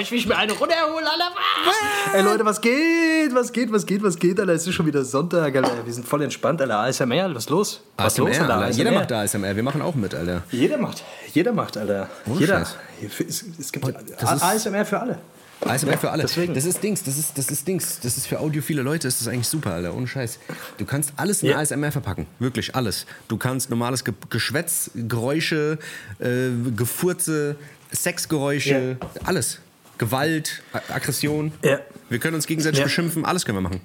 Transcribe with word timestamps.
Ist 0.00 0.08
Geräusch, 0.08 0.10
wie 0.12 0.16
ich 0.16 0.26
mir 0.26 0.36
eine 0.36 0.52
runterhole, 0.52 1.06
Alter. 1.06 1.34
Ey 2.14 2.22
Leute, 2.22 2.44
was 2.44 2.60
geht? 2.60 3.34
Was 3.34 3.52
geht? 3.52 3.72
Was 3.72 3.86
geht? 3.86 4.02
Was 4.02 4.16
geht, 4.18 4.38
Alter? 4.38 4.52
Es 4.52 4.66
ist 4.66 4.74
schon 4.74 4.86
wieder 4.86 5.04
Sonntag, 5.04 5.54
Alter. 5.56 5.84
Wir 5.86 5.92
sind 5.92 6.06
voll 6.06 6.22
entspannt, 6.22 6.60
Alter. 6.60 6.78
ASMR, 6.80 7.34
was 7.34 7.44
ist 7.44 7.50
los? 7.50 7.80
Was 7.96 8.12
ist 8.12 8.18
los, 8.18 8.30
ASMR, 8.30 8.42
Alter? 8.42 8.54
Alter. 8.66 8.76
Jeder 8.76 8.92
macht 8.92 9.12
ASMR. 9.12 9.56
Wir 9.56 9.62
machen 9.62 9.82
auch 9.82 9.94
mit, 9.94 10.14
Alter. 10.14 10.42
Jeder 10.50 10.78
macht. 10.78 11.02
Jeder 11.32 11.52
macht, 11.52 11.76
Alter. 11.76 12.08
Ohne 12.26 12.40
Jeder. 12.40 12.58
Scheiß. 12.58 12.76
Es, 13.28 13.44
es 13.58 13.72
gibt 13.72 13.86
das 14.20 14.32
ist- 14.34 14.42
ASMR 14.42 14.84
für 14.84 15.00
alle. 15.00 15.18
ASMR 15.64 15.96
für 15.96 16.10
alle. 16.10 16.22
deswegen. 16.24 16.52
Das 16.52 16.66
ist 16.66 16.82
Dings, 16.82 17.02
das 17.02 17.16
ist, 17.16 17.38
das 17.38 17.48
ist 17.50 17.66
Dings. 17.66 17.98
Das 18.02 18.18
ist 18.18 18.26
für 18.26 18.38
audiophile 18.40 18.82
Leute, 18.82 19.08
ist 19.08 19.20
das 19.22 19.28
eigentlich 19.28 19.48
super, 19.48 19.72
Alter. 19.72 19.94
Ohne 19.94 20.06
Scheiß. 20.06 20.38
Du 20.76 20.84
kannst 20.84 21.12
alles 21.16 21.42
in 21.42 21.48
Ja. 21.50 21.56
ASMR 21.58 21.90
verpacken. 21.92 22.26
Wirklich 22.38 22.74
alles. 22.74 23.06
Du 23.28 23.38
kannst 23.38 23.70
normales 23.70 24.04
Ge 24.04 24.12
Geschwätz, 24.28 24.90
Geräusche, 24.94 25.78
äh, 26.18 26.50
Gefurze, 26.76 27.56
Sexgeräusche, 27.90 28.98
alles. 29.24 29.60
Gewalt, 29.98 30.62
Aggression. 30.88 31.52
Ja. 31.64 31.80
Wir 32.08 32.18
können 32.18 32.34
uns 32.34 32.46
gegenseitig 32.46 32.78
Ja. 32.80 32.84
beschimpfen, 32.84 33.24
alles 33.24 33.44
können 33.44 33.58
wir 33.58 33.62
machen. 33.62 33.80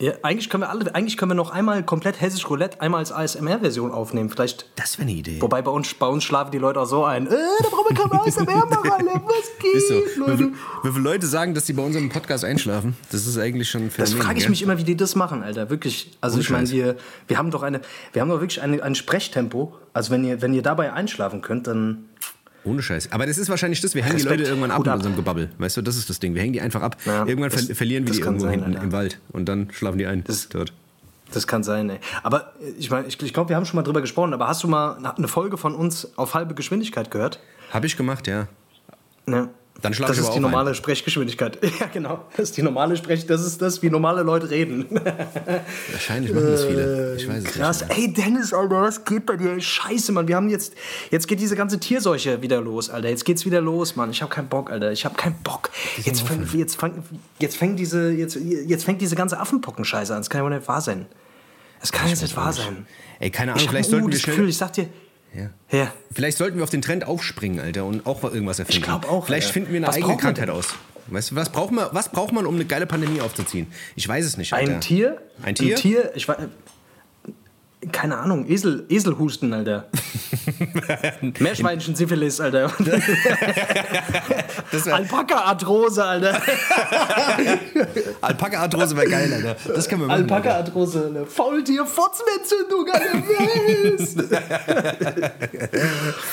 Ja, 0.00 0.12
eigentlich 0.22 0.48
können 0.48 0.62
wir 0.62 0.70
alle, 0.70 0.94
eigentlich 0.94 1.16
können 1.16 1.32
wir 1.32 1.34
noch 1.34 1.50
einmal 1.50 1.82
komplett 1.82 2.20
hessisch 2.20 2.48
Roulette 2.48 2.80
einmal 2.80 3.00
als 3.00 3.10
ASMR-Version 3.10 3.90
aufnehmen. 3.90 4.30
Vielleicht. 4.30 4.66
Das 4.76 4.96
wäre 4.96 5.08
eine 5.08 5.18
Idee. 5.18 5.42
Wobei 5.42 5.60
bei 5.60 5.72
uns, 5.72 5.92
bei 5.94 6.06
uns 6.06 6.22
schlafen 6.22 6.52
die 6.52 6.58
Leute 6.58 6.80
auch 6.80 6.84
so 6.86 7.04
ein. 7.04 7.26
Äh, 7.26 7.30
da 7.30 7.68
brauchen 7.68 7.96
wir 7.96 7.96
kein 7.96 8.12
ASMR 8.20 8.66
machen, 8.66 8.92
Alter. 8.92 9.22
Was 9.26 9.58
geht, 9.58 9.88
so. 9.88 10.20
Leute? 10.24 10.52
wie 10.84 10.90
viele 10.92 11.02
Leute 11.02 11.26
sagen, 11.26 11.52
dass 11.52 11.66
sie 11.66 11.72
bei 11.72 11.82
unserem 11.82 12.10
Podcast 12.10 12.44
einschlafen? 12.44 12.96
Das 13.10 13.26
ist 13.26 13.36
eigentlich 13.38 13.68
schon 13.68 13.82
ein 13.82 13.88
Das 13.96 14.10
Phänomen. 14.10 14.22
frage 14.24 14.38
ich 14.38 14.44
gell? 14.44 14.50
mich 14.50 14.62
immer, 14.62 14.78
wie 14.78 14.84
die 14.84 14.96
das 14.96 15.16
machen, 15.16 15.42
Alter. 15.42 15.68
Wirklich. 15.68 16.16
Also 16.20 16.34
Ohne 16.36 16.42
ich 16.44 16.50
meine, 16.50 16.70
wir, 16.70 16.96
wir 17.26 17.36
haben 17.36 17.50
doch 17.50 17.64
eine, 17.64 17.80
wir 18.12 18.22
haben 18.22 18.28
doch 18.28 18.40
wirklich 18.40 18.62
eine, 18.62 18.80
ein 18.80 18.94
Sprechtempo. 18.94 19.74
Also 19.94 20.12
wenn 20.12 20.22
ihr, 20.24 20.40
wenn 20.42 20.54
ihr 20.54 20.62
dabei 20.62 20.92
einschlafen 20.92 21.42
könnt, 21.42 21.66
dann. 21.66 22.04
Ohne 22.68 22.82
Scheiß. 22.82 23.10
Aber 23.12 23.26
das 23.26 23.38
ist 23.38 23.48
wahrscheinlich 23.48 23.80
das, 23.80 23.94
wir 23.94 24.02
hängen 24.02 24.16
die 24.16 24.22
Respekt. 24.22 24.40
Leute 24.40 24.50
irgendwann 24.50 24.70
ab 24.70 24.78
Hut 24.78 24.86
mit 24.86 24.94
unserem 24.96 25.16
Gebabbel. 25.16 25.50
Weißt 25.58 25.76
du, 25.76 25.82
das 25.82 25.96
ist 25.96 26.08
das 26.10 26.18
Ding. 26.20 26.34
Wir 26.34 26.42
hängen 26.42 26.52
die 26.52 26.60
einfach 26.60 26.82
ab. 26.82 26.96
Ja, 27.04 27.26
irgendwann 27.26 27.50
das- 27.50 27.66
ver 27.66 27.74
verlieren 27.74 28.06
wir 28.06 28.12
die 28.12 28.20
irgendwo 28.20 28.40
sein, 28.44 28.50
hinten 28.52 28.72
Alter. 28.74 28.82
im 28.82 28.92
Wald. 28.92 29.20
Und 29.32 29.46
dann 29.48 29.68
schlafen 29.72 29.98
die 29.98 30.06
ein. 30.06 30.24
Das- 30.24 30.48
dort. 30.48 30.72
Das 31.32 31.46
kann 31.46 31.62
sein, 31.62 31.90
ey. 31.90 31.98
Aber 32.22 32.52
äh, 32.62 32.70
ich 32.78 32.90
meine, 32.90 33.06
ich, 33.06 33.20
ich 33.22 33.34
glaube, 33.34 33.50
wir 33.50 33.56
haben 33.56 33.66
schon 33.66 33.76
mal 33.76 33.82
drüber 33.82 34.00
gesprochen. 34.00 34.32
Aber 34.32 34.48
hast 34.48 34.62
du 34.62 34.68
mal 34.68 34.96
eine 35.16 35.28
Folge 35.28 35.58
von 35.58 35.74
uns 35.74 36.16
auf 36.16 36.34
halbe 36.34 36.54
Geschwindigkeit 36.54 37.10
gehört? 37.10 37.38
Habe 37.70 37.86
ich 37.86 37.96
gemacht, 37.98 38.26
ja. 38.26 38.48
Ne? 39.26 39.48
Dann 39.80 39.94
schlaf 39.94 40.08
Das 40.08 40.16
ich 40.16 40.22
ist 40.22 40.26
aber 40.30 40.34
die 40.34 40.44
auch 40.44 40.50
normale 40.50 40.74
Sprechgeschwindigkeit. 40.74 41.58
Ja, 41.78 41.86
genau. 41.92 42.24
Das 42.36 42.48
ist 42.48 42.56
die 42.56 42.62
normale 42.62 42.96
Sprech. 42.96 43.26
Das 43.26 43.46
ist 43.46 43.62
das, 43.62 43.80
wie 43.80 43.90
normale 43.90 44.22
Leute 44.22 44.50
reden. 44.50 44.86
Wahrscheinlich 45.92 46.32
machen 46.32 46.46
das 46.50 46.64
viele. 46.64 47.14
Ich 47.16 47.28
weiß 47.28 47.44
es 47.44 47.52
Krass. 47.52 47.86
nicht. 47.88 47.96
Ey, 47.98 48.12
Dennis, 48.12 48.52
Alter, 48.52 48.82
was 48.82 49.04
geht 49.04 49.24
bei 49.26 49.36
dir? 49.36 49.60
Scheiße, 49.60 50.10
Mann. 50.10 50.26
Wir 50.26 50.34
haben 50.34 50.48
jetzt. 50.48 50.74
Jetzt 51.12 51.28
geht 51.28 51.38
diese 51.38 51.54
ganze 51.54 51.78
Tierseuche 51.78 52.42
wieder 52.42 52.60
los, 52.60 52.90
Alter. 52.90 53.08
Jetzt 53.08 53.24
geht's 53.24 53.44
wieder 53.46 53.60
los, 53.60 53.94
Mann. 53.94 54.10
Ich 54.10 54.20
habe 54.20 54.34
keinen 54.34 54.48
Bock, 54.48 54.70
Alter. 54.72 54.90
Ich 54.90 55.04
habe 55.04 55.14
keinen 55.14 55.36
Bock. 55.44 55.70
Jetzt, 56.02 56.22
fang, 56.22 56.44
jetzt, 56.54 56.74
fang, 56.74 57.04
jetzt 57.38 57.56
fängt 57.56 57.78
diese. 57.78 58.10
Jetzt, 58.10 58.34
jetzt 58.36 58.84
fängt 58.84 59.00
diese 59.00 59.14
ganze 59.14 59.38
Affenpocken-Scheiße 59.38 60.12
an. 60.12 60.20
Das 60.20 60.28
kann 60.30 60.40
ja 60.40 60.44
wohl 60.44 60.56
nicht 60.56 60.66
wahr 60.66 60.80
sein. 60.80 61.06
Das 61.80 61.92
kann 61.92 62.08
jetzt 62.08 62.22
nicht 62.22 62.36
wahr 62.36 62.52
sein. 62.52 62.86
Ey, 63.20 63.30
keine 63.30 63.52
Ich 63.52 63.54
Ahnung, 63.54 63.60
habe 63.60 63.70
vielleicht 63.70 63.88
ein 63.88 63.90
sollten 63.92 64.10
wir 64.12 64.18
schnell. 64.18 64.34
Gefühl. 64.34 64.48
Ich 64.48 64.56
sag 64.56 64.72
dir. 64.72 64.88
Ja. 65.38 65.50
Ja. 65.70 65.92
Vielleicht 66.12 66.38
sollten 66.38 66.56
wir 66.56 66.64
auf 66.64 66.70
den 66.70 66.82
Trend 66.82 67.06
aufspringen, 67.06 67.60
Alter, 67.60 67.84
und 67.84 68.06
auch 68.06 68.22
irgendwas 68.24 68.58
erfinden. 68.58 68.82
glaub 68.82 69.10
auch, 69.10 69.26
Vielleicht 69.26 69.46
Alter. 69.46 69.52
finden 69.54 69.72
wir 69.72 69.78
eine 69.78 69.86
Was 69.88 69.96
eigene 69.96 70.16
Krankheit 70.16 70.50
aus. 70.50 70.68
Weißt 71.08 71.30
du, 71.30 71.36
was 71.36 71.50
braucht 71.50 71.72
man, 71.72 71.86
was 71.92 72.10
braucht 72.10 72.32
man, 72.32 72.44
um 72.46 72.54
eine 72.54 72.64
geile 72.66 72.86
Pandemie 72.86 73.20
aufzuziehen? 73.20 73.66
Ich 73.96 74.06
weiß 74.06 74.24
es 74.24 74.36
nicht, 74.36 74.52
Alter. 74.52 74.74
Ein 74.74 74.80
Tier? 74.80 75.20
Ein 75.42 75.54
Tier? 75.54 75.76
Ein 75.76 75.80
Tier? 75.80 76.12
Ich 76.14 76.28
weiß. 76.28 76.36
Keine 77.92 78.18
Ahnung, 78.18 78.44
Esel, 78.48 78.84
Eselhusten, 78.88 79.52
Alter. 79.52 79.86
Meerschweinchen 81.38 81.94
Syphilis, 81.94 82.40
Alter. 82.40 82.72
Alpaka-Arthrose, 84.90 86.04
Alter. 86.04 86.42
Alpaka-Arthrose 88.20 88.96
wäre 88.96 89.08
geil, 89.08 89.32
Alter. 89.32 89.56
Das 89.72 89.88
können 89.88 90.02
wir 90.02 90.08
machen. 90.08 90.22
Alpaka-Arthrose, 90.22 91.04
Alter. 91.04 91.26
Faultier-Fotzenentzündung, 91.26 92.86
Alter. 92.92 93.22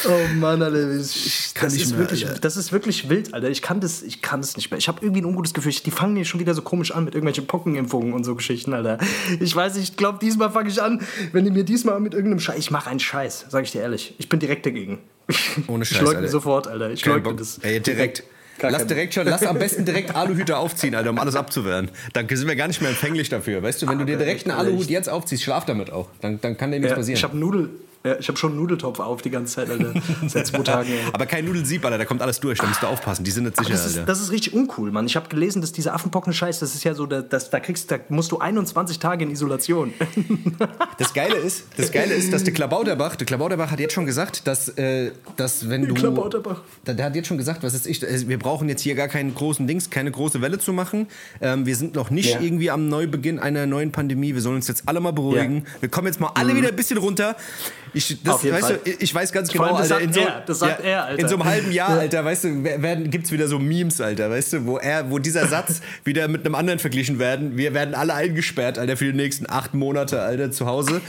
oh 0.09 0.33
Mann, 0.35 0.63
Alter. 0.63 0.95
Ich, 0.95 1.53
kann 1.53 1.67
das, 1.67 1.73
nicht 1.73 1.83
ist 1.83 1.91
mehr, 1.91 1.99
wirklich, 1.99 2.27
Alter. 2.27 2.39
das 2.39 2.57
ist 2.57 2.71
wirklich 2.71 3.07
wild, 3.07 3.35
Alter. 3.35 3.49
Ich 3.49 3.61
kann 3.61 3.79
das, 3.81 4.01
ich 4.01 4.23
kann 4.23 4.41
das 4.41 4.57
nicht 4.57 4.71
mehr. 4.71 4.79
Ich 4.79 4.87
habe 4.87 4.99
irgendwie 5.01 5.21
ein 5.21 5.25
ungutes 5.25 5.53
Gefühl. 5.53 5.73
Die 5.73 5.91
fangen 5.91 6.15
mir 6.15 6.25
schon 6.25 6.39
wieder 6.39 6.55
so 6.55 6.63
komisch 6.63 6.91
an 6.91 7.03
mit 7.05 7.13
irgendwelchen 7.13 7.45
Pockenimpfungen 7.45 8.13
und 8.13 8.23
so 8.23 8.33
Geschichten, 8.33 8.73
Alter. 8.73 8.97
Ich 9.39 9.55
weiß, 9.55 9.77
ich 9.77 9.95
glaube, 9.95 10.17
diesmal 10.19 10.49
fange 10.49 10.69
ich 10.69 10.81
an, 10.81 11.01
wenn 11.35 11.45
die 11.45 11.51
mir 11.51 11.63
diesmal 11.63 11.99
mit 11.99 12.13
irgendeinem 12.15 12.39
Scheiß. 12.39 12.57
Ich 12.57 12.71
mache 12.71 12.89
einen 12.89 12.99
Scheiß, 12.99 13.45
sage 13.49 13.65
ich 13.65 13.71
dir 13.71 13.81
ehrlich. 13.81 14.15
Ich 14.17 14.27
bin 14.29 14.39
direkt 14.39 14.65
dagegen. 14.65 14.97
Ohne 15.67 15.83
Ich 15.83 15.89
Scheiß, 15.89 16.01
leugne 16.01 16.17
Alter. 16.19 16.29
sofort, 16.31 16.67
Alter. 16.67 16.89
Ich 16.91 17.03
Kein 17.03 17.13
leugne 17.23 17.35
das. 17.35 17.59
Ey, 17.59 17.79
direkt. 17.79 18.23
Gar 18.57 18.71
Lass 18.71 18.87
direkt 18.87 19.13
schon, 19.13 19.27
lass 19.27 19.43
am 19.43 19.59
besten 19.59 19.83
direkt 19.83 20.15
Aluhüte 20.15 20.55
aufziehen, 20.57 20.95
Alter, 20.95 21.09
um 21.09 21.19
alles 21.19 21.35
abzuwehren. 21.35 21.91
Dann 22.13 22.29
sind 22.29 22.47
wir 22.47 22.55
gar 22.55 22.69
nicht 22.69 22.79
mehr 22.79 22.89
empfänglich 22.89 23.27
dafür. 23.27 23.61
Weißt 23.61 23.81
du, 23.81 23.87
wenn 23.89 23.99
du 23.99 24.05
dir 24.05 24.17
direkt 24.17 24.47
einen 24.49 24.57
Aluhut 24.57 24.87
jetzt 24.89 25.09
aufziehst, 25.09 25.43
schlaf 25.43 25.65
damit 25.65 25.91
auch. 25.91 26.07
Dann, 26.21 26.39
dann 26.39 26.55
kann 26.55 26.71
dir 26.71 26.77
nichts 26.79 26.91
Ja, 26.91 26.95
passieren. 26.95 27.17
ich 27.17 27.23
habe 27.25 27.37
Nudel, 27.37 27.69
ja, 28.05 28.15
ich 28.19 28.27
habe 28.27 28.37
schon 28.37 28.51
einen 28.51 28.59
Nudeltopf 28.61 28.99
auf 28.99 29.21
die 29.21 29.29
ganze 29.31 29.55
Zeit, 29.55 29.69
Alter. 29.69 29.93
Seit 30.27 30.47
zwei 30.47 30.59
Tagen. 30.59 30.89
Ey. 30.89 30.99
Aber 31.11 31.25
kein 31.25 31.43
Nudelsieb, 31.45 31.83
Alter, 31.83 31.97
da 31.97 32.05
kommt 32.05 32.21
alles 32.21 32.39
durch. 32.39 32.59
Da 32.59 32.67
musst 32.67 32.81
du 32.83 32.87
aufpassen. 32.87 33.23
Die 33.23 33.31
sind 33.31 33.43
nicht 33.45 33.57
sicher, 33.57 33.69
Das 33.71 33.85
ist, 33.85 33.93
Alter. 33.97 34.05
das 34.05 34.21
ist 34.21 34.31
richtig 34.31 34.53
uncool, 34.53 34.91
Mann. 34.91 35.05
Ich 35.07 35.15
habe 35.15 35.27
gelesen, 35.27 35.61
dass 35.61 35.71
diese 35.71 35.91
Affenpocken-Scheiß, 35.93 36.59
das 36.59 36.75
ist 36.75 36.83
ja 36.83 36.93
so, 36.93 37.05
da- 37.07 37.21
das, 37.21 37.49
da 37.49 37.59
kriegst, 37.59 37.89
da 37.91 37.97
musst 38.09 38.31
du 38.31 38.37
21 38.39 38.99
Tage 38.99 39.25
in 39.25 39.31
Isolation. 39.31 39.93
Das 40.97 41.13
Geile 41.13 41.35
ist, 41.35 41.65
das 41.77 41.91
Geile 41.91 42.13
ist, 42.13 42.31
dass 42.31 42.43
der 42.43 42.53
Klabauterbach, 42.53 43.15
der 43.15 43.25
Klabauterbach 43.27 43.71
hat 43.71 43.79
jetzt 43.79 43.93
schon 43.93 44.05
gesagt, 44.05 44.47
dass, 44.47 44.69
äh, 44.77 45.11
dass 45.35 45.69
wenn 45.69 45.85
du, 45.87 45.93
Klabauterbach. 45.93 46.61
Der, 46.87 46.93
der 46.93 47.05
hat 47.07 47.15
jetzt 47.15 47.27
schon 47.27 47.37
gesagt, 47.37 47.63
was 47.63 47.73
ist 47.73 47.85
ich, 47.87 48.01
äh, 48.03 48.27
wir 48.27 48.39
brauchen 48.39 48.69
jetzt 48.69 48.81
hier 48.81 48.95
gar 48.95 49.07
keinen 49.07 49.33
großen 49.35 49.67
Dings, 49.67 49.89
keine 49.89 50.11
große 50.11 50.41
Welle 50.41 50.57
zu 50.59 50.71
machen. 50.73 51.07
Ähm, 51.41 51.65
wir 51.65 51.75
sind 51.75 51.95
noch 51.95 52.09
nicht 52.09 52.33
Ja. 52.35 52.39
irgendwie 52.39 52.71
am 52.71 52.87
Neubeginn 52.87 53.39
einer 53.39 53.65
neuen 53.65 53.91
Pandemie. 53.91 54.33
Wir 54.33 54.41
sollen 54.41 54.55
uns 54.55 54.67
jetzt 54.67 54.83
alle 54.87 54.99
mal 54.99 55.11
beruhigen. 55.11 55.65
Wir 55.79 55.89
kommen 55.89 56.07
jetzt 56.07 56.19
mal 56.19 56.31
alle 56.35 56.55
wieder 56.55 56.69
ein 56.69 56.75
bisschen 56.75 56.97
runter. 56.97 57.35
Ich, 57.95 58.21
das, 58.23 58.43
weißt 58.43 58.67
Fall. 58.67 58.79
du, 58.83 58.91
ich 58.91 59.15
weiß 59.15 59.31
ganz 59.31 59.49
genau, 59.49 59.63
allem, 59.63 59.77
das 59.77 59.91
Alter, 59.91 60.03
in 60.03 60.13
sagt 60.13 60.25
so, 60.25 60.29
er, 60.29 60.43
das 60.45 60.59
sagt 60.59 60.83
er, 60.83 61.05
Alter. 61.05 61.21
in 61.21 61.27
so 61.29 61.35
einem 61.35 61.45
halben 61.45 61.71
Jahr, 61.71 61.97
Alter, 61.97 62.25
weißt 62.25 62.43
du, 62.43 62.63
werden, 62.63 63.09
gibt's 63.09 63.31
wieder 63.31 63.47
so 63.47 63.57
Memes, 63.57 64.01
Alter, 64.01 64.29
weißt 64.29 64.53
du, 64.53 64.65
wo 64.65 64.77
er, 64.77 65.09
wo 65.09 65.17
dieser 65.17 65.47
Satz 65.47 65.79
wieder 66.03 66.27
mit 66.27 66.45
einem 66.45 66.55
anderen 66.55 66.79
verglichen 66.79 67.19
werden. 67.19 67.57
Wir 67.57 67.73
werden 67.73 67.95
alle 67.95 68.13
eingesperrt, 68.13 68.77
Alter, 68.77 68.97
für 68.97 69.05
die 69.05 69.13
nächsten 69.13 69.49
acht 69.49 69.73
Monate, 69.73 70.21
Alter, 70.21 70.51
zu 70.51 70.65
Hause. 70.65 71.01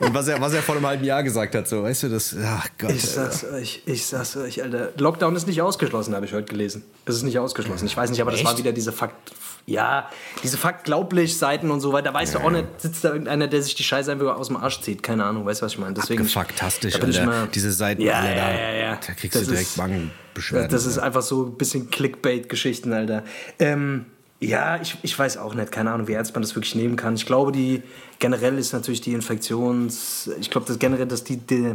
Und 0.00 0.14
was 0.14 0.28
er, 0.28 0.40
was 0.40 0.54
er 0.54 0.62
vor 0.62 0.76
einem 0.76 0.86
halben 0.86 1.04
Jahr 1.04 1.22
gesagt 1.22 1.54
hat, 1.54 1.68
so, 1.68 1.82
weißt 1.84 2.04
du, 2.04 2.08
das, 2.08 2.36
ach 2.44 2.68
Gott. 2.78 2.90
Ich 2.90 3.02
sag's 3.02 3.44
euch, 3.44 3.82
ich 3.86 4.06
sag's 4.06 4.36
euch, 4.36 4.62
Alter. 4.62 4.92
Lockdown 4.96 5.34
ist 5.36 5.46
nicht 5.46 5.62
ausgeschlossen, 5.62 6.14
habe 6.14 6.26
ich 6.26 6.32
heute 6.32 6.46
gelesen. 6.46 6.84
Es 7.04 7.16
ist 7.16 7.22
nicht 7.22 7.38
ausgeschlossen. 7.38 7.86
Ich 7.86 7.96
weiß 7.96 8.10
nicht, 8.10 8.20
aber 8.20 8.30
das 8.30 8.44
war 8.44 8.56
wieder 8.58 8.72
diese 8.72 8.92
Fakt. 8.92 9.32
Ja, 9.68 10.08
diese 10.42 10.56
Fakt-glaublich-Seiten 10.56 11.70
und 11.70 11.80
so 11.80 11.92
weiter. 11.92 12.06
Da 12.10 12.14
weißt 12.14 12.36
du 12.36 12.38
auch 12.38 12.50
nicht, 12.50 12.66
sitzt 12.78 13.04
da 13.04 13.10
irgendeiner, 13.10 13.48
der 13.48 13.62
sich 13.62 13.74
die 13.74 13.82
Scheiße 13.84 14.10
einfach 14.10 14.34
aus 14.36 14.46
dem 14.48 14.56
Arsch 14.56 14.80
zieht. 14.80 15.02
Keine 15.02 15.24
Ahnung, 15.24 15.44
weißt 15.44 15.60
du, 15.60 15.66
was 15.66 15.72
ich 15.72 15.78
meine? 15.78 15.92
Deswegen. 15.92 16.24
Faktastisch, 16.24 16.94
da 16.94 17.00
bin 17.00 17.10
ich 17.10 17.20
Alter. 17.20 17.30
mal- 17.30 17.48
Diese 17.52 17.70
Seiten, 17.70 18.00
Ja, 18.00 18.14
Alter, 18.14 18.30
ja, 18.30 18.46
da, 18.46 18.52
ja, 18.52 18.72
ja. 18.72 19.00
da 19.06 19.12
kriegst 19.12 19.36
Das 19.36 19.44
du 19.44 19.50
direkt 19.50 19.76
Magenbeschwerden. 19.76 20.70
Das 20.70 20.86
ist 20.86 20.96
einfach 20.98 21.20
so 21.20 21.44
ein 21.44 21.58
bisschen 21.58 21.90
Clickbait-Geschichten, 21.90 22.94
Alter. 22.94 23.24
Ähm, 23.58 24.06
ja, 24.40 24.80
ich, 24.80 24.96
ich 25.02 25.18
weiß 25.18 25.36
auch 25.36 25.52
nicht, 25.52 25.70
keine 25.70 25.90
Ahnung, 25.92 26.08
wie 26.08 26.12
ernst 26.14 26.32
man 26.34 26.40
das 26.40 26.54
wirklich 26.54 26.74
nehmen 26.74 26.96
kann. 26.96 27.14
Ich 27.16 27.26
glaube, 27.26 27.52
die 27.52 27.82
generell 28.20 28.56
ist 28.56 28.72
natürlich 28.72 29.02
die 29.02 29.12
Infektions... 29.12 30.30
Ich 30.40 30.48
glaube, 30.48 30.66
das 30.66 30.78
generell, 30.78 31.06
dass 31.06 31.24
die, 31.24 31.36
die 31.36 31.74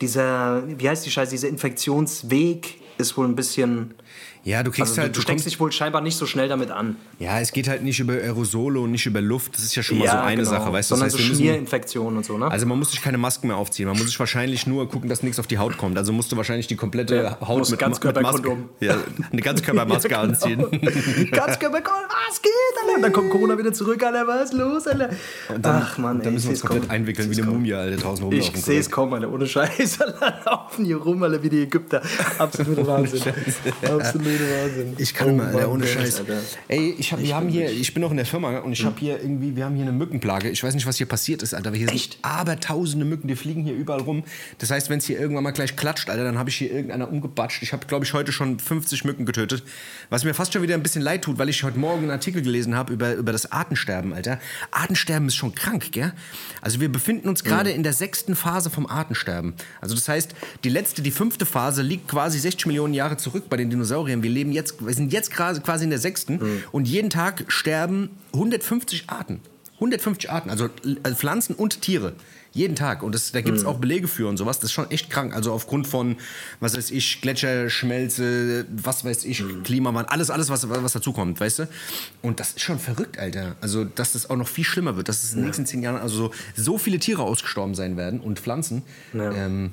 dieser, 0.00 0.62
wie 0.66 0.88
heißt 0.88 1.04
die 1.04 1.10
Scheiße, 1.10 1.32
dieser 1.32 1.48
Infektionsweg 1.48 2.80
ist 2.96 3.14
wohl 3.18 3.26
ein 3.26 3.36
bisschen... 3.36 3.94
ja, 4.46 4.62
du 4.62 4.70
kriegst 4.70 4.92
Also 4.92 5.02
halt, 5.02 5.10
du, 5.10 5.18
du 5.18 5.22
steckst 5.22 5.44
dich 5.44 5.58
wohl 5.58 5.72
scheinbar 5.72 6.00
nicht 6.00 6.16
so 6.16 6.24
schnell 6.24 6.48
damit 6.48 6.70
an. 6.70 6.96
ja, 7.18 7.40
es 7.40 7.52
geht 7.52 7.66
halt 7.68 7.82
nicht 7.82 7.98
über 8.00 8.12
Aerosole 8.14 8.78
und 8.80 8.92
nicht 8.92 9.04
über 9.04 9.20
Luft. 9.20 9.54
Das 9.56 9.64
ist 9.64 9.74
ja 9.74 9.82
schon 9.82 9.98
mal 9.98 10.08
so 10.08 10.16
eine 10.16 10.44
Sache, 10.44 10.72
weißt 10.72 10.90
du. 10.90 10.94
Das 10.94 11.00
Sondern 11.00 11.06
heißt, 11.06 11.16
so 11.16 11.34
Schmierinfektionen 11.34 12.16
und 12.18 12.24
so, 12.24 12.38
ne? 12.38 12.50
Also 12.50 12.64
man 12.64 12.78
muss 12.78 12.92
sich 12.92 13.02
keine 13.02 13.18
Masken 13.18 13.48
mehr 13.48 13.56
aufziehen. 13.56 13.88
Man 13.88 13.96
muss 13.98 14.06
sich 14.06 14.18
wahrscheinlich 14.20 14.66
nur 14.66 14.88
gucken, 14.88 15.08
dass 15.10 15.22
nichts 15.22 15.38
auf 15.40 15.46
die 15.48 15.58
Haut 15.58 15.76
kommt. 15.76 15.98
Also 15.98 16.12
musst 16.12 16.30
du 16.32 16.36
wahrscheinlich 16.36 16.68
die 16.68 16.76
komplette 16.76 17.16
Ja, 17.16 17.38
Haut 17.46 17.68
mit, 17.68 17.78
Ganzkörperkondom. 17.78 18.58
mit 18.80 18.90
Maske, 18.90 19.02
ja, 19.22 19.26
eine 19.32 19.42
Ganzkörpermaske 19.42 20.08
Ja, 20.10 20.22
genau. 20.22 20.32
anziehen. 20.32 21.28
Ganz 21.32 21.58
was 21.60 22.42
geht, 22.42 22.52
Alter? 22.88 23.02
Dann 23.02 23.12
kommt 23.12 23.30
Corona 23.30 23.58
wieder 23.58 23.72
zurück, 23.72 24.02
Alter, 24.02 24.26
was 24.26 24.50
ist 24.50 24.54
los, 24.54 24.86
Alter? 24.86 25.10
Ach, 25.62 25.98
Mann, 25.98 26.18
Dann 26.18 26.26
ey, 26.28 26.32
müssen 26.32 26.44
wir 26.46 26.50
uns 26.52 26.60
komplett 26.60 26.82
kommen. 26.82 26.90
einwickeln 26.90 27.30
wie 27.30 27.40
eine. 27.42 27.50
Mumie, 27.50 27.72
Alter, 27.74 27.96
draußen 27.96 28.24
rumlaufen. 28.24 28.54
Ich 28.56 28.64
sehe 28.64 28.78
es 28.80 28.90
kommen, 28.90 29.14
Alter, 29.14 29.32
ohne 29.32 29.46
Scheiß. 29.46 30.00
Alter, 30.00 30.40
laufen 30.44 30.84
hier 30.84 30.96
rum, 30.98 31.22
Alter, 31.22 31.42
wie 31.42 31.48
die 31.50 31.62
Ägypter. 31.62 32.02
Absoluter 32.38 32.86
Wahnsinn. 32.86 33.22
Absolut. 33.82 34.26
Wahnsinn. 34.44 34.94
Ich 34.98 35.14
kann 35.14 35.30
Oh 35.30 35.34
mal, 35.34 35.46
Alter, 35.54 35.70
ohne 35.70 35.86
Scheiß. 35.86 36.20
Alter. 36.20 36.40
Ey, 36.68 36.94
ich 36.98 37.12
hab, 37.12 37.20
wir 37.20 37.34
haben 37.34 37.48
hier, 37.48 37.70
ich 37.70 37.92
bin 37.94 38.02
noch 38.02 38.10
in 38.10 38.16
der 38.16 38.26
Firma 38.26 38.58
und 38.58 38.72
ich 38.72 38.84
habe 38.84 38.98
hier 38.98 39.20
irgendwie, 39.20 39.56
wir 39.56 39.64
haben 39.64 39.74
hier 39.74 39.84
eine 39.84 39.92
Mückenplage. 39.92 40.48
Ich 40.50 40.62
weiß 40.62 40.74
nicht, 40.74 40.86
was 40.86 40.96
hier 40.96 41.06
passiert 41.06 41.42
ist, 41.42 41.54
Alter. 41.54 41.68
aber 41.68 41.76
Hier 41.76 41.88
Echt? 41.88 42.14
sind 42.14 42.24
aber 42.24 42.58
tausende 42.60 43.04
Mücken, 43.04 43.28
die 43.28 43.36
fliegen 43.36 43.62
hier 43.64 43.74
überall 43.74 44.00
rum. 44.00 44.24
Das 44.58 44.70
heißt, 44.70 44.90
wenn 44.90 44.98
es 44.98 45.06
hier 45.06 45.18
irgendwann 45.18 45.44
mal 45.44 45.50
gleich 45.52 45.76
klatscht, 45.76 46.10
Alter, 46.10 46.24
dann 46.24 46.38
habe 46.38 46.50
ich 46.50 46.56
hier 46.56 46.70
irgendeiner 46.72 47.08
umgebatscht. 47.08 47.62
Ich 47.62 47.72
habe, 47.72 47.86
glaube 47.86 48.04
ich, 48.04 48.12
heute 48.12 48.32
schon 48.32 48.58
50 48.58 49.04
Mücken 49.04 49.26
getötet. 49.26 49.62
Was 50.10 50.24
mir 50.24 50.34
fast 50.34 50.52
schon 50.52 50.62
wieder 50.62 50.74
ein 50.74 50.82
bisschen 50.82 51.02
leid 51.02 51.22
tut, 51.22 51.38
weil 51.38 51.48
ich 51.48 51.62
heute 51.62 51.78
Morgen 51.78 52.02
einen 52.02 52.10
Artikel 52.10 52.42
gelesen 52.42 52.74
habe 52.74 52.92
über, 52.92 53.14
über 53.14 53.32
das 53.32 53.50
Artensterben, 53.52 54.12
Alter. 54.12 54.38
Artensterben 54.70 55.28
ist 55.28 55.36
schon 55.36 55.54
krank, 55.54 55.92
gell? 55.92 56.12
Also 56.60 56.80
wir 56.80 56.90
befinden 56.90 57.28
uns 57.28 57.44
gerade 57.44 57.70
in 57.70 57.82
der 57.82 57.92
sechsten 57.92 58.34
Phase 58.36 58.70
vom 58.70 58.86
Artensterben. 58.86 59.54
Also 59.80 59.94
das 59.94 60.08
heißt, 60.08 60.34
die 60.64 60.68
letzte, 60.68 61.02
die 61.02 61.10
fünfte 61.10 61.46
Phase 61.46 61.82
liegt 61.82 62.08
quasi 62.08 62.38
60 62.38 62.66
Millionen 62.66 62.94
Jahre 62.94 63.16
zurück 63.16 63.44
bei 63.48 63.56
den 63.56 63.70
Dinosauriern. 63.70 64.22
Wir 64.26 64.32
leben 64.32 64.50
jetzt, 64.50 64.84
wir 64.84 64.92
sind 64.92 65.12
jetzt 65.12 65.30
quasi 65.30 65.84
in 65.84 65.90
der 65.90 66.00
sechsten 66.00 66.40
und 66.72 66.88
jeden 66.88 67.10
Tag 67.10 67.44
sterben 67.46 68.10
150 68.32 69.04
Arten. 69.08 69.40
150 69.74 70.30
Arten, 70.30 70.50
also 70.50 70.64
äh, 70.64 71.14
Pflanzen 71.14 71.54
und 71.54 71.80
Tiere. 71.82 72.14
Jeden 72.52 72.74
Tag. 72.74 73.04
Und 73.04 73.14
das, 73.14 73.30
da 73.30 73.40
gibt 73.42 73.56
es 73.56 73.64
auch 73.64 73.78
Belege 73.78 74.08
für 74.08 74.26
und 74.26 74.36
sowas. 74.36 74.58
Das 74.58 74.70
ist 74.70 74.72
schon 74.72 74.90
echt 74.90 75.10
krank. 75.10 75.32
Also 75.34 75.52
aufgrund 75.52 75.86
von, 75.86 76.16
was 76.58 76.76
weiß 76.76 76.90
ich, 76.90 77.20
Gletscherschmelze, 77.20 78.66
was 78.70 79.04
weiß 79.04 79.26
ich, 79.26 79.44
Klimawandel, 79.62 80.10
alles, 80.10 80.30
alles, 80.30 80.48
was, 80.48 80.68
was 80.68 80.92
dazukommt, 80.92 81.38
weißt 81.38 81.60
du? 81.60 81.68
Und 82.22 82.40
das 82.40 82.48
ist 82.50 82.62
schon 82.62 82.78
verrückt, 82.80 83.18
Alter. 83.18 83.54
Also, 83.60 83.84
dass 83.84 84.12
das 84.12 84.28
auch 84.28 84.36
noch 84.36 84.48
viel 84.48 84.64
schlimmer 84.64 84.96
wird, 84.96 85.08
dass 85.08 85.22
es 85.22 85.34
in 85.34 85.40
den 85.40 85.44
nächsten 85.44 85.66
zehn 85.66 85.82
Jahren 85.82 86.00
also 86.00 86.16
so, 86.16 86.30
so 86.56 86.78
viele 86.78 86.98
Tiere 86.98 87.22
ausgestorben 87.22 87.74
sein 87.74 87.96
werden 87.96 88.20
und 88.20 88.40
Pflanzen. 88.40 88.82
Ja. 89.12 89.30
Ähm, 89.32 89.72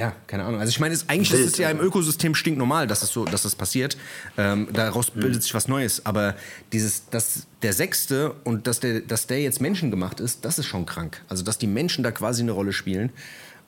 ja, 0.00 0.14
keine 0.26 0.44
Ahnung. 0.44 0.60
Also 0.60 0.70
ich 0.70 0.80
meine, 0.80 0.96
eigentlich 1.08 1.30
Wild, 1.30 1.44
ist 1.44 1.52
es 1.52 1.58
ja 1.58 1.68
im. 1.68 1.78
Ökosystem 1.78 2.34
stinknormal, 2.34 2.86
dass 2.86 3.02
es 3.02 3.10
so, 3.12 3.26
dass 3.26 3.42
das 3.42 3.54
passiert. 3.54 3.98
Ähm, 4.38 4.66
daraus 4.72 5.14
Mhm. 5.14 5.20
bildet 5.20 5.42
sich 5.42 5.52
was 5.52 5.68
Neues. 5.68 6.06
Aber 6.06 6.34
dieses, 6.72 7.10
dass 7.10 7.46
der 7.60 7.74
Sechste 7.74 8.32
und 8.44 8.66
dass 8.66 8.80
der, 8.80 9.00
dass 9.00 9.26
der 9.26 9.42
jetzt 9.42 9.60
menschengemacht 9.60 10.18
ist, 10.20 10.46
das 10.46 10.58
ist 10.58 10.66
schon 10.66 10.86
krank. 10.86 11.22
Also 11.28 11.44
dass 11.44 11.58
die 11.58 11.66
Menschen 11.66 12.02
da 12.02 12.12
quasi 12.12 12.40
eine 12.42 12.52
Rolle 12.52 12.72
spielen 12.72 13.10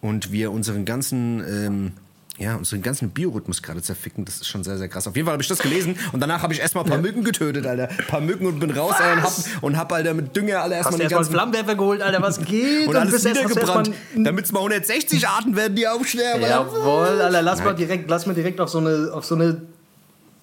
und 0.01 0.33
wir 0.33 0.53
unseren 0.53 0.87
ganzen 0.87 1.41
ähm, 1.47 1.93
ja, 2.39 2.57
unseren 2.57 2.81
ganzen 2.83 3.11
Biorhythmus 3.11 3.63
gerade 3.63 3.83
zerficken, 3.83 4.25
das 4.25 4.37
ist 4.37 4.49
schon 4.49 4.65
sehr, 4.65 4.79
sehr 4.79 4.89
krass. 4.89 5.07
Auf 5.07 5.15
jeden 5.15 5.27
Fall 5.27 5.35
habe 5.35 5.43
ich 5.43 5.49
das 5.49 5.59
gelesen 5.59 5.97
und 6.13 6.21
danach 6.21 6.43
habe 6.43 6.55
ich 6.55 6.61
erstmal 6.61 6.83
ein 6.85 6.91
paar 6.91 6.99
Mücken 6.99 7.23
getötet, 7.25 7.67
Alter. 7.67 7.91
Ein 7.91 8.07
paar 8.09 8.21
Mücken 8.21 8.47
und 8.47 8.59
bin 8.59 8.71
raus 8.71 8.95
Alter, 8.99 9.13
und 9.13 9.23
hab, 9.23 9.63
und 9.63 9.77
hab, 9.77 9.93
Alter, 9.93 10.15
mit 10.15 10.35
Dünger 10.35 10.63
alle 10.63 10.77
erstmal 10.77 10.93
du 10.99 10.99
den 10.99 11.11
erstmal 11.11 11.19
einen 11.19 11.25
ganzen 11.25 11.33
Flammenwerfer 11.33 11.75
geholt, 11.77 12.01
Alter, 12.03 12.23
was 12.23 12.41
geht? 12.45 12.89
und 12.89 12.97
alles 12.97 13.13
erst- 13.13 13.27
hast 13.27 13.37
du 13.37 13.49
niedergebrannt, 13.49 13.91
damit 14.17 14.45
es 14.47 14.53
mal 14.53 14.61
160 14.61 15.29
Arten 15.29 15.57
werden, 15.57 15.77
die 15.77 15.87
aufsterben. 15.87 16.43
Alter. 16.43 16.55
Jawohl, 16.57 17.21
Alter, 17.21 17.43
lass 17.43 17.63
mal 17.63 17.75
direkt, 17.75 18.09
lass 18.09 18.27
mal 18.27 18.35
direkt 18.35 18.61
auf 18.61 18.71
so 18.71 18.79
eine, 18.79 19.11
auf 19.13 19.25
so 19.27 19.35
eine 19.35 19.61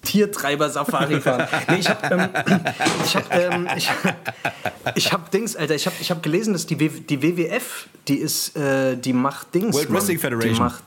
Tiertreiber-Safari 0.02 1.20
fahren. 1.20 1.46
Nee, 1.68 1.76
ich 1.80 1.88
hab, 1.88 2.10
ähm, 2.10 2.28
ich 3.04 3.16
hab, 3.16 3.34
ähm, 3.34 3.68
ich, 3.76 3.90
ich 4.94 5.12
hab 5.12 5.30
Dings, 5.30 5.56
Alter, 5.56 5.74
ich 5.74 5.86
hab, 5.86 6.00
ich 6.00 6.10
hab 6.10 6.22
gelesen, 6.22 6.52
dass 6.52 6.66
die, 6.66 6.78
w, 6.80 6.88
die 6.88 7.22
WWF, 7.22 7.88
die 8.08 8.16
ist, 8.16 8.56
äh, 8.56 8.96
die 8.96 9.12
macht 9.12 9.54
Dings. 9.54 9.74
World. 9.74 9.92
Wrestling 9.92 10.18
Federation. 10.18 10.54
Die 10.54 10.60
macht, 10.60 10.82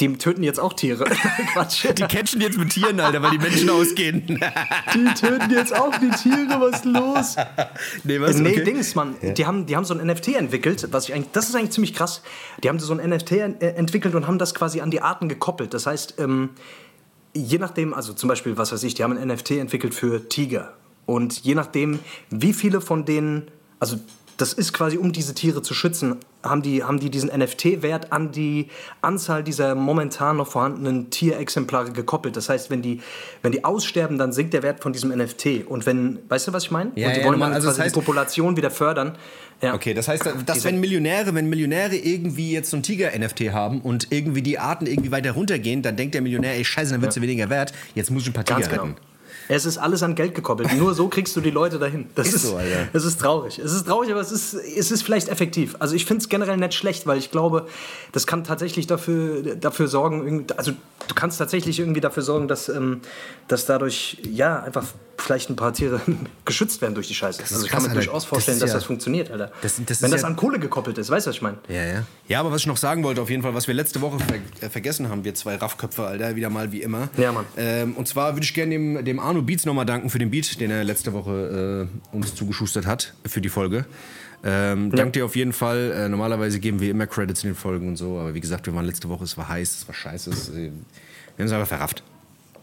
die 0.00 0.16
töten 0.16 0.42
jetzt 0.42 0.58
auch 0.58 0.72
Tiere. 0.72 1.04
Quatsch. 1.52 1.86
Die 1.96 2.02
catchen 2.02 2.40
jetzt 2.40 2.58
mit 2.58 2.70
Tieren, 2.70 2.98
Alter, 2.98 3.22
weil 3.22 3.32
die 3.32 3.38
Menschen 3.38 3.68
ausgehen. 3.70 4.22
Die 4.94 5.04
töten 5.14 5.50
jetzt 5.50 5.74
auch 5.74 5.96
die 5.98 6.10
Tiere, 6.10 6.60
was 6.60 6.76
ist 6.76 6.84
los? 6.84 7.36
nee, 8.04 8.20
was? 8.20 8.36
Nee, 8.36 8.52
Okay. 8.52 8.64
Dings, 8.64 8.94
Mann. 8.94 9.14
Die, 9.22 9.46
haben, 9.46 9.66
die 9.66 9.76
haben 9.76 9.84
so 9.84 9.94
ein 9.94 10.06
NFT 10.06 10.28
entwickelt, 10.34 10.88
was 10.90 11.08
ich 11.08 11.14
eigentlich, 11.14 11.30
das 11.32 11.48
ist 11.48 11.54
eigentlich 11.54 11.70
ziemlich 11.70 11.94
krass. 11.94 12.22
Die 12.62 12.68
haben 12.68 12.78
so 12.78 12.92
ein 12.92 13.08
NFT 13.08 13.32
äh, 13.32 13.46
entwickelt 13.76 14.14
und 14.14 14.26
haben 14.26 14.38
das 14.38 14.54
quasi 14.54 14.80
an 14.80 14.90
die 14.90 15.00
Arten 15.00 15.28
gekoppelt. 15.28 15.72
Das 15.72 15.86
heißt, 15.86 16.16
ähm, 16.18 16.50
je 17.34 17.58
nachdem, 17.58 17.94
also 17.94 18.12
zum 18.12 18.28
Beispiel, 18.28 18.56
was 18.58 18.72
weiß 18.72 18.82
ich, 18.82 18.94
die 18.94 19.04
haben 19.04 19.16
ein 19.16 19.28
NFT 19.28 19.52
entwickelt 19.52 19.94
für 19.94 20.28
Tiger. 20.28 20.74
Und 21.06 21.40
je 21.44 21.54
nachdem, 21.54 21.98
wie 22.30 22.52
viele 22.52 22.80
von 22.80 23.04
denen, 23.04 23.50
also 23.80 23.96
das 24.42 24.52
ist 24.52 24.72
quasi, 24.72 24.98
um 24.98 25.12
diese 25.12 25.34
Tiere 25.34 25.62
zu 25.62 25.72
schützen, 25.72 26.16
haben 26.42 26.62
die, 26.62 26.82
haben 26.82 26.98
die 26.98 27.10
diesen 27.10 27.30
NFT-Wert 27.30 28.12
an 28.12 28.32
die 28.32 28.66
Anzahl 29.00 29.44
dieser 29.44 29.76
momentan 29.76 30.36
noch 30.36 30.48
vorhandenen 30.48 31.10
Tierexemplare 31.10 31.92
gekoppelt. 31.92 32.36
Das 32.36 32.48
heißt, 32.48 32.68
wenn 32.68 32.82
die, 32.82 33.00
wenn 33.42 33.52
die 33.52 33.64
aussterben, 33.64 34.18
dann 34.18 34.32
sinkt 34.32 34.52
der 34.52 34.64
Wert 34.64 34.82
von 34.82 34.92
diesem 34.92 35.16
NFT. 35.16 35.64
Und 35.68 35.86
wenn, 35.86 36.18
weißt 36.28 36.48
du, 36.48 36.52
was 36.52 36.64
ich 36.64 36.70
meine? 36.72 36.90
Ja, 36.96 37.06
und 37.08 37.14
die 37.16 37.20
ja, 37.20 37.26
wollen 37.26 37.38
dann 37.38 37.52
Also 37.52 37.68
das 37.68 37.76
quasi 37.76 37.88
heißt- 37.88 37.92
die 37.94 38.00
Population 38.00 38.56
wieder 38.56 38.72
fördern. 38.72 39.16
Ja. 39.60 39.74
Okay, 39.74 39.94
das 39.94 40.08
heißt, 40.08 40.28
dass 40.44 40.64
wenn 40.64 40.80
Millionäre, 40.80 41.32
wenn 41.36 41.48
Millionäre 41.48 41.94
irgendwie 41.94 42.50
jetzt 42.50 42.70
so 42.70 42.76
ein 42.76 42.82
Tiger-NFT 42.82 43.52
haben 43.52 43.80
und 43.80 44.08
irgendwie 44.10 44.42
die 44.42 44.58
Arten 44.58 44.86
irgendwie 44.86 45.12
weiter 45.12 45.30
runtergehen, 45.30 45.82
dann 45.82 45.96
denkt 45.96 46.14
der 46.16 46.22
Millionär, 46.22 46.56
ey, 46.56 46.64
scheiße, 46.64 46.90
dann 46.90 47.00
wird 47.00 47.12
sie 47.12 47.22
weniger 47.22 47.48
wert, 47.48 47.72
jetzt 47.94 48.10
muss 48.10 48.22
ich 48.22 48.30
ein 48.30 48.32
paar 48.32 48.44
Tiger 48.44 48.58
Ganz 48.58 48.70
genau. 48.70 48.82
retten. 48.82 48.96
Es 49.48 49.66
ist 49.66 49.78
alles 49.78 50.02
an 50.02 50.14
Geld 50.14 50.34
gekoppelt. 50.34 50.72
Nur 50.76 50.94
so 50.94 51.08
kriegst 51.08 51.34
du 51.36 51.40
die 51.40 51.50
Leute 51.50 51.78
dahin. 51.78 52.06
Das 52.14 52.28
Ist 52.28 52.34
ist, 52.36 52.42
so, 52.46 52.56
Alter. 52.56 52.88
Es 52.92 53.04
ist 53.04 53.20
traurig. 53.20 53.58
Es 53.58 53.72
ist 53.72 53.86
traurig, 53.86 54.10
aber 54.10 54.20
es 54.20 54.32
ist, 54.32 54.54
es 54.54 54.90
ist 54.90 55.02
vielleicht 55.02 55.28
effektiv. 55.28 55.76
Also 55.78 55.94
ich 55.94 56.06
finde 56.06 56.22
es 56.22 56.28
generell 56.28 56.56
nicht 56.56 56.74
schlecht, 56.74 57.06
weil 57.06 57.18
ich 57.18 57.30
glaube, 57.30 57.66
das 58.12 58.26
kann 58.26 58.44
tatsächlich 58.44 58.86
dafür, 58.86 59.56
dafür 59.56 59.88
sorgen, 59.88 60.46
also 60.56 60.72
du 60.72 61.14
kannst 61.14 61.38
tatsächlich 61.38 61.78
irgendwie 61.78 62.00
dafür 62.00 62.22
sorgen, 62.22 62.48
dass, 62.48 62.68
ähm, 62.68 63.00
dass 63.48 63.66
dadurch 63.66 64.18
ja 64.30 64.62
einfach 64.62 64.84
vielleicht 65.22 65.48
ein 65.50 65.56
paar 65.56 65.72
Tiere 65.72 66.00
geschützt 66.44 66.80
werden 66.82 66.94
durch 66.94 67.08
die 67.08 67.14
Scheiße. 67.14 67.42
Also 67.42 67.64
ich 67.64 67.70
kann 67.70 67.78
krass, 67.78 67.82
mir 67.84 67.88
Alter. 67.90 68.00
durchaus 68.04 68.22
Das 68.22 68.28
vorstellen, 68.28 68.56
ist 68.56 68.62
dass 68.62 68.70
ja- 68.70 68.74
das 68.76 68.84
funktioniert, 68.84 69.30
Alter. 69.30 69.52
Das- 69.62 69.80
das 69.86 70.02
Wenn 70.02 70.10
das 70.10 70.22
ja- 70.22 70.26
an 70.28 70.36
Kohle 70.36 70.58
gekoppelt 70.58 70.98
ist, 70.98 71.10
weißt 71.10 71.26
du, 71.26 71.30
was 71.30 71.36
ich 71.36 71.42
meine? 71.42 71.58
Ja, 71.68 71.82
ja. 71.84 72.02
Ja, 72.28 72.40
aber 72.40 72.50
was 72.52 72.62
ich 72.62 72.66
noch 72.66 72.76
sagen 72.76 73.02
wollte, 73.04 73.20
auf 73.22 73.30
jeden 73.30 73.42
Fall, 73.42 73.54
was 73.54 73.66
wir 73.68 73.74
letzte 73.74 74.00
Woche 74.00 74.18
ver 74.18 74.36
äh, 74.66 74.70
vergessen 74.70 75.08
haben, 75.08 75.24
wir 75.24 75.34
zwei 75.34 75.56
Raffköpfe, 75.56 76.04
Alter, 76.04 76.36
wieder 76.36 76.50
mal 76.50 76.72
wie 76.72 76.82
immer. 76.82 77.08
Ja, 77.16 77.32
Mann. 77.32 77.44
Ähm, 77.56 77.94
und 77.96 78.08
zwar 78.08 78.34
würde 78.34 78.44
ich 78.44 78.54
gerne 78.54 78.72
dem, 78.72 79.04
dem 79.04 79.18
Arno 79.20 79.42
Beats 79.42 79.64
nochmal 79.66 79.86
danken 79.86 80.10
für 80.10 80.18
den 80.18 80.30
Beat, 80.30 80.60
den 80.60 80.70
er 80.70 80.84
letzte 80.84 81.12
Woche 81.12 81.88
äh, 82.12 82.14
uns 82.16 82.34
zugeschustert 82.34 82.86
hat 82.86 83.14
für 83.26 83.40
die 83.40 83.48
Folge. 83.48 83.86
Ähm, 84.44 84.90
Dank 84.90 85.12
dir 85.12 85.24
auf 85.24 85.36
jeden 85.36 85.52
Fall. 85.52 85.92
Äh, 85.92 86.08
normalerweise 86.08 86.58
geben 86.58 86.80
wir 86.80 86.90
immer 86.90 87.06
Credits 87.06 87.44
in 87.44 87.50
den 87.50 87.56
Folgen 87.56 87.86
und 87.88 87.96
so, 87.96 88.18
aber 88.18 88.34
wie 88.34 88.40
gesagt, 88.40 88.66
wir 88.66 88.74
waren 88.74 88.84
letzte 88.86 89.08
Woche, 89.08 89.22
es 89.22 89.36
war 89.36 89.48
heiß, 89.48 89.76
es 89.82 89.86
war 89.88 89.94
scheiße. 89.94 90.30
Es, 90.30 90.48
äh, 90.48 90.52
wir 90.54 91.44
haben 91.44 91.46
es 91.46 91.52
einfach 91.52 91.68
verrafft. 91.68 92.02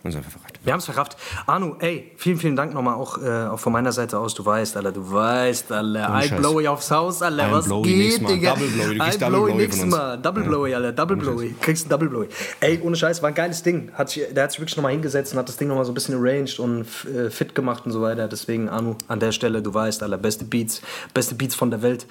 Wir 0.01 0.12
haben 0.12 0.12
es 0.12 0.15
einfach 0.15 0.32
verrafft. 0.32 0.60
Wir 0.63 0.74
haben 0.74 0.79
es 0.79 0.86
verrafft. 0.86 1.18
Arno, 1.46 1.75
ey, 1.79 2.12
vielen, 2.15 2.38
vielen 2.38 2.56
Dank 2.56 2.74
nochmal 2.74 2.96
auch, 2.96 3.22
äh, 3.22 3.48
auch 3.48 3.60
von 3.60 3.74
meiner 3.74 3.91
Seite 3.91 4.18
aus. 4.18 4.34
Du 4.34 4.46
weißt, 4.46 4.77
Alter, 4.77 4.94
du 4.94 5.12
weißt, 5.12 5.72
Alter. 5.74 6.22
I 6.24 6.29
blow 6.39 6.62
you 6.62 6.70
aufs 6.70 6.89
Haus, 6.89 7.22
Alter. 7.22 7.51
Was 7.51 7.65
Blowy 7.65 7.89
geht. 7.89 8.29
Digga? 8.29 8.53
Double 8.53 8.68
Blowy. 8.68 8.98
Du 8.98 9.03
kriegst 9.03 9.22
Double 9.22 9.41
Blowy 9.41 9.65
uns. 9.65 9.86
Mal. 9.86 10.18
Double 10.18 10.44
Blowy, 10.44 10.74
Alter. 10.74 10.91
Double 10.94 11.18
Blowy. 11.18 11.56
Kriegst 11.60 11.88
ein 11.88 11.89
Double 11.89 12.08
Blowy. 12.08 12.29
Ey, 12.62 12.79
ohne 12.82 12.96
Scheiß, 12.96 13.22
war 13.22 13.29
ein 13.29 13.36
geiles 13.36 13.62
Ding. 13.62 13.91
Hat 13.94 14.10
sich, 14.10 14.24
der 14.34 14.44
hat 14.44 14.51
sich 14.51 14.62
wirklich 14.62 14.77
nochmal 14.77 14.94
hingesetzt 14.94 15.34
und 15.34 15.39
hat 15.39 15.50
das 15.50 15.58
Ding 15.58 15.68
nochmal 15.68 15.84
so 15.84 15.91
ein 15.91 15.96
bisschen 15.96 16.15
arranged 16.15 16.60
und 16.60 16.86
äh, 17.06 17.29
fit 17.29 17.53
gemacht 17.53 17.86
und 17.86 17.91
so 17.91 18.01
weiter. 18.01 18.29
Deswegen, 18.29 18.70
Arno, 18.70 18.96
an 19.10 19.20
der 19.20 19.34
Stelle, 19.34 19.62
du 19.62 19.74
weißt, 19.74 20.01
Alter, 20.01 20.18
beste 20.18 20.46
Beats, 20.46 20.82
beste 21.13 21.36
Beats 21.36 21.56
von 21.56 21.72
der 21.72 21.82
Welt. 21.82 22.08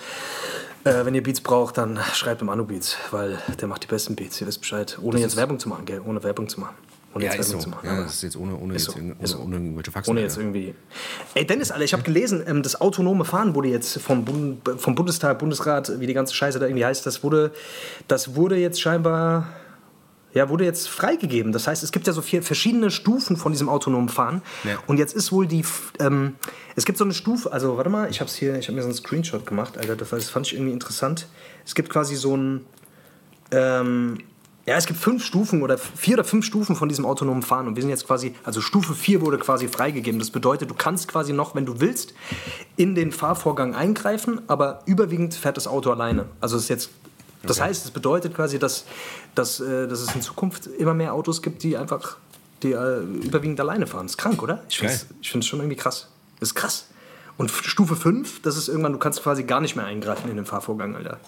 Äh, 0.85 1.05
wenn 1.05 1.15
ihr 1.15 1.23
Beats 1.23 1.41
braucht, 1.41 1.79
dann 1.79 1.99
schreibt 2.13 2.43
ihm 2.43 2.51
Anu 2.51 2.65
Beats, 2.65 2.97
weil 3.11 3.39
der 3.61 3.67
macht 3.67 3.83
die 3.83 3.89
besten 3.89 4.15
Beats, 4.15 4.41
ihr 4.41 4.47
wisst 4.47 4.61
Bescheid. 4.61 4.99
Ohne 5.03 5.21
jetzt 5.21 5.37
Werbung 5.37 5.59
zu 5.59 5.69
machen, 5.69 5.87
gell? 5.87 6.03
Ohne 6.05 6.23
Werbung 6.23 6.49
zu 6.49 6.61
machen. 6.61 6.75
Ohne 7.19 7.27
Ja, 7.27 7.35
ist 7.35 7.51
so. 7.51 7.59
zu 7.59 7.69
machen. 7.69 7.87
Ja, 7.87 8.03
das 8.03 8.15
ist 8.15 8.23
jetzt 8.23 8.37
ohne, 8.37 8.57
ohne, 8.57 8.75
jetzt, 8.75 8.85
so, 8.85 8.99
ohne, 8.99 9.17
so. 9.23 9.39
ohne 9.41 9.57
irgendwelche 9.57 9.91
Faxen. 9.91 10.11
ohne 10.11 10.21
jetzt 10.21 10.37
irgendwie. 10.39 10.75
Ey, 11.35 11.47
Dennis, 11.47 11.71
Alter, 11.71 11.85
ich 11.85 11.93
habe 11.93 12.03
gelesen, 12.05 12.43
ähm, 12.47 12.63
das 12.63 12.81
autonome 12.81 13.25
Fahren 13.25 13.55
wurde 13.55 13.69
jetzt 13.69 14.01
vom, 14.01 14.25
Bund, 14.25 14.61
vom 14.77 14.95
Bundestag, 14.95 15.39
Bundesrat, 15.39 16.01
wie 16.01 16.07
die 16.07 16.15
ganze 16.15 16.35
Scheiße 16.35 16.59
da 16.59 16.67
irgendwie 16.67 16.85
heißt, 16.85 17.05
das 17.05 17.23
wurde, 17.23 17.53
das 18.07 18.35
wurde 18.37 18.57
jetzt 18.57 18.81
scheinbar. 18.81 19.49
Ja, 20.35 20.51
wurde 20.51 20.65
jetzt 20.65 20.89
freigegeben. 20.91 21.53
Das 21.53 21.67
heißt, 21.67 21.83
es 21.83 21.91
gibt 21.91 22.07
ja 22.07 22.13
so 22.13 22.21
vier 22.21 22.43
verschiedene 22.43 22.91
Stufen 22.91 23.39
von 23.39 23.51
diesem 23.51 23.71
autonomen 23.71 24.11
Fahren. 24.11 24.43
Ja. 24.63 24.77
Und 24.87 24.99
jetzt 24.99 25.15
ist 25.17 25.33
wohl 25.33 25.47
die. 25.47 25.65
Ähm, 26.01 26.37
es 26.77 26.85
gibt 26.85 26.99
so 26.99 27.05
eine 27.05 27.15
Stufe, 27.15 27.51
also 27.51 27.79
warte 27.79 27.89
mal, 27.89 28.11
ich 28.11 28.21
habe 28.21 28.31
hier, 28.31 28.57
ich 28.59 28.69
habe 28.69 28.77
mir 28.77 28.83
so 28.83 28.89
einen 28.89 28.95
Screenshot 28.95 29.47
gemacht, 29.47 29.79
Alter, 29.79 29.97
das, 29.97 30.11
das 30.11 30.29
fand 30.29 30.47
ich 30.47 30.53
irgendwie 30.53 30.73
interessant. 30.73 31.27
Es 31.65 31.75
gibt 31.75 31.89
quasi 31.89 32.15
so 32.15 32.37
ein. 32.37 32.67
Ähm, 33.51 34.19
ja, 34.69 34.77
es 34.77 34.85
gibt 34.85 35.01
fünf 35.01 35.25
Stufen 35.25 35.63
oder 35.63 35.79
vier 35.79 36.17
oder 36.17 36.25
fünf 36.25 36.45
Stufen 36.45 36.77
von 36.77 36.91
diesem 36.91 37.07
autonomen 37.07 37.41
Fahren. 37.41 37.69
Und 37.69 37.77
wir 37.77 37.83
sind 37.83 37.89
jetzt 37.89 38.07
quasi, 38.07 38.35
also 38.45 38.61
Stufe 38.61 38.93
4 38.93 39.23
wurde 39.23 39.39
quasi 39.39 39.67
freigegeben. 39.67 40.19
Das 40.19 40.31
bedeutet, 40.31 40.69
du 40.69 40.75
kannst 40.75 41.09
quasi 41.09 41.33
noch, 41.33 41.55
wenn 41.55 41.65
du 41.65 41.81
willst, 41.81 42.13
in 42.77 42.95
den 42.95 43.11
Fahrvorgang 43.11 43.75
eingreifen, 43.75 44.43
aber 44.47 44.83
überwiegend 44.85 45.33
fährt 45.33 45.57
das 45.57 45.67
Auto 45.67 45.91
alleine. 45.91 46.27
Also 46.43 46.59
es 46.59 46.65
ist 46.65 46.69
jetzt. 46.69 46.91
Das 47.45 47.63
heißt, 47.63 47.87
es 47.87 47.93
bedeutet 47.93 48.35
quasi, 48.35 48.59
dass, 48.59 48.85
dass, 49.35 49.59
äh, 49.61 49.89
dass 49.89 50.01
es 50.01 50.15
in 50.15 50.21
Zukunft 50.21 50.67
immer 50.67 50.93
mehr 50.93 51.15
Autos 51.15 51.41
gibt, 51.41 51.63
die 51.63 51.79
einfach 51.79 52.19
die, 52.63 52.73
äh, 52.73 52.99
überwiegend 52.99 53.59
alleine 53.61 53.87
fahren. 53.87 54.05
Das 54.05 54.13
ist 54.13 54.19
krank, 54.19 54.43
oder? 54.43 54.65
Ich 54.69 54.79
finde 55.31 55.39
es 55.39 55.47
schon 55.47 55.61
irgendwie 55.61 55.77
krass. 55.77 56.09
Ist 56.41 56.55
krass. 56.55 56.89
Und 57.39 57.51
Stufe 57.51 57.97
5, 57.97 58.43
das 58.43 58.59
ist 58.59 58.69
irgendwann, 58.69 58.93
du 58.93 58.99
kannst 58.99 59.23
quasi 59.23 59.45
gar 59.45 59.63
nicht 59.63 59.77
mehr 59.77 59.87
eingreifen 59.87 60.29
in 60.29 60.37
den 60.37 60.45
Fahrvorgang, 60.45 60.95
Alter. 60.95 61.19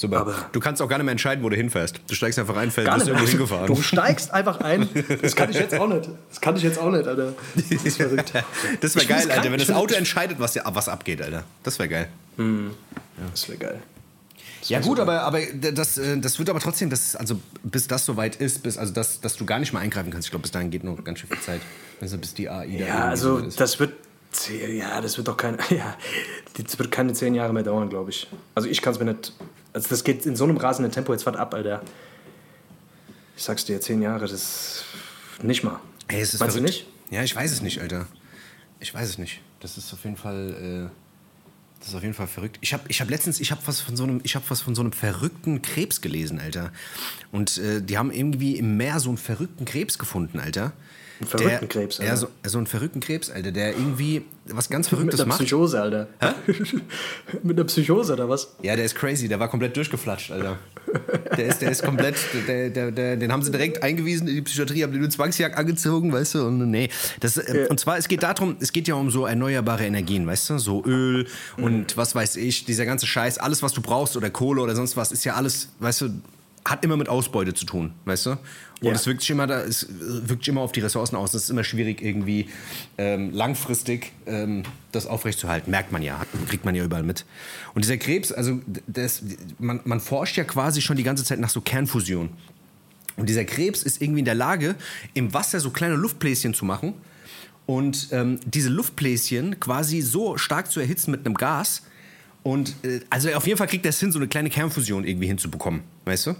Super. 0.00 0.20
Aber- 0.20 0.34
du 0.52 0.60
kannst 0.60 0.80
auch 0.80 0.88
gar 0.88 0.98
nicht 0.98 1.06
mehr 1.06 1.12
entscheiden, 1.12 1.42
wo 1.42 1.48
du 1.48 1.56
hinfährst. 1.56 2.00
Du 2.06 2.14
steigst 2.14 2.38
einfach 2.38 2.56
ein, 2.56 2.70
Gar 2.72 2.94
bist 2.94 3.08
irgendwo 3.08 3.24
mehr. 3.24 3.30
hingefahren. 3.30 3.66
Du 3.66 3.82
steigst 3.82 4.30
einfach 4.32 4.60
ein. 4.60 4.88
Das 5.22 5.34
kann 5.34 5.50
ich 5.50 5.56
jetzt 5.56 5.74
auch 5.74 5.88
nicht. 5.88 6.08
Das 6.30 6.40
kann 6.40 6.56
ich 6.56 6.62
jetzt 6.62 6.78
auch 6.78 6.90
nicht, 6.90 7.06
Alter. 7.06 7.34
Das 7.56 7.84
ist 7.84 7.96
verrückt. 7.96 8.32
Das 8.80 8.94
wäre 8.94 9.06
geil. 9.06 9.30
Alter, 9.30 9.50
wenn 9.50 9.58
das 9.58 9.70
Auto 9.72 9.94
entscheidet, 9.94 10.38
was, 10.38 10.54
ja- 10.54 10.62
was 10.66 10.88
abgeht, 10.88 11.20
Alter. 11.20 11.42
Das 11.64 11.78
wäre 11.80 11.88
geil. 11.88 12.08
Das 13.32 13.48
wäre 13.48 13.58
geil. 13.58 13.82
Ja 14.64 14.80
gut, 14.80 15.00
aber, 15.00 15.22
aber 15.22 15.40
das, 15.72 15.98
äh, 15.98 16.18
das 16.18 16.38
wird 16.38 16.50
aber 16.50 16.60
trotzdem, 16.60 16.90
das, 16.90 17.16
also 17.16 17.40
bis 17.62 17.86
das 17.86 18.04
soweit 18.04 18.36
ist, 18.36 18.62
bis, 18.62 18.76
also 18.76 18.92
dass, 18.92 19.20
dass 19.20 19.36
du 19.36 19.46
gar 19.46 19.58
nicht 19.60 19.72
mal 19.72 19.80
eingreifen 19.80 20.10
kannst. 20.12 20.26
Ich 20.26 20.30
glaube, 20.30 20.42
bis 20.42 20.50
dahin 20.50 20.70
geht 20.70 20.84
noch 20.84 21.02
ganz 21.04 21.20
schön 21.20 21.28
viel 21.28 21.40
Zeit. 21.40 21.60
Also 22.00 22.18
bis 22.18 22.34
die 22.34 22.48
AI 22.48 22.66
da 22.66 22.72
Ja, 22.72 22.78
irgendwie 22.78 22.92
also 22.92 23.38
ist. 23.38 23.58
das 23.60 23.78
wird. 23.80 23.94
Ja, 24.70 25.00
das 25.00 25.16
wird 25.16 25.26
doch 25.26 25.36
keine. 25.36 25.56
Ja, 25.70 25.96
das 26.62 26.78
wird 26.78 26.90
keine 26.90 27.12
zehn 27.14 27.34
Jahre 27.34 27.52
mehr 27.52 27.62
dauern, 27.62 27.88
glaube 27.88 28.10
ich. 28.10 28.26
Also 28.54 28.68
ich 28.68 28.82
kann 28.82 28.92
es 28.92 28.98
mir 28.98 29.06
nicht. 29.06 29.32
Also 29.72 29.88
das 29.90 30.04
geht 30.04 30.26
in 30.26 30.36
so 30.36 30.44
einem 30.44 30.56
rasenden 30.56 30.92
Tempo 30.92 31.12
jetzt 31.12 31.26
wart 31.26 31.36
ab, 31.36 31.54
Alter. 31.54 31.82
Ich 33.36 33.44
sag's 33.44 33.64
dir, 33.64 33.80
zehn 33.80 34.02
Jahre, 34.02 34.26
das 34.26 34.84
nicht 35.42 35.62
mal. 35.62 35.80
Ey, 36.08 36.20
es 36.20 36.34
ist 36.34 36.40
Meinst 36.40 36.56
du 36.56 36.60
nicht? 36.60 36.86
Ja, 37.10 37.22
ich 37.22 37.34
weiß 37.34 37.52
es 37.52 37.62
nicht, 37.62 37.80
Alter. 37.80 38.06
Ich 38.80 38.92
weiß 38.92 39.08
es 39.08 39.18
nicht. 39.18 39.40
Das 39.60 39.76
ist 39.76 39.92
auf 39.92 40.04
jeden 40.04 40.16
Fall, 40.16 40.90
äh, 40.90 41.78
das 41.78 41.88
ist 41.88 41.94
auf 41.94 42.02
jeden 42.02 42.14
Fall 42.14 42.26
verrückt. 42.26 42.58
Ich 42.60 42.72
habe 42.72 42.84
ich 42.88 43.00
hab 43.00 43.10
letztens, 43.10 43.40
ich 43.40 43.50
habe 43.50 43.60
was 43.66 43.80
von 43.80 43.96
so 43.96 44.04
einem, 44.04 44.20
ich 44.24 44.34
habe 44.34 44.44
was 44.48 44.60
von 44.60 44.74
so 44.74 44.82
einem 44.82 44.92
verrückten 44.92 45.62
Krebs 45.62 46.00
gelesen, 46.00 46.40
Alter. 46.40 46.72
Und 47.30 47.58
äh, 47.58 47.82
die 47.82 47.98
haben 47.98 48.10
irgendwie 48.10 48.56
im 48.56 48.76
Meer 48.76 49.00
so 49.00 49.10
einen 49.10 49.18
verrückten 49.18 49.64
Krebs 49.64 49.98
gefunden, 49.98 50.40
Alter. 50.40 50.72
Einen 51.20 51.28
verrückten 51.28 51.68
Krebs, 51.68 51.98
Ja, 51.98 52.04
Alter. 52.04 52.16
so, 52.16 52.28
so 52.44 52.58
einen 52.58 52.66
verrückten 52.66 53.00
Krebs, 53.00 53.30
Alter, 53.30 53.50
der 53.52 53.70
irgendwie 53.72 54.24
was 54.46 54.68
ganz 54.70 54.86
Mit 54.90 54.98
Verrücktes 54.98 55.20
einer 55.20 55.28
macht. 55.28 55.38
Psychose, 55.38 55.80
Alter. 55.80 56.08
Mit 57.42 57.56
einer 57.58 57.64
Psychose 57.66 58.12
oder 58.14 58.28
was? 58.28 58.54
Ja, 58.62 58.76
der 58.76 58.84
ist 58.84 58.94
crazy, 58.94 59.28
der 59.28 59.38
war 59.40 59.48
komplett 59.48 59.76
durchgeflatscht, 59.76 60.30
Alter. 60.30 60.58
Der 61.36 61.46
ist, 61.46 61.60
der 61.60 61.70
ist 61.70 61.82
komplett, 61.82 62.16
der, 62.46 62.70
der, 62.70 62.90
der, 62.90 63.16
den 63.16 63.30
haben 63.30 63.42
sie 63.42 63.50
direkt 63.50 63.82
eingewiesen 63.82 64.26
in 64.26 64.36
die 64.36 64.42
Psychiatrie, 64.42 64.82
haben 64.84 64.92
den 64.92 65.02
eine 65.02 65.10
Zwangsjagd 65.10 65.56
angezogen, 65.56 66.12
weißt 66.12 66.36
du, 66.36 66.46
und 66.46 66.70
nee. 66.70 66.88
Das, 67.20 67.36
äh, 67.36 67.66
Und 67.68 67.78
zwar, 67.78 67.98
es 67.98 68.08
geht 68.08 68.22
darum, 68.22 68.56
es 68.60 68.72
geht 68.72 68.88
ja 68.88 68.94
um 68.94 69.10
so 69.10 69.26
erneuerbare 69.26 69.84
Energien, 69.84 70.26
weißt 70.26 70.50
du, 70.50 70.58
so 70.58 70.82
Öl 70.84 71.26
und 71.58 71.96
was 71.96 72.14
weiß 72.14 72.36
ich, 72.36 72.64
dieser 72.64 72.86
ganze 72.86 73.06
Scheiß, 73.06 73.38
alles, 73.38 73.62
was 73.62 73.72
du 73.74 73.82
brauchst 73.82 74.16
oder 74.16 74.30
Kohle 74.30 74.62
oder 74.62 74.74
sonst 74.74 74.96
was, 74.96 75.12
ist 75.12 75.24
ja 75.24 75.34
alles, 75.34 75.68
weißt 75.80 76.00
du, 76.02 76.08
hat 76.64 76.84
immer 76.84 76.96
mit 76.96 77.08
Ausbeute 77.08 77.54
zu 77.54 77.64
tun, 77.64 77.92
weißt 78.04 78.26
du? 78.26 78.36
Und 78.80 78.86
Ja. 78.86 78.92
es 78.92 79.06
wirkt 79.06 79.22
sich 79.22 79.30
immer, 79.30 79.48
es 79.50 79.86
wirkt 79.90 80.44
sich 80.44 80.48
immer 80.48 80.60
auf 80.60 80.70
die 80.72 80.80
Ressourcen 80.80 81.16
aus. 81.16 81.34
Es 81.34 81.44
ist 81.44 81.50
immer 81.50 81.64
schwierig, 81.64 82.00
irgendwie 82.00 82.48
ähm, 82.96 83.32
langfristig 83.32 84.12
ähm, 84.26 84.62
das 84.92 85.06
aufrechtzuerhalten. 85.06 85.70
Merkt 85.70 85.90
man 85.90 86.02
ja, 86.02 86.24
kriegt 86.48 86.64
man 86.64 86.74
ja 86.76 86.84
überall 86.84 87.02
mit. 87.02 87.24
Und 87.74 87.84
dieser 87.84 87.96
Krebs, 87.96 88.30
also 88.30 88.60
das, 88.86 89.22
man, 89.58 89.80
man 89.84 89.98
forscht 90.00 90.36
ja 90.36 90.44
quasi 90.44 90.80
schon 90.80 90.96
die 90.96 91.02
ganze 91.02 91.24
Zeit 91.24 91.40
nach 91.40 91.50
so 91.50 91.60
Kernfusion. 91.60 92.30
Und 93.16 93.28
dieser 93.28 93.44
Krebs 93.44 93.82
ist 93.82 94.00
irgendwie 94.00 94.20
in 94.20 94.24
der 94.26 94.36
Lage, 94.36 94.76
im 95.14 95.34
Wasser 95.34 95.58
so 95.58 95.70
kleine 95.70 95.96
Luftbläschen 95.96 96.54
zu 96.54 96.64
machen 96.64 96.94
und 97.66 98.08
ähm, 98.12 98.38
diese 98.46 98.68
Luftbläschen 98.68 99.58
quasi 99.58 100.02
so 100.02 100.38
stark 100.38 100.70
zu 100.70 100.78
erhitzen 100.78 101.10
mit 101.10 101.26
einem 101.26 101.34
Gas. 101.34 101.82
Und 102.44 102.76
äh, 102.84 103.00
also 103.10 103.28
auf 103.32 103.44
jeden 103.44 103.58
Fall 103.58 103.66
kriegt 103.66 103.84
er 103.84 103.90
es 103.90 103.98
hin, 103.98 104.12
so 104.12 104.20
eine 104.20 104.28
kleine 104.28 104.50
Kernfusion 104.50 105.04
irgendwie 105.04 105.26
hinzubekommen, 105.26 105.82
weißt 106.04 106.28
du? 106.28 106.36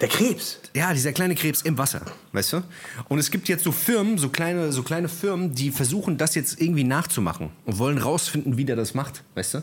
Der 0.00 0.08
Krebs. 0.08 0.58
Ja, 0.74 0.92
dieser 0.92 1.12
kleine 1.12 1.34
Krebs 1.34 1.62
im 1.62 1.78
Wasser, 1.78 2.02
weißt 2.32 2.54
du? 2.54 2.62
Und 3.08 3.18
es 3.18 3.30
gibt 3.30 3.48
jetzt 3.48 3.64
so 3.64 3.72
Firmen, 3.72 4.18
so 4.18 4.28
kleine, 4.28 4.72
so 4.72 4.82
kleine 4.82 5.08
Firmen, 5.08 5.54
die 5.54 5.70
versuchen, 5.70 6.18
das 6.18 6.34
jetzt 6.34 6.60
irgendwie 6.60 6.84
nachzumachen 6.84 7.50
und 7.64 7.78
wollen 7.78 7.98
rausfinden, 7.98 8.56
wie 8.56 8.64
der 8.64 8.76
das 8.76 8.94
macht, 8.94 9.22
weißt 9.34 9.54
du? 9.54 9.62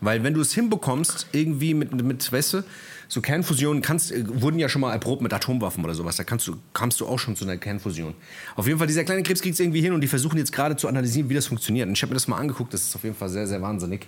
Weil 0.00 0.24
wenn 0.24 0.34
du 0.34 0.40
es 0.40 0.52
hinbekommst, 0.52 1.28
irgendwie 1.32 1.74
mit, 1.74 1.92
mit 1.92 2.32
weißt 2.32 2.54
du, 2.54 2.64
so 3.06 3.20
Kernfusionen 3.20 3.82
kannst, 3.82 4.12
äh, 4.12 4.24
wurden 4.26 4.58
ja 4.58 4.68
schon 4.68 4.80
mal 4.80 4.92
erprobt 4.92 5.22
mit 5.22 5.32
Atomwaffen 5.32 5.84
oder 5.84 5.94
sowas, 5.94 6.16
da 6.16 6.24
kannst 6.24 6.46
du, 6.46 6.56
kamst 6.72 7.00
du 7.00 7.06
auch 7.06 7.18
schon 7.18 7.36
zu 7.36 7.44
einer 7.44 7.56
Kernfusion. 7.56 8.14
Auf 8.56 8.66
jeden 8.66 8.78
Fall, 8.78 8.86
dieser 8.86 9.04
kleine 9.04 9.22
Krebs 9.22 9.40
kriegt 9.42 9.54
es 9.54 9.60
irgendwie 9.60 9.80
hin 9.80 9.92
und 9.92 10.00
die 10.00 10.08
versuchen 10.08 10.38
jetzt 10.38 10.52
gerade 10.52 10.76
zu 10.76 10.88
analysieren, 10.88 11.28
wie 11.28 11.34
das 11.34 11.46
funktioniert. 11.46 11.88
Und 11.88 11.94
ich 11.94 12.02
habe 12.02 12.10
mir 12.10 12.14
das 12.14 12.28
mal 12.28 12.38
angeguckt, 12.38 12.72
das 12.72 12.82
ist 12.82 12.96
auf 12.96 13.04
jeden 13.04 13.16
Fall 13.16 13.28
sehr, 13.28 13.46
sehr 13.46 13.60
wahnsinnig. 13.62 14.06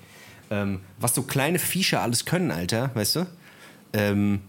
Ähm, 0.51 0.81
was 0.99 1.15
so 1.15 1.23
kleine 1.23 1.59
Viecher 1.59 2.01
alles 2.01 2.25
können, 2.25 2.51
Alter, 2.51 2.91
weißt 2.95 3.17
du? 3.17 3.27
Ähm, 3.93 4.41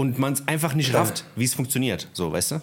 und 0.00 0.18
man 0.18 0.32
es 0.32 0.48
einfach 0.48 0.74
nicht 0.74 0.94
rafft, 0.94 1.24
wie 1.36 1.44
es 1.44 1.54
funktioniert. 1.54 2.08
So, 2.14 2.32
weißt 2.32 2.52
du? 2.52 2.60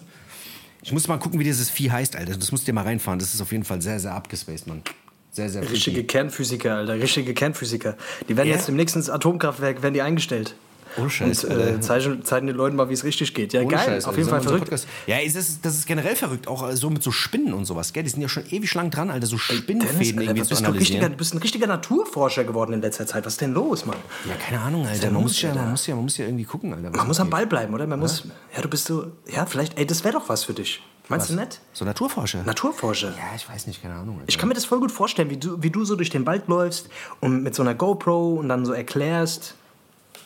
Ich 0.82 0.92
muss 0.92 1.06
mal 1.08 1.18
gucken, 1.18 1.38
wie 1.38 1.44
dieses 1.44 1.70
Vieh 1.70 1.90
heißt, 1.90 2.16
Alter. 2.16 2.36
Das 2.36 2.50
musst 2.50 2.64
du 2.64 2.66
dir 2.66 2.72
mal 2.74 2.82
reinfahren. 2.84 3.18
Das 3.18 3.32
ist 3.34 3.40
auf 3.40 3.52
jeden 3.52 3.64
Fall 3.64 3.80
sehr, 3.80 3.98
sehr 4.00 4.12
abgespaced, 4.14 4.66
Mann. 4.66 4.82
Sehr, 5.30 5.48
sehr 5.50 5.68
Richtige. 5.68 6.02
Kernphysiker, 6.04 6.76
Alter. 6.76 6.94
Richtige 6.94 7.34
Kernphysiker. 7.34 7.96
Die 8.28 8.36
werden 8.36 8.48
Ja? 8.48 8.54
jetzt 8.56 8.66
demnächst 8.68 8.96
ins 8.96 9.08
Atomkraftwerk 9.10 9.82
werden 9.82 9.94
die 9.94 10.02
eingestellt. 10.02 10.54
Ohne 10.98 11.10
Scheiß, 11.10 11.44
Und 11.44 11.58
äh, 11.58 11.80
zeigen, 11.80 12.24
zeigen 12.24 12.46
den 12.46 12.56
Leuten 12.56 12.76
mal, 12.76 12.88
wie 12.88 12.94
es 12.94 13.04
richtig 13.04 13.34
geht. 13.34 13.52
Ja, 13.52 13.60
Ohne 13.60 13.70
geil. 13.74 13.84
Scheiß, 13.86 14.04
auf 14.06 14.16
jeden 14.16 14.28
Fall 14.28 14.40
verrückt. 14.40 14.64
Podcast- 14.70 14.86
Ja, 15.06 15.18
ist, 15.18 15.36
das 15.36 15.74
ist 15.76 15.86
generell 15.86 16.16
verrückt. 16.16 16.48
Auch 16.48 16.68
äh, 16.68 16.76
so 16.76 16.90
mit 16.90 17.02
so 17.02 17.10
Spinnen 17.10 17.54
und 17.54 17.64
sowas, 17.64 17.92
gell? 17.92 18.02
Die 18.02 18.10
sind 18.10 18.20
ja 18.22 18.28
schon 18.28 18.44
ewig 18.50 18.72
lang 18.74 18.90
dran, 18.90 19.10
Alter. 19.10 19.26
So 19.26 19.38
Spinnenfäden 19.38 19.88
Dennis, 19.90 20.08
irgendwie 20.10 20.40
was 20.40 20.48
zu 20.48 20.54
bist 20.54 20.60
du, 20.62 20.66
analysieren. 20.66 21.10
du 21.12 21.16
bist 21.16 21.34
ein 21.34 21.38
richtiger 21.38 21.66
Naturforscher 21.66 22.44
geworden 22.44 22.72
in 22.72 22.80
letzter 22.82 23.06
Zeit. 23.06 23.24
Was 23.26 23.34
ist 23.34 23.40
denn 23.40 23.52
los, 23.54 23.86
Mann? 23.86 23.96
Ja, 24.28 24.34
keine 24.34 24.60
Ahnung, 24.60 24.86
Alter. 24.86 25.10
Man 25.10 25.22
muss, 25.22 25.40
ja, 25.40 25.54
man, 25.54 25.70
muss 25.70 25.86
ja, 25.86 25.94
man 25.94 26.04
muss 26.04 26.16
ja 26.18 26.24
irgendwie 26.26 26.44
gucken, 26.44 26.72
Alter. 26.74 26.90
was 26.90 26.96
Man 26.96 27.06
muss 27.06 27.20
am. 27.20 27.30
Ball 27.30 27.46
bleiben, 27.46 27.74
oder? 27.74 27.86
Man 27.86 28.00
muss. 28.00 28.24
Ja, 28.54 28.62
du 28.62 28.68
bist 28.68 28.86
so. 28.86 29.12
Ja, 29.30 29.46
vielleicht. 29.46 29.78
Ey, 29.78 29.86
das 29.86 30.04
wäre 30.04 30.14
doch 30.14 30.28
was 30.28 30.44
für 30.44 30.54
dich. 30.54 30.82
Meinst 31.10 31.30
du 31.30 31.34
nicht? 31.36 31.60
So 31.72 31.86
Naturforscher. 31.86 32.42
Naturforscher. 32.44 33.08
ja, 33.12 33.34
ich 33.34 33.48
weiß 33.48 33.66
nicht, 33.66 33.80
keine 33.80 33.94
Ahnung. 33.94 34.16
Alter. 34.16 34.28
Ich 34.28 34.36
kann 34.36 34.46
mir 34.48 34.54
das 34.54 34.66
voll 34.66 34.78
gut 34.78 34.92
vorstellen, 34.92 35.30
wie 35.30 35.38
du, 35.38 35.62
wie 35.62 35.70
du 35.70 35.84
so 35.86 35.96
durch 35.96 36.10
den 36.10 36.26
Wald 36.26 36.48
läufst 36.48 36.90
und 37.20 37.42
mit 37.42 37.54
so 37.54 37.62
einer 37.62 37.74
GoPro 37.74 38.34
und 38.34 38.50
dann 38.50 38.66
so 38.66 38.74
erklärst 38.74 39.54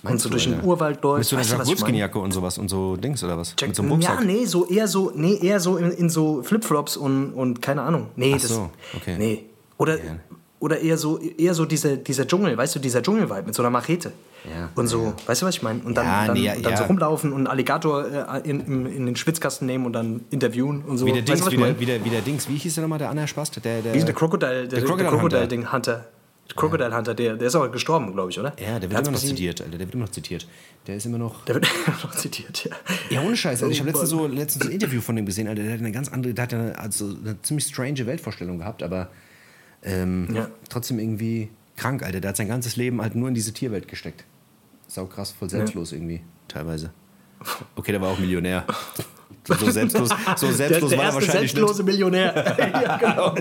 so 0.03 0.29
du, 0.29 0.33
durch 0.33 0.45
den? 0.45 0.63
Urwald 0.63 0.97
Mit 0.97 1.03
so 1.03 1.37
einer 1.37 1.41
Weißt 1.45 1.53
du, 1.53 1.57
meine? 1.57 1.69
Wolfskin-Jacke 1.69 2.19
und 2.19 2.33
sowas 2.33 2.59
und 2.59 2.69
so 2.69 2.97
Dings 2.97 3.23
oder 3.25 3.39
was? 3.39 3.55
Jack- 3.59 3.69
Mit 3.69 3.77
so 3.77 3.83
einem 3.83 4.01
ja, 4.01 4.21
nee, 4.21 4.45
so 4.45 4.67
eher 4.67 4.89
so, 4.89 5.13
nee, 5.15 5.39
eher 5.41 5.61
so 5.61 5.77
in, 5.77 5.91
in 5.93 6.11
so 6.11 6.43
Flipflops 6.43 6.97
und, 6.97 7.33
und 7.33 7.63
keine 7.63 7.83
Ahnung. 7.83 8.09
Nee, 8.17 8.35
Ach 8.37 8.41
das, 8.41 8.51
so, 8.51 8.71
okay. 8.97 9.17
nee. 9.19 9.45
Oder, 9.79 9.97
Ja. 9.97 10.17
oder 10.61 10.81
eher 10.81 10.97
so, 10.99 11.19
eher 11.19 11.55
so 11.55 11.65
diese, 11.65 11.97
dieser 11.99 12.27
Dschungel, 12.27 12.57
weißt 12.57 12.75
du, 12.75 12.79
dieser 12.79 13.03
Dschungelvibe 13.03 13.43
mit 13.47 13.55
so 13.55 13.63
einer 13.63 13.71
Machete. 13.71 14.13
Ja, 14.45 14.69
Und 14.75 14.89
so, 14.89 15.13
weißt 15.27 15.43
du, 15.43 15.47
was 15.47 15.55
ich 15.55 15.63
meine? 15.63 15.81
Und 15.85 15.97
dann, 15.97 16.05
Ja, 16.05 16.27
dann, 16.27 16.35
nee, 16.37 16.51
und 16.51 16.65
dann 16.65 16.73
ja. 16.73 16.79
so 16.79 16.85
rumlaufen 16.85 17.31
und 17.33 17.39
einen 17.39 17.47
Alligator 17.47 18.05
äh, 18.05 18.41
in, 18.49 18.59
in, 18.61 18.87
in 18.87 19.07
den 19.07 19.15
Schwitzkasten 19.15 19.67
nehmen 19.69 19.87
und 19.87 19.93
dann 19.93 20.23
interviewen 20.31 20.83
und 20.83 20.99
so. 20.99 21.07
Wie 21.07 21.13
der 21.13 21.21
weißt 21.23 21.29
Dings, 21.29 21.41
du, 21.41 21.47
was 21.47 21.53
wie 21.53 21.57
der, 21.59 21.79
wie, 21.81 21.87
der, 21.87 22.05
wie 22.05 22.11
der 22.11 22.21
Dings, 22.23 22.49
wie 22.49 22.57
hieß 22.57 22.75
der 22.75 22.83
nochmal, 22.83 22.99
der 22.99 23.11
Anna 23.11 23.29
Spast? 23.29 23.65
Der, 23.65 23.83
der, 23.83 23.95
Wie 23.95 24.03
der 24.03 24.13
Crocodile, 24.15 24.67
der, 24.67 24.81
der 24.81 24.83
Crocodile 24.83 25.09
Crocodile 25.11 25.41
Hunter. 25.43 25.47
Ding 25.47 25.73
Hunter. 25.73 26.05
Crocodile 26.55 26.95
Hunter, 26.95 27.15
der, 27.15 27.37
der 27.37 27.49
ist 27.49 27.55
auch 27.55 27.71
gestorben, 27.73 28.13
glaube 28.13 28.31
ich, 28.31 28.39
oder? 28.39 28.53
Ja, 28.61 28.79
der 28.79 28.91
wird 28.91 28.95
hat's 28.99 29.09
immer 29.09 29.17
noch 29.17 29.25
zitiert, 29.25 29.61
Alter. 29.63 29.79
Der 29.79 29.87
wird 29.87 29.95
immer 29.95 30.05
noch 30.05 30.13
zitiert. 30.13 30.47
Der 30.87 30.97
ist 30.97 31.07
immer 31.07 31.17
noch. 31.19 31.45
Der 31.47 31.55
wird 31.55 31.67
noch 32.03 32.15
zitiert, 32.15 32.65
ja. 32.65 32.77
Ja, 33.11 33.23
ohne 33.23 33.37
Scheiß. 33.37 33.63
Alter. 33.63 33.73
Ich 33.73 33.79
habe 33.81 33.89
letztens 33.91 34.11
so, 34.11 34.27
letztens 34.27 34.67
ein 34.67 34.73
Interview 34.73 35.01
von 35.01 35.17
dem 35.17 35.25
gesehen, 35.25 35.49
Alter. 35.49 35.63
Der 35.63 35.73
hat 35.73 35.79
eine 35.79 35.93
ganz 35.93 36.09
andere, 36.11 36.35
der 36.35 36.43
hat 36.43 36.53
eine, 36.55 36.79
also 36.79 37.07
eine 37.07 37.41
ziemlich 37.43 37.67
strange 37.67 38.05
Weltvorstellung 38.07 38.59
gehabt, 38.59 38.83
aber 38.83 39.09
ähm, 39.83 40.29
Ja. 40.35 40.49
trotzdem 40.69 40.99
irgendwie 40.99 41.49
krank, 41.77 42.03
Alter. 42.03 42.21
Der 42.21 42.29
hat 42.31 42.37
sein 42.37 42.49
ganzes 42.49 42.77
Leben 42.77 43.01
halt 43.01 43.15
nur 43.15 43.29
in 43.29 43.35
diese 43.35 43.53
Tierwelt 43.53 43.89
gesteckt. 43.89 44.25
Sau 44.89 45.07
krass, 45.07 45.31
voll 45.33 45.49
selbstlos 45.49 45.93
irgendwie, 45.93 46.21
teilweise. 46.49 46.93
Okay, 47.77 47.93
der 47.93 48.01
war 48.03 48.11
auch 48.11 48.19
Millionär. 48.19 48.67
So 49.45 49.55
selbstlos, 49.71 50.11
so 50.37 50.53
selbstlos 50.53 50.91
der, 50.91 50.99
der 50.99 50.99
war 50.99 51.05
er 51.07 51.15
wahrscheinlich 51.15 51.51
selbstlose 51.53 51.83
nicht. 51.83 51.93
Millionär. 51.93 52.57
ja, 52.59 52.97
genau. 52.97 53.35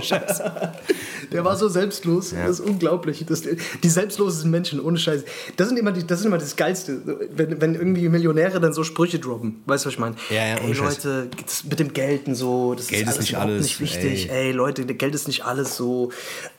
Der 1.31 1.45
war 1.45 1.55
so 1.55 1.69
selbstlos. 1.69 2.31
Das 2.31 2.59
ist 2.59 2.59
unglaublich. 2.59 3.23
Das, 3.27 3.43
die 3.43 3.89
selbstlosesten 3.89 4.49
Menschen, 4.49 4.79
ohne 4.79 4.97
Scheiß. 4.97 5.23
Das, 5.57 5.67
sind 5.67 5.77
immer 5.77 5.91
die, 5.91 6.05
das 6.05 6.21
ist 6.21 6.25
immer 6.25 6.39
das 6.39 6.55
Geilste. 6.55 7.01
Wenn, 7.31 7.61
wenn 7.61 7.75
irgendwie 7.75 8.09
Millionäre 8.09 8.59
dann 8.59 8.73
so 8.73 8.83
Sprüche 8.83 9.19
droppen. 9.19 9.61
Weißt 9.67 9.85
du, 9.85 9.87
was 9.87 9.93
ich 9.93 9.99
meine? 9.99 10.15
Ja, 10.31 10.47
ja, 10.47 10.55
ey. 10.55 10.73
Leute, 10.73 11.29
mit 11.69 11.79
dem 11.79 11.93
Geld 11.93 12.27
und 12.27 12.35
so, 12.35 12.73
das 12.73 12.87
Geld 12.87 13.03
ist 13.03 13.09
ist 13.09 13.15
alles 13.15 13.29
nicht 13.29 13.37
alles, 13.37 13.63
nicht 13.63 13.79
wichtig. 13.79 14.29
ey. 14.31 14.47
Ey. 14.47 14.51
Leute, 14.51 14.85
Geld 14.85 15.13
ist 15.13 15.27
nicht 15.27 15.45
alles 15.45 15.77
so. 15.77 16.11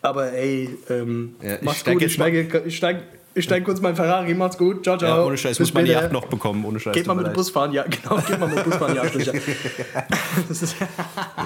Aber 0.03 0.33
ey, 0.33 0.71
ähm, 0.89 1.35
Ja, 1.43 1.57
ich 1.57 1.63
mach's 1.63 1.81
steig 1.81 1.95
gut. 1.95 2.03
Ich 2.03 2.15
steige, 2.15 2.63
ich 2.65 2.77
steige, 2.77 3.03
ich 3.35 3.45
steige 3.45 3.65
kurz 3.65 3.81
mein 3.81 3.97
Ferrari. 3.97 4.35
Macht's 4.35 4.59
gut. 4.59 4.83
Ciao, 4.85 4.97
ciao. 4.99 5.19
Ja, 5.21 5.25
ohne 5.25 5.37
Scheiß, 5.39 5.59
Bis 5.59 5.69
muss 5.69 5.75
man 5.75 5.85
die 5.85 5.91
später. 5.91 6.05
Yacht 6.05 6.13
noch 6.13 6.27
bekommen, 6.27 6.65
ohne 6.65 6.79
Scheiß. 6.81 6.95
Geht 6.95 7.07
mal 7.07 7.15
mit 7.15 7.27
dem. 7.27 7.33
Bus 7.33 7.51
fahren, 7.51 7.73
ja, 7.73 7.83
genau. 7.85 8.17
Geht 8.23 8.39
mal 8.39 8.49
mit 8.49 8.59
dem 8.59 8.65
Bus 8.65 8.77
fahren, 8.77 8.97
ja. 8.97 9.03
Das 10.49 10.75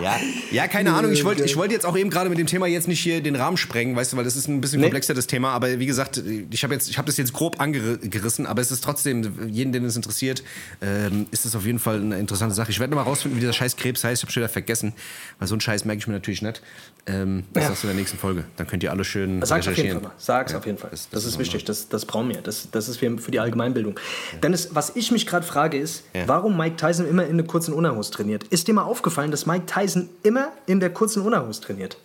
Ja, 0.02 0.16
ja 0.50 0.68
keine 0.68 0.92
Ahnung. 0.94 1.12
Ich 1.12 1.24
wollte 1.24 1.44
ich 1.44 1.56
wollte 1.56 1.74
jetzt 1.74 1.86
auch 1.86 1.96
eben 1.96 2.10
gerade 2.10 2.28
mit 2.30 2.38
dem 2.38 2.46
Thema 2.46 2.66
jetzt 2.66 2.88
nicht 2.88 3.00
hier 3.00 3.20
den 3.22 3.36
Rahmen 3.36 3.56
sprengen, 3.56 3.96
weißt 3.96 4.12
du, 4.12 4.16
weil 4.16 4.24
das 4.24 4.36
ist 4.36 4.48
ein 4.48 4.60
bisschen 4.60 4.80
Nee. 4.80 4.86
komplexer, 4.86 5.14
das 5.14 5.26
Thema. 5.26 5.50
Aber 5.50 5.78
wie 5.78 5.86
gesagt, 5.86 6.22
ich 6.50 6.62
habe 6.64 6.76
habe 6.76 7.06
das 7.06 7.16
jetzt 7.16 7.32
grob 7.32 7.60
angerissen, 7.60 8.46
aber 8.46 8.62
es 8.62 8.70
ist 8.70 8.82
trotzdem, 8.84 9.48
jeden, 9.48 9.72
den 9.72 9.84
es 9.84 9.96
interessiert, 9.96 10.42
ähm, 10.82 11.26
ist 11.30 11.44
es 11.46 11.54
auf 11.56 11.64
jeden 11.66 11.78
Fall 11.78 12.00
eine 12.00 12.18
interessante 12.18 12.54
Sache. 12.54 12.70
Ich 12.70 12.80
werde 12.80 12.94
noch 12.94 13.02
mal 13.04 13.08
rausfinden, 13.08 13.36
wie 13.36 13.40
dieser 13.40 13.52
scheiß 13.52 13.76
Krebs 13.76 14.04
heißt. 14.04 14.20
Ich 14.22 14.24
habe 14.24 14.32
schon 14.32 14.40
wieder 14.42 14.48
vergessen, 14.48 14.92
weil 15.38 15.48
so 15.48 15.54
einen 15.54 15.60
Scheiß 15.60 15.84
merke 15.84 15.98
ich 16.00 16.06
mir 16.06 16.14
natürlich 16.14 16.42
nicht. 16.42 16.62
Ähm, 17.06 17.44
das 17.52 17.62
Ja. 17.64 17.68
sagst 17.70 17.82
du 17.84 17.86
in 17.88 17.92
der 17.94 18.00
nächsten 18.00 18.18
Folge. 18.18 18.44
Dann 18.56 18.66
könnt 18.66 18.82
ihr 18.82 18.90
alle 18.90 19.04
schön 19.04 19.44
Sag's 19.44 19.68
auf 19.68 19.76
jeden 19.76 20.00
Fall. 20.00 20.10
Sag's 20.18 20.52
Ja, 20.52 20.58
auf 20.58 20.66
jeden 20.66 20.78
Fall. 20.78 20.90
das- 20.90 21.08
Das, 21.08 21.10
das 21.10 21.24
ist 21.24 21.32
ist 21.34 21.38
wichtig. 21.38 21.64
Das, 21.64 21.75
das 21.88 22.04
brauchen 22.04 22.28
wir. 22.30 22.40
Das, 22.42 22.68
das 22.70 22.88
ist 22.88 22.96
für, 22.98 23.18
für 23.18 23.30
die 23.30 23.40
Allgemeinbildung. 23.40 23.98
Dennis, 24.42 24.70
was 24.72 24.92
ich 24.96 25.10
mich 25.12 25.26
gerade 25.26 25.44
frage, 25.46 25.78
ist, 25.78 26.04
Ja. 26.14 26.26
warum 26.26 26.56
Mike 26.56 26.76
Tyson 26.76 27.08
immer 27.08 27.26
in 27.26 27.36
der 27.36 27.46
kurzen 27.46 27.72
Unterhose 27.74 28.10
trainiert. 28.10 28.44
Ist 28.44 28.66
dir 28.68 28.74
mal 28.74 28.82
aufgefallen, 28.84 29.30
dass 29.30 29.46
Mike 29.46 29.66
Tyson 29.66 30.08
immer 30.22 30.48
in 30.66 30.80
der 30.80 30.90
kurzen 30.90 31.22
Unterhose 31.22 31.60
trainiert? 31.60 31.96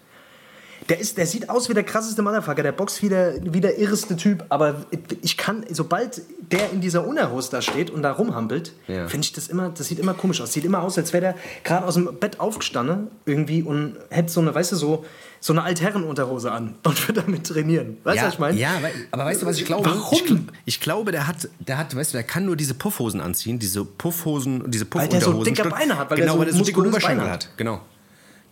Der, 0.90 1.00
ist, 1.00 1.18
der 1.18 1.28
sieht 1.28 1.50
aus 1.50 1.70
wie 1.70 1.74
der 1.74 1.84
krasseste 1.84 2.22
Motherfucker, 2.22 2.64
der 2.64 2.72
boxt 2.72 3.02
wie 3.04 3.10
der, 3.10 3.36
wie 3.42 3.62
der 3.62 3.78
irreste 3.78 4.16
Typ, 4.18 4.44
aber 4.50 4.84
ich 5.22 5.38
kann, 5.38 5.64
sobald 5.70 6.22
der 6.52 6.72
in 6.72 6.82
dieser 6.82 7.08
Unterhose 7.08 7.52
da 7.52 7.62
steht 7.62 7.90
und 7.92 8.02
da 8.02 8.12
rumhampelt, 8.12 8.74
Ja. 8.88 9.08
finde 9.08 9.26
ich 9.26 9.32
das 9.32 9.48
immer, 9.48 9.70
das 9.70 9.88
sieht 9.88 10.00
immer 10.00 10.14
komisch 10.16 10.42
aus. 10.42 10.52
Sieht 10.52 10.66
immer 10.66 10.82
aus, 10.82 10.98
als 10.98 11.14
wäre 11.14 11.22
der 11.22 11.36
gerade 11.64 11.86
aus 11.86 11.94
dem 11.94 12.10
Bett 12.20 12.40
aufgestanden 12.40 13.08
irgendwie 13.26 13.64
und 13.64 13.96
hätte 14.10 14.32
so 14.32 14.42
eine, 14.42 14.54
weißt 14.54 14.72
du, 14.74 14.76
so, 14.76 15.06
so 15.40 15.54
eine 15.54 15.64
Altherrenunterhose 15.64 16.52
an 16.52 16.76
und 16.84 17.08
würde 17.08 17.22
damit 17.22 17.46
trainieren. 17.48 17.98
Weißt 18.04 18.18
du, 18.18 18.22
ja, 18.22 18.28
was 18.28 18.34
ich 18.34 18.40
meine? 18.40 18.60
Ja, 18.60 18.72
aber 19.12 19.26
weißt 19.26 19.42
du, 19.44 19.46
was 19.46 19.58
ich 19.60 19.66
glaube? 19.66 19.86
Warum? 19.90 20.18
Ich, 20.66 20.76
ich 20.76 20.82
glaube, 20.82 21.12
der 21.12 21.28
hat, 21.28 21.48
der 21.60 21.78
hat, 21.78 21.96
weißt 21.96 22.14
du, 22.14 22.18
der 22.18 22.24
kann 22.24 22.46
nur 22.46 22.56
diese 22.58 22.74
Puffhosen 22.74 23.22
anziehen, 23.22 23.60
diese 23.60 23.86
Puffhosen, 23.86 24.70
diese 24.70 24.86
Weil 24.92 25.08
der 25.08 25.22
so 25.22 25.32
Puffunterhosen. 25.32 25.54
dicke 25.56 25.70
Beine 25.70 25.98
hat, 25.98 26.10
weil 26.10 26.18
der 26.18 26.26
genau, 26.26 26.34
so 26.34 26.40
weil 26.40 26.46
der 26.48 26.56
so 26.56 26.64
dicke 26.64 26.80
Oberschenkel 26.82 27.26
hat. 27.26 27.32
hat. 27.46 27.50
Genau. 27.58 27.82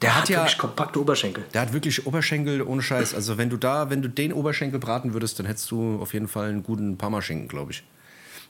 Der 0.01 0.15
hat 0.17 0.29
ja, 0.29 0.39
wirklich 0.39 0.57
kompakte 0.57 1.01
Oberschenkel. 1.01 1.43
der 1.53 1.61
hat 1.61 1.73
wirklich 1.73 2.07
Oberschenkel 2.07 2.61
ohne 2.61 2.81
Scheiß. 2.81 3.13
Also 3.13 3.37
wenn 3.37 3.49
du 3.49 3.57
da, 3.57 3.89
wenn 3.89 4.01
du 4.01 4.07
den 4.09 4.31
Oberschenkel 4.33 4.79
braten 4.79 5.13
würdest, 5.13 5.39
dann 5.39 5.45
hättest 5.45 5.69
du 5.71 5.99
auf 6.01 6.13
jeden 6.13 6.27
Fall 6.27 6.49
einen 6.49 6.63
guten 6.63 6.97
Parmaschinken, 6.97 7.47
glaube 7.47 7.71
ich. 7.71 7.83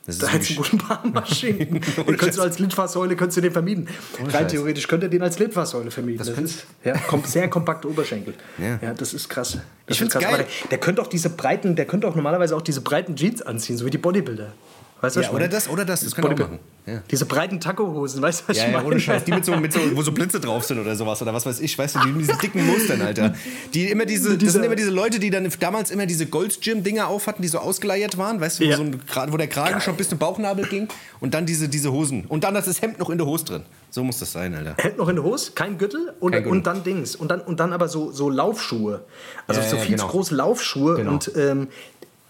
Das 0.06 0.14
ist 0.14 0.22
Da 0.22 0.28
hättest 0.28 0.50
du 0.56 0.62
einen 0.62 0.70
guten 0.78 0.78
Bahnmaschinen. 0.88 1.58
den 1.80 1.80
könntest 2.16 2.38
du 2.38 2.42
als 2.42 2.58
Litfaßsäule 2.58 3.16
könntest 3.16 3.36
du 3.36 3.40
den 3.42 3.52
vermieden. 3.52 3.86
Rein 4.18 4.30
Scheiß. 4.30 4.52
theoretisch 4.52 4.88
könnte 4.88 5.06
er 5.06 5.10
den 5.10 5.22
als 5.22 5.38
Litfaßsäule 5.38 5.90
vermieden. 5.90 6.18
Das, 6.18 6.28
könnte- 6.28 6.44
ist 6.50 6.66
ja, 6.84 6.96
kom 6.96 7.22
sehr 7.24 7.50
kompakte 7.50 7.88
Oberschenkel. 7.88 8.34
Ja. 8.58 8.78
Ja, 8.80 8.94
das 8.94 9.12
ist 9.12 9.28
krass. 9.28 9.58
Das 9.86 10.00
Ich 10.00 10.08
krass. 10.08 10.22
geil. 10.22 10.36
Der, 10.38 10.68
der 10.70 10.78
könnte 10.78 11.02
auch 11.02 11.06
diese 11.06 11.28
breiten, 11.28 11.76
der 11.76 11.84
könnte 11.84 12.08
auch 12.08 12.14
normalerweise 12.14 12.56
auch 12.56 12.62
diese 12.62 12.80
breiten 12.80 13.14
Jeans 13.14 13.42
anziehen, 13.42 13.76
so 13.76 13.84
wie 13.84 13.90
die 13.90 13.98
Bodybuilder. 13.98 14.54
Weißt 15.02 15.16
du, 15.16 15.20
Ja, 15.22 15.30
oder 15.30 15.48
das, 15.48 15.68
oder 15.68 15.84
das, 15.86 16.00
das 16.04 16.14
kann 16.14 16.24
auch 16.24 16.28
Bodybuilder. 16.28 16.52
machen. 16.56 16.64
Ja. 16.86 17.02
Diese 17.10 17.24
breiten 17.24 17.58
Taco-Hosen, 17.60 18.20
weißt 18.20 18.40
du, 18.42 18.48
was 18.48 18.56
Ja, 18.58 18.64
ich 18.64 18.70
ja, 18.70 18.76
meine? 18.76 18.88
ohne 18.88 19.00
Scheiß. 19.00 19.24
Die 19.24 19.32
mit 19.32 19.44
so, 19.44 19.56
mit 19.56 19.72
so, 19.72 19.80
wo 19.94 20.02
so 20.02 20.12
Blitze 20.12 20.40
drauf 20.40 20.64
sind 20.64 20.78
oder 20.78 20.94
sowas 20.96 21.22
oder 21.22 21.32
was 21.32 21.46
weiß 21.46 21.60
ich, 21.60 21.78
weißt 21.78 21.96
du, 21.96 21.98
die 22.00 22.08
mit 22.12 22.20
diesen 22.22 22.38
dicken 22.38 22.66
Mustern, 22.66 23.00
Alter. 23.00 23.34
Die 23.72 23.86
immer 23.90 24.04
diese, 24.06 24.36
das 24.36 24.52
sind 24.52 24.62
immer 24.64 24.74
diese 24.76 24.90
Leute, 24.90 25.18
die 25.18 25.30
dann 25.30 25.50
damals 25.60 25.90
immer 25.90 26.04
diese 26.06 26.26
Gold's 26.26 26.60
Gym-Dinger 26.60 27.08
auf 27.08 27.26
hatten, 27.26 27.40
die 27.42 27.48
so 27.48 27.58
ausgeleiert 27.58 28.18
waren, 28.18 28.40
weißt 28.40 28.60
du, 28.60 28.64
wo, 28.64 28.68
Ja. 28.68 28.76
so 28.76 28.82
ein, 28.82 29.00
wo 29.32 29.36
der 29.38 29.46
Kragen 29.48 29.80
schon 29.80 29.96
bis 29.96 30.08
zum 30.10 30.18
Bauchnabel 30.18 30.66
ging 30.66 30.88
und 31.20 31.32
dann 31.34 31.46
diese, 31.46 31.68
diese 31.68 31.92
Hosen. 31.92 32.24
Und 32.26 32.44
dann 32.44 32.54
das 32.54 32.82
Hemd 32.82 32.98
noch 32.98 33.08
in 33.10 33.18
der 33.18 33.26
Hose 33.26 33.44
drin. 33.44 33.62
So 33.90 34.04
muss 34.04 34.18
das 34.18 34.32
sein, 34.32 34.54
Alter. 34.54 34.74
Hält 34.78 34.98
noch 34.98 35.08
in 35.08 35.16
der 35.16 35.24
Hose, 35.24 35.52
kein 35.52 35.78
Gürtel 35.78 36.12
und, 36.20 36.32
Kein 36.32 36.46
und 36.46 36.66
dann 36.66 36.84
Dings. 36.84 37.16
Und 37.16 37.30
dann, 37.30 37.40
und 37.40 37.58
dann 37.58 37.72
aber 37.72 37.88
so, 37.88 38.12
so 38.12 38.28
Laufschuhe. 38.30 39.00
Also 39.46 39.60
Ja, 39.60 39.68
so 39.68 39.76
ja, 39.76 39.82
viel 39.82 39.96
genau. 39.96 40.06
zu 40.06 40.10
große 40.12 40.34
Laufschuhe 40.34 40.96
Genau. 40.96 41.12
und 41.12 41.30
ähm, 41.36 41.68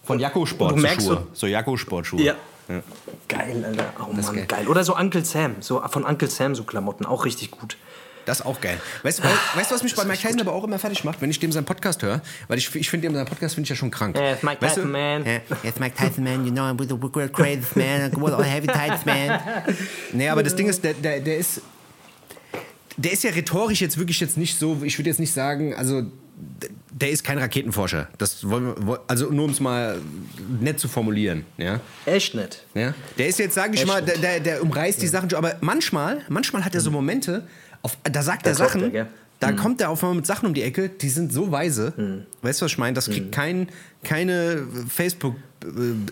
Von 0.03 0.19
Jakko 0.19 0.45
Sport 0.45 0.71
Und 0.71 0.77
du 0.77 0.81
merkst 0.83 1.05
Schuhe. 1.07 1.27
So 1.33 1.47
Jakko 1.47 1.77
Sportschuhe. 1.77 2.21
Ja. 2.21 2.35
Geil, 3.27 3.65
Alter. 3.65 3.93
Oh 3.99 4.13
Mann, 4.13 4.35
geil. 4.35 4.45
geil. 4.47 4.67
Oder 4.67 4.83
so 4.83 4.95
Uncle 4.95 5.25
Sam. 5.25 5.55
So 5.61 5.81
von 5.89 6.05
Uncle 6.05 6.29
Sam 6.29 6.55
so 6.55 6.63
Klamotten. 6.63 7.05
Auch 7.05 7.25
richtig 7.25 7.51
gut. 7.51 7.77
Das 8.25 8.41
ist 8.41 8.45
auch 8.45 8.61
geil. 8.61 8.79
Weißt 9.03 9.19
du, 9.19 9.23
weißt 9.23 9.71
was 9.71 9.83
mich 9.83 9.95
bei 9.95 10.05
Mike 10.05 10.21
Tyson 10.21 10.41
aber 10.41 10.53
auch 10.53 10.63
immer 10.63 10.77
fertig 10.77 11.03
macht, 11.03 11.21
wenn 11.21 11.29
ich 11.29 11.39
dem 11.39 11.51
seinen 11.51 11.65
Podcast 11.65 12.03
höre? 12.03 12.21
Weil 12.47 12.59
ich, 12.59 12.73
ich 12.75 12.89
finde, 12.89 13.11
seinen 13.11 13.25
Podcast 13.25 13.55
finde 13.55 13.65
ich 13.65 13.69
ja 13.69 13.75
schon 13.75 13.89
krank. 13.89 14.15
Yeah, 14.15 14.33
it's 14.33 14.43
Mike 14.43 14.61
weißt 14.61 14.77
du, 14.77 14.81
Tyson, 14.81 14.91
man. 14.91 15.25
Ja. 15.25 15.39
Yes, 15.63 15.79
Mike 15.79 15.95
Tyson, 15.95 16.23
man, 16.23 16.45
you 16.45 16.51
know, 16.51 16.63
I'm 16.63 16.79
with 16.79 16.89
the 16.89 17.01
world 17.01 17.33
crazy, 17.33 17.61
man. 17.75 18.11
I'm 18.11 18.23
with 18.23 18.33
all 18.33 18.43
heavy 18.43 18.67
tights, 18.67 19.05
man. 19.05 19.39
Nee, 20.13 20.29
aber 20.29 20.43
das 20.43 20.55
Ding 20.55 20.67
ist, 20.67 20.83
der, 20.83 20.93
der, 20.93 21.19
der 21.19 21.37
ist. 21.37 21.61
Der 22.97 23.13
ist 23.13 23.23
ja 23.23 23.31
rhetorisch 23.31 23.81
jetzt 23.81 23.97
wirklich 23.97 24.19
jetzt 24.19 24.37
nicht 24.37 24.59
so, 24.59 24.77
ich 24.83 24.97
würde 24.99 25.09
jetzt 25.09 25.19
nicht 25.19 25.33
sagen, 25.33 25.73
also 25.73 26.03
der 26.91 27.09
ist 27.09 27.23
kein 27.23 27.37
Raketenforscher. 27.37 28.07
Das 28.17 28.47
wollen 28.49 28.75
wir, 28.87 28.99
also 29.07 29.29
nur 29.31 29.45
um 29.45 29.51
es 29.51 29.59
mal 29.59 29.97
nett 30.59 30.79
zu 30.79 30.87
formulieren, 30.87 31.45
ja. 31.57 31.79
Echt 32.05 32.35
nicht. 32.35 32.65
ja? 32.73 32.93
Der 33.17 33.27
ist 33.27 33.39
jetzt, 33.39 33.55
sage 33.55 33.73
ich 33.75 33.81
Echt 33.81 33.87
mal, 33.87 34.01
der, 34.01 34.17
der, 34.17 34.39
der 34.39 34.61
umreißt 34.61 35.01
die 35.01 35.07
Sachen 35.07 35.29
schon, 35.29 35.37
aber 35.37 35.55
manchmal, 35.61 36.19
manchmal 36.29 36.65
hat 36.65 36.75
er 36.75 36.81
so 36.81 36.91
Momente, 36.91 37.43
auf, 37.81 37.97
da 38.03 38.21
sagt 38.21 38.45
er 38.45 38.51
Da 38.53 38.57
Sachen, 38.57 38.93
er, 38.93 39.07
da 39.39 39.53
kommt 39.53 39.81
er 39.81 39.89
auf 39.89 40.03
einmal 40.03 40.17
mit 40.17 40.25
Sachen 40.27 40.45
um 40.47 40.53
die 40.53 40.61
Ecke, 40.63 40.89
die 40.89 41.09
sind 41.09 41.31
so 41.33 41.51
weise. 41.51 42.25
Weißt 42.41 42.61
du, 42.61 42.65
was 42.65 42.71
ich 42.73 42.77
meine? 42.77 42.93
Das 42.93 43.05
kriegt 43.09 43.31
kein, 43.31 43.69
keine 44.03 44.67
Facebook, 44.87 45.35
äh, 45.63 45.67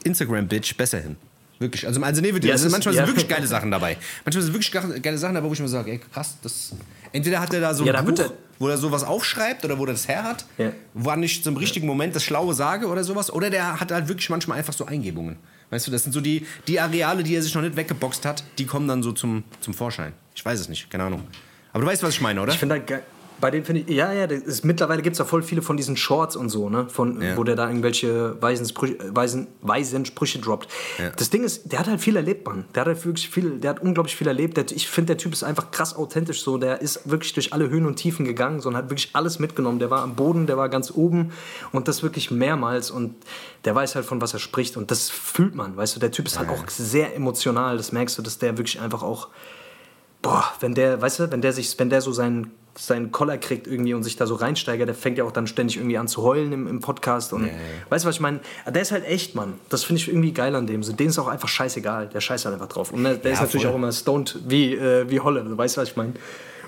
Instagram-Bitch 0.07 0.75
besser 0.77 0.99
hin. 0.99 1.15
Wirklich. 1.59 1.85
Also, 1.85 2.01
also 2.01 2.21
nee, 2.21 2.29
Ja, 2.41 2.53
also 2.53 2.67
ist- 2.67 2.71
manchmal 2.71 2.95
ja. 2.95 3.01
sind 3.05 3.09
wirklich 3.15 3.27
geile 3.27 3.45
Sachen 3.45 3.69
dabei. 3.69 3.97
Manchmal 4.23 4.43
sind 4.43 4.53
wirklich 4.53 4.71
ge- 4.71 4.99
geile 5.01 5.17
Sachen 5.17 5.35
dabei, 5.35 5.47
wo 5.49 5.53
ich 5.53 5.59
mir 5.59 5.67
sage, 5.67 5.91
ey, 5.91 5.99
krass, 5.99 6.37
das. 6.41 6.71
Entweder 7.11 7.41
hat 7.41 7.53
er 7.53 7.59
da 7.59 7.73
so 7.73 7.83
ein 7.83 7.87
Ja, 7.87 7.93
da 7.93 8.05
wird 8.07 8.17
Buch, 8.17 8.31
wo 8.59 8.67
er 8.67 8.77
sowas 8.77 9.03
aufschreibt 9.03 9.63
oder 9.65 9.77
wo 9.79 9.85
er 9.85 9.93
das 9.93 10.07
her 10.07 10.23
hat, 10.23 10.45
Ja. 10.57 10.71
wann 10.93 11.23
ich 11.23 11.43
zum 11.43 11.55
richtigen 11.57 11.87
Moment 11.87 12.15
das 12.15 12.23
Schlaue 12.23 12.53
sage 12.53 12.87
oder 12.87 13.03
sowas. 13.03 13.31
Oder 13.31 13.49
der 13.49 13.79
hat 13.79 13.91
halt 13.91 14.07
wirklich 14.09 14.29
manchmal 14.29 14.57
einfach 14.57 14.73
so 14.73 14.85
Eingebungen. 14.85 15.37
Weißt 15.69 15.87
du, 15.87 15.91
das 15.91 16.03
sind 16.03 16.11
so 16.13 16.19
die, 16.21 16.45
die 16.67 16.79
Areale, 16.79 17.23
die 17.23 17.35
er 17.35 17.41
sich 17.41 17.53
noch 17.55 17.61
nicht 17.61 17.75
weggeboxt 17.75 18.25
hat, 18.25 18.43
die 18.57 18.65
kommen 18.65 18.87
dann 18.87 19.01
so 19.03 19.11
zum, 19.11 19.43
zum 19.61 19.73
Vorschein. 19.73 20.13
Ich 20.35 20.43
weiß 20.43 20.59
es 20.59 20.67
nicht, 20.69 20.89
keine 20.89 21.03
Ahnung. 21.05 21.23
Aber 21.73 21.83
du 21.83 21.87
weißt, 21.89 22.01
was 22.03 22.09
ich 22.15 22.21
meine, 22.21 22.41
oder? 22.41 22.51
Ich 22.53 22.59
finde 22.59 22.75
halt 22.75 22.87
geil. 22.87 23.03
Bei 23.41 23.51
dem 23.51 23.63
finde 23.63 23.81
ich, 23.81 23.95
ja, 23.95 24.11
ja, 24.11 24.25
ist, 24.25 24.65
mittlerweile 24.65 25.01
gibt 25.01 25.13
es 25.13 25.19
ja 25.19 25.25
voll 25.25 25.43
viele 25.43 25.61
von 25.61 25.77
diesen 25.77 25.95
Shorts 25.97 26.35
und 26.35 26.49
so, 26.49 26.69
ne? 26.69 26.87
Von, 26.89 27.21
Ja. 27.21 27.37
Wo 27.37 27.43
der 27.43 27.55
da 27.55 27.67
irgendwelche 27.67 28.41
weisen, 28.41 28.67
Sprüche, 28.67 28.97
weisen, 29.15 29.47
weisen 29.61 30.05
Sprüche 30.05 30.39
droppt. 30.39 30.69
Ja. 30.97 31.09
Das 31.11 31.29
Ding 31.29 31.43
ist, 31.43 31.71
der 31.71 31.79
hat 31.79 31.87
halt 31.87 32.01
viel 32.01 32.15
erlebt, 32.15 32.45
Mann. 32.45 32.65
Der 32.73 32.81
hat 32.81 32.87
halt 32.87 33.05
wirklich 33.05 33.29
viel, 33.29 33.59
der 33.59 33.71
hat 33.71 33.81
unglaublich 33.81 34.15
viel 34.15 34.27
erlebt. 34.27 34.57
Der, 34.57 34.65
ich 34.71 34.87
finde, 34.89 35.07
der 35.07 35.17
Typ 35.17 35.33
ist 35.33 35.43
einfach 35.43 35.71
krass 35.71 35.95
authentisch 35.95 36.41
so. 36.41 36.57
Der 36.57 36.81
ist 36.81 37.09
wirklich 37.09 37.33
durch 37.33 37.53
alle 37.53 37.69
Höhen 37.69 37.85
und 37.85 37.95
Tiefen 37.95 38.25
gegangen, 38.25 38.59
so, 38.61 38.69
und 38.69 38.75
hat 38.75 38.89
wirklich 38.89 39.09
alles 39.13 39.39
mitgenommen. 39.39 39.79
Der 39.79 39.89
war 39.89 40.03
am 40.03 40.15
Boden, 40.15 40.47
der 40.47 40.57
war 40.57 40.69
ganz 40.69 40.91
oben 40.91 41.31
und 41.71 41.87
das 41.87 42.03
wirklich 42.03 42.31
mehrmals 42.31 42.91
und 42.91 43.15
der 43.65 43.75
weiß 43.75 43.95
halt, 43.95 44.05
von 44.05 44.21
was 44.21 44.33
er 44.33 44.39
spricht 44.39 44.77
und 44.77 44.91
das 44.91 45.09
fühlt 45.09 45.55
man, 45.55 45.75
weißt 45.75 45.95
du. 45.95 45.99
Der 45.99 46.11
Typ 46.11 46.27
ist 46.27 46.39
halt 46.39 46.49
auch 46.49 46.67
sehr 46.67 47.15
emotional, 47.15 47.77
das 47.77 47.91
merkst 47.91 48.17
du, 48.17 48.21
dass 48.21 48.37
der 48.37 48.57
wirklich 48.57 48.79
einfach 48.79 49.03
auch 49.03 49.29
boah, 50.21 50.45
wenn 50.59 50.73
der, 50.73 51.01
weißt 51.01 51.19
du, 51.19 51.31
wenn 51.31 51.41
der 51.41 51.53
sich, 51.53 51.77
wenn 51.79 51.89
der 51.89 52.01
so 52.01 52.11
seinen, 52.11 52.51
seinen 52.79 53.11
Koller 53.11 53.37
kriegt 53.37 53.67
irgendwie 53.67 53.93
und 53.93 54.03
sich 54.03 54.15
da 54.15 54.25
so 54.25 54.35
reinsteigert, 54.35 54.87
der 54.87 54.95
fängt 54.95 55.17
ja 55.17 55.25
auch 55.25 55.31
dann 55.31 55.47
ständig 55.47 55.77
irgendwie 55.77 55.97
an 55.97 56.07
zu 56.07 56.23
heulen 56.23 56.53
im, 56.53 56.67
im 56.67 56.79
Podcast 56.79 57.33
und 57.33 57.49
weißt 57.89 58.05
du, 58.05 58.07
was 58.09 58.15
ich 58.15 58.21
meine? 58.21 58.39
Der 58.67 58.81
ist 58.81 58.91
halt 58.91 59.05
echt, 59.05 59.35
Mann. 59.35 59.55
Das 59.69 59.83
finde 59.83 60.01
ich 60.01 60.07
irgendwie 60.07 60.31
geil 60.31 60.55
an 60.55 60.65
dem. 60.65 60.81
So, 60.81 60.93
dem 60.93 61.07
ist 61.09 61.19
auch 61.19 61.27
einfach 61.27 61.49
scheißegal. 61.49 62.07
Der 62.07 62.21
scheißt 62.21 62.45
halt 62.45 62.53
einfach 62.53 62.69
drauf. 62.69 62.91
Und 62.93 63.03
der, 63.03 63.15
der 63.15 63.33
ist 63.33 63.41
natürlich 63.41 63.63
voll. 63.65 63.73
auch 63.73 63.77
immer 63.77 63.91
stoned 63.91 64.39
wie, 64.47 64.73
äh, 64.75 65.09
wie 65.09 65.19
Holle. 65.19 65.43
Weißt 65.57 65.75
du, 65.77 65.81
was 65.81 65.89
ich 65.89 65.95
meine? 65.97 66.13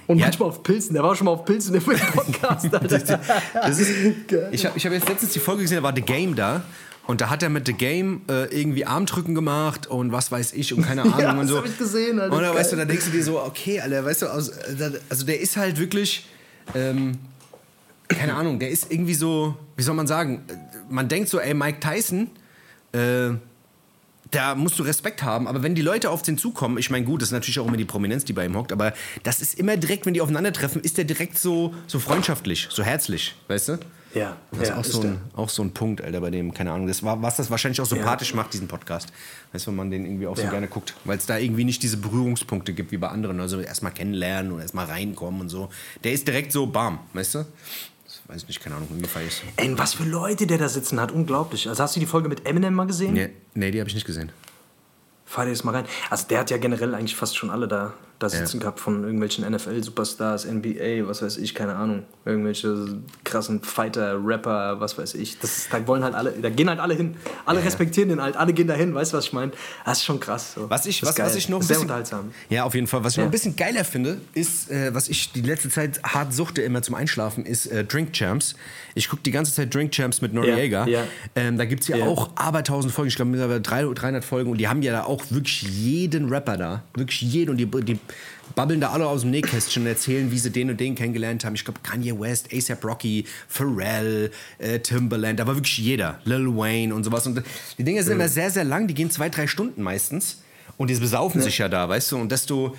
Und 0.07 0.17
Ja. 0.17 0.25
manchmal 0.25 0.49
auf 0.49 0.61
Pilzen. 0.63 0.93
Der 0.93 1.03
war 1.03 1.15
schon 1.15 1.25
mal 1.25 1.31
auf 1.31 1.45
Pilzen 1.45 1.73
im 1.75 1.81
Podcast, 2.13 2.73
Alter. 2.73 3.19
Das 3.53 3.79
ist, 3.79 3.89
ich 4.51 4.65
habe 4.65 4.77
ich 4.77 4.85
hab 4.85 4.91
jetzt 4.93 5.07
letztens 5.07 5.31
die 5.31 5.39
Folge 5.39 5.61
gesehen, 5.61 5.77
da 5.77 5.83
war 5.83 5.93
The 5.95 6.01
Game 6.01 6.35
da. 6.35 6.63
Und 7.07 7.19
da 7.19 7.29
hat 7.29 7.43
er 7.43 7.49
mit 7.49 7.65
The 7.67 7.73
Game 7.73 8.21
äh, 8.29 8.45
irgendwie 8.57 8.85
Armdrücken 8.85 9.33
gemacht 9.35 9.87
und 9.87 10.11
was 10.11 10.31
weiß 10.31 10.53
ich 10.53 10.73
und 10.73 10.83
keine 10.83 11.01
Ahnung 11.01 11.19
Ja, 11.19 11.31
und 11.31 11.39
das 11.41 11.49
so. 11.49 11.57
hab 11.57 11.65
ich 11.65 11.77
gesehen, 11.77 12.19
Alter. 12.19 12.35
Und 12.35 12.41
da, 12.43 12.53
weißt 12.55 12.71
du, 12.71 12.75
da 12.77 12.85
denkst 12.85 13.05
du 13.05 13.11
dir 13.11 13.23
so, 13.23 13.41
okay, 13.41 13.79
Alter, 13.81 14.05
weißt 14.05 14.21
du, 14.21 14.27
also 14.27 15.25
der 15.25 15.41
ist 15.41 15.57
halt 15.57 15.79
wirklich, 15.79 16.27
ähm, 16.75 17.17
keine 18.07 18.35
Ahnung, 18.35 18.59
der 18.59 18.69
ist 18.69 18.91
irgendwie 18.91 19.15
so, 19.15 19.57
wie 19.75 19.83
soll 19.83 19.95
man 19.95 20.07
sagen, 20.07 20.43
man 20.89 21.07
denkt 21.09 21.29
so, 21.29 21.39
ey, 21.39 21.53
Mike 21.53 21.79
Tyson, 21.79 22.29
äh, 22.93 23.31
da 24.29 24.55
musst 24.55 24.79
du 24.79 24.83
Respekt 24.83 25.23
haben. 25.23 25.47
Aber 25.47 25.63
wenn 25.63 25.75
die 25.75 25.81
Leute 25.81 26.09
auf 26.09 26.21
den 26.21 26.37
zukommen, 26.37 26.77
ich 26.77 26.89
meine, 26.89 27.05
gut, 27.05 27.21
das 27.21 27.29
ist 27.29 27.33
natürlich 27.33 27.59
auch 27.59 27.67
immer 27.67 27.77
die 27.77 27.85
Prominenz, 27.85 28.23
die 28.25 28.33
bei 28.33 28.45
ihm 28.45 28.55
hockt, 28.55 28.71
aber 28.71 28.93
das 29.23 29.41
ist 29.41 29.59
immer 29.59 29.75
direkt, 29.75 30.05
wenn 30.05 30.13
die 30.13 30.21
aufeinandertreffen, 30.21 30.81
ist 30.81 30.97
der 30.97 31.05
direkt 31.05 31.37
so, 31.37 31.73
so 31.87 31.99
freundschaftlich, 31.99 32.67
so 32.69 32.83
herzlich, 32.83 33.35
weißt 33.47 33.69
du? 33.69 33.79
Ja, 34.13 34.35
Das 34.51 34.61
ist, 34.63 34.67
ja, 34.69 34.75
auch, 34.77 34.81
ist 34.81 34.91
so 34.91 35.01
ein, 35.01 35.21
auch 35.35 35.49
so 35.49 35.63
ein 35.63 35.71
Punkt, 35.73 36.01
Alter, 36.01 36.19
bei 36.19 36.31
dem, 36.31 36.53
keine 36.53 36.71
Ahnung, 36.71 36.87
das 36.87 37.01
war, 37.01 37.21
was 37.21 37.37
das 37.37 37.49
wahrscheinlich 37.49 37.79
auch 37.79 37.85
sympathisch 37.85 38.33
macht, 38.33 38.51
diesen 38.53 38.67
Podcast. 38.67 39.07
Weißt 39.53 39.65
du, 39.67 39.71
wenn 39.71 39.77
man 39.77 39.91
den 39.91 40.05
irgendwie 40.05 40.27
auch 40.27 40.35
so 40.35 40.43
Ja. 40.43 40.49
gerne 40.49 40.67
guckt. 40.67 40.93
Weil 41.05 41.17
es 41.17 41.25
da 41.25 41.37
irgendwie 41.37 41.63
nicht 41.63 41.81
diese 41.81 41.95
Berührungspunkte 41.97 42.73
gibt 42.73 42.91
wie 42.91 42.97
bei 42.97 43.07
anderen. 43.07 43.39
Also 43.39 43.59
erstmal 43.61 43.93
kennenlernen 43.93 44.51
oder 44.51 44.63
erstmal 44.63 44.85
reinkommen 44.87 45.39
und 45.41 45.49
so. 45.49 45.69
Der 46.03 46.11
ist 46.11 46.27
direkt 46.27 46.51
so 46.51 46.67
bam, 46.67 46.99
weißt 47.13 47.35
du? 47.35 47.45
Das 48.05 48.19
weiß 48.27 48.41
ich 48.43 48.47
nicht, 48.49 48.61
keine 48.61 48.75
Ahnung, 48.75 48.89
feier 49.07 49.27
ich 49.27 49.41
Ey, 49.55 49.77
was 49.77 49.93
für 49.93 50.03
Leute 50.03 50.45
der 50.45 50.57
da 50.57 50.67
sitzen 50.67 50.99
hat. 50.99 51.11
Unglaublich. 51.13 51.69
Also 51.69 51.81
hast 51.81 51.95
du 51.95 52.01
die 52.01 52.05
Folge 52.05 52.27
mit 52.27 52.45
Eminem 52.45 52.73
mal 52.73 52.87
gesehen? 52.87 53.13
nee, 53.13 53.29
nee, 53.53 53.71
die 53.71 53.79
habe 53.79 53.87
ich 53.87 53.95
nicht 53.95 54.05
gesehen. 54.05 54.31
Fahr 55.25 55.45
dir 55.45 55.51
das 55.51 55.63
mal 55.63 55.73
rein. 55.73 55.85
Also 56.09 56.27
der 56.27 56.39
hat 56.39 56.49
ja 56.51 56.57
generell 56.57 56.93
eigentlich 56.93 57.15
fast 57.15 57.37
schon 57.37 57.49
alle 57.49 57.69
da, 57.69 57.93
da 58.21 58.29
sitzen 58.29 58.57
Ja. 58.57 58.61
gehabt 58.61 58.79
von 58.79 59.03
irgendwelchen 59.03 59.43
NFL-Superstars, 59.45 60.45
NBA, 60.45 61.07
was 61.07 61.21
weiß 61.21 61.37
ich, 61.37 61.55
keine 61.55 61.75
Ahnung. 61.75 62.03
Irgendwelche 62.25 62.99
krassen 63.23 63.61
Fighter, 63.63 64.19
Rapper, 64.23 64.79
was 64.79 64.97
weiß 64.97 65.15
ich. 65.15 65.39
Das, 65.39 65.67
da 65.71 65.85
wollen 65.87 66.03
halt 66.03 66.13
alle, 66.13 66.31
da 66.31 66.49
gehen 66.49 66.69
halt 66.69 66.79
alle 66.79 66.93
hin. 66.93 67.15
Alle 67.45 67.63
respektieren 67.63 68.09
den 68.09 68.21
halt, 68.21 68.35
alle 68.37 68.53
gehen 68.53 68.67
dahin, 68.67 68.93
weißt 68.93 69.13
du, 69.13 69.17
was 69.17 69.25
ich 69.25 69.33
meine? 69.33 69.51
Das 69.85 69.99
ist 69.99 70.05
schon 70.05 70.19
krass. 70.19 70.53
So. 70.53 70.69
Was 70.69 70.85
ich, 70.85 71.01
was, 71.03 71.17
was 71.17 71.35
ich 71.35 71.49
noch 71.49 71.57
ein 71.59 71.61
Sehr 71.63 71.69
bisschen, 71.75 71.81
unterhaltsam. 71.83 72.31
Ja, 72.49 72.63
auf 72.63 72.75
jeden 72.75 72.87
Fall. 72.87 73.03
Was 73.03 73.13
ich 73.13 73.17
noch 73.17 73.23
Ja. 73.23 73.27
ein 73.29 73.31
bisschen 73.31 73.55
geiler 73.55 73.83
finde, 73.83 74.19
ist, 74.33 74.69
äh, 74.69 74.93
was 74.93 75.09
ich 75.09 75.31
die 75.31 75.41
letzte 75.41 75.69
Zeit 75.69 76.01
hart 76.03 76.33
suchte 76.33 76.61
immer 76.61 76.81
zum 76.81 76.95
Einschlafen, 76.95 77.45
ist 77.45 77.65
äh, 77.67 77.83
Drink 77.83 78.13
Champs. 78.13 78.55
Ich 78.93 79.09
gucke 79.09 79.21
die 79.23 79.31
ganze 79.31 79.53
Zeit 79.53 79.73
Drink 79.73 79.91
Champs 79.91 80.21
mit 80.21 80.33
Noriega. 80.33 80.85
Ja, 80.85 81.01
ja. 81.01 81.03
Ähm, 81.35 81.57
da 81.57 81.65
gibt 81.65 81.81
es 81.83 81.87
ja, 81.87 81.97
Ja. 81.97 82.05
auch 82.05 82.29
abertausend 82.35 82.93
Folgen, 82.93 83.07
ich 83.09 83.15
glaube 83.15 83.31
mittlerweile 83.31 83.61
300 83.61 84.01
300 84.01 84.23
Folgen 84.25 84.51
und 84.51 84.57
die 84.57 84.67
haben 84.67 84.81
ja 84.81 84.91
da 84.91 85.03
auch 85.03 85.23
wirklich 85.29 85.61
jeden 85.63 86.29
Rapper 86.29 86.57
da. 86.57 86.83
Wirklich 86.95 87.21
jeden 87.21 87.51
und 87.51 87.57
die, 87.57 87.65
die 87.65 87.99
babbeln 88.55 88.81
da 88.81 88.91
alle 88.91 89.07
aus 89.07 89.21
dem 89.21 89.31
Nähkästchen 89.31 89.83
und 89.83 89.89
erzählen, 89.89 90.31
wie 90.31 90.37
sie 90.37 90.51
den 90.51 90.69
und 90.69 90.79
den 90.79 90.95
kennengelernt 90.95 91.45
haben. 91.45 91.55
Ich 91.55 91.63
glaube 91.63 91.79
Kanye 91.83 92.19
West, 92.19 92.49
ASAP 92.53 92.83
Rocky, 92.83 93.25
Pharrell, 93.47 94.31
äh, 94.57 94.79
Timbaland, 94.79 95.39
da 95.39 95.47
war 95.47 95.55
wirklich 95.55 95.77
jeder. 95.77 96.19
Lil 96.25 96.47
Wayne 96.47 96.93
und 96.93 97.03
sowas. 97.03 97.25
Und 97.27 97.41
die 97.77 97.83
Dinge 97.83 98.03
sind 98.03 98.13
immer 98.13 98.29
sehr, 98.29 98.49
sehr 98.49 98.63
lang, 98.63 98.87
die 98.87 98.93
gehen 98.93 99.11
zwei, 99.11 99.29
drei 99.29 99.47
Stunden 99.47 99.81
meistens. 99.81 100.41
Und 100.77 100.89
die 100.89 100.95
besaufen 100.95 101.41
sich 101.41 101.59
ja 101.59 101.69
da, 101.69 101.87
weißt 101.87 102.11
du? 102.11 102.17
Und 102.17 102.31
desto, 102.31 102.75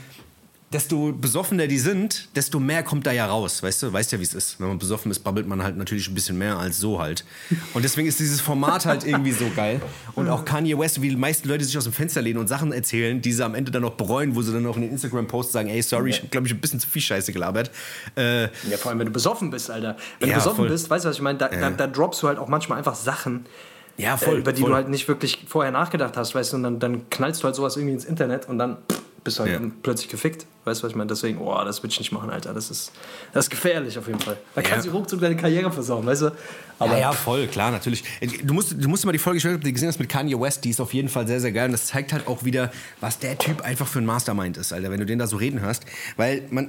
desto 0.72 1.12
besoffener 1.12 1.66
die 1.66 1.78
sind, 1.78 2.28
desto 2.34 2.58
mehr 2.60 2.82
kommt 2.82 3.06
da 3.06 3.12
ja 3.12 3.26
raus, 3.26 3.62
weißt 3.62 3.82
du? 3.84 3.92
Weißt 3.92 4.12
ja, 4.12 4.18
wie 4.18 4.22
es 4.22 4.34
ist. 4.34 4.58
Wenn 4.60 4.68
man 4.68 4.78
besoffen 4.78 5.10
ist, 5.10 5.20
babbelt 5.20 5.46
man 5.46 5.62
halt 5.62 5.76
natürlich 5.76 6.08
ein 6.08 6.14
bisschen 6.14 6.38
mehr 6.38 6.56
als 6.58 6.78
so 6.80 7.00
halt. 7.00 7.24
Und 7.74 7.84
deswegen 7.84 8.08
ist 8.08 8.18
dieses 8.20 8.40
Format 8.40 8.86
halt 8.86 9.04
irgendwie 9.04 9.32
so 9.32 9.50
geil. 9.54 9.80
Und 10.14 10.28
auch 10.28 10.44
Kanye 10.44 10.78
West, 10.78 11.00
wie 11.02 11.08
die 11.10 11.16
meisten 11.16 11.48
Leute 11.48 11.64
sich 11.64 11.76
aus 11.78 11.84
dem 11.84 11.92
Fenster 11.92 12.22
lehnen 12.22 12.38
und 12.38 12.48
Sachen 12.48 12.72
erzählen, 12.72 13.20
die 13.20 13.32
sie 13.32 13.44
am 13.44 13.54
Ende 13.54 13.70
dann 13.70 13.82
noch 13.82 13.94
bereuen, 13.94 14.34
wo 14.34 14.42
sie 14.42 14.52
dann 14.52 14.62
noch 14.62 14.76
in 14.76 14.82
den 14.82 14.90
Instagram-Posts 14.92 15.52
sagen, 15.52 15.68
ey, 15.68 15.82
sorry, 15.82 16.10
ich 16.10 16.30
glaube 16.30 16.46
ich 16.46 16.52
ein 16.54 16.60
bisschen 16.60 16.80
zu 16.80 16.88
viel 16.88 17.02
Scheiße 17.02 17.32
gelabert. 17.32 17.70
Äh, 18.16 18.44
Ja, 18.68 18.76
vor 18.78 18.90
allem, 18.90 18.98
wenn 19.00 19.06
du 19.06 19.12
besoffen 19.12 19.50
bist, 19.50 19.70
Alter. 19.70 19.96
Wenn 20.20 20.28
Ja, 20.28 20.34
du 20.36 20.40
besoffen 20.40 20.56
voll. 20.58 20.68
bist, 20.68 20.88
weißt 20.90 21.04
du, 21.04 21.08
was 21.10 21.16
ich 21.16 21.22
meine? 21.22 21.38
Da, 21.38 21.48
da, 21.48 21.56
Ja. 21.60 21.70
da 21.70 21.86
droppst 21.86 22.22
du 22.22 22.28
halt 22.28 22.38
auch 22.38 22.48
manchmal 22.48 22.78
einfach 22.78 22.94
Sachen, 22.94 23.46
ja, 23.98 24.18
äh, 24.20 24.34
über 24.36 24.52
die 24.52 24.62
du 24.62 24.74
halt 24.74 24.88
nicht 24.88 25.06
wirklich 25.08 25.44
vorher 25.46 25.70
nachgedacht 25.70 26.16
hast, 26.16 26.34
weißt 26.34 26.52
du, 26.52 26.56
und 26.56 26.62
dann, 26.62 26.78
dann 26.78 27.10
knallst 27.10 27.42
du 27.42 27.44
halt 27.46 27.54
sowas 27.54 27.76
irgendwie 27.76 27.92
ins 27.94 28.04
Internet 28.06 28.48
und 28.48 28.58
dann 28.58 28.78
pff, 28.90 29.02
bist 29.24 29.38
halt 29.40 29.52
Ja. 29.52 29.60
plötzlich 29.82 30.08
gefickt. 30.08 30.46
Weißt 30.64 30.78
du, 30.80 30.84
was 30.84 30.90
ich 30.92 30.96
meine? 30.96 31.08
Deswegen, 31.08 31.38
oh, 31.38 31.60
das 31.64 31.82
würde 31.82 31.92
ich 31.92 31.98
nicht 31.98 32.12
machen, 32.12 32.30
Alter. 32.30 32.54
Das 32.54 32.70
ist, 32.70 32.92
das 33.32 33.46
ist 33.46 33.50
gefährlich 33.50 33.98
auf 33.98 34.06
jeden 34.06 34.20
Fall. 34.20 34.36
Da 34.54 34.62
kannst 34.62 34.86
Ja. 34.86 34.92
du 34.92 34.96
ruckzuck 34.98 35.20
deine 35.20 35.36
Karriere 35.36 35.72
versauen, 35.72 36.06
weißt 36.06 36.22
du? 36.22 36.30
Aber 36.78 36.92
ja, 36.94 36.98
ja, 37.00 37.12
voll, 37.12 37.48
klar, 37.48 37.72
natürlich. 37.72 38.04
Du 38.44 38.54
musst, 38.54 38.76
du 38.78 38.88
musst 38.88 39.04
mal 39.04 39.10
die 39.10 39.18
Folge, 39.18 39.38
ich 39.38 39.44
weiß 39.44 39.58
nicht, 39.58 39.72
gesehen 39.74 39.88
hast 39.88 39.98
mit 39.98 40.08
Kanye 40.08 40.38
West, 40.40 40.64
die 40.64 40.70
ist 40.70 40.80
auf 40.80 40.94
jeden 40.94 41.08
Fall 41.08 41.26
sehr, 41.26 41.40
sehr 41.40 41.50
geil. 41.50 41.66
Und 41.66 41.72
das 41.72 41.86
zeigt 41.86 42.12
halt 42.12 42.28
auch 42.28 42.44
wieder, 42.44 42.70
was 43.00 43.18
der 43.18 43.36
Typ 43.38 43.60
einfach 43.62 43.88
für 43.88 43.98
ein 43.98 44.06
Mastermind 44.06 44.56
ist, 44.56 44.72
Alter, 44.72 44.90
wenn 44.92 45.00
du 45.00 45.06
den 45.06 45.18
da 45.18 45.26
so 45.26 45.36
reden 45.36 45.60
hörst. 45.60 45.84
Weil 46.16 46.42
man, 46.50 46.68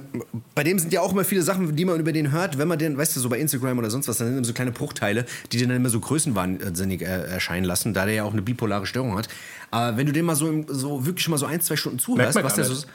bei 0.56 0.64
dem 0.64 0.80
sind 0.80 0.92
ja 0.92 1.00
auch 1.00 1.12
immer 1.12 1.24
viele 1.24 1.42
Sachen, 1.42 1.76
die 1.76 1.84
man 1.84 2.00
über 2.00 2.10
den 2.12 2.32
hört, 2.32 2.58
wenn 2.58 2.66
man 2.66 2.80
den, 2.80 2.98
weißt 2.98 3.14
du, 3.14 3.20
so 3.20 3.28
bei 3.28 3.38
Instagram 3.38 3.78
oder 3.78 3.90
sonst 3.90 4.08
was, 4.08 4.18
dann 4.18 4.26
sind 4.26 4.36
immer 4.38 4.44
so 4.46 4.52
kleine 4.54 4.72
Bruchteile, 4.72 5.24
die 5.52 5.56
den 5.58 5.68
dann 5.68 5.76
immer 5.78 5.88
so 5.90 6.00
größenwahnsinnig 6.00 7.02
äh, 7.02 7.04
erscheinen 7.04 7.64
lassen, 7.64 7.94
da 7.94 8.06
der 8.06 8.14
ja 8.14 8.24
auch 8.24 8.32
eine 8.32 8.42
bipolare 8.42 8.86
Störung 8.86 9.16
hat. 9.16 9.28
Aber 9.74 9.96
wenn 9.96 10.06
du 10.06 10.12
den 10.12 10.24
mal 10.24 10.36
so, 10.36 10.64
so 10.68 11.04
wirklich 11.04 11.26
mal 11.28 11.36
so 11.36 11.46
ein, 11.46 11.60
zwei 11.60 11.74
Stunden 11.74 11.98
zuhörst, 11.98 12.40
was 12.40 12.54
der 12.54 12.64
so. 12.64 12.74
nicht. 12.74 12.86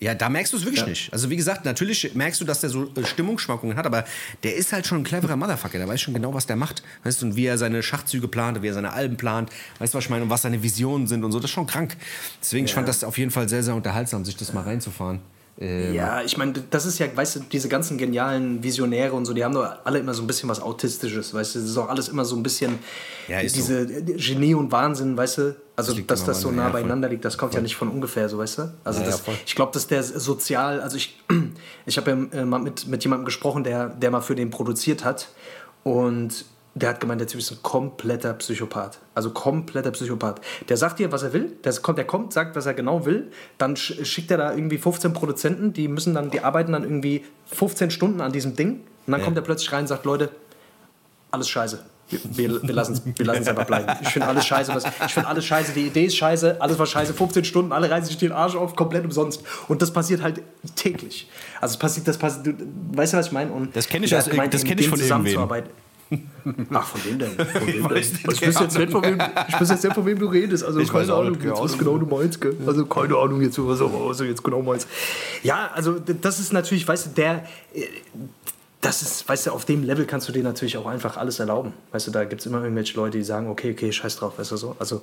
Ja, 0.00 0.14
da 0.14 0.28
merkst 0.28 0.52
du 0.52 0.58
es 0.58 0.64
wirklich 0.64 0.82
Ja. 0.82 0.86
nicht. 0.86 1.12
Also 1.12 1.28
wie 1.30 1.36
gesagt, 1.36 1.64
natürlich 1.64 2.14
merkst 2.14 2.38
du, 2.40 2.44
dass 2.44 2.60
der 2.60 2.68
so 2.70 2.84
äh, 2.94 3.04
Stimmungsschwankungen 3.04 3.76
hat, 3.78 3.86
aber 3.86 4.04
der 4.42 4.54
ist 4.54 4.72
halt 4.72 4.86
schon 4.86 4.98
ein 4.98 5.04
cleverer 5.04 5.36
Motherfucker. 5.36 5.78
Der 5.78 5.88
weiß 5.88 6.00
schon 6.02 6.12
genau, 6.14 6.34
was 6.34 6.46
der 6.46 6.56
macht. 6.56 6.82
Weißt 7.02 7.22
du, 7.22 7.26
und 7.26 7.36
wie 7.36 7.46
er 7.46 7.56
seine 7.56 7.82
Schachzüge 7.82 8.28
plant, 8.28 8.62
wie 8.62 8.68
er 8.68 8.74
seine 8.74 8.92
Alben 8.92 9.16
plant. 9.16 9.48
Weißt 9.78 9.94
du, 9.94 9.98
was 9.98 10.04
ich 10.04 10.10
meine? 10.10 10.22
Und 10.24 10.30
was 10.30 10.42
seine 10.42 10.62
Visionen 10.62 11.06
sind 11.06 11.24
und 11.24 11.32
so. 11.32 11.38
Das 11.40 11.46
ist 11.50 11.54
schon 11.54 11.66
krank. 11.66 11.96
Deswegen, 12.42 12.66
ich 12.66 12.74
fand 12.74 12.86
das 12.86 13.02
auf 13.02 13.16
jeden 13.16 13.30
Fall 13.30 13.48
sehr, 13.48 13.62
sehr 13.62 13.74
unterhaltsam, 13.74 14.24
sich 14.24 14.36
das 14.36 14.52
mal 14.52 14.62
reinzufahren. 14.62 15.20
Ähm, 15.60 15.94
Ja, 15.94 16.22
ich 16.22 16.36
meine, 16.36 16.52
das 16.70 16.86
ist 16.86 16.98
ja, 16.98 17.06
weißt 17.14 17.36
du, 17.36 17.40
diese 17.50 17.68
ganzen 17.68 17.98
genialen 17.98 18.62
Visionäre 18.62 19.12
und 19.14 19.24
so, 19.24 19.32
die 19.34 19.44
haben 19.44 19.54
doch 19.54 19.66
alle 19.84 19.98
immer 19.98 20.14
so 20.14 20.22
ein 20.22 20.26
bisschen 20.26 20.48
was 20.48 20.60
Autistisches, 20.60 21.34
weißt 21.34 21.56
du, 21.56 21.58
das 21.60 21.68
ist 21.70 21.76
auch 21.78 21.88
alles 21.88 22.08
immer 22.08 22.24
so 22.24 22.36
ein 22.36 22.42
bisschen 22.42 22.78
Ja, 23.26 23.42
diese 23.42 23.86
Genie 23.86 24.54
und 24.54 24.70
Wahnsinn, 24.70 25.16
weißt 25.16 25.38
du, 25.38 25.56
also 25.74 25.92
liegt 25.92 26.10
dass 26.10 26.24
das 26.24 26.40
so 26.40 26.50
nah 26.50 26.56
ja, 26.66 26.70
voll. 26.70 26.80
beieinander 26.80 27.08
liegt, 27.08 27.24
das 27.24 27.36
kommt 27.38 27.54
ja 27.54 27.60
nicht 27.60 27.76
von 27.76 27.88
ungefähr, 27.88 28.28
so 28.28 28.38
weißt 28.38 28.58
du, 28.58 28.72
also 28.84 29.00
Ja, 29.00 29.06
das, 29.06 29.20
voll. 29.20 29.34
ich 29.46 29.54
glaube, 29.54 29.72
dass 29.72 29.86
der 29.88 30.02
sozial, 30.02 30.80
also 30.80 30.96
ich, 30.96 31.18
ich 31.86 31.96
habe 31.96 32.10
ja 32.32 32.40
äh, 32.40 32.44
mal 32.44 32.58
mit, 32.60 32.86
mit 32.86 33.02
jemandem 33.02 33.24
gesprochen, 33.24 33.64
der, 33.64 33.88
der 33.88 34.10
mal 34.10 34.20
für 34.20 34.34
den 34.36 34.50
produziert 34.50 35.04
hat 35.04 35.28
und 35.82 36.44
der 36.80 36.90
hat 36.90 37.00
gemeint, 37.00 37.20
der 37.20 37.28
Typ 37.28 37.40
ist 37.40 37.50
ein 37.50 37.58
kompletter 37.62 38.34
Psychopath. 38.34 38.98
Also 39.14 39.30
kompletter 39.30 39.90
Psychopath. 39.90 40.40
Der 40.68 40.76
sagt 40.76 40.98
dir, 40.98 41.10
was 41.12 41.22
er 41.22 41.32
will. 41.32 41.52
Der 41.64 41.72
kommt, 41.74 41.98
der 41.98 42.04
kommt 42.06 42.32
sagt, 42.32 42.56
was 42.56 42.66
er 42.66 42.74
genau 42.74 43.04
will. 43.06 43.30
Dann 43.58 43.74
sch- 43.74 44.04
schickt 44.04 44.30
er 44.30 44.36
da 44.38 44.52
irgendwie 44.54 44.78
15 44.78 45.12
Produzenten, 45.12 45.72
die 45.72 45.88
müssen 45.88 46.14
dann, 46.14 46.30
die 46.30 46.40
arbeiten 46.40 46.72
dann 46.72 46.84
irgendwie 46.84 47.24
15 47.52 47.90
Stunden 47.90 48.20
an 48.20 48.32
diesem 48.32 48.54
Ding. 48.56 48.80
Und 49.06 49.12
dann 49.12 49.20
Ja. 49.20 49.24
kommt 49.24 49.36
er 49.36 49.42
plötzlich 49.42 49.72
rein 49.72 49.80
und 49.82 49.86
sagt, 49.88 50.04
Leute, 50.04 50.30
alles 51.30 51.48
scheiße. 51.48 51.82
Wir, 52.10 52.20
wir, 52.24 52.62
wir 52.62 52.74
lassen 52.74 52.92
es 53.18 53.48
einfach 53.48 53.66
bleiben. 53.66 53.86
Ich 54.00 54.08
finde 54.08 54.28
alles 54.28 54.46
scheiße. 54.46 54.74
Was, 54.74 54.84
ich 55.06 55.12
finde 55.12 55.28
alles 55.28 55.44
scheiße. 55.44 55.72
Die 55.72 55.88
Idee 55.88 56.06
ist 56.06 56.16
scheiße. 56.16 56.56
Alles 56.58 56.78
war 56.78 56.86
scheiße. 56.86 57.12
15 57.12 57.44
Stunden, 57.44 57.70
alle 57.72 57.90
reißen 57.90 58.06
sich 58.06 58.16
den 58.16 58.32
Arsch 58.32 58.56
auf, 58.56 58.74
komplett 58.76 59.04
umsonst. 59.04 59.42
Und 59.68 59.82
das 59.82 59.92
passiert 59.92 60.22
halt 60.22 60.40
täglich. 60.74 61.28
Also 61.60 61.74
es 61.74 61.78
passiert, 61.78 62.08
das 62.08 62.16
passiert, 62.16 62.46
du, 62.46 62.52
weißt 62.96 63.12
du, 63.12 63.16
was 63.18 63.26
ich 63.26 63.32
meine? 63.32 63.52
Und 63.52 63.76
Das 63.76 63.86
kenn 63.88 64.02
ich 64.02 64.14
hat 64.14 64.28
gemeint, 64.30 64.54
das 64.54 64.64
kenn 64.64 64.78
ich 64.78 64.88
von 64.88 64.98
irgendwem. 64.98 65.48
Ach, 66.72 66.86
von 66.86 67.04
wem 67.04 67.18
denn? 67.18 67.30
Von 67.32 67.66
wem 67.66 67.82
denn? 67.82 67.90
weiß 67.90 68.12
Ich 68.12 68.26
weiß 68.26 68.60
jetzt 68.60 68.78
nicht, 68.78 68.90
von 68.92 69.02
wem, 69.04 69.18
ich 69.48 69.60
weiß 69.60 69.70
jetzt 69.70 69.84
nicht, 69.84 69.94
von 69.94 70.06
wem 70.06 70.18
du 70.18 70.26
redest. 70.26 70.64
Also 70.64 70.80
Ich 70.80 70.92
weiß 70.92 71.06
keine 71.08 71.14
auch 71.14 71.20
Ahnung, 71.20 71.32
nicht, 71.32 71.44
jetzt, 71.44 71.60
was 71.60 71.78
genau 71.78 71.98
du 71.98 72.06
meinst. 72.06 72.40
Gell? 72.40 72.56
Also 72.66 72.86
keine 72.86 73.16
Ahnung 73.16 73.40
jetzt, 73.42 73.58
was 73.58 74.16
du 74.18 74.24
jetzt 74.24 74.42
genau 74.42 74.62
meinst. 74.62 74.88
Ja, 75.42 75.70
also 75.74 75.98
das 75.98 76.40
ist 76.40 76.52
natürlich, 76.52 76.86
weißt 76.88 77.06
du, 77.06 77.10
der... 77.10 77.44
äh, 77.74 77.82
Das 78.80 79.02
ist, 79.02 79.28
weißt 79.28 79.46
du, 79.46 79.50
auf 79.50 79.64
dem 79.64 79.82
Level 79.82 80.06
kannst 80.06 80.28
du 80.28 80.32
dir 80.32 80.44
natürlich 80.44 80.76
auch 80.76 80.86
einfach 80.86 81.16
alles 81.16 81.40
erlauben. 81.40 81.72
Weißt 81.90 82.06
du, 82.06 82.10
da 82.12 82.24
gibt 82.24 82.40
es 82.42 82.46
immer 82.46 82.62
irgendwelche 82.62 82.96
Leute, 82.96 83.18
die 83.18 83.24
sagen, 83.24 83.48
okay, 83.50 83.72
okay, 83.72 83.90
scheiß 83.90 84.16
drauf, 84.16 84.38
weißt 84.38 84.52
du 84.52 84.56
so. 84.56 84.76
Also, 84.78 85.02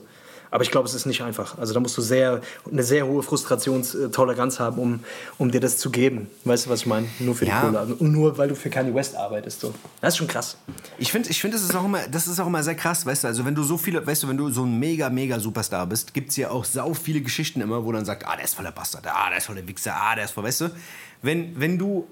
aber 0.56 0.64
ich 0.64 0.72
glaube, 0.72 0.88
es 0.88 0.94
ist 0.94 1.06
nicht 1.06 1.22
einfach. 1.22 1.58
Also 1.58 1.74
da 1.74 1.80
musst 1.82 1.98
du 1.98 2.02
sehr, 2.02 2.42
eine 2.72 2.82
sehr 2.82 3.06
hohe 3.06 3.22
Frustrationstoleranz 3.22 4.60
haben, 4.60 4.78
um, 4.80 5.00
um 5.38 5.52
dir 5.52 5.60
das 5.60 5.78
zu 5.78 5.90
geben. 5.90 6.28
Weißt 6.46 6.66
du, 6.66 6.70
was 6.70 6.82
ich 6.82 6.86
meine? 6.86 7.08
Nur 7.20 7.36
für 7.36 7.46
Ja. 7.46 7.60
die 7.60 7.66
Kohle. 7.68 7.80
Also, 7.80 7.94
Und 7.96 8.12
nur, 8.12 8.38
weil 8.38 8.48
du 8.48 8.56
für 8.56 8.70
Kanye 8.70 8.94
West 8.94 9.16
arbeitest. 9.16 9.60
So. 9.62 9.74
Das 10.02 10.14
ist 10.14 10.18
schon 10.18 10.28
krass. 10.28 10.58
Ich 10.98 11.12
finde, 11.12 11.30
ich 11.30 11.40
find, 11.42 11.54
das, 11.54 11.62
ist 11.62 11.76
auch 11.76 11.86
immer- 11.86 12.08
das 12.10 12.28
ist 12.28 12.40
auch 12.40 12.48
immer 12.48 12.64
sehr 12.64 12.76
krass, 12.76 13.06
weißt 13.06 13.24
du, 13.26 13.28
also 13.28 13.46
wenn 13.46 13.56
du 13.56 13.64
so 13.64 13.78
viele, 13.78 14.06
weißt 14.06 14.24
du, 14.24 14.28
wenn 14.30 14.38
du 14.38 14.50
so 14.50 14.64
ein 14.64 14.80
mega, 14.80 15.10
mega 15.10 15.40
Superstar 15.40 15.86
bist, 15.88 16.14
gibt 16.14 16.30
es 16.30 16.38
ja 16.38 16.50
auch 16.50 16.64
sau 16.66 16.94
viele 16.94 17.22
Geschichten 17.22 17.62
immer, 17.62 17.84
wo 17.84 17.92
dann 17.92 18.06
sagt, 18.06 18.26
ah, 18.26 18.36
der 18.36 18.46
ist 18.46 18.56
voller 18.56 18.72
Bastard, 18.72 19.06
ah, 19.08 19.30
der 19.30 19.40
ist 19.40 19.46
voller 19.48 19.68
Wichser, 19.68 19.94
ah, 19.96 20.16
der 20.16 20.26
ist 20.26 20.32
voll, 20.32 20.44
weißt 20.46 20.62
du, 20.62 20.70
wenn, 21.22 21.60
wenn 21.60 21.78
du 21.78 22.08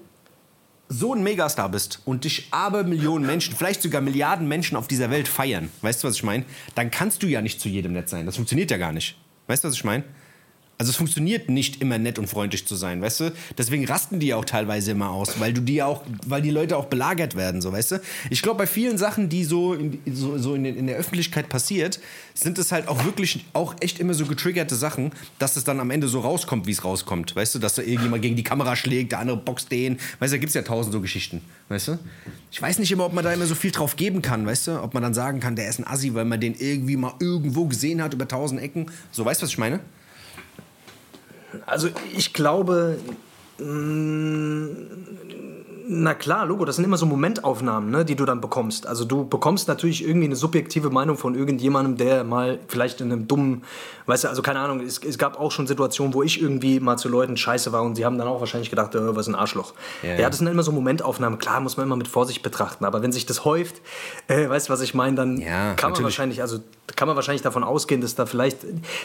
so 0.88 1.14
ein 1.14 1.22
Megastar 1.22 1.68
bist 1.68 2.00
und 2.04 2.24
dich 2.24 2.48
aber 2.50 2.84
Millionen 2.84 3.26
Menschen, 3.26 3.54
vielleicht 3.54 3.82
sogar 3.82 4.00
Milliarden 4.00 4.46
Menschen 4.48 4.76
auf 4.76 4.88
dieser 4.88 5.10
Welt 5.10 5.28
feiern, 5.28 5.70
weißt 5.82 6.02
du, 6.02 6.08
was 6.08 6.16
ich 6.16 6.22
meine, 6.22 6.44
dann 6.74 6.90
kannst 6.90 7.22
du 7.22 7.26
ja 7.26 7.40
nicht 7.40 7.60
zu 7.60 7.68
jedem 7.68 7.92
nett 7.92 8.08
sein, 8.08 8.26
das 8.26 8.36
funktioniert 8.36 8.70
ja 8.70 8.76
gar 8.76 8.92
nicht, 8.92 9.16
weißt 9.46 9.64
du, 9.64 9.68
was 9.68 9.74
ich 9.74 9.84
meine? 9.84 10.04
Also 10.76 10.90
es 10.90 10.96
funktioniert 10.96 11.48
nicht 11.48 11.80
immer 11.80 11.98
nett 11.98 12.18
und 12.18 12.26
freundlich 12.26 12.66
zu 12.66 12.74
sein, 12.74 13.00
weißt 13.00 13.20
du? 13.20 13.32
Deswegen 13.56 13.84
rasten 13.86 14.18
die 14.18 14.28
ja 14.28 14.36
auch 14.36 14.44
teilweise 14.44 14.90
immer 14.90 15.10
aus, 15.10 15.38
weil 15.38 15.52
du 15.52 15.60
die 15.60 15.82
auch, 15.82 16.02
weil 16.26 16.42
die 16.42 16.50
Leute 16.50 16.76
auch 16.76 16.86
belagert 16.86 17.36
werden, 17.36 17.62
so 17.62 17.70
weißt 17.70 17.92
du? 17.92 18.00
Ich 18.30 18.42
glaube, 18.42 18.58
bei 18.58 18.66
vielen 18.66 18.98
Sachen, 18.98 19.28
die 19.28 19.44
so 19.44 19.74
in, 19.74 20.00
so, 20.12 20.36
so 20.36 20.54
in, 20.54 20.64
in 20.64 20.88
der 20.88 20.96
Öffentlichkeit 20.96 21.48
passiert, 21.48 22.00
sind 22.34 22.58
es 22.58 22.72
halt 22.72 22.88
auch 22.88 23.04
wirklich 23.04 23.44
auch 23.52 23.76
echt 23.80 24.00
immer 24.00 24.14
so 24.14 24.26
getriggerte 24.26 24.74
Sachen, 24.74 25.12
dass 25.38 25.54
es 25.54 25.62
dann 25.62 25.78
am 25.78 25.92
Ende 25.92 26.08
so 26.08 26.20
rauskommt, 26.20 26.66
wie 26.66 26.72
es 26.72 26.84
rauskommt, 26.84 27.36
weißt 27.36 27.54
du? 27.54 27.58
Dass 27.60 27.76
da 27.76 27.82
irgendjemand 27.82 28.22
gegen 28.22 28.34
die 28.34 28.42
Kamera 28.42 28.74
schlägt, 28.74 29.12
der 29.12 29.20
andere 29.20 29.36
boxt 29.36 29.70
den, 29.70 29.98
weißt 30.18 30.32
du? 30.32 30.36
Da 30.36 30.38
gibt 30.38 30.48
es 30.48 30.54
ja 30.54 30.62
tausend 30.62 30.92
so 30.92 31.00
Geschichten, 31.00 31.40
weißt 31.68 31.88
du? 31.88 31.98
Ich 32.50 32.60
weiß 32.60 32.80
nicht 32.80 32.90
immer, 32.90 33.06
ob 33.06 33.12
man 33.12 33.22
da 33.22 33.32
immer 33.32 33.46
so 33.46 33.54
viel 33.54 33.70
drauf 33.70 33.94
geben 33.94 34.22
kann, 34.22 34.44
weißt 34.44 34.66
du? 34.66 34.82
Ob 34.82 34.92
man 34.92 35.04
dann 35.04 35.14
sagen 35.14 35.38
kann, 35.38 35.54
der 35.54 35.68
ist 35.68 35.78
ein 35.78 35.86
Assi, 35.86 36.14
weil 36.14 36.24
man 36.24 36.40
den 36.40 36.54
irgendwie 36.58 36.96
mal 36.96 37.14
irgendwo 37.20 37.66
gesehen 37.66 38.02
hat 38.02 38.12
über 38.12 38.26
tausend 38.26 38.60
Ecken. 38.60 38.90
So, 39.12 39.24
weißt 39.24 39.40
du, 39.40 39.44
was 39.44 39.50
ich 39.50 39.58
meine? 39.58 39.78
Also 41.66 41.88
ich 42.16 42.32
glaube, 42.32 42.98
mh, 43.58 44.68
na 45.86 46.14
klar, 46.14 46.46
Logo, 46.46 46.64
das 46.64 46.76
sind 46.76 46.84
immer 46.84 46.96
so 46.96 47.04
Momentaufnahmen, 47.06 47.90
ne, 47.90 48.04
die 48.04 48.16
du 48.16 48.24
dann 48.24 48.40
bekommst. 48.40 48.86
Also 48.86 49.04
du 49.04 49.26
bekommst 49.26 49.68
natürlich 49.68 50.02
irgendwie 50.06 50.26
eine 50.26 50.36
subjektive 50.36 50.90
Meinung 50.90 51.16
von 51.18 51.34
irgendjemandem, 51.34 51.96
der 51.96 52.24
mal 52.24 52.58
vielleicht 52.68 53.00
in 53.00 53.12
einem 53.12 53.28
dummen, 53.28 53.64
weißt 54.06 54.24
du, 54.24 54.28
also 54.28 54.40
keine 54.42 54.60
Ahnung, 54.60 54.80
es, 54.80 54.98
es 55.04 55.18
gab 55.18 55.38
auch 55.38 55.52
schon 55.52 55.66
Situationen, 55.66 56.14
wo 56.14 56.22
ich 56.22 56.40
irgendwie 56.40 56.80
mal 56.80 56.96
zu 56.96 57.08
Leuten 57.08 57.36
scheiße 57.36 57.72
war 57.72 57.82
und 57.82 57.96
sie 57.96 58.04
haben 58.04 58.16
dann 58.18 58.28
auch 58.28 58.40
wahrscheinlich 58.40 58.70
gedacht, 58.70 58.94
äh, 58.94 59.14
was 59.14 59.26
ein 59.28 59.34
Arschloch. 59.34 59.74
Ja, 60.02 60.14
Ja, 60.16 60.30
das 60.30 60.38
sind 60.38 60.46
immer 60.46 60.62
so 60.62 60.72
Momentaufnahmen. 60.72 61.38
Klar, 61.38 61.60
muss 61.60 61.76
man 61.76 61.86
immer 61.86 61.96
mit 61.96 62.08
Vorsicht 62.08 62.42
betrachten, 62.42 62.84
aber 62.84 63.02
wenn 63.02 63.12
sich 63.12 63.26
das 63.26 63.44
häuft, 63.44 63.76
äh, 64.28 64.48
weißt 64.48 64.68
du, 64.68 64.72
was 64.72 64.80
ich 64.80 64.94
meine, 64.94 65.16
dann 65.16 65.36
Ja, 65.38 65.46
kann 65.46 65.56
man 65.56 65.74
natürlich. 65.90 66.02
wahrscheinlich, 66.04 66.40
also 66.40 66.58
kann 66.96 67.08
man 67.08 67.16
wahrscheinlich 67.16 67.42
davon 67.42 67.64
ausgehen, 67.64 68.00
dass 68.00 68.14
da 68.14 68.26
vielleicht, 68.26 68.58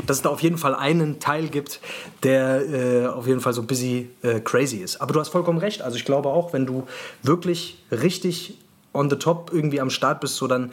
dass 0.05 0.17
es 0.17 0.23
da 0.23 0.29
auf 0.29 0.41
jeden 0.41 0.57
Fall 0.57 0.75
einen 0.75 1.19
Teil 1.19 1.47
gibt, 1.47 1.79
der 2.23 2.61
äh, 2.69 3.07
auf 3.07 3.25
jeden 3.27 3.39
Fall 3.39 3.53
so 3.53 3.63
busy 3.63 4.09
äh, 4.21 4.39
crazy 4.41 4.77
ist. 4.77 5.01
Aber 5.01 5.13
du 5.13 5.19
hast 5.19 5.29
vollkommen 5.29 5.57
recht. 5.59 5.81
Also 5.81 5.97
ich 5.97 6.05
glaube 6.05 6.29
auch, 6.29 6.53
wenn 6.53 6.65
du 6.69 6.88
wirklich 7.23 7.77
richtig 7.91 8.58
on 8.93 9.10
the 9.10 9.15
top 9.15 9.51
irgendwie 9.53 9.82
am 9.82 9.89
Start 9.89 10.21
bist, 10.21 10.36
so 10.36 10.47
dann 10.47 10.71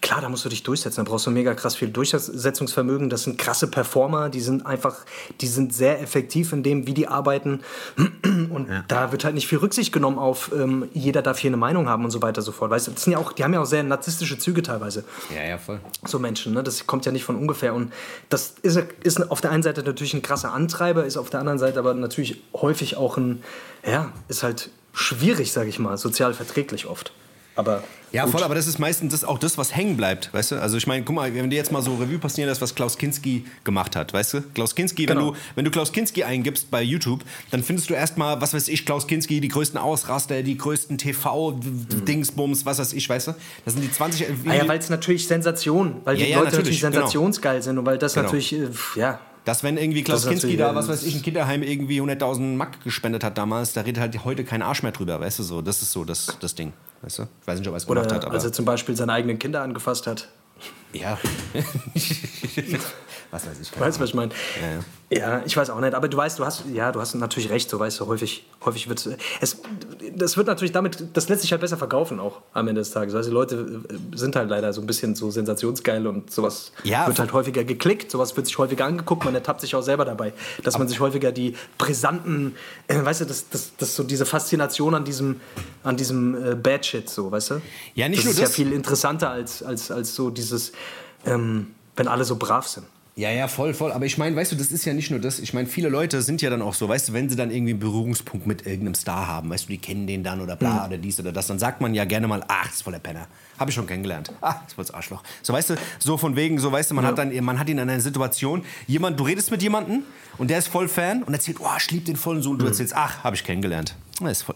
Klar, 0.00 0.20
da 0.20 0.28
musst 0.28 0.44
du 0.44 0.48
dich 0.48 0.62
durchsetzen. 0.62 1.04
Da 1.04 1.10
brauchst 1.10 1.26
du 1.26 1.30
mega 1.30 1.54
krass 1.54 1.74
viel 1.76 1.88
Durchsetzungsvermögen. 1.88 3.10
Das 3.10 3.24
sind 3.24 3.36
krasse 3.38 3.66
Performer, 3.66 4.28
die 4.28 4.40
sind 4.40 4.64
einfach, 4.64 4.96
die 5.40 5.46
sind 5.48 5.74
sehr 5.74 6.00
effektiv 6.00 6.52
in 6.52 6.62
dem, 6.62 6.86
wie 6.86 6.94
die 6.94 7.08
arbeiten. 7.08 7.60
Und 8.50 8.68
da 8.88 9.12
wird 9.12 9.24
halt 9.24 9.34
nicht 9.34 9.48
viel 9.48 9.58
Rücksicht 9.58 9.92
genommen 9.92 10.18
auf, 10.18 10.50
ähm, 10.54 10.88
jeder 10.94 11.22
darf 11.22 11.38
hier 11.38 11.50
eine 11.50 11.56
Meinung 11.56 11.88
haben 11.88 12.04
und 12.04 12.10
so 12.10 12.22
weiter 12.22 12.38
und 12.38 12.44
so 12.44 12.52
fort. 12.52 12.70
Weißt 12.70 12.86
du, 12.86 12.92
das 12.92 13.02
sind 13.04 13.12
ja 13.12 13.18
auch, 13.18 13.32
die 13.32 13.44
haben 13.44 13.52
ja 13.52 13.60
auch 13.60 13.66
sehr 13.66 13.82
narzisstische 13.82 14.38
Züge 14.38 14.62
teilweise 14.62 15.04
Ja, 15.34 15.44
ja, 15.44 15.58
voll. 15.58 15.80
so 16.06 16.18
Menschen. 16.18 16.54
Ne? 16.54 16.62
Das 16.62 16.86
kommt 16.86 17.04
ja 17.06 17.12
nicht 17.12 17.24
von 17.24 17.36
ungefähr. 17.36 17.74
Und 17.74 17.92
das 18.28 18.54
ist, 18.62 18.78
ist 19.02 19.30
auf 19.30 19.40
der 19.40 19.50
einen 19.50 19.62
Seite 19.62 19.82
natürlich 19.82 20.14
ein 20.14 20.22
krasser 20.22 20.52
Antreiber, 20.52 21.04
ist 21.04 21.16
auf 21.16 21.30
der 21.30 21.40
anderen 21.40 21.58
Seite 21.58 21.78
aber 21.78 21.94
natürlich 21.94 22.42
häufig 22.54 22.96
auch 22.96 23.16
ein, 23.16 23.42
ja, 23.86 24.12
ist 24.28 24.42
halt 24.42 24.70
schwierig, 24.92 25.52
sage 25.52 25.68
ich 25.68 25.78
mal, 25.78 25.96
sozial 25.98 26.34
verträglich 26.34 26.86
oft. 26.86 27.12
Aber 27.56 27.82
Ja, 28.12 28.24
gut. 28.24 28.32
voll, 28.32 28.42
aber 28.42 28.54
das 28.54 28.66
ist 28.66 28.78
meistens 28.78 29.12
das, 29.12 29.22
auch 29.24 29.38
das, 29.38 29.58
was 29.58 29.74
hängen 29.76 29.96
bleibt, 29.96 30.32
weißt 30.32 30.52
du? 30.52 30.56
Also 30.62 30.76
ich 30.78 30.86
meine, 30.86 31.04
guck 31.04 31.14
mal, 31.14 31.34
wenn 31.34 31.50
dir 31.50 31.56
jetzt 31.56 31.70
mal 31.72 31.82
so 31.82 31.94
Revue 31.96 32.18
passieren 32.18 32.48
lässt, 32.48 32.62
was 32.62 32.74
Klaus 32.74 32.96
Kinski 32.96 33.44
gemacht 33.64 33.96
hat, 33.96 34.12
weißt 34.14 34.34
du? 34.34 34.40
Klaus 34.54 34.74
Kinski, 34.74 35.04
Genau. 35.06 35.20
wenn, 35.20 35.26
du, 35.34 35.38
wenn 35.56 35.64
du 35.66 35.70
Klaus 35.70 35.92
Kinski 35.92 36.24
eingibst 36.24 36.70
bei 36.70 36.82
YouTube, 36.82 37.22
dann 37.50 37.62
findest 37.62 37.90
du 37.90 37.94
erstmal, 37.94 38.40
was 38.40 38.54
weiß 38.54 38.68
ich, 38.68 38.86
Klaus 38.86 39.06
Kinski, 39.06 39.40
die 39.40 39.48
größten 39.48 39.78
Ausraster, 39.78 40.42
die 40.42 40.56
größten 40.56 40.96
TV-Dingsbums, 40.98 42.64
was 42.66 42.78
weiß 42.78 42.92
ich, 42.92 43.08
weißt 43.08 43.28
du? 43.28 43.34
Das 43.64 43.74
sind 43.74 43.82
die 43.84 43.90
20... 43.92 44.26
Ah 44.48 44.54
ja, 44.54 44.68
weil 44.68 44.78
es 44.78 44.88
natürlich 44.90 45.26
Sensation, 45.26 45.96
weil 46.04 46.18
Ja, 46.18 46.24
die 46.24 46.30
ja, 46.32 46.38
Leute 46.38 46.56
natürlich, 46.56 46.80
natürlich, 46.80 46.80
genau. 46.80 46.92
sensationsgeil 47.06 47.62
sind 47.62 47.78
und 47.78 47.86
weil 47.86 47.98
das 47.98 48.14
Genau. 48.14 48.24
natürlich, 48.26 48.52
äh, 48.54 48.68
ja, 48.96 49.20
Dass 49.44 49.62
wenn 49.62 49.76
irgendwie 49.78 50.02
Klaus 50.02 50.22
Das 50.22 50.30
Kinski 50.30 50.56
da, 50.56 50.68
ja, 50.68 50.74
was 50.74 50.88
weiß 50.88 51.04
ich, 51.04 51.14
ein 51.14 51.22
Kinderheim 51.22 51.62
irgendwie 51.62 52.00
100.000 52.00 52.56
Mark 52.56 52.82
gespendet 52.84 53.24
hat 53.24 53.38
damals, 53.38 53.72
da 53.72 53.82
redet 53.82 54.00
halt 54.00 54.24
heute 54.24 54.44
kein 54.44 54.62
Arsch 54.62 54.82
mehr 54.82 54.92
drüber, 54.92 55.20
weißt 55.20 55.38
du 55.38 55.42
so. 55.42 55.62
Das 55.62 55.80
ist 55.82 55.92
so 55.92 56.04
das, 56.04 56.36
das 56.40 56.54
Ding, 56.54 56.72
weißt 57.02 57.18
du. 57.20 57.22
Ich 57.40 57.46
weiß 57.46 57.58
nicht, 57.58 57.68
ob 57.68 57.74
er 57.74 57.78
es 57.78 57.86
gemacht 57.86 58.06
Oder 58.06 58.14
hat, 58.16 58.24
aber... 58.24 58.34
als 58.34 58.44
er 58.44 58.52
zum 58.52 58.64
Beispiel 58.64 58.96
seine 58.96 59.12
eigenen 59.12 59.38
Kinder 59.38 59.62
angefasst 59.62 60.06
hat. 60.06 60.28
Ja. 60.92 61.18
was 63.30 63.46
weiß 63.46 63.60
ich. 63.60 63.80
Weißt 63.80 63.98
du, 63.98 64.02
was 64.02 64.10
ich 64.10 64.14
meine? 64.14 64.32
Ja, 64.60 64.70
ja. 64.76 64.80
Ja, 65.10 65.42
ich 65.46 65.56
weiß 65.56 65.70
auch 65.70 65.80
nicht. 65.80 65.94
Aber 65.94 66.06
du 66.08 66.18
weißt, 66.18 66.38
du 66.38 66.44
hast, 66.44 66.64
ja, 66.72 66.92
du 66.92 67.00
hast 67.00 67.14
natürlich 67.14 67.48
recht. 67.48 67.70
So 67.70 67.78
weißt 67.78 68.00
du, 68.00 68.06
häufig, 68.06 68.44
häufig 68.62 68.90
wird 68.90 69.06
es, 69.40 69.56
das 70.14 70.36
wird 70.36 70.48
natürlich 70.48 70.72
damit, 70.72 71.02
das 71.14 71.30
lässt 71.30 71.40
sich 71.42 71.50
halt 71.52 71.62
besser 71.62 71.78
verkaufen 71.78 72.20
auch 72.20 72.42
am 72.52 72.68
Ende 72.68 72.82
des 72.82 72.90
Tages. 72.90 73.14
Also 73.14 73.30
die 73.30 73.34
Leute 73.34 73.82
äh, 73.88 74.16
sind 74.16 74.36
halt 74.36 74.50
leider 74.50 74.70
so 74.74 74.82
ein 74.82 74.86
bisschen 74.86 75.14
so 75.14 75.30
sensationsgeil 75.30 76.06
und 76.06 76.30
sowas 76.30 76.72
Ja, 76.84 77.06
wird 77.06 77.18
halt 77.18 77.32
häufiger 77.32 77.64
geklickt, 77.64 78.10
sowas 78.10 78.36
wird 78.36 78.46
sich 78.46 78.58
häufiger 78.58 78.84
angeguckt. 78.84 79.24
Man 79.24 79.34
ertappt 79.34 79.62
sich 79.62 79.74
auch 79.74 79.82
selber 79.82 80.04
dabei, 80.04 80.34
dass 80.62 80.76
man 80.76 80.88
sich 80.88 81.00
häufiger 81.00 81.32
die 81.32 81.56
brisanten, 81.78 82.54
äh, 82.86 83.02
weißt 83.02 83.22
du, 83.22 83.24
das, 83.24 83.48
das, 83.48 83.72
das 83.78 83.96
so 83.96 84.02
diese 84.02 84.26
Faszination 84.26 84.94
an 84.94 85.06
diesem, 85.06 85.40
an 85.84 85.96
diesem 85.96 86.52
äh, 86.52 86.54
Bad 86.54 86.84
Shit, 86.84 87.08
so, 87.08 87.30
weißt 87.30 87.52
du? 87.52 87.62
Ja, 87.94 88.10
nicht 88.10 88.18
das 88.18 88.24
nur 88.26 88.32
ist 88.32 88.42
das. 88.42 88.50
ja 88.50 88.54
viel 88.54 88.74
interessanter 88.74 89.30
als, 89.30 89.62
als, 89.62 89.90
als 89.90 90.14
so 90.14 90.28
dieses, 90.28 90.72
ähm, 91.26 91.68
wenn 91.96 92.08
alle 92.08 92.24
so 92.24 92.36
brav 92.36 92.66
sind. 92.66 92.86
Ja, 93.18 93.32
ja, 93.32 93.48
voll, 93.48 93.74
voll. 93.74 93.90
Aber 93.90 94.06
ich 94.06 94.16
meine, 94.16 94.36
weißt 94.36 94.52
du, 94.52 94.56
das 94.56 94.70
ist 94.70 94.84
ja 94.84 94.94
nicht 94.94 95.10
nur 95.10 95.18
das. 95.18 95.40
Ich 95.40 95.52
meine, 95.52 95.66
viele 95.66 95.88
Leute 95.88 96.22
sind 96.22 96.40
ja 96.40 96.50
dann 96.50 96.62
auch 96.62 96.74
so, 96.74 96.88
weißt 96.88 97.08
du, 97.08 97.12
wenn 97.14 97.28
sie 97.28 97.34
dann 97.34 97.50
irgendwie 97.50 97.72
einen 97.72 97.80
Berührungspunkt 97.80 98.46
mit 98.46 98.64
irgendeinem 98.64 98.94
Star 98.94 99.26
haben, 99.26 99.50
weißt 99.50 99.64
du, 99.64 99.72
die 99.72 99.78
kennen 99.78 100.06
den 100.06 100.22
dann 100.22 100.40
oder 100.40 100.54
bla 100.54 100.86
oder 100.86 100.98
dies 100.98 101.18
oder 101.18 101.32
das, 101.32 101.48
dann 101.48 101.58
sagt 101.58 101.80
man 101.80 101.94
ja 101.94 102.04
gerne 102.04 102.28
mal, 102.28 102.44
ach, 102.46 102.66
das 102.66 102.76
ist 102.76 102.82
voll 102.82 102.92
der 102.92 103.00
Penner. 103.00 103.26
Habe 103.58 103.70
ich 103.70 103.74
schon 103.74 103.88
kennengelernt. 103.88 104.30
Ah, 104.40 104.52
das 104.52 104.68
ist 104.68 104.74
voll 104.74 104.84
das 104.84 104.94
Arschloch. 104.94 105.24
So, 105.42 105.52
weißt 105.52 105.70
du, 105.70 105.74
so 105.98 106.16
von 106.16 106.36
wegen, 106.36 106.60
so, 106.60 106.70
weißt 106.70 106.92
du, 106.92 106.94
man 106.94 107.04
hat 107.04 107.18
dann, 107.18 107.34
man 107.44 107.58
hat 107.58 107.68
ihn 107.68 107.78
in 107.78 107.90
einer 107.90 108.00
Situation, 108.00 108.62
jemand, 108.86 109.18
du 109.18 109.24
redest 109.24 109.50
mit 109.50 109.62
jemandem 109.62 110.04
und 110.36 110.48
der 110.48 110.58
ist 110.58 110.68
voll 110.68 110.86
Fan 110.86 111.24
und 111.24 111.34
erzählt, 111.34 111.56
oh, 111.58 111.66
ich 111.76 111.90
liebe 111.90 112.04
den 112.04 112.14
voll 112.14 112.36
und 112.36 112.42
so 112.42 112.50
und 112.50 112.62
du 112.62 112.66
erzählst, 112.66 112.94
ach, 112.94 113.24
habe 113.24 113.34
ich 113.34 113.42
kennengelernt. 113.42 113.96
Das 114.20 114.30
ist 114.30 114.42
voll, 114.44 114.54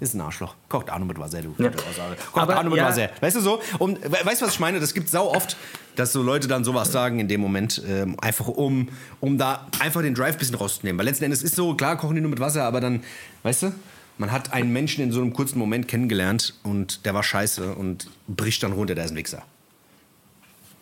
ist 0.00 0.14
ein 0.14 0.20
Arschloch. 0.20 0.54
Kocht 0.68 0.90
Arno 0.90 1.04
mit 1.04 1.18
Wasser, 1.18 1.42
du. 1.42 1.54
Ja. 1.58 1.70
Kocht 1.70 2.42
Aber 2.42 2.56
Arno 2.56 2.70
mit 2.70 2.78
ja. 2.78 2.86
Wasser. 2.86 3.10
Weißt 3.20 3.36
du 3.36 3.40
so? 3.40 3.60
Und 3.78 4.02
we- 4.02 4.24
weißt 4.24 4.40
du, 4.42 4.46
was 4.46 4.54
ich 4.54 4.60
meine? 4.60 4.80
Das 4.80 4.94
gibt 4.94 5.08
sau 5.08 5.30
oft, 5.34 5.56
dass 5.96 6.12
so 6.12 6.22
Leute 6.22 6.48
dann 6.48 6.64
sowas 6.64 6.90
sagen 6.92 7.18
in 7.20 7.28
dem 7.28 7.40
Moment, 7.40 7.82
ähm, 7.86 8.18
einfach 8.20 8.48
um, 8.48 8.88
um 9.20 9.38
da 9.38 9.66
einfach 9.80 10.02
den 10.02 10.14
Drive 10.14 10.34
ein 10.34 10.38
bisschen 10.38 10.54
rauszunehmen. 10.56 10.98
Weil 10.98 11.06
letzten 11.06 11.24
Endes 11.24 11.42
ist 11.42 11.54
so, 11.56 11.74
klar, 11.74 11.96
kochen 11.96 12.14
die 12.14 12.20
nur 12.20 12.30
mit 12.30 12.40
Wasser, 12.40 12.64
aber 12.64 12.80
dann, 12.80 13.02
weißt 13.42 13.64
du, 13.64 13.72
man 14.18 14.30
hat 14.32 14.52
einen 14.52 14.72
Menschen 14.72 15.02
in 15.02 15.10
so 15.12 15.20
einem 15.20 15.32
kurzen 15.32 15.58
Moment 15.58 15.88
kennengelernt 15.88 16.54
und 16.62 17.04
der 17.06 17.14
war 17.14 17.22
scheiße 17.22 17.74
und 17.74 18.08
bricht 18.28 18.62
dann 18.62 18.72
runter, 18.72 18.94
der 18.94 19.04
ist 19.06 19.10
ein 19.12 19.16
Wichser. 19.16 19.42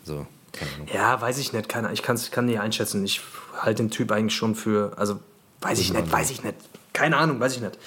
So, 0.05 0.27
keine 0.53 0.71
Ahnung. 0.75 0.89
Ja, 0.93 1.21
weiß 1.21 1.39
ich 1.39 1.53
nicht. 1.53 1.69
Keine, 1.69 1.93
ich 1.93 2.03
kann's, 2.03 2.31
kann 2.31 2.47
nicht 2.47 2.59
einschätzen. 2.61 3.05
Ich 3.05 3.21
halte 3.59 3.83
den 3.83 3.91
Typ 3.91 4.11
eigentlich 4.13 4.35
schon 4.35 4.55
für. 4.55 4.93
Also, 4.97 5.21
weiß 5.61 5.79
ich 5.79 5.93
nicht, 5.93 6.11
weiß 6.11 6.31
ich 6.31 6.43
nicht. 6.43 6.57
Keine 6.93 7.17
Ahnung, 7.17 7.39
weiß 7.39 7.55
ich 7.57 7.61
nicht. 7.61 7.79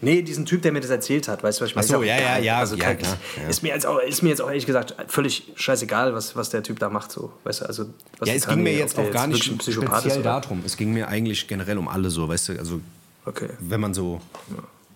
Nee, 0.00 0.22
diesen 0.22 0.46
Typ, 0.46 0.62
der 0.62 0.72
mir 0.72 0.80
das 0.80 0.88
erzählt 0.90 1.28
hat, 1.28 1.42
weißt 1.42 1.60
du, 1.60 1.64
was 1.64 1.70
ich 1.70 1.76
meine? 1.76 1.86
Ach 1.86 1.90
so, 1.90 2.02
ja, 2.02 2.16
ja, 2.18 2.38
ja, 2.38 2.58
Also, 2.58 2.76
ja, 2.76 2.84
kein- 2.84 2.98
klar, 2.98 3.16
ja. 3.42 3.48
Ist, 3.48 3.62
mir 3.62 3.68
jetzt 3.68 3.84
auch, 3.86 3.98
ist 3.98 4.22
mir 4.22 4.30
jetzt 4.30 4.40
auch 4.40 4.48
ehrlich 4.48 4.64
gesagt 4.66 4.94
völlig 5.08 5.52
scheißegal, 5.56 6.14
was, 6.14 6.36
was 6.36 6.48
der 6.50 6.62
Typ 6.62 6.78
da 6.78 6.88
macht. 6.88 7.12
So. 7.12 7.32
Weißt 7.44 7.60
du, 7.60 7.66
also, 7.66 7.86
was 8.18 8.28
Ja, 8.28 8.34
es 8.34 8.46
ging 8.48 8.62
mir 8.62 8.72
jetzt 8.74 8.98
auch 8.98 9.10
gar 9.10 9.26
nicht 9.26 9.44
speziell 9.44 10.22
darum. 10.22 10.62
Es 10.64 10.76
ging 10.76 10.92
mir 10.94 11.08
eigentlich 11.08 11.46
generell 11.48 11.76
um 11.76 11.88
alle 11.88 12.08
so, 12.10 12.28
weißt 12.28 12.48
du, 12.50 12.58
also 12.58 12.80
Okay. 13.26 13.50
wenn 13.60 13.80
man 13.80 13.92
so, 13.92 14.20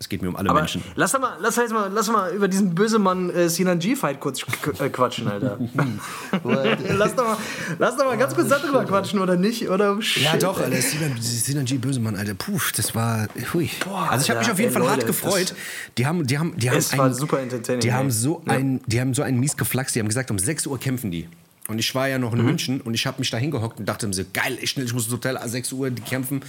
es 0.03 0.09
geht 0.09 0.23
mir 0.23 0.29
um 0.31 0.37
alle 0.37 0.49
Aber 0.49 0.61
Menschen. 0.61 0.83
lass 0.97 1.13
doch 1.13 1.21
mal, 1.21 1.37
lass 1.43 1.57
jetzt 1.57 1.73
mal, 1.75 1.91
lass 1.93 2.11
mal 2.11 2.33
über 2.33 2.49
diesen 2.49 2.75
Bösemann 2.75 3.29
äh, 3.31 3.51
Sinan 3.51 3.79
G-Fight 3.79 4.19
kurz 4.19 4.41
äh, 4.81 4.89
quatschen, 4.89 5.29
Alter. 5.29 5.59
lass, 6.89 7.15
doch 7.15 7.25
mal, 7.25 7.37
lass 7.79 7.97
doch 7.99 8.07
mal 8.07 8.17
ganz 8.17 8.35
kurz 8.35 8.49
darüber 8.49 8.85
quatschen, 8.87 9.21
oder 9.21 9.37
nicht? 9.37 9.69
Oder? 9.69 9.99
Ja, 10.17 10.39
doch. 10.39 10.59
Alter. 10.59 10.77
Sinan, 10.81 11.21
Sinan 11.21 11.65
G. 11.67 11.77
Bösemann, 11.77 12.17
Alter. 12.17 12.33
Puh, 12.33 12.59
das 12.77 12.95
war. 12.95 13.29
Hui. 13.53 13.69
also, 14.09 14.25
ich 14.25 14.31
habe 14.31 14.41
mich 14.41 14.51
auf 14.51 14.59
jeden 14.59 14.71
ey, 14.75 14.81
Fall 14.81 14.89
hart 14.89 14.97
Leute, 15.03 15.07
gefreut. 15.07 15.55
Die 15.99 16.07
haben, 16.07 16.27
die 16.27 16.39
haben, 16.39 16.57
die 16.57 16.71
haben 16.71 16.79
Es 16.79 16.97
war 16.97 17.13
super 17.13 17.41
entertaining, 17.41 17.81
Die 17.83 17.89
ey. 17.89 17.93
haben 17.95 18.11
so 18.11 18.43
Ja. 18.47 18.55
ein, 18.55 18.81
die 18.87 19.01
haben 19.01 19.13
so 19.13 19.21
einen 19.23 19.39
mies 19.39 19.57
geflaxt. 19.57 19.95
Die 19.95 20.01
haben 20.01 20.09
gesagt, 20.09 20.31
um 20.31 20.39
6 20.39 20.67
Uhr 20.67 20.81
kämpfen 20.81 21.11
die. 21.11 21.29
Und 21.69 21.79
ich 21.79 21.95
war 21.95 22.09
ja 22.09 22.19
noch 22.19 22.33
in 22.33 22.39
Mhm. 22.41 22.45
München 22.47 22.81
und 22.81 22.95
ich 22.95 23.07
habe 23.07 23.19
mich 23.21 23.31
da 23.31 23.37
hingehockt 23.37 23.79
und 23.79 23.87
dachte 23.87 24.07
mir 24.09 24.15
so, 24.15 24.23
geil, 24.33 24.59
ich, 24.61 24.71
schnell, 24.71 24.87
ich 24.87 24.93
muss 24.95 25.05
ins 25.05 25.13
Hotel, 25.13 25.37
ah, 25.37 25.47
6 25.47 25.73
Uhr, 25.73 25.91
die 25.91 26.03
kämpfen. 26.03 26.41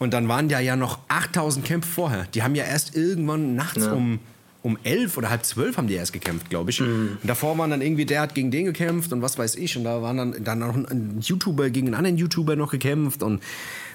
Und 0.00 0.14
dann 0.14 0.28
waren 0.28 0.48
da 0.48 0.58
ja 0.60 0.76
noch 0.76 0.98
8000 1.08 1.64
Kämpfe 1.64 1.88
vorher. 1.88 2.26
Die 2.34 2.42
haben 2.42 2.54
ja 2.54 2.64
erst 2.64 2.96
irgendwann 2.96 3.54
nachts 3.54 3.86
um, 3.86 4.18
um 4.62 4.78
11 4.82 5.18
oder 5.18 5.28
halb 5.28 5.44
12 5.44 5.76
haben 5.76 5.88
die 5.88 5.94
erst 5.94 6.14
gekämpft, 6.14 6.48
glaube 6.48 6.70
ich. 6.70 6.80
Mhm. 6.80 7.18
Und 7.20 7.28
davor 7.28 7.56
waren 7.58 7.70
dann 7.70 7.82
irgendwie, 7.82 8.06
der 8.06 8.22
hat 8.22 8.34
gegen 8.34 8.50
den 8.50 8.64
gekämpft 8.64 9.12
und 9.12 9.20
was 9.20 9.36
weiß 9.36 9.56
ich. 9.56 9.76
Und 9.76 9.84
da 9.84 10.00
waren 10.00 10.16
dann, 10.16 10.42
dann 10.42 10.60
noch 10.60 10.74
ein 10.74 11.20
YouTuber 11.20 11.68
gegen 11.68 11.88
einen 11.88 11.94
anderen 11.96 12.16
YouTuber 12.16 12.56
noch 12.56 12.70
gekämpft 12.70 13.22
und 13.22 13.42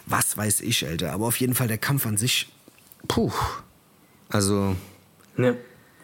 was 0.05 0.37
weiß 0.37 0.61
ich, 0.61 0.85
Alter. 0.85 1.11
Aber 1.11 1.25
auf 1.25 1.37
jeden 1.37 1.55
Fall 1.55 1.67
der 1.67 1.79
Kampf 1.79 2.05
an 2.05 2.17
sich, 2.17 2.49
puh. 3.07 3.31
Also, 4.29 4.75
Ja. 5.37 5.55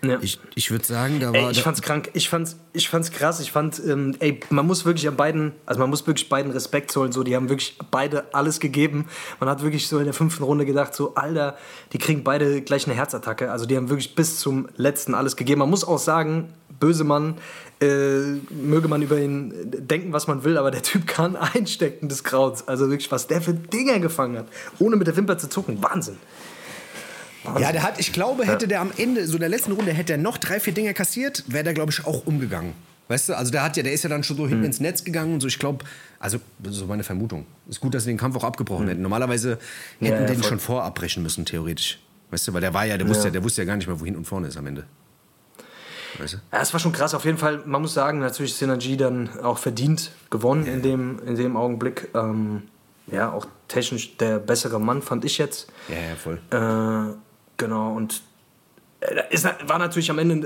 Ja. 0.03 0.17
ich, 0.21 0.39
ich 0.55 0.71
würde 0.71 0.83
sagen, 0.83 1.19
da 1.19 1.27
war. 1.27 1.35
Ey, 1.35 1.51
ich 1.51 1.61
fand's 1.61 1.81
krank, 1.81 2.09
ich 2.13 2.27
fand's, 2.27 2.57
ich 2.73 2.89
fand's 2.89 3.11
krass, 3.11 3.39
ich 3.39 3.51
fand, 3.51 3.79
ähm, 3.85 4.15
ey, 4.19 4.39
man 4.49 4.65
muss 4.65 4.83
wirklich 4.83 5.07
an 5.07 5.15
beiden, 5.15 5.53
also 5.67 5.79
man 5.79 5.91
muss 5.91 6.07
wirklich 6.07 6.27
beiden 6.27 6.51
Respekt 6.51 6.91
zollen, 6.91 7.11
so, 7.11 7.21
die 7.23 7.35
haben 7.35 7.49
wirklich 7.49 7.77
beide 7.91 8.33
alles 8.33 8.59
gegeben. 8.59 9.05
Man 9.39 9.47
hat 9.47 9.61
wirklich 9.61 9.87
so 9.87 9.99
in 9.99 10.05
der 10.05 10.13
fünften 10.13 10.43
Runde 10.43 10.65
gedacht, 10.65 10.95
so, 10.95 11.13
Alter, 11.13 11.55
die 11.93 11.99
kriegen 11.99 12.23
beide 12.23 12.61
gleich 12.61 12.87
eine 12.87 12.95
Herzattacke, 12.95 13.51
also 13.51 13.67
die 13.67 13.77
haben 13.77 13.89
wirklich 13.89 14.15
bis 14.15 14.39
zum 14.39 14.69
letzten 14.75 15.13
alles 15.13 15.35
gegeben. 15.35 15.59
Man 15.59 15.69
muss 15.69 15.83
auch 15.83 15.99
sagen, 15.99 16.51
böse 16.79 17.03
Mann, 17.03 17.35
äh, 17.79 18.39
möge 18.49 18.87
man 18.87 19.03
über 19.03 19.19
ihn 19.19 19.53
denken, 19.65 20.13
was 20.13 20.27
man 20.27 20.43
will, 20.43 20.57
aber 20.57 20.71
der 20.71 20.81
Typ 20.81 21.05
kann 21.05 21.35
einstecken 21.35 22.09
des 22.09 22.23
Krauts, 22.23 22.67
also 22.67 22.89
wirklich, 22.89 23.11
was 23.11 23.27
der 23.27 23.41
für 23.41 23.53
Dinger 23.53 23.99
gefangen 23.99 24.39
hat, 24.39 24.47
ohne 24.79 24.95
mit 24.95 25.05
der 25.05 25.15
Wimper 25.15 25.37
zu 25.37 25.47
zucken, 25.47 25.81
Wahnsinn. 25.83 26.17
Ja, 27.43 27.71
der 27.71 27.83
hat, 27.83 27.99
ich 27.99 28.13
glaube, 28.13 28.45
hätte 28.45 28.67
der 28.67 28.81
am 28.81 28.91
Ende, 28.97 29.25
so 29.25 29.33
in 29.33 29.39
der 29.39 29.49
letzten 29.49 29.71
Runde, 29.71 29.91
hätte 29.91 30.13
er 30.13 30.17
noch 30.17 30.37
drei, 30.37 30.59
vier 30.59 30.73
Dinger 30.73 30.93
kassiert, 30.93 31.43
wäre 31.47 31.63
der, 31.63 31.73
glaube 31.73 31.91
ich, 31.91 32.05
auch 32.05 32.25
umgegangen. 32.25 32.73
Weißt 33.07 33.29
du, 33.29 33.33
also 33.33 33.51
der 33.51 33.63
hat 33.63 33.75
ja, 33.75 33.83
der 33.83 33.91
ist 33.91 34.03
ja 34.03 34.09
dann 34.09 34.23
schon 34.23 34.37
so 34.37 34.47
hinten 34.47 34.63
ins 34.63 34.79
Netz 34.79 35.03
gegangen 35.03 35.33
und 35.33 35.41
so. 35.41 35.47
Ich 35.47 35.59
glaube, 35.59 35.83
also 36.19 36.39
das 36.59 36.73
ist 36.73 36.79
so 36.79 36.85
meine 36.85 37.03
Vermutung. 37.03 37.45
Ist 37.67 37.81
gut, 37.81 37.93
dass 37.93 38.03
sie 38.03 38.09
den 38.09 38.17
Kampf 38.17 38.37
auch 38.37 38.43
abgebrochen 38.43 38.87
hätten. 38.87 39.01
Normalerweise 39.01 39.57
hätten. 39.99 40.13
Ja, 40.13 40.21
ja, 40.21 40.25
den 40.25 40.41
schon 40.43 40.59
vorabbrechen 40.59 41.21
müssen, 41.21 41.43
theoretisch. 41.43 41.99
Weißt 42.29 42.47
du, 42.47 42.53
weil 42.53 42.61
der 42.61 42.73
war 42.73 42.85
ja, 42.85 42.97
der 42.97 43.07
wusste 43.09 43.25
ja, 43.25 43.31
der 43.31 43.43
wusste 43.43 43.63
ja 43.63 43.65
gar 43.65 43.75
nicht 43.75 43.87
mehr, 43.87 43.99
wo 43.99 44.05
hinten 44.05 44.19
und 44.19 44.25
vorne 44.25 44.47
ist 44.47 44.55
am 44.55 44.65
Ende. 44.67 44.85
Weißt 46.19 46.35
du? 46.35 46.37
Ja, 46.53 46.61
es 46.61 46.71
war 46.71 46.79
schon 46.79 46.93
krass. 46.93 47.13
Auf 47.13 47.25
jeden 47.25 47.37
Fall, 47.37 47.63
man 47.65 47.81
muss 47.81 47.93
sagen, 47.93 48.19
natürlich 48.19 48.53
Synergy 48.53 48.95
dann 48.95 49.29
auch 49.41 49.57
verdient 49.57 50.11
gewonnen 50.29 50.65
in, 50.65 50.81
dem, 50.81 51.19
in 51.25 51.35
dem 51.35 51.57
Augenblick. 51.57 52.07
Ähm, 52.13 52.63
ja, 53.07 53.31
auch 53.31 53.47
technisch 53.67 54.15
der 54.17 54.39
bessere 54.39 54.79
Mann, 54.79 55.01
fand 55.01 55.25
ich 55.25 55.37
jetzt. 55.37 55.67
Ja, 55.89 55.95
ja, 55.95 56.15
voll. 56.15 56.39
Äh, 56.51 57.13
genau, 57.61 57.93
und 57.93 58.21
äh, 58.99 59.23
es 59.29 59.45
war 59.45 59.79
natürlich 59.79 60.09
am 60.11 60.19
Ende 60.19 60.45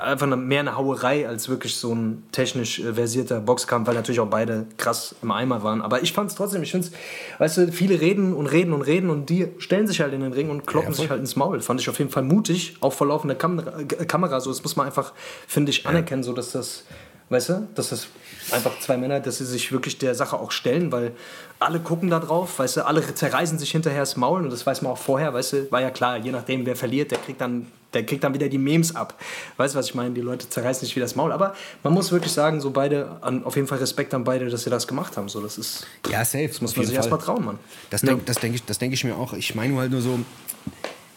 einfach 0.00 0.26
mehr 0.26 0.60
eine 0.60 0.76
Hauerei 0.76 1.28
als 1.28 1.48
wirklich 1.48 1.76
so 1.76 1.94
ein 1.94 2.24
technisch 2.32 2.80
äh, 2.80 2.94
versierter 2.94 3.40
Boxkampf, 3.40 3.86
weil 3.86 3.94
natürlich 3.94 4.20
auch 4.20 4.28
beide 4.28 4.66
krass 4.76 5.14
im 5.22 5.30
Eimer 5.30 5.62
waren. 5.62 5.82
Aber 5.82 6.02
ich 6.02 6.12
fand 6.12 6.30
es 6.30 6.36
trotzdem, 6.36 6.62
ich 6.62 6.70
finde 6.70 6.88
es, 6.88 6.92
weißt 7.38 7.56
du, 7.58 7.72
viele 7.72 8.00
reden 8.00 8.32
und 8.32 8.46
reden 8.46 8.72
und 8.72 8.82
reden 8.82 9.10
und 9.10 9.30
die 9.30 9.48
stellen 9.58 9.86
sich 9.86 10.00
halt 10.00 10.12
in 10.12 10.20
den 10.20 10.32
Ring 10.32 10.50
und 10.50 10.66
kloppen 10.66 10.92
Ja, 10.92 10.96
sich 10.96 11.10
halt 11.10 11.20
ins 11.20 11.36
Maul. 11.36 11.60
Fand 11.60 11.80
ich 11.80 11.88
auf 11.88 11.98
jeden 11.98 12.10
Fall 12.10 12.22
mutig, 12.22 12.76
auch 12.80 12.92
vor 12.92 13.06
laufender 13.06 13.34
Kamera, 13.34 13.80
äh, 13.80 13.84
Kamera 13.84 14.40
so. 14.40 14.50
Das 14.50 14.62
muss 14.62 14.76
man 14.76 14.86
einfach, 14.86 15.12
finde 15.46 15.70
ich, 15.70 15.86
anerkennen, 15.86 16.22
so 16.22 16.32
dass 16.32 16.52
das, 16.52 16.84
weißt 17.30 17.48
du, 17.48 17.68
dass 17.74 17.88
das 17.90 18.06
einfach 18.52 18.78
zwei 18.80 18.96
Männer, 18.96 19.20
dass 19.20 19.38
sie 19.38 19.44
sich 19.46 19.72
wirklich 19.72 19.98
der 19.98 20.14
Sache 20.14 20.36
auch 20.38 20.50
stellen, 20.50 20.92
weil 20.92 21.12
alle 21.58 21.80
gucken 21.80 22.10
da 22.10 22.18
drauf, 22.18 22.58
weißt 22.58 22.78
du, 22.78 22.86
alle 22.86 23.02
zerreißen 23.14 23.58
sich 23.58 23.70
hinterher 23.70 24.00
das 24.00 24.16
Maul 24.16 24.42
und 24.42 24.50
das 24.50 24.66
weiß 24.66 24.82
man 24.82 24.92
auch 24.92 24.98
vorher, 24.98 25.32
weißt 25.32 25.52
du, 25.54 25.72
war 25.72 25.80
ja 25.80 25.90
klar, 25.90 26.16
je 26.18 26.32
nachdem, 26.32 26.66
wer 26.66 26.76
verliert, 26.76 27.10
der 27.12 27.18
kriegt 27.18 27.40
dann, 27.40 27.66
der 27.92 28.06
kriegt 28.06 28.22
dann 28.24 28.34
wieder 28.34 28.48
die 28.48 28.58
Memes 28.58 28.94
ab. 28.94 29.14
Weißt 29.56 29.74
du, 29.74 29.78
was 29.78 29.86
ich 29.86 29.94
meine? 29.94 30.14
Die 30.14 30.20
Leute 30.20 30.48
zerreißen 30.48 30.86
sich 30.86 30.94
wieder 30.94 31.04
das 31.06 31.16
Maul. 31.16 31.32
Aber 31.32 31.54
man 31.82 31.92
muss 31.92 32.12
wirklich 32.12 32.32
sagen, 32.32 32.60
so 32.60 32.70
beide, 32.70 33.16
an, 33.20 33.44
auf 33.44 33.56
jeden 33.56 33.66
Fall 33.66 33.78
Respekt 33.78 34.14
an 34.14 34.22
beide, 34.22 34.48
dass 34.48 34.62
sie 34.62 34.70
das 34.70 34.86
gemacht 34.86 35.16
haben. 35.16 35.28
So, 35.28 35.40
das 35.40 35.58
ist, 35.58 35.86
Ja, 36.08 36.24
safe. 36.24 36.46
das 36.48 36.60
muss 36.60 36.76
man 36.76 36.86
sich 36.86 36.94
erstmal 36.94 37.18
trauen, 37.20 37.44
Mann. 37.44 37.58
Das 37.90 38.02
Ja. 38.02 38.08
denke 38.10 38.24
das 38.26 38.36
denk 38.38 38.54
ich, 38.54 38.64
das 38.64 38.78
denk 38.78 38.92
ich 38.94 39.02
mir 39.04 39.16
auch. 39.16 39.32
Ich 39.32 39.54
meine 39.56 39.76
halt 39.76 39.90
nur 39.90 40.02
so. 40.02 40.20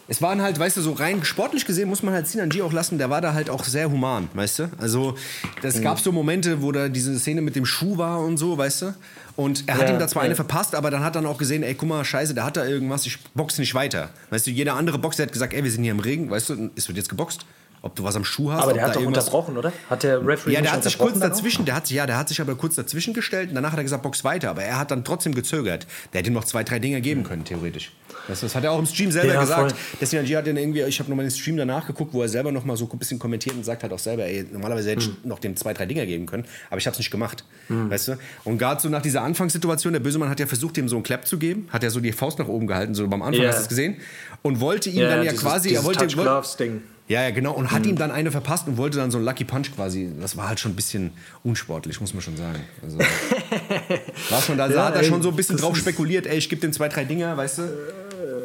Es 0.06 0.20
waren 0.20 0.42
halt, 0.42 0.58
weißt 0.58 0.76
du, 0.76 0.82
so 0.82 0.92
rein 0.92 1.24
sportlich 1.24 1.64
gesehen 1.64 1.88
muss 1.88 2.02
man 2.02 2.12
halt 2.12 2.26
Sinan 2.26 2.50
G 2.50 2.60
auch 2.62 2.72
lassen, 2.72 2.98
der 2.98 3.08
war 3.08 3.20
da 3.22 3.32
halt 3.32 3.48
auch 3.48 3.64
sehr 3.64 3.90
human, 3.90 4.28
weißt 4.34 4.58
du? 4.58 4.70
Also, 4.78 5.14
es 5.62 5.80
gab 5.80 5.98
so 5.98 6.12
Momente, 6.12 6.60
wo 6.60 6.72
da 6.72 6.88
diese 6.88 7.18
Szene 7.18 7.40
mit 7.40 7.56
dem 7.56 7.64
Schuh 7.64 7.96
war 7.96 8.20
und 8.20 8.36
so, 8.36 8.58
weißt 8.58 8.82
du? 8.82 8.94
Und 9.36 9.64
er 9.66 9.76
hat 9.78 9.88
Ja, 9.88 9.94
ihm 9.94 9.98
da 9.98 10.06
zwar 10.06 10.22
ja. 10.22 10.26
eine 10.26 10.36
verpasst, 10.36 10.74
aber 10.74 10.90
dann 10.90 11.02
hat 11.02 11.16
dann 11.16 11.24
auch 11.26 11.38
gesehen, 11.38 11.62
ey, 11.62 11.74
guck 11.74 11.88
mal, 11.88 12.04
scheiße, 12.04 12.34
der 12.34 12.44
hat 12.44 12.56
da 12.56 12.66
irgendwas, 12.66 13.06
ich 13.06 13.18
boxe 13.34 13.60
nicht 13.60 13.74
weiter. 13.74 14.10
Weißt 14.30 14.46
du, 14.46 14.50
jeder 14.50 14.74
andere 14.74 14.98
Boxer 14.98 15.22
hat 15.24 15.32
gesagt, 15.32 15.54
ey, 15.54 15.64
wir 15.64 15.70
sind 15.70 15.82
hier 15.82 15.92
im 15.92 16.00
Ring, 16.00 16.30
weißt 16.30 16.50
du, 16.50 16.70
es 16.76 16.86
wird 16.86 16.98
jetzt 16.98 17.08
geboxt. 17.08 17.46
Ob 17.84 17.94
du 17.94 18.02
was 18.02 18.16
am 18.16 18.24
Schuh 18.24 18.50
hast. 18.50 18.62
Aber 18.62 18.72
der 18.72 18.82
hat 18.86 18.96
doch 18.96 19.02
unterbrochen, 19.04 19.56
oder? 19.58 19.72
Hat 19.90 20.02
der 20.02 20.26
Referee 20.26 20.54
Ja, 20.54 20.62
der 20.62 20.72
hat 20.72 20.82
sich 20.84 20.96
kurz 20.98 21.18
dazwischen, 21.18 21.64
der 21.66 21.74
hat, 21.76 21.90
ja, 21.90 22.06
der 22.06 22.16
hat 22.16 22.28
sich 22.28 22.40
aber 22.40 22.54
kurz 22.54 22.74
dazwischen 22.76 23.12
gestellt 23.14 23.50
und 23.50 23.54
danach 23.54 23.72
hat 23.72 23.78
er 23.78 23.82
gesagt, 23.84 24.02
box 24.02 24.24
weiter. 24.24 24.50
Aber 24.50 24.62
er 24.62 24.78
hat 24.78 24.90
dann 24.90 25.04
trotzdem 25.04 25.34
gezögert. 25.34 25.86
Der 26.12 26.20
hätte 26.20 26.30
ihm 26.30 26.34
noch 26.34 26.44
zwei, 26.44 26.64
drei 26.64 26.78
Dinger 26.78 27.00
geben 27.00 27.24
können, 27.24 27.44
theoretisch. 27.44 27.92
Das, 28.26 28.40
das 28.40 28.54
hat 28.54 28.64
er 28.64 28.72
auch 28.72 28.78
im 28.78 28.86
Stream 28.86 29.12
selber 29.12 29.34
Ja, 29.34 29.40
gesagt. 29.42 29.72
voll. 29.72 29.80
Deswegen 30.00 30.36
hat 30.36 30.46
dann 30.46 30.56
irgendwie, 30.56 30.82
ich 30.82 30.98
habe 30.98 31.10
nochmal 31.10 31.26
den 31.26 31.30
Stream 31.30 31.56
danach 31.58 31.86
geguckt, 31.86 32.14
wo 32.14 32.22
er 32.22 32.28
selber 32.28 32.50
noch 32.52 32.64
mal 32.64 32.76
so 32.76 32.88
ein 32.90 32.98
bisschen 32.98 33.18
kommentiert 33.18 33.54
und 33.54 33.64
sagt 33.64 33.82
halt 33.82 33.92
auch 33.92 33.98
selber, 33.98 34.24
ey, 34.24 34.46
normalerweise 34.50 34.90
hätte 34.90 35.00
ich 35.02 35.06
Hm. 35.08 35.16
noch 35.24 35.38
dem 35.38 35.54
zwei, 35.56 35.74
drei 35.74 35.84
Dinger 35.84 36.06
geben 36.06 36.24
können, 36.26 36.44
aber 36.70 36.78
ich 36.78 36.86
habe 36.86 36.94
es 36.94 36.98
nicht 36.98 37.10
gemacht. 37.10 37.44
Weißt 37.68 38.08
du? 38.08 38.16
Und 38.44 38.56
gerade 38.58 38.80
so 38.80 38.88
nach 38.88 39.02
dieser 39.02 39.22
Anfangssituation, 39.22 39.92
der 39.92 40.00
Bösemann 40.00 40.28
hat 40.30 40.40
ja 40.40 40.46
versucht, 40.46 40.78
ihm 40.78 40.88
so 40.88 40.96
einen 40.96 41.02
Clap 41.02 41.26
zu 41.26 41.38
geben, 41.38 41.68
hat 41.70 41.82
ja 41.82 41.90
so 41.90 42.00
die 42.00 42.12
Faust 42.12 42.38
nach 42.38 42.48
oben 42.48 42.66
gehalten, 42.66 42.94
so 42.94 43.06
beim 43.08 43.20
Anfang 43.22 43.42
Ja. 43.42 43.48
hast 43.50 43.58
du 43.58 43.62
es 43.64 43.68
gesehen. 43.68 43.96
Und 44.42 44.60
wollte 44.60 44.88
ihm 44.90 45.02
Ja, 45.02 45.08
dann 45.10 45.24
ja 45.24 45.30
dieses- 45.32 45.40
quasi, 45.44 45.68
dieses 45.68 45.82
er 45.82 45.86
wollte, 45.86 46.06
Touch 46.06 46.14
Gloves 46.16 46.56
Ding. 46.56 46.82
Ja, 47.08 47.22
ja, 47.22 47.30
genau. 47.30 47.52
Und 47.52 47.64
Mhm. 47.64 47.70
hat 47.72 47.86
ihm 47.86 47.96
dann 47.96 48.10
eine 48.10 48.30
verpasst 48.30 48.66
und 48.66 48.76
wollte 48.76 48.98
dann 48.98 49.10
so 49.10 49.18
einen 49.18 49.26
Lucky 49.26 49.44
Punch 49.44 49.74
quasi. 49.74 50.10
Das 50.20 50.36
war 50.36 50.48
halt 50.48 50.60
schon 50.60 50.72
ein 50.72 50.76
bisschen 50.76 51.10
unsportlich, 51.42 52.00
muss 52.00 52.14
man 52.14 52.22
schon 52.22 52.36
sagen. 52.36 52.60
Also, 52.82 52.98
was 54.30 54.48
man 54.48 54.58
da 54.58 54.68
Ja, 54.70 54.84
hat 54.86 54.96
er 54.96 55.04
schon 55.04 55.22
so 55.22 55.28
ein 55.30 55.36
bisschen 55.36 55.56
drauf 55.56 55.76
spekuliert, 55.76 56.26
ey, 56.26 56.38
ich 56.38 56.48
gebe 56.48 56.60
dem 56.60 56.72
zwei, 56.72 56.88
drei 56.88 57.04
Dinger, 57.04 57.36
weißt 57.36 57.58
du? 57.58 57.62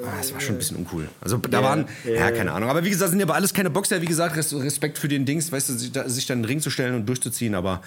Ah, 0.05 0.13
das 0.17 0.33
war 0.33 0.39
schon 0.39 0.55
ein 0.55 0.57
bisschen 0.57 0.77
uncool. 0.77 1.07
Also 1.21 1.37
da 1.37 1.59
Ja, 1.59 1.63
waren, 1.63 1.85
ja, 2.05 2.11
ja, 2.11 2.19
ja. 2.19 2.31
keine 2.31 2.51
Ahnung. 2.53 2.69
Aber 2.69 2.83
wie 2.83 2.89
gesagt, 2.89 3.11
sind 3.11 3.19
ja 3.19 3.25
aber 3.25 3.35
alles 3.35 3.53
keine 3.53 3.69
Boxer. 3.69 4.01
Wie 4.01 4.05
gesagt, 4.05 4.35
Res- 4.35 4.53
Respekt 4.53 4.97
für 4.97 5.07
den 5.09 5.25
Dings, 5.25 5.51
weißt 5.51 5.69
du, 5.69 5.73
sich, 5.73 5.91
da, 5.91 6.07
sich 6.07 6.25
dann 6.25 6.37
in 6.39 6.43
den 6.43 6.47
Ring 6.49 6.61
zu 6.61 6.69
stellen 6.69 6.95
und 6.95 7.05
durchzuziehen. 7.05 7.53
Aber 7.53 7.81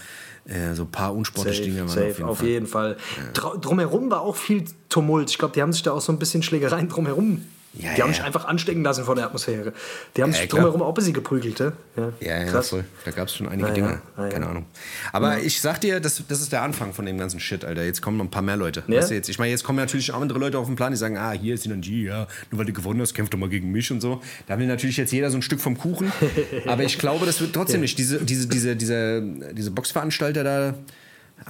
äh, 0.45 0.75
so 0.75 0.83
ein 0.83 0.91
paar 0.91 1.15
unsportliche 1.15 1.63
Dinge 1.63 1.81
waren 1.81 1.89
safe, 1.89 2.25
auf 2.27 2.43
jeden 2.43 2.67
Fall. 2.67 2.97
Dra- 3.35 3.59
Drumherum 3.59 4.11
war 4.11 4.21
auch 4.21 4.37
viel 4.37 4.65
Tumult. 4.89 5.31
Ich 5.31 5.39
glaube, 5.39 5.55
die 5.55 5.63
haben 5.63 5.73
sich 5.73 5.83
da 5.83 5.93
auch 5.93 6.01
so 6.03 6.13
ein 6.13 6.19
bisschen 6.19 6.43
Schlägereien 6.43 6.89
drumherum. 6.89 7.43
Ja, 7.75 7.95
die 7.95 8.03
haben 8.03 8.11
ja. 8.11 8.15
sich 8.17 8.23
einfach 8.23 8.45
anstecken 8.45 8.83
lassen 8.85 9.05
von 9.05 9.17
der 9.17 9.25
Atmosphäre. 9.25 9.73
Die 10.15 10.23
haben 10.23 10.31
Ja, 10.33 10.37
sich 10.39 10.49
klar. 10.49 10.61
drumherum 10.61 10.83
auch 10.83 10.89
ein 10.89 10.95
bisschen 10.95 11.15
geprügelt. 11.15 11.59
Ja, 11.59 11.73
Ja, 11.97 12.13
ja, 12.21 12.45
krass. 12.45 12.69
voll. 12.69 12.85
Da 13.07 13.13
gab 13.13 13.29
es 13.29 13.35
schon 13.35 13.49
einige 13.49 13.69
Ja, 13.69 13.75
Dinge. 13.75 13.89
ja, 13.89 14.01
ja, 14.19 14.25
ja. 14.25 14.29
Keine 14.31 14.47
Ahnung. 14.47 14.67
Aber 15.11 15.39
ich 15.41 15.59
sag 15.61 15.81
dir, 15.81 15.99
das, 15.99 16.23
das 16.29 16.41
ist 16.43 16.53
der 16.53 16.61
Anfang 16.63 16.93
von 16.93 17.07
dem 17.07 17.17
ganzen 17.17 17.41
Shit, 17.41 17.65
Alter. 17.65 17.83
Jetzt 17.83 18.03
kommen 18.03 18.19
noch 18.19 18.25
ein 18.27 18.31
paar 18.31 18.43
mehr 18.43 18.57
Leute. 18.59 18.83
Ja? 18.89 18.99
Weißt 18.99 19.11
du, 19.11 19.15
jetzt, 19.15 19.31
ich 19.31 19.39
meine, 19.39 19.51
jetzt 19.53 19.65
kommen 19.65 19.79
natürlich 19.79 20.13
auch 20.13 20.21
andere 20.21 20.39
Leute 20.39 20.59
auf 20.59 20.67
den 20.67 20.77
Plan, 20.77 20.93
die 20.93 20.99
sagen, 20.99 21.17
ah, 21.17 21.31
hier 21.33 21.55
ist 21.55 21.63
Sinan 21.63 21.81
G, 21.81 22.05
ja, 22.05 22.27
nur 22.51 22.59
weil 22.59 22.67
du 22.67 22.75
gewonnen 22.75 23.01
hast, 23.01 23.15
kämpf 23.15 23.31
doch 23.31 23.39
mal 23.39 23.49
gegen 23.49 23.71
mich 23.73 23.91
und 23.91 24.03
so. 24.03 24.21
Da 24.49 24.59
will 24.59 24.67
natürlich 24.67 24.99
jetzt 24.99 25.11
jeder 25.13 25.31
so 25.31 25.39
ein 25.39 25.43
Stück 25.43 25.61
vom 25.61 25.79
Kuchen. 25.79 26.13
Aber 26.67 26.83
ich 26.85 26.99
glaube, 26.99 27.25
das 27.25 27.41
wird 27.41 27.55
trotzdem 27.55 27.81
nicht. 27.81 27.97
Diese, 27.97 28.23
diese, 28.23 28.49
diese, 28.49 28.77
diese, 28.77 29.23
diese 29.53 29.71
Boxveranstalter 29.71 30.45
da, 30.45 30.75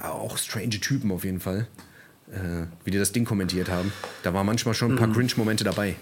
auch 0.01 0.37
strange 0.37 0.69
Typen 0.79 1.11
auf 1.11 1.25
jeden 1.25 1.41
Fall, 1.41 1.67
äh, 2.31 2.65
wie 2.85 2.91
die 2.91 2.97
das 2.97 3.11
Ding 3.11 3.25
kommentiert 3.25 3.69
haben. 3.69 3.91
Da 4.23 4.33
war 4.33 4.45
manchmal 4.45 4.73
schon 4.73 4.91
ein 4.91 4.95
Mhm. 4.95 4.99
paar 4.99 5.11
Cringe-Momente 5.11 5.65
dabei. 5.65 5.95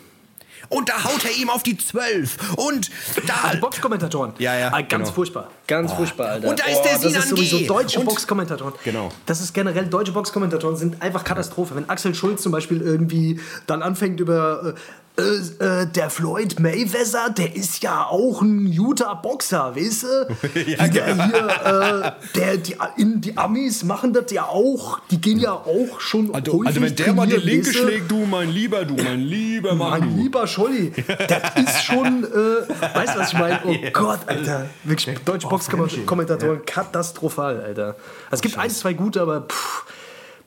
Und 0.70 0.90
da 0.90 1.04
haut 1.04 1.24
er 1.26 1.32
ihm 1.38 1.50
auf 1.50 1.64
die 1.64 1.78
Zwölf. 1.78 2.38
Und 2.58 2.90
da. 3.28 3.52
Die 3.54 3.58
Boxkommentatoren. 3.62 4.34
Ja, 4.40 4.58
ja, 4.58 4.68
Ah, 4.74 4.82
ganz 4.82 4.90
genau. 4.90 5.12
furchtbar. 5.12 5.50
Ganz 5.68 5.92
furchtbar, 5.94 6.28
Alter. 6.30 6.50
Und 6.50 6.60
da 6.60 6.66
ist 6.66 6.82
der 6.82 6.94
Das 6.94 7.02
Sinan 7.02 7.22
ist 7.24 7.30
sowieso 7.30 7.58
G. 7.60 7.68
deutsche 7.68 8.00
Und- 8.00 8.06
Boxkommentatoren. 8.06 8.74
Genau. 8.84 9.12
Das 9.26 9.42
ist 9.42 9.54
generell, 9.54 9.86
deutsche 9.88 10.12
Boxkommentatoren 10.12 10.76
sind 10.78 11.02
einfach 11.02 11.24
Katastrophe. 11.24 11.76
Wenn 11.76 11.90
Axel 11.90 12.14
Schulz 12.16 12.42
zum 12.44 12.52
Beispiel 12.52 12.82
irgendwie 12.82 13.40
dann 13.68 13.82
anfängt 13.82 14.20
über. 14.20 14.74
Äh, 14.76 14.80
äh, 15.18 15.88
der 15.88 16.10
Floyd 16.10 16.60
Mayweather, 16.60 17.30
der 17.30 17.56
ist 17.56 17.84
ja 17.84 18.06
auch 18.06 18.42
ein 18.42 18.74
guter 18.76 19.14
Boxer, 19.16 19.76
weißt 19.76 20.04
du? 20.04 20.60
ja, 20.72 20.88
der 20.88 21.26
hier, 21.26 22.16
äh, 22.34 22.38
der, 22.38 22.58
die, 22.58 22.76
in, 22.98 23.22
die 23.22 23.38
Amis 23.38 23.84
machen 23.84 24.14
das 24.14 24.32
ja 24.32 24.46
auch, 24.46 25.00
die 25.12 25.20
gehen 25.20 25.40
ja 25.40 25.52
auch 25.52 26.00
schon 26.00 26.34
Also, 26.34 26.64
also 26.66 26.82
wenn 26.82 26.96
der 26.96 27.14
mal 27.14 27.28
die 27.28 27.36
Linke 27.36 27.68
weißt 27.68 27.76
du? 27.76 27.84
schlägt, 27.88 28.10
du 28.12 28.26
mein 28.26 28.50
Lieber, 28.50 28.86
du 28.86 28.96
mein 28.96 29.20
Lieber 29.20 29.76
Mann, 29.76 30.00
Mein 30.00 30.16
du. 30.16 30.22
lieber 30.24 30.48
Scholli, 30.48 30.92
das 31.28 31.56
ist 31.64 31.84
schon, 31.84 32.24
äh, 32.24 32.96
weißt 32.96 33.16
du, 33.16 33.20
was 33.20 33.34
ich 33.34 33.40
meine? 33.40 33.60
Oh 33.66 33.76
Gott, 33.94 34.20
Alter. 34.28 34.70
Wirklich, 34.84 35.20
deutsche 35.20 35.48
Boxkommentatoren, 35.48 36.66
katastrophal, 36.66 37.62
Alter. 37.62 37.96
Es 38.32 38.42
gibt 38.42 38.58
ein, 38.58 38.70
zwei 38.70 38.94
gute, 38.94 39.22
aber 39.22 39.42
pff, 39.42 39.86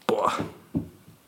boah. 0.06 0.32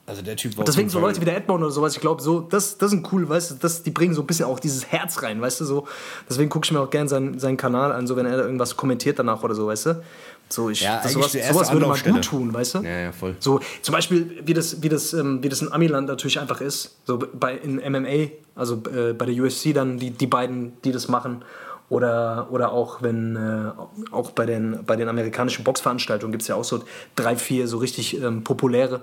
Also 0.06 0.22
der 0.22 0.36
Typ 0.36 0.56
war 0.56 0.64
Deswegen 0.64 0.88
so 0.88 1.00
Leute 1.00 1.20
wie 1.20 1.24
der 1.24 1.36
Edmond 1.36 1.64
oder 1.64 1.72
sowas, 1.72 1.94
ich 1.94 2.00
glaube, 2.00 2.22
so, 2.22 2.40
das, 2.40 2.78
das 2.78 2.90
sind 2.90 3.12
cool, 3.12 3.28
weißt 3.28 3.50
du, 3.50 3.54
das, 3.56 3.82
die 3.82 3.90
bringen 3.90 4.14
so 4.14 4.22
ein 4.22 4.26
bisschen 4.26 4.46
auch 4.46 4.60
dieses 4.60 4.86
Herz 4.86 5.20
rein, 5.22 5.40
weißt 5.40 5.60
du, 5.60 5.64
so. 5.64 5.88
Deswegen 6.30 6.48
gucke 6.48 6.64
ich 6.64 6.72
mir 6.72 6.78
auch 6.78 6.90
gerne 6.90 7.08
seinen, 7.08 7.40
seinen 7.40 7.56
Kanal 7.56 7.90
an, 7.90 8.06
so 8.06 8.14
wenn 8.14 8.24
er 8.24 8.38
irgendwas 8.38 8.76
kommentiert 8.76 9.18
danach 9.18 9.42
oder 9.42 9.56
so, 9.56 9.66
weißt 9.66 9.86
du. 9.86 10.02
So, 10.48 10.70
ich, 10.70 10.80
Ja, 10.80 11.00
das, 11.02 11.12
sowas, 11.12 11.32
sowas 11.32 11.72
würde 11.72 11.86
man 11.86 12.00
gut 12.00 12.24
tun, 12.24 12.54
weißt 12.54 12.76
du? 12.76 12.78
Ja, 12.82 12.98
ja, 12.98 13.12
voll. 13.12 13.34
So, 13.40 13.60
zum 13.82 13.92
Beispiel, 13.92 14.42
wie 14.44 14.54
das, 14.54 14.80
wie 14.80 14.88
das, 14.88 15.12
ähm, 15.12 15.42
wie 15.42 15.48
das 15.48 15.60
in 15.60 15.72
Amiland 15.72 16.06
natürlich 16.06 16.38
einfach 16.38 16.60
ist, 16.60 16.98
so 17.04 17.18
bei, 17.18 17.56
in 17.56 17.76
MMA, 17.76 18.30
also 18.54 18.80
äh, 18.94 19.12
bei 19.12 19.26
der 19.26 19.42
UFC 19.42 19.74
dann, 19.74 19.98
die, 19.98 20.10
die 20.10 20.28
beiden, 20.28 20.80
die 20.84 20.92
das 20.92 21.08
machen. 21.08 21.42
Oder, 21.88 22.48
oder 22.50 22.72
auch 22.72 23.02
wenn, 23.02 23.36
äh, 23.36 24.12
auch 24.12 24.30
bei 24.32 24.46
den, 24.46 24.80
bei 24.86 24.96
den 24.96 25.08
amerikanischen 25.08 25.64
Boxveranstaltungen 25.64 26.32
gibt 26.32 26.42
es 26.42 26.48
ja 26.48 26.54
auch 26.56 26.64
so 26.64 26.82
drei, 27.14 27.36
vier 27.36 27.68
so 27.68 27.78
richtig 27.78 28.20
ähm, 28.20 28.42
populäre, 28.42 29.02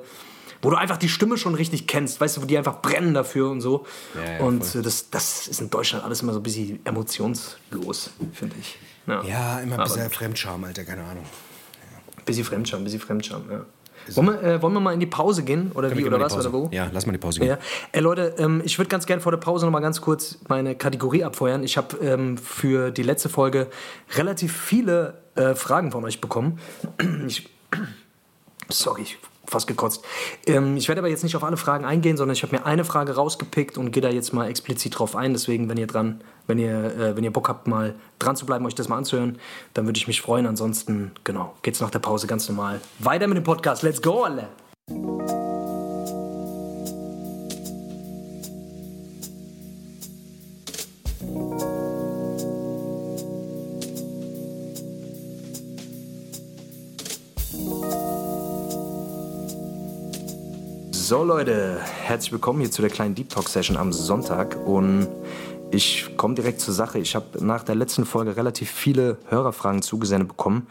wo 0.64 0.70
du 0.70 0.78
einfach 0.78 0.98
die 0.98 1.10
Stimme 1.10 1.38
schon 1.38 1.54
richtig 1.54 1.86
kennst, 1.86 2.20
weißt 2.20 2.38
du, 2.38 2.42
wo 2.42 2.46
die 2.46 2.58
einfach 2.58 2.82
brennen 2.82 3.14
dafür 3.14 3.52
und 3.52 3.62
so. 3.62 3.86
Ja, 4.16 4.34
ja, 4.34 4.40
und 4.40 4.66
voll. 4.66 4.82
äh, 4.82 4.84
das, 4.84 5.12
das 5.12 5.48
ist 5.48 5.62
in 5.62 5.70
Deutschland 5.70 6.04
alles 6.04 6.22
immer 6.24 6.34
so 6.34 6.40
ein 6.40 6.44
bisschen 6.44 6.84
emotionslos, 6.86 8.12
finde 8.34 8.56
ich. 8.60 8.80
Ja, 9.06 9.60
immer 9.60 9.78
ein 9.78 9.84
bisschen 9.84 10.10
Fremdscham, 10.10 10.64
Alter, 10.64 10.86
keine 10.86 11.04
Ahnung. 11.04 11.26
Bisschen 12.26 12.46
Fremdscham, 12.46 12.84
bisschen 12.84 13.02
Fremdscham, 13.02 13.44
ja. 13.52 13.66
Wollen 14.16 14.28
wir, 14.28 14.44
äh, 14.44 14.62
wollen 14.62 14.74
wir 14.74 14.80
mal 14.80 14.94
in 14.94 15.00
die 15.00 15.06
Pause 15.06 15.44
gehen? 15.44 15.72
Oder 15.74 15.92
wie, 15.92 15.98
Wir 15.98 16.08
oder 16.08 16.20
was? 16.20 16.36
Oder 16.36 16.52
wo? 16.52 16.70
Ja, 16.72 16.90
lass 16.92 17.06
mal 17.06 17.14
die 17.14 17.18
Pause 17.18 17.40
gehen. 17.40 17.50
Ja. 17.50 17.58
Ey, 17.92 18.02
Leute, 18.02 18.36
ähm, 18.38 18.62
ich 18.66 18.78
würde 18.78 18.90
ganz 18.90 19.06
gerne 19.06 19.22
vor 19.22 19.32
der 19.32 19.40
Pause 19.40 19.66
noch 19.66 19.72
mal 19.72 19.80
ganz 19.80 20.02
kurz 20.02 20.40
meine 20.50 20.76
Kategorie 20.76 21.24
abfeuern. 21.24 21.64
Ich 21.64 21.78
habe 21.78 21.98
ähm, 21.98 22.38
für 22.38 22.92
die 22.92 23.04
letzte 23.04 23.30
Folge 23.30 23.68
relativ 24.16 24.56
viele 24.56 25.22
äh, 25.36 25.56
Fragen 25.56 25.92
von 25.92 26.04
euch 26.04 26.20
bekommen. 26.20 26.60
Ich, 27.28 27.50
sorry, 28.70 29.04
ich 29.04 29.18
fast 29.46 29.68
gekotzt. 29.68 30.04
Ähm, 30.46 30.78
ich 30.78 30.88
werde 30.88 31.00
aber 31.00 31.10
jetzt 31.10 31.24
nicht 31.24 31.36
auf 31.36 31.44
alle 31.44 31.58
Fragen 31.58 31.86
eingehen, 31.86 32.18
sondern 32.18 32.34
ich 32.34 32.44
habe 32.44 32.56
mir 32.56 32.66
eine 32.66 32.86
Frage 32.86 33.16
rausgepickt 33.16 33.78
und 33.78 33.92
gehe 33.92 34.02
da 34.02 34.10
jetzt 34.10 34.34
mal 34.34 34.50
explizit 34.50 34.98
drauf 34.98 35.16
ein. 35.16 35.34
Deswegen, 35.34 35.70
wenn 35.70 35.78
ihr 35.78 35.88
dran, 35.88 36.22
wenn 36.48 36.60
ihr, 36.60 36.96
äh, 36.96 37.16
wenn 37.16 37.24
ihr 37.24 37.34
Bock 37.34 37.50
habt, 37.50 37.68
mal 37.68 37.96
dran 38.20 38.36
zu 38.36 38.46
bleiben, 38.46 38.66
euch 38.66 38.76
das 38.76 38.88
mal 38.88 38.98
anzuhören, 38.98 39.38
dann 39.74 39.86
würde 39.86 39.98
ich 39.98 40.08
mich 40.08 40.22
freuen. 40.22 40.46
Ansonsten, 40.46 41.12
genau, 41.24 41.54
geht's 41.62 41.82
nach 41.82 41.92
der 41.92 42.00
Pause 42.00 42.28
ganz 42.28 42.48
normal 42.48 42.82
weiter 43.00 43.28
mit 43.28 43.38
dem 43.38 43.44
Podcast. 43.44 43.84
Let's 43.84 44.02
go, 44.02 44.24
alle! 44.24 44.50
So 61.06 61.22
Leute, 61.22 61.82
herzlich 62.06 62.32
willkommen 62.32 62.62
hier 62.62 62.72
zu 62.72 62.82
der 62.82 62.90
kleinen 62.90 63.14
Deep 63.14 63.28
Talk 63.28 63.50
Session 63.50 63.76
am 63.76 63.92
Sonntag 63.92 64.56
und 64.66 65.10
ich 65.70 66.16
komme 66.16 66.34
direkt 66.34 66.62
zur 66.62 66.74
Sache. 66.74 66.98
Ich 66.98 67.14
habe 67.14 67.44
nach 67.44 67.64
der 67.64 67.76
letzten 67.76 68.06
Folge 68.06 68.38
relativ 68.38 68.72
viele 68.72 69.18
Hörerfragen 69.28 69.82
zugesendet 69.82 70.30
bekommen, 70.30 70.66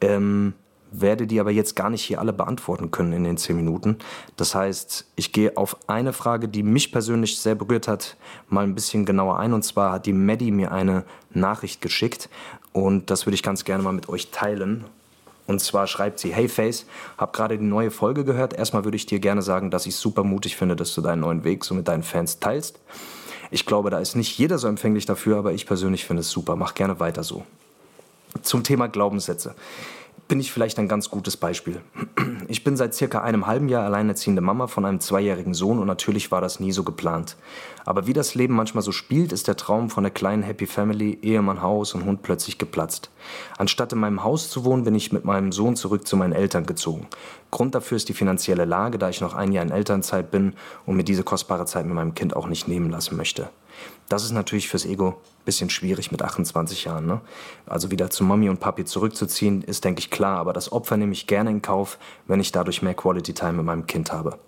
ähm, 0.00 0.54
werde 0.90 1.26
die 1.26 1.38
aber 1.38 1.50
jetzt 1.50 1.76
gar 1.76 1.90
nicht 1.90 2.02
hier 2.02 2.18
alle 2.18 2.32
beantworten 2.32 2.92
können 2.92 3.12
in 3.12 3.24
den 3.24 3.36
10 3.36 3.56
Minuten. 3.56 3.98
Das 4.36 4.54
heißt, 4.54 5.04
ich 5.16 5.32
gehe 5.32 5.54
auf 5.58 5.76
eine 5.86 6.14
Frage, 6.14 6.48
die 6.48 6.62
mich 6.62 6.90
persönlich 6.90 7.36
sehr 7.36 7.54
berührt 7.54 7.86
hat, 7.86 8.16
mal 8.48 8.64
ein 8.64 8.74
bisschen 8.74 9.04
genauer 9.04 9.38
ein. 9.38 9.52
Und 9.52 9.64
zwar 9.64 9.92
hat 9.92 10.06
die 10.06 10.14
Maddie 10.14 10.50
mir 10.50 10.72
eine 10.72 11.04
Nachricht 11.34 11.82
geschickt 11.82 12.30
und 12.72 13.10
das 13.10 13.26
würde 13.26 13.34
ich 13.34 13.42
ganz 13.42 13.64
gerne 13.64 13.82
mal 13.82 13.92
mit 13.92 14.08
euch 14.08 14.30
teilen. 14.30 14.86
Und 15.46 15.60
zwar 15.60 15.86
schreibt 15.86 16.18
sie, 16.18 16.32
hey 16.32 16.48
Face, 16.48 16.86
hab 17.18 17.32
gerade 17.32 17.58
die 17.58 17.64
neue 17.64 17.90
Folge 17.90 18.24
gehört. 18.24 18.54
Erstmal 18.54 18.84
würde 18.84 18.96
ich 18.96 19.06
dir 19.06 19.18
gerne 19.18 19.42
sagen, 19.42 19.70
dass 19.70 19.86
ich 19.86 19.96
super 19.96 20.24
mutig 20.24 20.56
finde, 20.56 20.76
dass 20.76 20.94
du 20.94 21.02
deinen 21.02 21.20
neuen 21.20 21.44
Weg 21.44 21.64
so 21.64 21.74
mit 21.74 21.88
deinen 21.88 22.02
Fans 22.02 22.38
teilst. 22.38 22.80
Ich 23.50 23.66
glaube, 23.66 23.90
da 23.90 23.98
ist 23.98 24.16
nicht 24.16 24.38
jeder 24.38 24.58
so 24.58 24.68
empfänglich 24.68 25.06
dafür, 25.06 25.36
aber 25.36 25.52
ich 25.52 25.66
persönlich 25.66 26.06
finde 26.06 26.20
es 26.20 26.30
super. 26.30 26.56
Mach 26.56 26.74
gerne 26.74 26.98
weiter 26.98 27.22
so. 27.22 27.44
Zum 28.42 28.64
Thema 28.64 28.88
Glaubenssätze 28.88 29.54
bin 30.28 30.40
ich 30.40 30.52
vielleicht 30.52 30.78
ein 30.78 30.88
ganz 30.88 31.10
gutes 31.10 31.36
Beispiel. 31.36 31.80
Ich 32.48 32.64
bin 32.64 32.76
seit 32.76 32.94
circa 32.94 33.22
einem 33.22 33.46
halben 33.46 33.68
Jahr 33.68 33.84
alleinerziehende 33.84 34.40
Mama 34.40 34.66
von 34.66 34.84
einem 34.84 35.00
zweijährigen 35.00 35.54
Sohn 35.54 35.78
und 35.78 35.86
natürlich 35.86 36.30
war 36.30 36.40
das 36.40 36.60
nie 36.60 36.72
so 36.72 36.82
geplant. 36.82 37.36
Aber 37.84 38.06
wie 38.06 38.12
das 38.12 38.34
Leben 38.34 38.54
manchmal 38.54 38.82
so 38.82 38.92
spielt, 38.92 39.32
ist 39.32 39.48
der 39.48 39.56
Traum 39.56 39.90
von 39.90 40.04
der 40.04 40.12
kleinen 40.12 40.42
Happy 40.42 40.66
Family, 40.66 41.18
Ehemann, 41.22 41.62
Haus 41.62 41.94
und 41.94 42.04
Hund 42.04 42.22
plötzlich 42.22 42.58
geplatzt. 42.58 43.10
Anstatt 43.58 43.92
in 43.92 43.98
meinem 43.98 44.24
Haus 44.24 44.50
zu 44.50 44.64
wohnen, 44.64 44.84
bin 44.84 44.94
ich 44.94 45.12
mit 45.12 45.24
meinem 45.24 45.52
Sohn 45.52 45.76
zurück 45.76 46.06
zu 46.06 46.16
meinen 46.16 46.32
Eltern 46.32 46.66
gezogen. 46.66 47.06
Grund 47.50 47.74
dafür 47.74 47.96
ist 47.96 48.08
die 48.08 48.14
finanzielle 48.14 48.64
Lage, 48.64 48.98
da 48.98 49.08
ich 49.08 49.20
noch 49.20 49.34
ein 49.34 49.52
Jahr 49.52 49.64
in 49.64 49.70
Elternzeit 49.70 50.30
bin 50.30 50.54
und 50.86 50.96
mir 50.96 51.04
diese 51.04 51.22
kostbare 51.22 51.66
Zeit 51.66 51.86
mit 51.86 51.94
meinem 51.94 52.14
Kind 52.14 52.36
auch 52.36 52.46
nicht 52.46 52.68
nehmen 52.68 52.90
lassen 52.90 53.16
möchte. 53.16 53.50
Das 54.08 54.24
ist 54.24 54.32
natürlich 54.32 54.68
fürs 54.68 54.84
Ego 54.84 55.08
ein 55.08 55.44
bisschen 55.44 55.70
schwierig 55.70 56.12
mit 56.12 56.22
28 56.22 56.84
Jahren. 56.84 57.06
Ne? 57.06 57.20
Also 57.66 57.90
wieder 57.90 58.10
zu 58.10 58.22
Mami 58.22 58.48
und 58.48 58.60
Papi 58.60 58.84
zurückzuziehen, 58.84 59.62
ist, 59.62 59.84
denke 59.84 60.00
ich, 60.00 60.10
klar. 60.10 60.38
Aber 60.38 60.52
das 60.52 60.72
Opfer 60.72 60.96
nehme 60.96 61.12
ich 61.12 61.26
gerne 61.26 61.50
in 61.50 61.62
Kauf, 61.62 61.98
wenn 62.26 62.40
ich 62.40 62.52
dadurch 62.52 62.82
mehr 62.82 62.94
Quality 62.94 63.32
Time 63.32 63.54
mit 63.54 63.66
meinem 63.66 63.86
Kind 63.86 64.12
habe. 64.12 64.38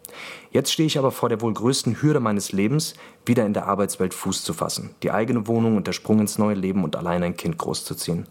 Jetzt 0.50 0.72
stehe 0.72 0.86
ich 0.86 0.98
aber 0.98 1.10
vor 1.10 1.28
der 1.28 1.40
wohl 1.40 1.52
größten 1.52 2.02
Hürde 2.02 2.20
meines 2.20 2.52
Lebens, 2.52 2.94
wieder 3.24 3.46
in 3.46 3.54
der 3.54 3.66
Arbeitswelt 3.66 4.14
Fuß 4.14 4.44
zu 4.44 4.52
fassen, 4.52 4.94
die 5.02 5.10
eigene 5.10 5.46
Wohnung 5.46 5.76
und 5.76 5.86
der 5.86 5.92
Sprung 5.92 6.20
ins 6.20 6.38
neue 6.38 6.54
Leben 6.54 6.84
und 6.84 6.96
allein 6.96 7.22
ein 7.22 7.36
Kind 7.36 7.58
großzuziehen. 7.58 8.26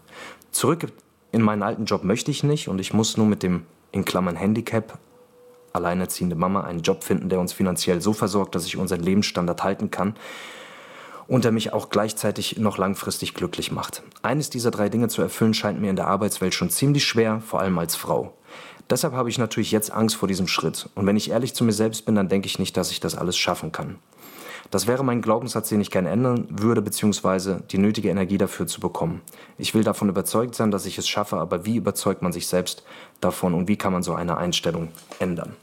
Zurück 0.50 0.86
in 1.32 1.42
meinen 1.42 1.62
alten 1.62 1.84
Job 1.84 2.02
möchte 2.04 2.30
ich 2.30 2.42
nicht 2.42 2.68
und 2.68 2.80
ich 2.80 2.92
muss 2.92 3.16
nur 3.16 3.26
mit 3.26 3.42
dem 3.42 3.66
in 3.92 4.04
Klammern 4.04 4.36
Handicap 4.36 4.98
alleinerziehende 5.72 6.36
Mama 6.36 6.62
einen 6.62 6.80
Job 6.80 7.04
finden, 7.04 7.28
der 7.28 7.38
uns 7.38 7.52
finanziell 7.52 8.00
so 8.00 8.14
versorgt, 8.14 8.54
dass 8.54 8.64
ich 8.64 8.78
unseren 8.78 9.02
Lebensstandard 9.02 9.62
halten 9.62 9.90
kann 9.90 10.14
und 11.28 11.44
der 11.44 11.52
mich 11.52 11.72
auch 11.72 11.90
gleichzeitig 11.90 12.58
noch 12.58 12.78
langfristig 12.78 13.34
glücklich 13.34 13.72
macht. 13.72 14.02
Eines 14.22 14.50
dieser 14.50 14.70
drei 14.70 14.88
Dinge 14.88 15.08
zu 15.08 15.22
erfüllen 15.22 15.54
scheint 15.54 15.80
mir 15.80 15.90
in 15.90 15.96
der 15.96 16.08
Arbeitswelt 16.08 16.54
schon 16.54 16.70
ziemlich 16.70 17.04
schwer, 17.04 17.40
vor 17.40 17.60
allem 17.60 17.78
als 17.78 17.96
Frau. 17.96 18.36
Deshalb 18.88 19.14
habe 19.14 19.28
ich 19.28 19.38
natürlich 19.38 19.72
jetzt 19.72 19.92
Angst 19.92 20.16
vor 20.16 20.28
diesem 20.28 20.46
Schritt. 20.46 20.88
Und 20.94 21.06
wenn 21.06 21.16
ich 21.16 21.30
ehrlich 21.30 21.54
zu 21.54 21.64
mir 21.64 21.72
selbst 21.72 22.06
bin, 22.06 22.14
dann 22.14 22.28
denke 22.28 22.46
ich 22.46 22.58
nicht, 22.58 22.76
dass 22.76 22.92
ich 22.92 23.00
das 23.00 23.16
alles 23.16 23.36
schaffen 23.36 23.72
kann. 23.72 23.98
Das 24.70 24.86
wäre 24.86 25.04
mein 25.04 25.22
Glaubenssatz, 25.22 25.68
den 25.68 25.80
ich 25.80 25.90
gerne 25.90 26.10
ändern 26.10 26.48
würde, 26.50 26.82
beziehungsweise 26.82 27.62
die 27.70 27.78
nötige 27.78 28.08
Energie 28.08 28.38
dafür 28.38 28.66
zu 28.66 28.80
bekommen. 28.80 29.22
Ich 29.58 29.74
will 29.74 29.84
davon 29.84 30.08
überzeugt 30.08 30.54
sein, 30.54 30.70
dass 30.70 30.86
ich 30.86 30.98
es 30.98 31.08
schaffe, 31.08 31.36
aber 31.36 31.64
wie 31.64 31.76
überzeugt 31.76 32.22
man 32.22 32.32
sich 32.32 32.48
selbst 32.48 32.84
davon 33.20 33.54
und 33.54 33.68
wie 33.68 33.76
kann 33.76 33.92
man 33.92 34.02
so 34.02 34.14
eine 34.14 34.36
Einstellung 34.38 34.88
ändern? 35.20 35.54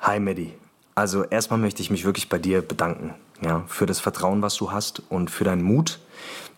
Hi 0.00 0.20
Medi. 0.20 0.54
Also 0.94 1.24
erstmal 1.24 1.58
möchte 1.58 1.82
ich 1.82 1.90
mich 1.90 2.06
wirklich 2.06 2.30
bei 2.30 2.38
dir 2.38 2.62
bedanken, 2.62 3.14
ja, 3.42 3.64
für 3.66 3.86
das 3.86 4.00
Vertrauen, 4.00 4.42
was 4.42 4.56
du 4.56 4.72
hast 4.72 5.02
und 5.08 5.30
für 5.30 5.44
deinen 5.44 5.62
Mut, 5.62 5.98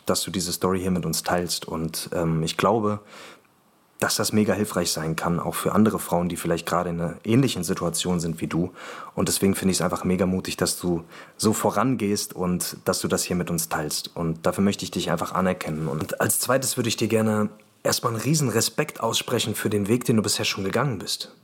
dass 0.06 0.22
du 0.22 0.30
diese 0.30 0.52
Story 0.52 0.80
hier 0.80 0.90
mit 0.90 1.04
uns 1.06 1.22
teilst. 1.22 1.66
Und 1.66 2.10
ähm, 2.12 2.42
ich 2.42 2.56
glaube, 2.56 3.00
dass 3.98 4.16
das 4.16 4.32
mega 4.32 4.52
hilfreich 4.54 4.92
sein 4.92 5.16
kann, 5.16 5.40
auch 5.40 5.56
für 5.56 5.72
andere 5.72 5.98
Frauen, 5.98 6.28
die 6.28 6.36
vielleicht 6.36 6.66
gerade 6.66 6.90
in 6.90 7.00
einer 7.00 7.16
ähnlichen 7.24 7.64
Situation 7.64 8.20
sind 8.20 8.40
wie 8.40 8.46
du. 8.46 8.72
Und 9.14 9.28
deswegen 9.28 9.54
finde 9.56 9.72
ich 9.72 9.78
es 9.78 9.82
einfach 9.82 10.04
mega 10.04 10.24
mutig, 10.24 10.56
dass 10.56 10.78
du 10.78 11.04
so 11.36 11.52
vorangehst 11.52 12.32
und 12.34 12.76
dass 12.84 13.00
du 13.00 13.08
das 13.08 13.24
hier 13.24 13.34
mit 13.34 13.50
uns 13.50 13.68
teilst. 13.68 14.14
Und 14.16 14.46
dafür 14.46 14.62
möchte 14.62 14.84
ich 14.84 14.92
dich 14.92 15.10
einfach 15.10 15.32
anerkennen. 15.32 15.88
Und 15.88 16.20
als 16.20 16.38
zweites 16.38 16.76
würde 16.76 16.88
ich 16.88 16.96
dir 16.96 17.08
gerne 17.08 17.48
erstmal 17.82 18.12
einen 18.12 18.22
riesen 18.22 18.50
Respekt 18.50 19.00
aussprechen 19.00 19.56
für 19.56 19.70
den 19.70 19.88
Weg, 19.88 20.04
den 20.04 20.16
du 20.16 20.22
bisher 20.22 20.44
schon 20.44 20.64
gegangen 20.64 20.98
bist. 20.98 21.34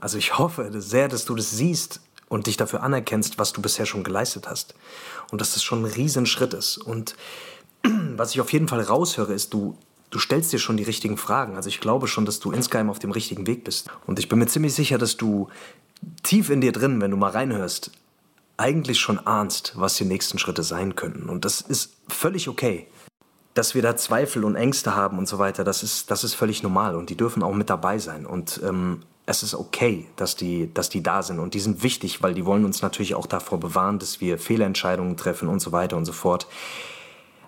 Also 0.00 0.18
ich 0.18 0.36
hoffe 0.36 0.68
sehr, 0.80 1.08
dass 1.08 1.24
du 1.24 1.34
das 1.34 1.50
siehst 1.50 2.00
und 2.30 2.46
dich 2.46 2.56
dafür 2.56 2.82
anerkennst, 2.82 3.38
was 3.38 3.52
du 3.52 3.60
bisher 3.60 3.84
schon 3.84 4.04
geleistet 4.04 4.48
hast. 4.48 4.74
Und 5.30 5.42
dass 5.42 5.52
das 5.52 5.62
schon 5.62 5.82
ein 5.82 5.92
Riesenschritt 5.92 6.54
ist. 6.54 6.78
Und 6.78 7.14
was 8.16 8.32
ich 8.32 8.40
auf 8.40 8.52
jeden 8.54 8.68
Fall 8.68 8.80
raushöre, 8.80 9.34
ist, 9.34 9.52
du 9.52 9.76
du 10.10 10.18
stellst 10.18 10.52
dir 10.52 10.58
schon 10.58 10.76
die 10.76 10.82
richtigen 10.82 11.16
Fragen. 11.16 11.56
Also 11.56 11.68
ich 11.68 11.80
glaube 11.80 12.08
schon, 12.08 12.26
dass 12.26 12.40
du 12.40 12.50
insgeheim 12.50 12.90
auf 12.90 12.98
dem 12.98 13.12
richtigen 13.12 13.46
Weg 13.46 13.64
bist. 13.64 13.88
Und 14.06 14.18
ich 14.18 14.28
bin 14.28 14.38
mir 14.38 14.46
ziemlich 14.46 14.74
sicher, 14.74 14.98
dass 14.98 15.16
du 15.16 15.48
tief 16.22 16.50
in 16.50 16.60
dir 16.60 16.72
drin, 16.72 17.00
wenn 17.00 17.10
du 17.10 17.16
mal 17.16 17.30
reinhörst, 17.30 17.92
eigentlich 18.56 19.00
schon 19.00 19.18
ahnst, 19.18 19.72
was 19.76 19.96
die 19.96 20.04
nächsten 20.04 20.38
Schritte 20.38 20.62
sein 20.62 20.94
könnten. 20.96 21.28
Und 21.28 21.44
das 21.44 21.60
ist 21.60 21.94
völlig 22.08 22.48
okay. 22.48 22.88
Dass 23.54 23.74
wir 23.74 23.82
da 23.82 23.96
Zweifel 23.96 24.44
und 24.44 24.54
Ängste 24.54 24.94
haben 24.94 25.18
und 25.18 25.26
so 25.26 25.38
weiter, 25.38 25.64
das 25.64 25.82
ist, 25.82 26.10
das 26.10 26.24
ist 26.24 26.34
völlig 26.34 26.62
normal 26.62 26.94
und 26.94 27.10
die 27.10 27.16
dürfen 27.16 27.42
auch 27.42 27.54
mit 27.54 27.70
dabei 27.70 27.98
sein. 27.98 28.26
Und 28.26 28.60
ähm, 28.62 29.02
es 29.30 29.44
ist 29.44 29.54
okay, 29.54 30.06
dass 30.16 30.34
die, 30.34 30.72
dass 30.74 30.88
die 30.88 31.02
da 31.02 31.22
sind 31.22 31.38
und 31.38 31.54
die 31.54 31.60
sind 31.60 31.84
wichtig, 31.84 32.20
weil 32.22 32.34
die 32.34 32.44
wollen 32.44 32.64
uns 32.64 32.82
natürlich 32.82 33.14
auch 33.14 33.26
davor 33.26 33.60
bewahren, 33.60 34.00
dass 34.00 34.20
wir 34.20 34.38
Fehlentscheidungen 34.38 35.16
treffen 35.16 35.48
und 35.48 35.60
so 35.60 35.70
weiter 35.70 35.96
und 35.96 36.04
so 36.04 36.12
fort. 36.12 36.48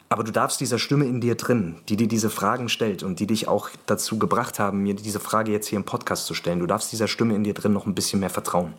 Aber 0.09 0.23
du 0.23 0.31
darfst 0.31 0.61
dieser 0.61 0.79
Stimme 0.79 1.07
in 1.07 1.21
dir 1.21 1.35
drin, 1.35 1.77
die 1.89 1.97
dir 1.97 2.07
diese 2.07 2.31
Fragen 2.31 2.69
stellt 2.69 3.03
und 3.03 3.19
die 3.19 3.27
dich 3.27 3.49
auch 3.49 3.69
dazu 3.87 4.19
gebracht 4.19 4.61
haben, 4.61 4.83
mir 4.83 4.95
diese 4.95 5.19
Frage 5.19 5.51
jetzt 5.51 5.67
hier 5.67 5.79
im 5.79 5.85
Podcast 5.85 6.27
zu 6.27 6.35
stellen, 6.35 6.61
du 6.61 6.67
darfst 6.67 6.93
dieser 6.93 7.09
Stimme 7.09 7.35
in 7.35 7.43
dir 7.43 7.55
drin 7.55 7.73
noch 7.73 7.87
ein 7.87 7.95
bisschen 7.95 8.21
mehr 8.21 8.31
vertrauen. 8.31 8.75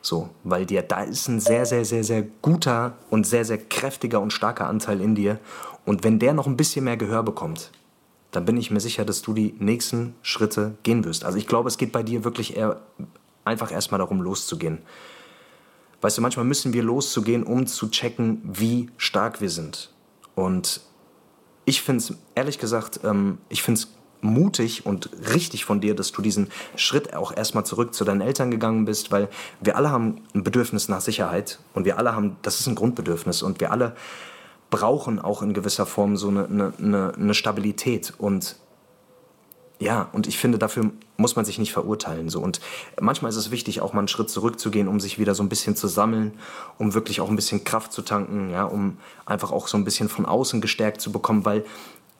So, 0.00 0.30
weil 0.44 0.64
dir 0.64 0.80
da 0.80 1.02
ist 1.02 1.28
ein 1.28 1.40
sehr, 1.40 1.66
sehr, 1.66 1.84
sehr, 1.84 2.04
sehr 2.04 2.22
guter 2.22 2.94
und 3.10 3.26
sehr, 3.26 3.44
sehr 3.44 3.58
kräftiger 3.58 4.20
und 4.20 4.32
starker 4.32 4.66
Anteil 4.66 5.02
in 5.02 5.14
dir. 5.14 5.38
Und 5.84 6.04
wenn 6.04 6.18
der 6.18 6.32
noch 6.32 6.46
ein 6.46 6.56
bisschen 6.56 6.86
mehr 6.86 6.96
Gehör 6.96 7.22
bekommt, 7.22 7.70
dann 8.30 8.44
bin 8.44 8.56
ich 8.56 8.70
mir 8.70 8.80
sicher, 8.80 9.04
dass 9.04 9.22
du 9.22 9.32
die 9.32 9.54
nächsten 9.58 10.14
Schritte 10.22 10.76
gehen 10.82 11.04
wirst. 11.04 11.24
Also 11.24 11.38
ich 11.38 11.46
glaube, 11.46 11.68
es 11.68 11.78
geht 11.78 11.92
bei 11.92 12.02
dir 12.02 12.24
wirklich 12.24 12.56
eher 12.56 12.80
einfach 13.44 13.72
erstmal 13.72 13.98
darum, 13.98 14.20
loszugehen. 14.20 14.78
Weißt 16.00 16.16
du, 16.16 16.22
manchmal 16.22 16.44
müssen 16.44 16.72
wir 16.72 16.82
loszugehen, 16.82 17.42
um 17.42 17.66
zu 17.66 17.88
checken, 17.88 18.40
wie 18.44 18.88
stark 18.96 19.40
wir 19.40 19.50
sind. 19.50 19.90
Und 20.34 20.80
ich 21.64 21.82
finde 21.82 22.02
es, 22.02 22.14
ehrlich 22.34 22.58
gesagt, 22.58 23.00
ähm, 23.04 23.38
ich 23.48 23.62
finde 23.62 23.80
es 23.80 23.88
mutig 24.22 24.86
und 24.86 25.10
richtig 25.34 25.64
von 25.64 25.80
dir, 25.80 25.94
dass 25.94 26.12
du 26.12 26.22
diesen 26.22 26.48
Schritt 26.76 27.14
auch 27.14 27.34
erstmal 27.34 27.64
zurück 27.64 27.94
zu 27.94 28.04
deinen 28.04 28.20
Eltern 28.20 28.50
gegangen 28.50 28.84
bist, 28.84 29.10
weil 29.12 29.28
wir 29.60 29.76
alle 29.76 29.90
haben 29.90 30.22
ein 30.34 30.42
Bedürfnis 30.42 30.88
nach 30.88 31.00
Sicherheit 31.00 31.58
und 31.74 31.84
wir 31.84 31.98
alle 31.98 32.14
haben, 32.14 32.36
das 32.42 32.60
ist 32.60 32.66
ein 32.66 32.74
Grundbedürfnis 32.74 33.42
und 33.42 33.60
wir 33.60 33.72
alle 33.72 33.94
brauchen 34.70 35.18
auch 35.18 35.42
in 35.42 35.52
gewisser 35.52 35.86
Form 35.86 36.16
so 36.16 36.28
eine, 36.28 36.72
eine, 36.78 37.12
eine 37.16 37.34
Stabilität 37.34 38.14
und 38.18 38.56
ja, 39.80 40.10
und 40.12 40.26
ich 40.26 40.36
finde, 40.36 40.58
dafür 40.58 40.90
muss 41.16 41.36
man 41.36 41.46
sich 41.46 41.58
nicht 41.58 41.72
verurteilen. 41.72 42.28
So. 42.28 42.40
Und 42.40 42.60
manchmal 43.00 43.30
ist 43.30 43.36
es 43.36 43.50
wichtig, 43.50 43.80
auch 43.80 43.94
mal 43.94 44.00
einen 44.00 44.08
Schritt 44.08 44.28
zurückzugehen, 44.28 44.88
um 44.88 45.00
sich 45.00 45.18
wieder 45.18 45.34
so 45.34 45.42
ein 45.42 45.48
bisschen 45.48 45.74
zu 45.74 45.88
sammeln, 45.88 46.38
um 46.76 46.92
wirklich 46.92 47.22
auch 47.22 47.30
ein 47.30 47.36
bisschen 47.36 47.64
Kraft 47.64 47.90
zu 47.94 48.02
tanken, 48.02 48.50
ja, 48.50 48.64
um 48.64 48.98
einfach 49.24 49.52
auch 49.52 49.68
so 49.68 49.78
ein 49.78 49.84
bisschen 49.84 50.10
von 50.10 50.26
außen 50.26 50.60
gestärkt 50.60 51.00
zu 51.00 51.10
bekommen, 51.10 51.46
weil 51.46 51.64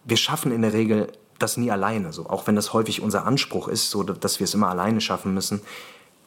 wir 0.04 0.16
schaffen 0.16 0.52
in 0.52 0.62
der 0.62 0.72
Regel 0.72 1.12
das 1.38 1.58
nie 1.58 1.70
alleine. 1.70 2.14
So. 2.14 2.30
Auch 2.30 2.46
wenn 2.46 2.56
das 2.56 2.72
häufig 2.72 3.02
unser 3.02 3.26
Anspruch 3.26 3.68
ist, 3.68 3.90
so, 3.90 4.04
dass 4.04 4.40
wir 4.40 4.44
es 4.44 4.54
immer 4.54 4.70
alleine 4.70 5.02
schaffen 5.02 5.34
müssen. 5.34 5.60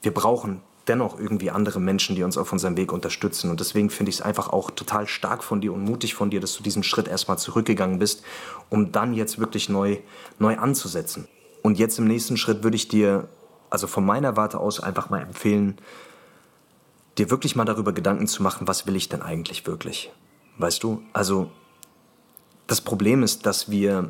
Wir 0.04 0.14
brauchen 0.14 0.62
dennoch 0.88 1.18
irgendwie 1.18 1.50
andere 1.50 1.80
Menschen, 1.80 2.16
die 2.16 2.24
uns 2.24 2.38
auf 2.38 2.52
unserem 2.52 2.76
Weg 2.76 2.92
unterstützen. 2.92 3.50
Und 3.50 3.60
deswegen 3.60 3.90
finde 3.90 4.10
ich 4.10 4.18
es 4.18 4.22
einfach 4.22 4.50
auch 4.50 4.72
total 4.72 5.08
stark 5.08 5.44
von 5.44 5.62
dir 5.62 5.74
und 5.74 5.84
mutig 5.84 6.14
von 6.14 6.30
dir, 6.30 6.42
dass 6.42 6.56
du 6.56 6.64
diesen 6.64 6.84
Schritt 6.84 7.08
erstmal 7.08 7.38
zurückgegangen 7.38 8.00
bist, 8.00 8.24
um 8.70 8.92
dann 8.92 9.14
jetzt 9.14 9.40
wirklich 9.40 9.70
neu, 9.70 9.98
neu 10.40 10.58
anzusetzen. 10.58 11.28
Und 11.62 11.80
jetzt 11.80 12.00
im 12.00 12.08
nächsten 12.08 12.36
Schritt 12.36 12.64
würde 12.64 12.76
ich 12.76 12.90
dir, 12.90 13.30
also 13.70 13.88
von 13.88 14.06
meiner 14.06 14.36
Warte 14.36 14.60
aus, 14.60 14.82
einfach 14.82 15.10
mal 15.10 15.22
empfehlen, 15.22 15.78
dir 17.18 17.30
wirklich 17.30 17.56
mal 17.56 17.66
darüber 17.66 17.94
Gedanken 17.94 18.28
zu 18.28 18.44
machen, 18.44 18.68
was 18.68 18.86
will 18.86 18.96
ich 18.96 19.08
denn 19.08 19.22
eigentlich 19.22 19.66
wirklich? 19.66 20.12
Weißt 20.58 20.84
du? 20.84 21.02
Also 21.14 21.50
das 22.68 22.82
Problem 22.82 23.24
ist, 23.24 23.46
dass 23.46 23.72
wir, 23.72 24.10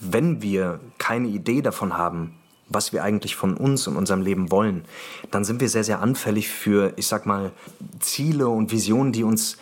wenn 0.00 0.40
wir 0.40 0.80
keine 0.98 1.28
Idee 1.28 1.62
davon 1.62 1.98
haben, 1.98 2.34
was 2.68 2.92
wir 2.92 3.04
eigentlich 3.04 3.36
von 3.36 3.56
uns 3.56 3.86
und 3.86 3.96
unserem 3.96 4.22
Leben 4.22 4.50
wollen, 4.50 4.84
dann 5.30 5.44
sind 5.44 5.60
wir 5.60 5.68
sehr, 5.68 5.84
sehr 5.84 6.00
anfällig 6.00 6.48
für, 6.48 6.92
ich 6.96 7.06
sag 7.06 7.26
mal, 7.26 7.52
Ziele 8.00 8.48
und 8.48 8.72
Visionen, 8.72 9.12
die 9.12 9.24
uns, 9.24 9.56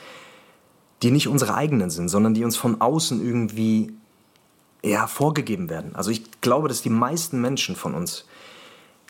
die 1.03 1.11
nicht 1.11 1.29
unsere 1.29 1.55
eigenen 1.55 1.91
sind, 1.91 2.09
sondern 2.09 2.35
die 2.35 2.45
uns 2.45 2.57
von 2.57 2.81
außen 2.81 3.25
irgendwie 3.25 3.93
ja, 4.85 5.07
vorgegeben 5.07 5.69
werden. 5.69 5.95
Also 5.95 6.11
ich 6.11 6.41
glaube, 6.41 6.69
dass 6.69 6.83
die 6.83 6.91
meisten 6.91 7.41
Menschen 7.41 7.77
von 7.77 7.95
uns 7.95 8.25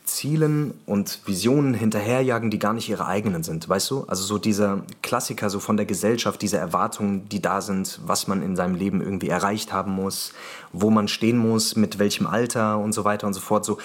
Zielen 0.04 0.74
und 0.86 1.20
Visionen 1.26 1.74
hinterherjagen, 1.74 2.50
die 2.50 2.58
gar 2.58 2.72
nicht 2.72 2.88
ihre 2.88 3.06
eigenen 3.06 3.42
sind, 3.42 3.68
weißt 3.68 3.90
du? 3.90 4.04
Also 4.04 4.24
so 4.24 4.38
dieser 4.38 4.82
Klassiker 5.02 5.48
so 5.50 5.60
von 5.60 5.76
der 5.76 5.86
Gesellschaft, 5.86 6.42
diese 6.42 6.58
Erwartungen, 6.58 7.28
die 7.28 7.40
da 7.40 7.60
sind, 7.60 8.00
was 8.04 8.26
man 8.26 8.42
in 8.42 8.56
seinem 8.56 8.74
Leben 8.74 9.00
irgendwie 9.00 9.28
erreicht 9.28 9.72
haben 9.72 9.92
muss, 9.92 10.32
wo 10.72 10.90
man 10.90 11.08
stehen 11.08 11.38
muss, 11.38 11.76
mit 11.76 11.98
welchem 11.98 12.26
Alter 12.26 12.78
und 12.78 12.92
so 12.92 13.04
weiter 13.04 13.26
und 13.26 13.34
so 13.34 13.40
fort. 13.40 13.64
So, 13.64 13.78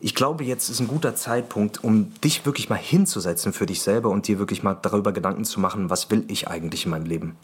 ich 0.00 0.14
glaube, 0.14 0.44
jetzt 0.44 0.68
ist 0.68 0.80
ein 0.80 0.88
guter 0.88 1.16
Zeitpunkt, 1.16 1.82
um 1.82 2.12
dich 2.20 2.46
wirklich 2.46 2.68
mal 2.68 2.76
hinzusetzen 2.76 3.52
für 3.52 3.66
dich 3.66 3.82
selber 3.82 4.10
und 4.10 4.28
dir 4.28 4.38
wirklich 4.38 4.62
mal 4.62 4.78
darüber 4.80 5.12
Gedanken 5.12 5.44
zu 5.44 5.60
machen, 5.60 5.90
was 5.90 6.10
will 6.10 6.24
ich 6.28 6.48
eigentlich 6.48 6.84
in 6.84 6.92
meinem 6.92 7.06
Leben? 7.06 7.36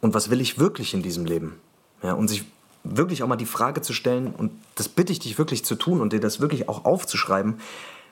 Und 0.00 0.14
was 0.14 0.30
will 0.30 0.40
ich 0.40 0.58
wirklich 0.58 0.94
in 0.94 1.02
diesem 1.02 1.24
Leben? 1.24 1.60
Ja, 2.02 2.12
und 2.14 2.28
sich 2.28 2.44
wirklich 2.84 3.22
auch 3.22 3.28
mal 3.28 3.36
die 3.36 3.46
Frage 3.46 3.82
zu 3.82 3.92
stellen, 3.92 4.34
und 4.34 4.52
das 4.74 4.88
bitte 4.88 5.12
ich 5.12 5.18
dich 5.18 5.38
wirklich 5.38 5.64
zu 5.64 5.74
tun 5.74 6.00
und 6.00 6.12
dir 6.12 6.20
das 6.20 6.40
wirklich 6.40 6.68
auch 6.68 6.84
aufzuschreiben, 6.84 7.60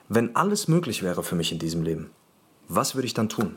wenn 0.07 0.35
alles 0.35 0.67
möglich 0.67 1.03
wäre 1.03 1.23
für 1.23 1.35
mich 1.35 1.51
in 1.51 1.59
diesem 1.59 1.83
Leben, 1.83 2.09
was 2.67 2.95
würde 2.95 3.05
ich 3.05 3.13
dann 3.13 3.29
tun? 3.29 3.55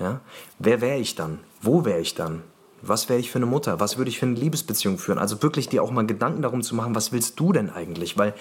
Ja? 0.00 0.20
Wer 0.58 0.80
wäre 0.80 0.98
ich 0.98 1.14
dann? 1.14 1.40
Wo 1.60 1.84
wäre 1.84 2.00
ich 2.00 2.14
dann? 2.14 2.42
Was 2.82 3.08
wäre 3.08 3.18
ich 3.18 3.30
für 3.30 3.38
eine 3.38 3.46
Mutter? 3.46 3.80
Was 3.80 3.98
würde 3.98 4.08
ich 4.08 4.18
für 4.18 4.26
eine 4.26 4.36
Liebesbeziehung 4.36 4.98
führen? 4.98 5.18
Also 5.18 5.42
wirklich 5.42 5.68
dir 5.68 5.82
auch 5.82 5.90
mal 5.90 6.06
Gedanken 6.06 6.42
darum 6.42 6.62
zu 6.62 6.76
machen, 6.76 6.94
was 6.94 7.10
willst 7.10 7.38
du 7.40 7.52
denn 7.52 7.70
eigentlich? 7.70 8.16
Weil 8.16 8.34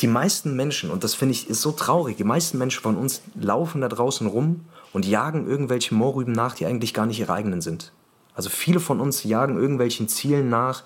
die 0.00 0.06
meisten 0.06 0.54
Menschen, 0.54 0.90
und 0.90 1.02
das 1.02 1.14
finde 1.14 1.32
ich 1.32 1.50
ist 1.50 1.60
so 1.60 1.72
traurig, 1.72 2.16
die 2.16 2.24
meisten 2.24 2.58
Menschen 2.58 2.82
von 2.82 2.96
uns 2.96 3.22
laufen 3.34 3.80
da 3.80 3.88
draußen 3.88 4.28
rum 4.28 4.66
und 4.92 5.04
jagen 5.04 5.48
irgendwelche 5.48 5.94
Moorrüben 5.94 6.32
nach, 6.32 6.54
die 6.54 6.66
eigentlich 6.66 6.94
gar 6.94 7.06
nicht 7.06 7.18
ihre 7.18 7.32
eigenen 7.32 7.60
sind. 7.60 7.92
Also 8.38 8.50
viele 8.50 8.78
von 8.78 9.00
uns 9.00 9.24
jagen 9.24 9.56
irgendwelchen 9.56 10.06
Zielen 10.06 10.48
nach, 10.48 10.84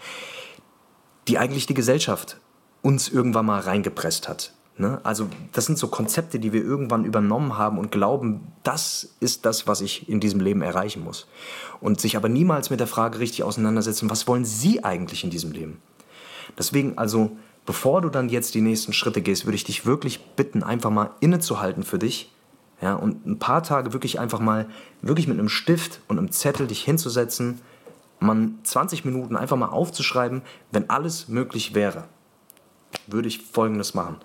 die 1.28 1.36
eigentlich 1.36 1.66
die 1.66 1.74
Gesellschaft 1.74 2.38
uns 2.80 3.11
irgendwann 3.11 3.44
mal 3.44 3.61
reingepresst 3.61 4.26
hat. 4.26 4.55
Ne? 4.78 5.03
Also 5.03 5.28
das 5.53 5.66
sind 5.66 5.76
so 5.76 5.88
Konzepte, 5.88 6.38
die 6.38 6.55
wir 6.55 6.64
irgendwann 6.64 7.05
übernommen 7.05 7.59
haben 7.59 7.76
und 7.76 7.92
glauben, 7.92 8.40
das 8.62 9.16
ist 9.20 9.44
das, 9.44 9.66
was 9.66 9.82
ich 9.82 10.09
in 10.09 10.18
diesem 10.18 10.40
Leben 10.40 10.62
erreichen 10.62 11.05
muss. 11.05 11.26
Und 11.78 12.00
sich 12.00 12.16
aber 12.16 12.30
niemals 12.30 12.70
mit 12.70 12.80
der 12.80 12.86
Frage 12.86 13.18
richtig 13.18 13.42
auseinandersetzen, 13.42 14.09
was 14.09 14.26
wollen 14.26 14.46
Sie 14.46 14.82
eigentlich 14.82 15.22
in 15.22 15.28
diesem 15.28 15.53
Leben? 15.53 15.82
Deswegen 16.57 16.96
also, 16.96 17.36
bevor 17.66 18.00
du 18.00 18.09
dann 18.09 18.30
jetzt 18.30 18.55
die 18.55 18.62
nächsten 18.62 18.94
Schritte 18.94 19.20
gehst, 19.20 19.44
würde 19.44 19.57
ich 19.57 19.64
dich 19.64 19.84
wirklich 19.84 20.24
bitten, 20.36 20.62
einfach 20.62 20.88
mal 20.88 21.11
innezuhalten 21.20 21.82
für 21.82 21.98
dich 21.98 22.32
ja, 22.82 22.94
und 22.94 23.24
ein 23.26 23.38
paar 23.38 23.62
Tage 23.62 23.92
wirklich 23.92 24.18
einfach 24.18 24.40
mal, 24.40 24.68
wirklich 25.00 25.28
mit 25.28 25.38
einem 25.38 25.48
Stift 25.48 26.00
und 26.08 26.18
einem 26.18 26.32
Zettel 26.32 26.66
dich 26.66 26.82
hinzusetzen, 26.82 27.60
man 28.18 28.58
20 28.64 29.04
Minuten 29.04 29.36
einfach 29.36 29.56
mal 29.56 29.68
aufzuschreiben, 29.68 30.42
wenn 30.72 30.90
alles 30.90 31.28
möglich 31.28 31.74
wäre, 31.74 32.04
würde 33.06 33.28
ich 33.28 33.42
Folgendes 33.42 33.94
machen. 33.94 34.16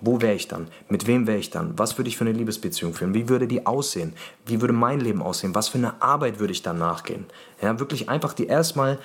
Wo 0.00 0.20
wäre 0.20 0.34
ich 0.34 0.48
dann? 0.48 0.68
Mit 0.88 1.06
wem 1.06 1.26
wäre 1.26 1.38
ich 1.38 1.50
dann? 1.50 1.78
Was 1.78 1.98
würde 1.98 2.08
ich 2.08 2.16
für 2.16 2.24
eine 2.24 2.32
Liebesbeziehung 2.32 2.94
führen? 2.94 3.14
Wie 3.14 3.28
würde 3.28 3.48
die 3.48 3.66
aussehen? 3.66 4.12
Wie 4.46 4.60
würde 4.60 4.74
mein 4.74 5.00
Leben 5.00 5.22
aussehen? 5.22 5.54
Was 5.54 5.68
für 5.68 5.78
eine 5.78 6.02
Arbeit 6.02 6.38
würde 6.38 6.52
ich 6.52 6.62
dann 6.62 6.78
nachgehen? 6.78 7.26
Ja, 7.62 7.78
wirklich 7.80 8.08
einfach 8.08 8.32
die 8.32 8.46
erstmal 8.46 8.98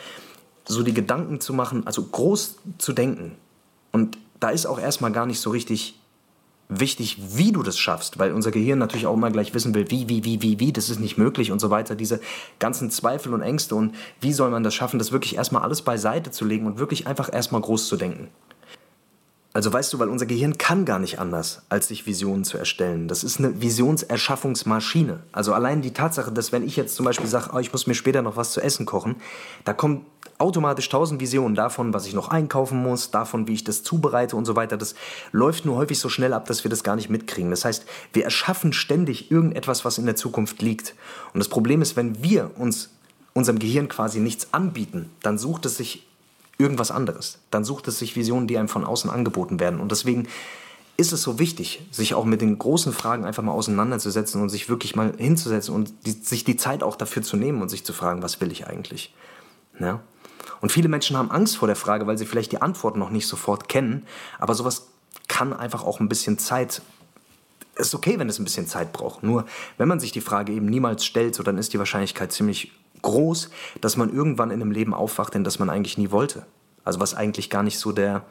so 0.65 0.83
die 0.83 0.93
Gedanken 0.93 1.39
zu 1.39 1.53
machen, 1.53 1.87
also 1.87 2.03
groß 2.03 2.57
zu 2.77 2.93
denken. 2.93 3.37
Und 3.91 4.17
da 4.39 4.49
ist 4.49 4.65
auch 4.65 4.79
erstmal 4.79 5.11
gar 5.11 5.25
nicht 5.25 5.39
so 5.39 5.49
richtig 5.49 5.98
wichtig, 6.69 7.17
wie 7.35 7.51
du 7.51 7.63
das 7.63 7.79
schaffst, 7.79 8.19
weil 8.19 8.31
unser 8.31 8.51
Gehirn 8.51 8.79
natürlich 8.79 9.07
auch 9.07 9.15
immer 9.15 9.31
gleich 9.31 9.53
wissen 9.55 9.73
will, 9.73 9.89
wie, 9.89 10.07
wie, 10.07 10.23
wie, 10.23 10.41
wie, 10.41 10.59
wie, 10.59 10.71
das 10.71 10.89
ist 10.89 10.99
nicht 10.99 11.17
möglich 11.17 11.51
und 11.51 11.59
so 11.59 11.71
weiter. 11.71 11.95
Diese 11.95 12.21
ganzen 12.59 12.91
Zweifel 12.91 13.33
und 13.33 13.41
Ängste 13.41 13.75
und 13.75 13.95
wie 14.21 14.31
soll 14.31 14.51
man 14.51 14.63
das 14.63 14.75
schaffen, 14.75 14.99
das 14.99 15.11
wirklich 15.11 15.35
erstmal 15.35 15.63
alles 15.63 15.81
beiseite 15.81 16.29
zu 16.31 16.45
legen 16.45 16.67
und 16.67 16.77
wirklich 16.77 17.07
einfach 17.07 17.33
erstmal 17.33 17.61
groß 17.61 17.87
zu 17.87 17.97
denken. 17.97 18.29
Also 19.51 19.73
weißt 19.73 19.91
du, 19.91 19.97
weil 19.97 20.09
unser 20.09 20.27
Gehirn 20.27 20.59
kann 20.59 20.85
gar 20.85 20.99
nicht 20.99 21.17
anders, 21.17 21.63
als 21.69 21.87
sich 21.87 22.05
Visionen 22.05 22.43
zu 22.43 22.59
erstellen. 22.59 23.07
Das 23.07 23.23
ist 23.23 23.39
eine 23.39 23.61
Visionserschaffungsmaschine. 23.61 25.21
Also 25.31 25.53
allein 25.53 25.81
die 25.81 25.91
Tatsache, 25.91 26.31
dass 26.31 26.51
wenn 26.51 26.63
ich 26.63 26.75
jetzt 26.75 26.95
zum 26.95 27.05
Beispiel 27.05 27.27
sage, 27.27 27.49
oh, 27.53 27.57
ich 27.57 27.71
muss 27.71 27.87
mir 27.87 27.95
später 27.95 28.21
noch 28.21 28.37
was 28.37 28.51
zu 28.51 28.61
essen 28.61 28.85
kochen, 28.85 29.15
da 29.65 29.73
kommen 29.73 30.05
automatisch 30.37 30.87
tausend 30.89 31.19
Visionen 31.19 31.55
davon, 31.55 31.95
was 31.95 32.05
ich 32.05 32.13
noch 32.13 32.29
einkaufen 32.29 32.81
muss, 32.81 33.09
davon, 33.09 33.47
wie 33.47 33.53
ich 33.53 33.63
das 33.63 33.81
zubereite 33.81 34.35
und 34.35 34.45
so 34.45 34.55
weiter. 34.55 34.77
Das 34.77 34.93
läuft 35.31 35.65
nur 35.65 35.77
häufig 35.77 35.97
so 35.97 36.09
schnell 36.09 36.33
ab, 36.33 36.45
dass 36.45 36.63
wir 36.63 36.69
das 36.69 36.83
gar 36.83 36.95
nicht 36.95 37.09
mitkriegen. 37.09 37.49
Das 37.49 37.65
heißt, 37.65 37.85
wir 38.13 38.25
erschaffen 38.25 38.71
ständig 38.71 39.31
irgendetwas, 39.31 39.83
was 39.83 39.97
in 39.97 40.05
der 40.05 40.15
Zukunft 40.15 40.61
liegt. 40.61 40.93
Und 41.33 41.39
das 41.39 41.49
Problem 41.49 41.81
ist, 41.81 41.95
wenn 41.95 42.21
wir 42.21 42.51
uns 42.55 42.91
unserem 43.33 43.57
Gehirn 43.57 43.89
quasi 43.89 44.19
nichts 44.19 44.53
anbieten, 44.53 45.09
dann 45.23 45.39
sucht 45.39 45.65
es 45.65 45.77
sich 45.77 46.05
irgendwas 46.59 46.91
anderes. 46.91 47.39
Dann 47.49 47.63
sucht 47.63 47.87
es 47.87 47.97
sich 47.97 48.15
Visionen, 48.15 48.47
die 48.47 48.57
einem 48.57 48.67
von 48.67 48.85
außen 48.85 49.09
angeboten 49.09 49.59
werden. 49.59 49.79
Und 49.79 49.91
deswegen 49.91 50.27
ist 50.97 51.13
es 51.13 51.23
so 51.23 51.39
wichtig, 51.39 51.81
sich 51.91 52.13
auch 52.13 52.25
mit 52.25 52.41
den 52.41 52.59
großen 52.59 52.91
Fragen 52.91 53.25
einfach 53.25 53.41
mal 53.41 53.53
auseinanderzusetzen 53.53 54.41
und 54.41 54.49
sich 54.49 54.69
wirklich 54.69 54.95
mal 54.95 55.13
hinzusetzen 55.17 55.73
und 55.73 55.93
die, 56.05 56.11
sich 56.11 56.43
die 56.43 56.57
Zeit 56.57 56.83
auch 56.83 56.97
dafür 56.97 57.23
zu 57.23 57.37
nehmen 57.37 57.61
und 57.61 57.69
sich 57.69 57.85
zu 57.85 57.93
fragen, 57.93 58.21
was 58.21 58.41
will 58.41 58.51
ich 58.51 58.67
eigentlich? 58.67 59.15
Ja? 59.79 60.01
Und 60.59 60.73
viele 60.73 60.89
Menschen 60.89 61.15
haben 61.15 61.31
Angst 61.31 61.57
vor 61.57 61.67
der 61.67 61.77
Frage, 61.77 62.05
weil 62.05 62.17
sie 62.17 62.25
vielleicht 62.25 62.51
die 62.51 62.61
Antwort 62.61 62.97
noch 62.97 63.11
nicht 63.11 63.27
sofort 63.27 63.69
kennen. 63.69 64.05
Aber 64.39 64.53
sowas 64.53 64.87
kann 65.29 65.53
einfach 65.53 65.85
auch 65.85 66.01
ein 66.01 66.09
bisschen 66.09 66.37
Zeit 66.37 66.81
es 67.79 67.87
ist 67.87 67.95
okay, 67.95 68.19
wenn 68.19 68.27
es 68.27 68.39
ein 68.39 68.43
bisschen 68.43 68.67
Zeit 68.67 68.91
braucht. 68.91 69.23
Nur 69.23 69.45
wenn 69.77 69.87
man 69.87 69.99
sich 70.01 70.11
die 70.11 70.21
Frage 70.21 70.51
eben 70.51 70.65
niemals 70.65 71.05
stellt, 71.05 71.33
so 71.33 71.43
dann 71.43 71.57
ist 71.57 71.73
die 71.73 71.79
Wahrscheinlichkeit 71.79 72.31
ziemlich 72.31 72.73
groß, 73.01 73.49
dass 73.81 73.97
man 73.97 74.13
irgendwann 74.13 74.51
in 74.51 74.61
einem 74.61 74.71
Leben 74.71 74.93
aufwacht, 74.93 75.35
in 75.35 75.43
das 75.43 75.59
man 75.59 75.69
eigentlich 75.69 75.97
nie 75.97 76.11
wollte. 76.11 76.45
Also 76.83 76.99
was 76.99 77.13
eigentlich 77.13 77.49
gar 77.49 77.63
nicht 77.63 77.79
so 77.79 77.91
der, 77.91 78.25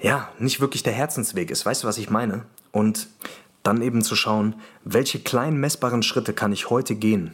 ja, 0.00 0.28
nicht 0.38 0.60
wirklich 0.60 0.82
der 0.82 0.92
Herzensweg 0.92 1.50
ist. 1.50 1.66
Weißt 1.66 1.82
du, 1.82 1.86
was 1.86 1.98
ich 1.98 2.10
meine? 2.10 2.44
Und 2.72 3.08
dann 3.62 3.82
eben 3.82 4.02
zu 4.02 4.14
schauen, 4.14 4.54
welche 4.84 5.18
kleinen 5.18 5.58
messbaren 5.58 6.02
Schritte 6.02 6.34
kann 6.34 6.52
ich 6.52 6.70
heute 6.70 6.94
gehen, 6.94 7.32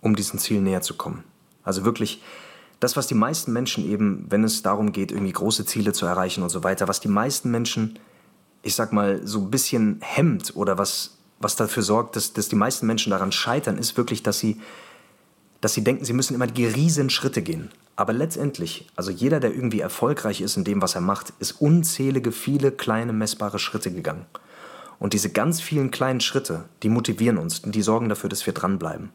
um 0.00 0.14
diesem 0.14 0.38
Ziel 0.38 0.60
näher 0.60 0.82
zu 0.82 0.94
kommen. 0.94 1.24
Also 1.64 1.84
wirklich 1.84 2.22
das, 2.80 2.96
was 2.96 3.06
die 3.06 3.14
meisten 3.14 3.52
Menschen 3.52 3.88
eben, 3.88 4.26
wenn 4.28 4.44
es 4.44 4.62
darum 4.62 4.92
geht, 4.92 5.12
irgendwie 5.12 5.32
große 5.32 5.64
Ziele 5.64 5.92
zu 5.92 6.04
erreichen 6.04 6.42
und 6.42 6.50
so 6.50 6.64
weiter, 6.64 6.88
was 6.88 7.00
die 7.00 7.08
meisten 7.08 7.50
Menschen, 7.50 7.98
ich 8.62 8.74
sag 8.74 8.92
mal, 8.92 9.24
so 9.24 9.38
ein 9.40 9.50
bisschen 9.50 9.98
hemmt 10.02 10.56
oder 10.56 10.78
was, 10.78 11.16
was 11.38 11.56
dafür 11.56 11.82
sorgt, 11.82 12.16
dass, 12.16 12.32
dass 12.32 12.48
die 12.48 12.56
meisten 12.56 12.86
Menschen 12.86 13.10
daran 13.10 13.32
scheitern, 13.32 13.78
ist 13.78 13.96
wirklich, 13.96 14.22
dass 14.22 14.40
sie 14.40 14.60
dass 15.62 15.74
sie 15.74 15.84
denken, 15.84 16.04
sie 16.04 16.12
müssen 16.12 16.34
immer 16.34 16.48
die 16.48 16.66
riesen 16.66 17.08
Schritte 17.08 17.40
gehen. 17.40 17.70
Aber 17.94 18.12
letztendlich, 18.12 18.88
also 18.96 19.10
jeder, 19.10 19.38
der 19.38 19.54
irgendwie 19.54 19.80
erfolgreich 19.80 20.40
ist 20.40 20.56
in 20.56 20.64
dem, 20.64 20.82
was 20.82 20.96
er 20.96 21.00
macht, 21.00 21.32
ist 21.38 21.52
unzählige, 21.52 22.32
viele 22.32 22.72
kleine, 22.72 23.12
messbare 23.12 23.60
Schritte 23.60 23.92
gegangen. 23.92 24.26
Und 24.98 25.12
diese 25.12 25.30
ganz 25.30 25.60
vielen 25.60 25.92
kleinen 25.92 26.20
Schritte, 26.20 26.64
die 26.82 26.88
motivieren 26.88 27.38
uns 27.38 27.60
und 27.60 27.74
die 27.74 27.82
sorgen 27.82 28.08
dafür, 28.08 28.28
dass 28.28 28.44
wir 28.44 28.52
dranbleiben. 28.52 29.10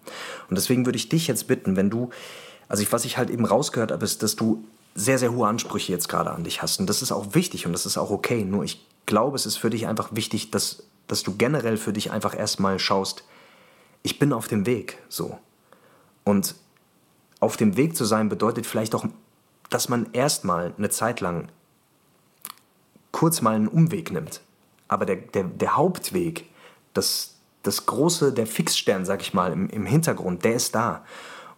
Und 0.49 0.57
deswegen 0.57 0.85
würde 0.85 0.97
ich 0.97 1.09
dich 1.09 1.27
jetzt 1.27 1.47
bitten, 1.47 1.75
wenn 1.75 1.89
du, 1.89 2.11
also 2.69 2.81
ich, 2.81 2.91
was 2.91 3.03
ich 3.03 3.17
halt 3.17 3.29
eben 3.29 3.45
rausgehört 3.45 3.91
habe, 3.91 4.05
ist, 4.05 4.23
dass 4.23 4.37
du 4.37 4.63
sehr, 4.95 5.19
sehr 5.19 5.33
hohe 5.33 5.47
Ansprüche 5.47 5.91
jetzt 5.91 6.07
gerade 6.07 6.31
an 6.31 6.45
dich 6.45 6.61
hast. 6.61 6.79
Und 6.79 6.89
das 6.89 7.01
ist 7.01 7.11
auch 7.11 7.35
wichtig 7.35 7.65
und 7.65 7.73
das 7.73 7.85
ist 7.85 7.97
auch 7.97 8.09
okay. 8.09 8.45
Nur 8.45 8.63
ich 8.63 8.85
glaube, 9.05 9.35
es 9.35 9.45
ist 9.45 9.57
für 9.57 9.69
dich 9.69 9.85
einfach 9.85 10.09
wichtig, 10.13 10.49
dass, 10.51 10.83
dass 11.07 11.23
du 11.23 11.35
generell 11.35 11.77
für 11.77 11.93
dich 11.93 12.11
einfach 12.11 12.37
erstmal 12.37 12.79
schaust, 12.79 13.23
ich 14.01 14.17
bin 14.17 14.31
auf 14.31 14.47
dem 14.47 14.65
Weg, 14.65 14.97
so. 15.09 15.37
Und 16.27 16.55
auf 17.39 17.55
dem 17.55 17.77
Weg 17.77 17.95
zu 17.95 18.03
sein 18.03 18.27
bedeutet 18.27 18.65
vielleicht 18.65 18.93
auch, 18.95 19.05
dass 19.69 19.87
man 19.87 20.09
erstmal 20.11 20.73
eine 20.77 20.89
Zeit 20.89 21.21
lang 21.21 21.47
kurz 23.13 23.41
mal 23.41 23.55
einen 23.55 23.69
Umweg 23.69 24.11
nimmt. 24.11 24.41
Aber 24.89 25.05
der, 25.05 25.15
der, 25.15 25.45
der 25.45 25.77
Hauptweg, 25.77 26.49
das, 26.93 27.35
das 27.63 27.85
große, 27.85 28.33
der 28.33 28.45
Fixstern, 28.45 29.05
sag 29.05 29.21
ich 29.21 29.33
mal, 29.33 29.53
im, 29.53 29.69
im 29.69 29.85
Hintergrund, 29.85 30.43
der 30.43 30.55
ist 30.55 30.75
da. 30.75 31.05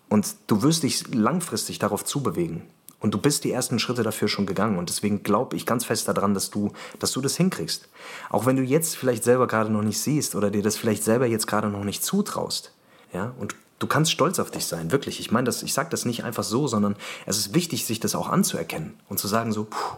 Und 0.07 0.35
du 0.45 0.61
wirst 0.61 0.83
dich 0.83 1.15
langfristig 1.15 1.79
darauf 1.79 2.05
zubewegen. 2.05 2.61
Und 2.99 3.15
du 3.15 3.17
bist 3.17 3.45
die 3.45 3.51
ersten 3.51 3.79
Schritte 3.79 4.03
dafür 4.03 4.27
schon 4.27 4.45
gegangen. 4.45 4.77
Und 4.77 4.89
deswegen 4.89 5.23
glaube 5.23 5.55
ich 5.55 5.65
ganz 5.65 5.83
fest 5.83 6.07
daran, 6.07 6.35
dass 6.35 6.51
du, 6.51 6.73
dass 6.99 7.11
du 7.11 7.21
das 7.21 7.37
hinkriegst. 7.37 7.89
Auch 8.29 8.45
wenn 8.45 8.55
du 8.55 8.61
jetzt 8.61 8.97
vielleicht 8.97 9.23
selber 9.23 9.47
gerade 9.47 9.71
noch 9.71 9.81
nicht 9.81 9.99
siehst 9.99 10.35
oder 10.35 10.51
dir 10.51 10.61
das 10.61 10.77
vielleicht 10.77 11.03
selber 11.03 11.25
jetzt 11.25 11.47
gerade 11.47 11.69
noch 11.69 11.83
nicht 11.83 12.03
zutraust. 12.03 12.71
Ja, 13.11 13.33
und 13.39 13.55
Du 13.79 13.87
kannst 13.87 14.11
stolz 14.11 14.39
auf 14.39 14.51
dich 14.51 14.65
sein, 14.65 14.91
wirklich. 14.91 15.19
Ich 15.19 15.31
meine, 15.31 15.45
das, 15.45 15.63
ich 15.63 15.73
sage 15.73 15.89
das 15.89 16.05
nicht 16.05 16.23
einfach 16.23 16.43
so, 16.43 16.67
sondern 16.67 16.95
es 17.25 17.37
ist 17.37 17.53
wichtig, 17.53 17.85
sich 17.85 17.99
das 17.99 18.13
auch 18.13 18.27
anzuerkennen 18.27 18.99
und 19.07 19.19
zu 19.19 19.27
sagen 19.27 19.53
so, 19.53 19.63
puh, 19.63 19.97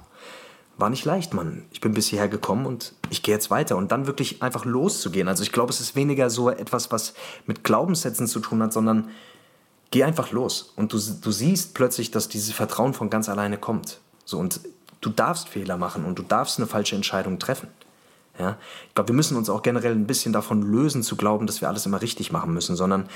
war 0.77 0.89
nicht 0.89 1.05
leicht, 1.05 1.33
Mann. 1.33 1.65
Ich 1.71 1.81
bin 1.81 1.93
bis 1.93 2.07
hierher 2.07 2.27
gekommen 2.27 2.65
und 2.65 2.93
ich 3.09 3.23
gehe 3.23 3.33
jetzt 3.33 3.51
weiter 3.51 3.77
und 3.77 3.91
dann 3.91 4.07
wirklich 4.07 4.41
einfach 4.41 4.65
loszugehen. 4.65 5.27
Also 5.27 5.43
ich 5.43 5.51
glaube, 5.51 5.71
es 5.71 5.81
ist 5.81 5.95
weniger 5.95 6.29
so 6.29 6.49
etwas, 6.49 6.91
was 6.91 7.13
mit 7.45 7.63
Glaubenssätzen 7.63 8.27
zu 8.27 8.39
tun 8.39 8.61
hat, 8.61 8.73
sondern 8.73 9.09
geh 9.91 10.03
einfach 10.03 10.31
los 10.31 10.73
und 10.75 10.93
du, 10.93 10.97
du 10.97 11.31
siehst 11.31 11.73
plötzlich, 11.73 12.11
dass 12.11 12.29
dieses 12.29 12.53
Vertrauen 12.53 12.93
von 12.93 13.09
ganz 13.09 13.29
alleine 13.29 13.57
kommt. 13.57 13.99
So 14.25 14.39
und 14.39 14.61
du 15.01 15.09
darfst 15.09 15.49
Fehler 15.49 15.77
machen 15.77 16.05
und 16.05 16.17
du 16.17 16.23
darfst 16.23 16.57
eine 16.57 16.67
falsche 16.67 16.95
Entscheidung 16.95 17.39
treffen. 17.39 17.67
Ja? 18.39 18.57
Ich 18.87 18.95
glaube, 18.95 19.09
wir 19.09 19.15
müssen 19.15 19.37
uns 19.37 19.49
auch 19.49 19.61
generell 19.61 19.93
ein 19.93 20.07
bisschen 20.07 20.33
davon 20.33 20.61
lösen, 20.61 21.03
zu 21.03 21.15
glauben, 21.15 21.47
dass 21.47 21.61
wir 21.61 21.67
alles 21.67 21.85
immer 21.85 22.01
richtig 22.01 22.31
machen 22.31 22.53
müssen, 22.53 22.75
sondern 22.75 23.09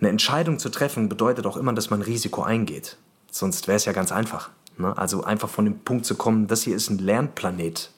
eine 0.00 0.10
Entscheidung 0.10 0.58
zu 0.58 0.68
treffen 0.68 1.08
bedeutet 1.08 1.46
auch 1.46 1.56
immer, 1.56 1.72
dass 1.72 1.90
man 1.90 2.02
Risiko 2.02 2.42
eingeht. 2.42 2.96
Sonst 3.30 3.66
wäre 3.66 3.76
es 3.76 3.84
ja 3.84 3.92
ganz 3.92 4.12
einfach. 4.12 4.50
Ne? 4.78 4.96
Also 4.96 5.24
einfach 5.24 5.48
von 5.48 5.64
dem 5.64 5.78
Punkt 5.80 6.04
zu 6.06 6.16
kommen, 6.16 6.46
das 6.46 6.62
hier 6.62 6.76
ist 6.76 6.90
ein 6.90 6.98
Lernplanet. 6.98 7.90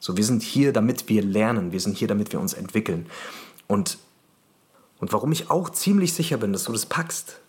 So, 0.00 0.16
wir 0.16 0.24
sind 0.24 0.42
hier, 0.42 0.72
damit 0.72 1.08
wir 1.08 1.22
lernen. 1.22 1.72
Wir 1.72 1.80
sind 1.80 1.96
hier, 1.96 2.08
damit 2.08 2.32
wir 2.32 2.40
uns 2.40 2.52
entwickeln. 2.52 3.06
Und, 3.66 3.98
und 4.98 5.12
warum 5.12 5.32
ich 5.32 5.50
auch 5.50 5.70
ziemlich 5.70 6.12
sicher 6.12 6.36
bin, 6.36 6.52
dass 6.52 6.64
du 6.64 6.72
das 6.72 6.86
packst, 6.86 7.40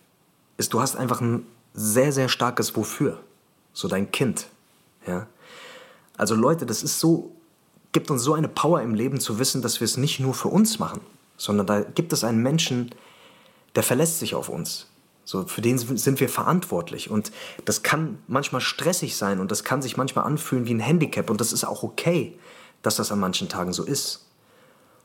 ist, 0.56 0.72
du 0.72 0.80
hast 0.80 0.96
einfach 0.96 1.20
ein 1.20 1.46
sehr, 1.74 2.12
sehr 2.12 2.28
starkes 2.28 2.74
Wofür. 2.76 3.20
So 3.72 3.88
dein 3.88 4.10
Kind. 4.10 4.46
Ja? 5.06 5.26
Also 6.16 6.34
Leute, 6.34 6.66
das 6.66 6.82
ist 6.82 6.98
so, 6.98 7.32
gibt 7.92 8.10
uns 8.10 8.22
so 8.22 8.34
eine 8.34 8.48
Power 8.48 8.82
im 8.82 8.94
Leben 8.94 9.20
zu 9.20 9.38
wissen, 9.38 9.62
dass 9.62 9.80
wir 9.80 9.84
es 9.84 9.96
nicht 9.96 10.18
nur 10.18 10.34
für 10.34 10.48
uns 10.48 10.78
machen, 10.78 11.00
sondern 11.36 11.66
da 11.66 11.80
gibt 11.80 12.12
es 12.12 12.24
einen 12.24 12.42
Menschen, 12.42 12.90
der 12.90 12.96
verlässt 13.82 14.18
sich 14.18 14.34
auf 14.34 14.48
uns. 14.48 14.86
So, 15.24 15.46
für 15.46 15.60
den 15.60 15.76
sind 15.76 16.20
wir 16.20 16.28
verantwortlich. 16.28 17.10
Und 17.10 17.32
das 17.66 17.82
kann 17.82 18.18
manchmal 18.28 18.62
stressig 18.62 19.16
sein 19.16 19.40
und 19.40 19.50
das 19.50 19.62
kann 19.62 19.82
sich 19.82 19.96
manchmal 19.96 20.24
anfühlen 20.24 20.66
wie 20.66 20.72
ein 20.72 20.80
Handicap. 20.80 21.28
Und 21.28 21.40
das 21.40 21.52
ist 21.52 21.64
auch 21.64 21.82
okay, 21.82 22.38
dass 22.82 22.96
das 22.96 23.12
an 23.12 23.20
manchen 23.20 23.48
Tagen 23.48 23.74
so 23.74 23.84
ist. 23.84 24.26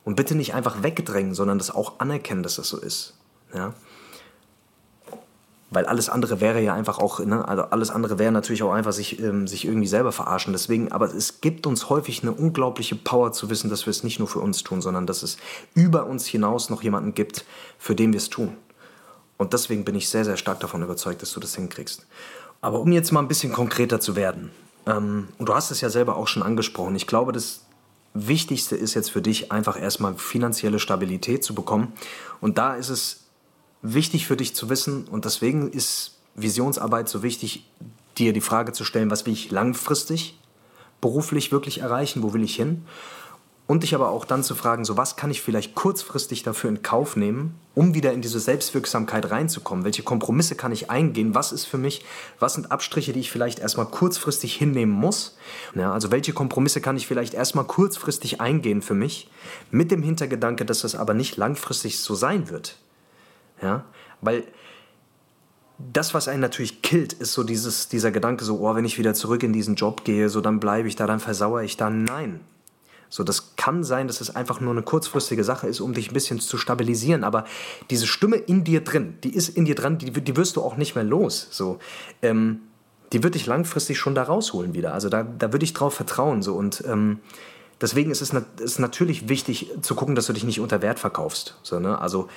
Und 0.06 0.16
bitte 0.16 0.36
nicht 0.36 0.54
einfach 0.54 0.82
wegdrängen, 0.82 1.34
sondern 1.34 1.58
das 1.58 1.72
auch 1.72 2.00
anerkennen, 2.00 2.44
dass 2.44 2.56
das 2.56 2.70
so 2.70 2.78
ist. 2.78 3.16
Ja? 3.54 3.74
Weil 5.74 5.86
alles 5.86 6.10
andere 6.10 6.42
wäre 6.42 6.62
ja 6.62 6.74
einfach 6.74 7.00
auch, 7.00 7.20
ne, 7.20 7.48
also 7.48 7.64
alles 7.64 7.90
andere 7.90 8.20
wäre 8.20 8.32
natürlich 8.32 8.64
auch 8.64 8.72
einfach 8.72 8.94
sich, 8.94 9.20
ähm, 9.20 9.48
sich 9.48 9.66
irgendwie 9.66 9.88
selber 9.88 10.12
verarschen. 10.12 10.54
Deswegen, 10.54 10.92
aber 10.92 11.14
es 11.14 11.42
gibt 11.42 11.66
uns 11.66 11.90
häufig 11.90 12.22
eine 12.22 12.32
unglaubliche 12.32 12.96
Power 12.96 13.32
zu 13.32 13.50
wissen, 13.50 13.70
dass 13.70 13.86
wir 13.86 13.92
es 13.92 14.04
nicht 14.04 14.20
nur 14.20 14.28
für 14.28 14.40
uns 14.40 14.64
tun, 14.64 14.82
sondern 14.82 15.08
dass 15.08 15.24
es 15.24 15.38
über 15.74 16.06
uns 16.06 16.26
hinaus 16.26 16.70
noch 16.70 16.84
jemanden 16.84 17.14
gibt, 17.14 17.46
für 17.78 17.96
den 17.96 18.14
wir 18.14 18.18
es 18.18 18.30
tun. 18.30 18.56
Und 19.38 19.54
deswegen 19.54 19.84
bin 19.84 19.96
ich 19.96 20.10
sehr, 20.10 20.26
sehr 20.26 20.38
stark 20.38 20.60
davon 20.60 20.84
überzeugt, 20.84 21.22
dass 21.22 21.34
du 21.34 21.40
das 21.40 21.56
hinkriegst. 21.56 22.06
Aber 22.62 22.80
um 22.80 22.92
jetzt 22.92 23.12
mal 23.12 23.20
ein 23.20 23.28
bisschen 23.28 23.52
konkreter 23.52 24.00
zu 24.00 24.16
werden, 24.16 24.52
ähm, 24.86 25.30
und 25.38 25.50
du 25.50 25.54
hast 25.54 25.72
es 25.72 25.82
ja 25.82 25.90
selber 25.90 26.16
auch 26.16 26.28
schon 26.28 26.44
angesprochen, 26.44 26.96
ich 26.96 27.08
glaube, 27.08 27.32
dass 27.32 27.62
Wichtigste 28.14 28.76
ist 28.76 28.94
jetzt 28.94 29.10
für 29.10 29.22
dich 29.22 29.52
einfach 29.52 29.80
erstmal 29.80 30.16
finanzielle 30.16 30.80
Stabilität 30.80 31.44
zu 31.44 31.56
bekommen. 31.56 31.94
Und 32.42 32.58
da 32.58 32.76
ist 32.76 32.90
es 32.90 33.23
wichtig 33.84 34.26
für 34.26 34.38
dich 34.38 34.56
zu 34.56 34.70
wissen, 34.70 35.06
und 35.08 35.26
deswegen 35.26 35.70
ist 35.72 36.18
Visionsarbeit 36.36 37.08
so 37.08 37.22
wichtig, 37.22 37.70
dir 38.18 38.34
die 38.34 38.42
Frage 38.42 38.72
zu 38.72 38.84
stellen, 38.84 39.12
was 39.12 39.26
will 39.26 39.34
ich 39.34 39.52
langfristig 39.52 40.40
beruflich 41.02 41.52
wirklich 41.52 41.80
erreichen, 41.80 42.24
wo 42.24 42.34
will 42.34 42.44
ich 42.44 42.56
hin? 42.56 42.86
Und 43.66 43.84
dich 43.84 43.96
aber 43.96 44.10
auch 44.10 44.26
dann 44.26 44.44
zu 44.44 44.56
fragen, 44.56 44.84
so 44.84 44.98
was 44.98 45.16
kann 45.16 45.32
ich 45.32 45.42
vielleicht 45.42 45.74
kurzfristig 45.74 46.44
dafür 46.44 46.70
in 46.70 46.82
Kauf 46.82 47.16
nehmen, 47.16 47.56
um 47.76 47.94
wieder 47.94 48.12
in 48.14 48.22
diese 48.22 48.40
Selbstwirksamkeit 48.40 49.32
reinzukommen? 49.32 49.86
Welche 49.86 50.04
Kompromisse 50.04 50.56
kann 50.56 50.72
ich 50.72 50.90
eingehen? 50.90 51.34
Was 51.34 51.52
ist 51.52 51.66
für 51.66 51.78
mich, 51.78 52.04
was 52.40 52.56
sind 52.56 52.72
Abstriche, 52.72 53.14
die 53.14 53.22
ich 53.22 53.32
vielleicht 53.32 53.60
erstmal 53.60 53.86
kurzfristig 53.86 54.54
hinnehmen 54.56 54.92
muss? 54.92 55.38
Ja, 55.76 55.94
also 55.94 56.12
welche 56.12 56.34
Kompromisse 56.34 56.82
kann 56.82 56.98
ich 56.98 57.08
vielleicht 57.08 57.34
erstmal 57.34 57.66
kurzfristig 57.66 58.42
eingehen 58.42 58.82
für 58.82 58.96
mich, 58.96 59.30
mit 59.72 59.92
dem 59.92 60.04
Hintergedanke, 60.04 60.66
dass 60.66 60.82
das 60.82 60.96
aber 60.96 61.14
nicht 61.14 61.38
langfristig 61.38 62.00
so 62.00 62.16
sein 62.16 62.50
wird? 62.50 62.78
Ja, 63.64 63.86
weil 64.22 64.44
das, 65.80 66.14
was 66.14 66.28
einen 66.28 66.42
natürlich 66.42 66.82
killt, 66.82 67.14
ist 67.14 67.34
so 67.34 67.44
dieses, 67.44 67.90
dieser 67.90 68.12
Gedanke, 68.12 68.46
so, 68.46 68.60
oh, 68.60 68.76
wenn 68.76 68.86
ich 68.86 68.98
wieder 68.98 69.14
zurück 69.14 69.44
in 69.44 69.54
diesen 69.54 69.76
Job 69.76 70.04
gehe, 70.04 70.30
so 70.30 70.42
dann 70.42 70.60
bleibe 70.60 70.88
ich 70.88 70.96
da, 70.96 71.08
dann 71.08 71.20
versauere 71.20 71.64
ich 71.64 71.78
da. 71.78 71.90
Nein. 71.90 72.42
So, 73.10 73.24
das 73.24 73.56
kann 73.56 73.84
sein, 73.84 74.08
dass 74.08 74.22
es 74.22 74.36
einfach 74.36 74.60
nur 74.60 74.72
eine 74.72 74.82
kurzfristige 74.82 75.44
Sache 75.44 75.68
ist, 75.68 75.82
um 75.82 75.94
dich 75.94 76.10
ein 76.10 76.16
bisschen 76.16 76.40
zu 76.40 76.58
stabilisieren. 76.58 77.24
Aber 77.24 77.46
diese 77.92 78.08
Stimme 78.08 78.38
in 78.38 78.64
dir 78.64 78.84
drin, 78.84 79.20
die 79.24 79.36
ist 79.36 79.50
in 79.50 79.66
dir 79.66 79.76
dran, 79.76 80.00
die, 80.00 80.12
die 80.12 80.36
wirst 80.36 80.56
du 80.56 80.64
auch 80.64 80.78
nicht 80.78 80.96
mehr 80.96 81.04
los. 81.04 81.48
So, 81.52 81.78
ähm, 82.24 82.62
die 83.12 83.22
wird 83.22 83.36
dich 83.36 83.46
langfristig 83.46 84.00
schon 84.00 84.16
da 84.16 84.24
rausholen 84.24 84.74
wieder. 84.74 84.96
Also 84.96 85.10
da, 85.10 85.22
da 85.22 85.52
würde 85.52 85.64
ich 85.64 85.74
drauf 85.74 85.94
vertrauen. 85.94 86.42
So. 86.42 86.56
Und 86.56 86.84
ähm, 86.88 87.20
deswegen 87.80 88.10
ist 88.10 88.22
es, 88.22 88.34
nat 88.34 88.60
ist 88.60 88.80
natürlich 88.80 89.30
wichtig 89.30 89.70
zu 89.82 89.94
gucken, 89.94 90.16
dass 90.16 90.26
du 90.26 90.34
dich 90.34 90.44
nicht 90.44 90.60
unter 90.60 90.82
Wert 90.82 90.98
verkaufst. 90.98 91.60
So, 91.62 91.80
ne? 91.80 92.00
Also 92.00 92.30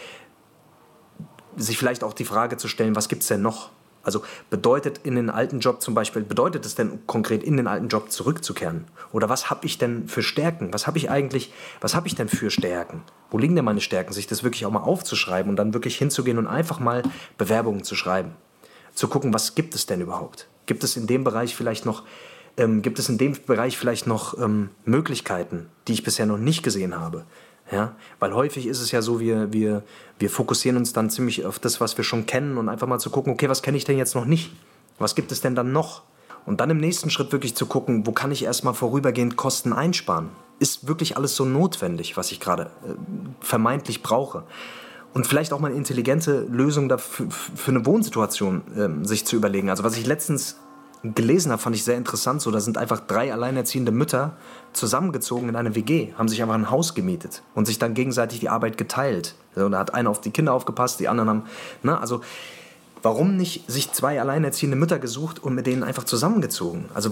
sich 1.57 1.79
vielleicht 1.79 2.05
auch 2.05 2.13
die 2.13 2.25
Frage 2.25 2.57
zu 2.57 2.69
stellen, 2.69 2.97
was 2.97 3.09
gibt 3.09 3.23
es 3.23 3.29
denn 3.29 3.43
noch? 3.43 3.71
Also 4.07 4.23
bedeutet 4.51 5.01
in 5.03 5.17
den 5.17 5.31
alten 5.31 5.59
Job 5.59 5.83
zum 5.83 5.95
Beispiel, 5.95 6.23
bedeutet 6.23 6.65
es 6.65 6.77
denn 6.77 7.05
konkret 7.09 7.43
in 7.43 7.57
den 7.57 7.67
alten 7.67 7.89
Job 7.89 8.13
zurückzukehren? 8.13 8.85
Oder 9.11 9.29
was 9.29 9.51
habe 9.51 9.67
ich 9.67 9.79
denn 9.79 10.07
für 10.07 10.23
Stärken? 10.23 10.73
Was 10.73 10.87
habe 10.87 10.97
ich 10.99 11.11
eigentlich, 11.11 11.53
was 11.81 11.97
habe 11.97 12.07
ich 12.07 12.15
denn 12.15 12.29
für 12.29 12.53
Stärken? 12.53 13.03
Wo 13.33 13.39
liegen 13.39 13.57
denn 13.57 13.65
meine 13.65 13.81
Stärken? 13.81 14.13
Sich 14.13 14.29
das 14.29 14.45
wirklich 14.45 14.65
auch 14.65 14.71
mal 14.71 14.85
aufzuschreiben 14.85 15.51
und 15.51 15.57
dann 15.57 15.75
wirklich 15.75 15.99
hinzugehen 15.99 16.39
und 16.39 16.47
einfach 16.47 16.79
mal 16.79 17.03
Bewerbungen 17.37 17.83
zu 17.83 17.97
schreiben. 17.97 18.37
Zu 18.95 19.09
gucken, 19.09 19.35
was 19.35 19.57
gibt 19.57 19.75
es 19.75 19.87
denn 19.87 20.01
überhaupt? 20.01 20.47
Gibt 20.67 20.85
es 20.85 20.97
in 20.97 21.09
dem 21.09 21.25
Bereich 21.25 21.57
vielleicht 21.57 21.85
noch, 21.85 22.05
ähm, 22.59 22.83
gibt 22.83 23.01
es 23.01 23.09
in 23.09 23.19
dem 23.19 23.37
Bereich 23.45 23.77
vielleicht 23.77 24.07
noch 24.07 24.39
ähm, 24.39 24.71
Möglichkeiten, 24.85 25.67
die 25.89 25.95
ich 25.95 26.05
bisher 26.05 26.27
noch 26.27 26.39
nicht 26.39 26.63
gesehen 26.63 26.97
habe? 26.97 27.25
Ja, 27.71 27.97
weil 28.21 28.33
häufig 28.33 28.67
ist 28.67 28.81
es 28.81 28.93
ja 28.93 29.03
so, 29.03 29.19
wir, 29.19 29.53
wir, 29.53 29.83
wir 30.19 30.31
fokussieren 30.31 30.77
uns 30.77 30.93
dann 30.93 31.11
ziemlich 31.11 31.45
auf 31.45 31.59
das, 31.59 31.81
was 31.81 31.97
wir 31.97 32.05
schon 32.05 32.27
kennen 32.27 32.59
und 32.59 32.69
einfach 32.69 32.87
mal 32.87 33.01
zu 33.01 33.11
gucken, 33.11 33.33
okay, 33.33 33.49
was 33.49 33.63
kenne 33.63 33.77
ich 33.77 33.85
denn 33.85 33.99
jetzt 33.99 34.15
noch 34.15 34.25
nicht? 34.25 34.53
Was 34.99 35.15
gibt 35.15 35.33
es 35.33 35.41
denn 35.41 35.55
dann 35.55 35.73
noch? 35.73 36.03
Und 36.47 36.61
dann 36.61 36.71
im 36.71 36.79
nächsten 36.79 37.11
Schritt 37.11 37.33
wirklich 37.33 37.57
zu 37.57 37.67
gucken, 37.67 38.07
wo 38.07 38.13
kann 38.13 38.31
ich 38.31 38.45
erstmal 38.45 38.73
vorübergehend 38.73 39.37
Kosten 39.37 39.73
einsparen? 39.73 40.29
Ist 40.61 40.87
wirklich 40.87 41.17
alles 41.17 41.35
so 41.35 41.45
notwendig, 41.45 42.17
was 42.17 42.31
ich 42.31 42.39
gerade 42.39 42.71
äh, 42.85 42.95
vermeintlich 43.41 44.03
brauche? 44.03 44.45
Und 45.13 45.27
vielleicht 45.27 45.53
auch 45.53 45.59
mal 45.59 45.69
eine 45.69 45.77
intelligente 45.77 46.43
Lösung 46.43 46.89
dafür, 46.89 47.27
für 47.31 47.71
eine 47.73 47.85
Wohnsituation 47.85 49.03
äh, 49.03 49.07
sich 49.07 49.27
zu 49.27 49.35
überlegen. 49.35 49.71
Also 49.71 49.83
was 49.83 49.97
ich 49.97 50.07
letztens 50.07 50.57
gelesen 51.15 51.53
habe, 51.53 51.61
fand 51.61 51.77
ich 51.77 51.85
sehr 51.85 51.97
interessant. 51.97 52.41
So, 52.41 52.51
da 52.51 52.61
sind 52.61 52.79
einfach 52.79 53.01
drei 53.01 53.33
alleinerziehende 53.33 53.93
Mütter 53.93 54.37
zusammengezogen 54.73 55.49
in 55.49 55.57
eine 55.57 55.75
WG, 55.75 56.13
haben 56.19 56.29
sich 56.29 56.43
einfach 56.43 56.55
ein 56.55 56.71
Haus 56.71 56.95
gemietet 56.95 57.43
und 57.55 57.67
sich 57.67 57.79
dann 57.79 57.95
gegenseitig 57.95 58.41
die 58.41 58.49
Arbeit 58.49 58.79
geteilt. 58.79 59.35
So, 59.55 59.69
da 59.69 59.79
hat 59.79 59.95
einer 59.95 60.11
auf 60.11 60.21
die 60.21 60.31
Kinder 60.31 60.53
aufgepasst, 60.53 61.01
die 61.01 61.09
anderen 61.09 61.29
haben, 61.29 61.43
ne, 61.83 62.01
also 62.01 62.21
warum 63.03 63.37
nicht 63.37 63.71
sich 63.71 63.93
zwei 63.93 64.21
alleinerziehende 64.21 64.77
Mütter 64.77 64.99
gesucht 64.99 65.43
und 65.43 65.55
mit 65.55 65.67
denen 65.67 65.85
einfach 65.85 66.05
zusammengezogen? 66.05 66.87
Also 66.93 67.11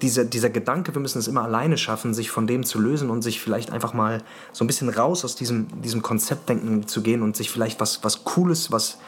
dieser, 0.00 0.24
dieser 0.24 0.50
Gedanke, 0.50 0.94
wir 0.94 1.00
müssen 1.00 1.18
es 1.18 1.26
immer 1.26 1.42
alleine 1.42 1.78
schaffen, 1.78 2.14
sich 2.14 2.30
von 2.30 2.46
dem 2.46 2.64
zu 2.64 2.78
lösen 2.78 3.10
und 3.10 3.22
sich 3.22 3.40
vielleicht 3.40 3.72
einfach 3.72 3.92
mal 3.92 4.22
so 4.52 4.62
ein 4.62 4.66
bisschen 4.66 4.88
raus 4.88 5.24
aus 5.24 5.34
diesem, 5.34 5.66
diesem 5.82 6.02
Konzeptdenken 6.02 6.86
zu 6.86 7.02
gehen 7.02 7.22
und 7.22 7.36
sich 7.36 7.50
vielleicht 7.50 7.80
was, 7.80 8.04
was 8.04 8.24
Cooles, 8.24 8.70
was, 8.70 8.98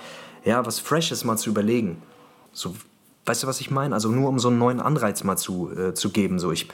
ja, 0.45 0.67
was 0.67 0.81
Freshes 0.81 1.25
mal 1.25 1.37
zu 1.37 1.51
überlegen. 1.51 2.03
So, 2.53 2.75
Weißt 3.27 3.43
du, 3.43 3.47
was 3.47 3.61
ich 3.61 3.71
meine? 3.71 3.95
Also 3.95 4.09
nur 4.09 4.29
um 4.29 4.39
so 4.39 4.49
einen 4.49 4.59
neuen 4.59 4.81
Anreiz 4.81 5.23
mal 5.25 5.37
zu, 5.37 5.71
äh, 5.71 5.95
zu 5.95 6.11
geben. 6.11 6.39
So, 6.39 6.51
ich 6.53 6.69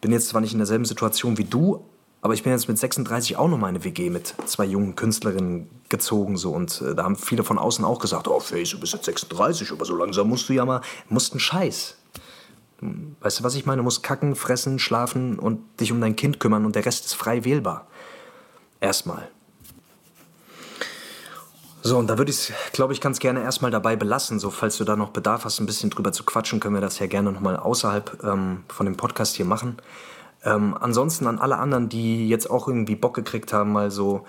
bin 0.00 0.12
jetzt 0.12 0.28
zwar 0.28 0.40
nicht 0.40 0.52
in 0.52 0.58
derselben 0.58 0.84
Situation 0.84 1.38
wie 1.38 1.44
du, 1.44 1.84
aber 2.20 2.34
ich 2.34 2.42
bin 2.42 2.52
jetzt 2.52 2.68
mit 2.68 2.78
36 2.78 3.36
auch 3.36 3.48
noch 3.48 3.58
mal 3.58 3.68
eine 3.68 3.84
WG 3.84 4.10
mit 4.10 4.34
zwei 4.46 4.64
jungen 4.64 4.96
Künstlerinnen 4.96 5.68
gezogen 5.88 6.36
so 6.36 6.52
und 6.52 6.82
äh, 6.82 6.94
da 6.94 7.04
haben 7.04 7.16
viele 7.16 7.44
von 7.44 7.58
außen 7.58 7.84
auch 7.84 8.00
gesagt, 8.00 8.28
oh 8.28 8.40
Face, 8.40 8.70
du 8.70 8.80
bist 8.80 8.92
jetzt 8.92 9.06
36, 9.06 9.70
aber 9.72 9.84
so 9.84 9.96
langsam 9.96 10.28
musst 10.28 10.48
du 10.48 10.52
ja 10.52 10.64
mal, 10.64 10.80
musst 11.08 11.32
einen 11.32 11.40
Scheiß. 11.40 11.96
Weißt 13.20 13.40
du, 13.40 13.44
was 13.44 13.54
ich 13.56 13.66
meine? 13.66 13.78
Du 13.78 13.82
musst 13.82 14.02
kacken, 14.02 14.36
fressen, 14.36 14.78
schlafen 14.78 15.38
und 15.38 15.60
dich 15.80 15.90
um 15.90 16.00
dein 16.00 16.14
Kind 16.16 16.38
kümmern 16.38 16.64
und 16.64 16.76
der 16.76 16.86
Rest 16.86 17.06
ist 17.06 17.14
frei 17.14 17.44
wählbar. 17.44 17.88
Erstmal. 18.80 19.28
So, 21.82 21.96
und 21.96 22.08
da 22.08 22.18
würde 22.18 22.30
ich 22.30 22.38
es, 22.38 22.52
glaube 22.72 22.92
ich, 22.92 23.00
ganz 23.00 23.18
gerne 23.20 23.42
erstmal 23.42 23.70
dabei 23.70 23.94
belassen. 23.94 24.38
So, 24.38 24.50
falls 24.50 24.76
du 24.78 24.84
da 24.84 24.96
noch 24.96 25.10
Bedarf 25.10 25.44
hast, 25.44 25.60
ein 25.60 25.66
bisschen 25.66 25.90
drüber 25.90 26.12
zu 26.12 26.24
quatschen, 26.24 26.60
können 26.60 26.74
wir 26.74 26.80
das 26.80 26.98
ja 26.98 27.06
gerne 27.06 27.32
nochmal 27.32 27.56
außerhalb 27.56 28.24
ähm, 28.24 28.64
von 28.68 28.86
dem 28.86 28.96
Podcast 28.96 29.36
hier 29.36 29.46
machen. 29.46 29.76
Ähm, 30.44 30.76
ansonsten 30.78 31.26
an 31.26 31.38
alle 31.38 31.56
anderen, 31.56 31.88
die 31.88 32.28
jetzt 32.28 32.50
auch 32.50 32.68
irgendwie 32.68 32.96
Bock 32.96 33.14
gekriegt 33.14 33.52
haben, 33.52 33.72
mal 33.72 33.90
so 33.90 34.26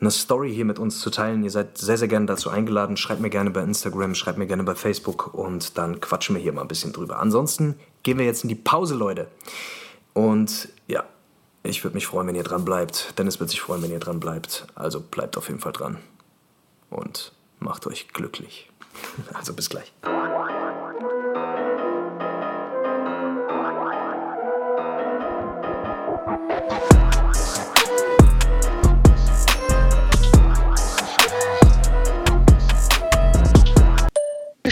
eine 0.00 0.12
Story 0.12 0.54
hier 0.54 0.64
mit 0.64 0.78
uns 0.78 1.00
zu 1.00 1.10
teilen. 1.10 1.42
Ihr 1.42 1.50
seid 1.50 1.78
sehr, 1.78 1.98
sehr 1.98 2.06
gerne 2.06 2.26
dazu 2.26 2.48
eingeladen. 2.48 2.96
Schreibt 2.96 3.20
mir 3.20 3.30
gerne 3.30 3.50
bei 3.50 3.62
Instagram, 3.62 4.14
schreibt 4.14 4.38
mir 4.38 4.46
gerne 4.46 4.62
bei 4.62 4.76
Facebook 4.76 5.34
und 5.34 5.76
dann 5.78 6.00
quatschen 6.00 6.36
wir 6.36 6.42
hier 6.42 6.52
mal 6.52 6.62
ein 6.62 6.68
bisschen 6.68 6.92
drüber. 6.92 7.18
Ansonsten 7.18 7.74
gehen 8.04 8.18
wir 8.18 8.24
jetzt 8.24 8.44
in 8.44 8.48
die 8.48 8.54
Pause, 8.54 8.94
Leute. 8.94 9.26
Und 10.12 10.68
ja, 10.86 11.02
ich 11.64 11.82
würde 11.82 11.96
mich 11.96 12.06
freuen, 12.06 12.28
wenn 12.28 12.36
ihr 12.36 12.44
dran 12.44 12.64
bleibt. 12.64 13.18
Dennis 13.18 13.40
wird 13.40 13.50
sich 13.50 13.60
freuen, 13.60 13.82
wenn 13.82 13.90
ihr 13.90 13.98
dran 13.98 14.20
bleibt. 14.20 14.68
Also 14.76 15.00
bleibt 15.00 15.36
auf 15.36 15.48
jeden 15.48 15.60
Fall 15.60 15.72
dran 15.72 15.98
und 16.90 17.32
macht 17.58 17.86
euch 17.86 18.08
glücklich. 18.08 18.70
Also 19.34 19.54
bis 19.54 19.68
gleich. 19.70 19.92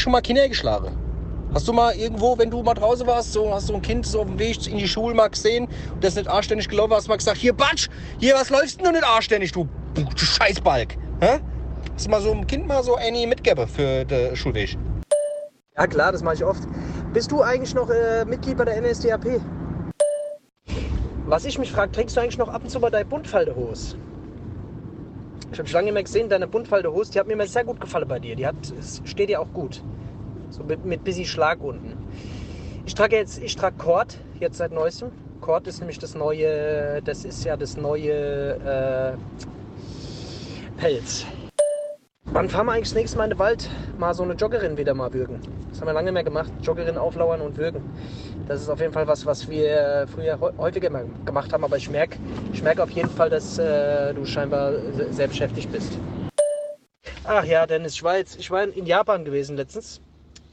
schon 0.06 0.12
mal 0.12 0.20
Kinder 0.20 0.48
geschlagen? 0.48 0.96
Hast 1.52 1.66
du 1.66 1.72
mal 1.72 1.92
irgendwo, 1.96 2.38
wenn 2.38 2.48
du 2.48 2.62
mal 2.62 2.74
draußen 2.74 3.04
warst, 3.08 3.32
so 3.32 3.52
hast 3.52 3.68
du 3.68 3.74
ein 3.74 3.82
Kind 3.82 4.06
so 4.06 4.20
auf 4.20 4.26
dem 4.28 4.38
Weg 4.38 4.64
in 4.68 4.78
die 4.78 4.86
Schule 4.86 5.16
mal 5.16 5.26
gesehen 5.26 5.66
und 5.92 6.04
das 6.04 6.14
nicht 6.14 6.28
anständig 6.28 6.68
gelaufen 6.68 6.92
hast, 6.92 7.08
mal 7.08 7.16
gesagt, 7.16 7.38
hier 7.38 7.52
Batsch, 7.52 7.88
hier, 8.20 8.36
was 8.36 8.48
läufst 8.50 8.78
denn 8.78 8.84
du 8.84 8.92
nicht 8.92 9.04
anständig, 9.04 9.50
du, 9.50 9.66
du 9.94 10.16
Scheißbalg? 10.16 10.96
Hä? 11.20 11.40
Du 12.03 12.11
mal 12.11 12.20
so 12.20 12.30
ein 12.30 12.47
Kind 12.47 12.68
mal 12.68 12.82
so 12.84 12.97
Annie 12.97 13.26
mitgebe 13.26 13.66
für 13.66 14.05
den 14.05 14.36
Schulweg? 14.36 14.76
Ja 15.76 15.86
klar, 15.86 16.12
das 16.12 16.22
mache 16.22 16.34
ich 16.34 16.44
oft. 16.44 16.62
Bist 17.14 17.32
du 17.32 17.42
eigentlich 17.42 17.74
noch 17.74 17.88
äh, 17.88 18.24
Mitglied 18.26 18.59
bei 18.59 18.66
der 18.66 18.80
NSDAP? 18.82 19.40
Was 21.24 21.44
ich 21.47 21.59
mich 21.59 21.72
frage, 21.72 21.92
trägst 21.92 22.16
du 22.16 22.20
eigentlich 22.20 22.38
noch 22.38 22.49
ab 22.49 22.62
und 22.62 22.70
zu 22.70 22.78
mal 22.80 22.90
deine 22.90 23.07
Buntfaltehose? 23.07 23.97
Ich 25.53 25.59
habe 25.59 25.68
schon 25.68 25.74
lange 25.74 25.86
nicht 25.86 25.94
mehr 25.94 26.03
gesehen, 26.03 26.28
deine 26.28 26.47
Buntfaltehose, 26.47 27.12
die 27.12 27.18
hat 27.18 27.26
mir 27.26 27.32
immer 27.32 27.47
sehr 27.47 27.64
gut 27.64 27.80
gefallen 27.80 28.07
bei 28.07 28.18
dir. 28.18 28.36
Die 28.36 28.47
hat, 28.47 28.55
steht 29.05 29.30
dir 29.30 29.40
auch 29.40 29.53
gut. 29.53 29.82
So 30.51 30.62
mit, 30.62 30.84
mit 30.84 31.03
bisschen 31.03 31.24
Schlag 31.24 31.62
unten. 31.62 31.97
Ich 32.84 32.94
trage 32.94 33.16
jetzt, 33.16 33.42
ich 33.42 33.57
trage 33.57 33.76
Cord, 33.78 34.18
jetzt 34.38 34.59
seit 34.59 34.70
neuestem. 34.70 35.11
Cord 35.40 35.66
ist 35.66 35.80
nämlich 35.80 35.99
das 35.99 36.14
neue, 36.14 37.01
das 37.03 37.24
ist 37.24 37.42
ja 37.44 37.57
das 37.57 37.76
neue 37.76 39.16
äh, 39.16 39.16
Pelz. 40.78 41.26
Wann 42.33 42.49
fahren 42.49 42.66
wir 42.66 42.72
eigentlich 42.72 42.89
das 42.89 42.95
nächste 42.95 43.18
Mal 43.18 43.24
in 43.24 43.31
den 43.31 43.39
Wald? 43.39 43.70
Mal 43.99 44.12
so 44.12 44.22
eine 44.22 44.35
Joggerin 44.35 44.77
wieder 44.77 44.95
mal 44.95 45.12
würgen. 45.12 45.41
Das 45.70 45.81
haben 45.81 45.87
wir 45.87 45.95
lange 45.95 46.12
mehr 46.12 46.24
gemacht. 46.24 46.51
Joggerin 46.61 46.99
auflauern 46.99 47.41
und 47.41 47.57
würgen. 47.57 47.83
Das 48.49 48.61
ist 48.61 48.68
auf 48.68 48.81
jeden 48.81 48.93
Fall 48.93 49.07
was, 49.07 49.24
was 49.24 49.49
wir 49.49 50.07
früher 50.12 50.39
häufiger 50.59 50.91
gemacht 51.24 51.53
haben. 51.53 51.64
Aber 51.64 51.77
ich 51.77 51.89
merke 51.89 52.18
ich 52.53 52.62
merk 52.62 52.81
auf 52.81 52.91
jeden 52.91 53.11
Fall, 53.11 53.31
dass 53.31 53.59
äh, 53.59 54.12
du 54.12 54.24
scheinbar 54.24 54.72
sehr 55.11 55.29
beschäftigt 55.29 55.70
bist. 55.72 55.99
Ach 57.24 57.45
ja, 57.45 57.66
Dennis, 57.66 58.01
jetzt, 58.01 58.39
ich 58.39 58.51
war 58.51 58.64
in 58.64 58.87
Japan 58.87 59.24
gewesen 59.24 59.57
letztens. 59.57 60.01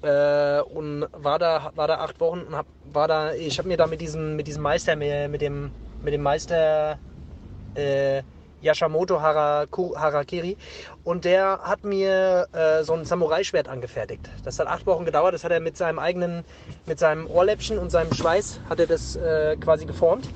Äh, 0.04 0.62
und 0.62 1.08
war 1.12 1.40
da, 1.40 1.72
war 1.76 1.88
da 1.88 1.96
acht 1.96 2.20
Wochen 2.20 2.42
und 2.42 2.56
hab, 2.56 2.66
war 2.92 3.08
da, 3.08 3.34
ich 3.34 3.58
habe 3.58 3.68
mir 3.68 3.78
da 3.78 3.88
mit 3.88 4.02
diesem, 4.02 4.36
mit 4.36 4.48
diesem 4.48 4.62
Meister, 4.62 4.96
mit 4.96 5.42
dem, 5.42 5.72
mit 6.04 6.14
dem 6.14 6.22
Meister 6.22 6.98
äh, 7.76 8.22
Yashamoto 8.64 9.22
Harakiri. 9.22 10.58
Und 11.04 11.26
der 11.26 11.60
hat 11.64 11.84
mir 11.84 12.48
äh, 12.54 12.84
so 12.84 12.94
ein 12.94 13.06
Samurai-Schwert 13.06 13.68
angefertigt. 13.68 14.30
Das 14.44 14.58
hat 14.60 14.68
acht 14.68 14.86
Wochen 14.86 15.06
gedauert. 15.06 15.34
Das 15.34 15.44
hat 15.44 15.52
er 15.52 15.60
mit 15.60 15.78
seinem 15.78 16.00
eigenen, 16.00 16.44
mit 16.86 17.00
seinem 17.00 17.28
Ohrläppchen 17.30 17.78
und 17.78 17.92
seinem 17.92 18.14
Schweiß 18.14 18.60
hat 18.70 18.80
er 18.80 18.88
das 18.88 19.16
äh, 19.16 19.58
quasi 19.58 19.86
geformt. 19.86 20.30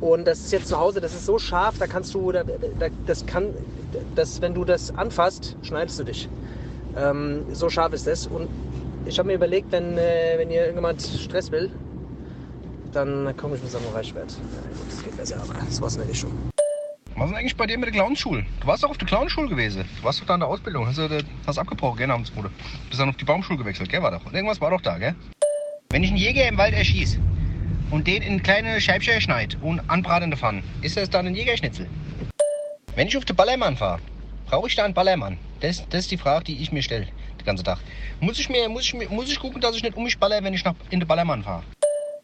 Und 0.00 0.26
das 0.26 0.38
ist 0.38 0.52
jetzt 0.52 0.68
zu 0.68 0.78
Hause, 0.78 1.00
das 1.00 1.12
ist 1.12 1.26
so 1.26 1.38
scharf, 1.38 1.78
da 1.78 1.88
kannst 1.88 2.14
du, 2.14 2.30
da, 2.30 2.44
da, 2.44 2.86
das 3.06 3.26
kann, 3.26 3.52
das, 4.14 4.40
wenn 4.40 4.54
du 4.54 4.64
das 4.64 4.96
anfasst, 4.96 5.56
schneidest 5.62 5.98
du 5.98 6.04
dich. 6.04 6.28
Ähm, 6.96 7.46
so 7.52 7.68
scharf 7.68 7.92
ist 7.92 8.06
das. 8.06 8.26
Und 8.26 8.48
ich 9.06 9.18
habe 9.18 9.26
mir 9.26 9.34
überlegt, 9.34 9.72
wenn, 9.72 9.98
äh, 9.98 10.34
wenn 10.36 10.50
hier 10.50 10.60
irgendjemand 10.60 11.02
Stress 11.02 11.50
will, 11.50 11.70
dann 12.92 13.36
komme 13.36 13.56
ich 13.56 13.62
mit 13.62 13.72
Samurai-Schwert. 13.72 14.30
Ja, 14.30 14.78
gut, 14.78 14.92
das 14.92 15.04
geht 15.04 15.16
besser, 15.16 15.36
aber 15.42 15.54
das 15.66 15.80
war's 15.80 15.98
nicht 15.98 16.20
schon. 16.20 16.30
Was 17.18 17.30
ist 17.30 17.36
eigentlich 17.36 17.56
bei 17.56 17.66
dir 17.66 17.76
mit 17.78 17.86
der 17.86 17.94
Clownschule? 17.94 18.46
Du 18.60 18.66
warst 18.68 18.84
doch 18.84 18.90
auf 18.90 18.98
der 18.98 19.08
Clownschule 19.08 19.48
gewesen. 19.48 19.84
Du 19.96 20.04
warst 20.04 20.20
doch 20.20 20.26
da 20.26 20.34
in 20.34 20.40
der 20.40 20.48
Ausbildung. 20.48 20.86
Hast 20.86 20.98
du 20.98 21.24
hast 21.48 21.58
abgebrochen, 21.58 21.98
gell, 21.98 22.06
Namensbruder? 22.06 22.48
Bist 22.88 23.00
dann 23.00 23.08
auf 23.08 23.16
die 23.16 23.24
Baumschule 23.24 23.58
gewechselt, 23.58 23.90
gell, 23.90 24.00
war 24.00 24.12
doch. 24.12 24.32
Irgendwas 24.32 24.60
war 24.60 24.70
doch 24.70 24.80
da, 24.80 24.98
gell? 24.98 25.16
Wenn 25.90 26.04
ich 26.04 26.10
einen 26.10 26.18
Jäger 26.18 26.46
im 26.46 26.56
Wald 26.58 26.74
erschieße 26.74 27.18
und 27.90 28.06
den 28.06 28.22
in 28.22 28.40
kleine 28.40 28.80
Scheibchen 28.80 29.20
schneid 29.20 29.58
und 29.62 29.80
anbrate 29.90 30.24
in 30.24 30.30
der 30.30 30.38
Pfanne, 30.38 30.62
ist 30.82 30.96
das 30.96 31.10
dann 31.10 31.26
ein 31.26 31.34
Jägerschnitzel? 31.34 31.88
Wenn 32.94 33.08
ich 33.08 33.16
auf 33.16 33.24
den 33.24 33.34
Ballermann 33.34 33.76
fahre, 33.76 33.98
brauche 34.46 34.68
ich 34.68 34.76
da 34.76 34.84
einen 34.84 34.94
Ballermann? 34.94 35.38
Das, 35.58 35.88
das 35.88 36.02
ist 36.02 36.12
die 36.12 36.18
Frage, 36.18 36.44
die 36.44 36.62
ich 36.62 36.70
mir 36.70 36.84
stelle, 36.84 37.06
den 37.06 37.44
ganzen 37.44 37.64
Tag. 37.64 37.78
Muss 38.20 38.38
ich, 38.38 38.48
mir, 38.48 38.68
muss, 38.68 38.84
ich 38.84 38.94
mir, 38.94 39.08
muss 39.08 39.28
ich 39.28 39.40
gucken, 39.40 39.60
dass 39.60 39.74
ich 39.74 39.82
nicht 39.82 39.96
um 39.96 40.04
mich 40.04 40.16
baller, 40.18 40.44
wenn 40.44 40.54
ich 40.54 40.64
nach, 40.64 40.74
in 40.90 41.00
den 41.00 41.08
Ballermann 41.08 41.42
fahre? 41.42 41.64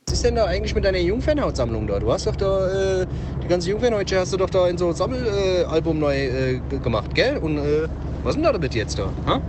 Was 0.07 0.13
ist 0.19 0.25
denn 0.25 0.35
da 0.37 0.45
eigentlich 0.45 0.75
mit 0.75 0.85
deiner 0.85 0.99
Jungfernhautsammlung 0.99 1.87
da? 1.87 1.99
Du 1.99 2.13
hast 2.13 2.27
doch 2.27 2.37
da, 2.37 3.01
äh, 3.03 3.07
die 3.43 3.49
ganze 3.49 3.71
Jungfernhaut 3.71 4.13
hast 4.13 4.33
du 4.33 4.37
doch 4.37 4.51
da 4.51 4.69
in 4.69 4.77
so 4.79 4.89
ein 4.89 4.95
Sammelalbum 4.95 5.99
neu 5.99 6.15
äh, 6.15 6.61
gemacht, 6.83 7.15
gell? 7.15 7.39
Und 7.39 7.59
äh, 7.59 7.89
was 8.23 8.31
ist 8.33 8.37
denn 8.37 8.43
da 8.45 8.53
damit 8.53 8.75
jetzt 8.75 8.99
da? 8.99 9.11
Ha? 9.27 9.41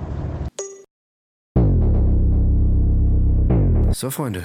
So, 3.91 4.09
Freunde, 4.09 4.43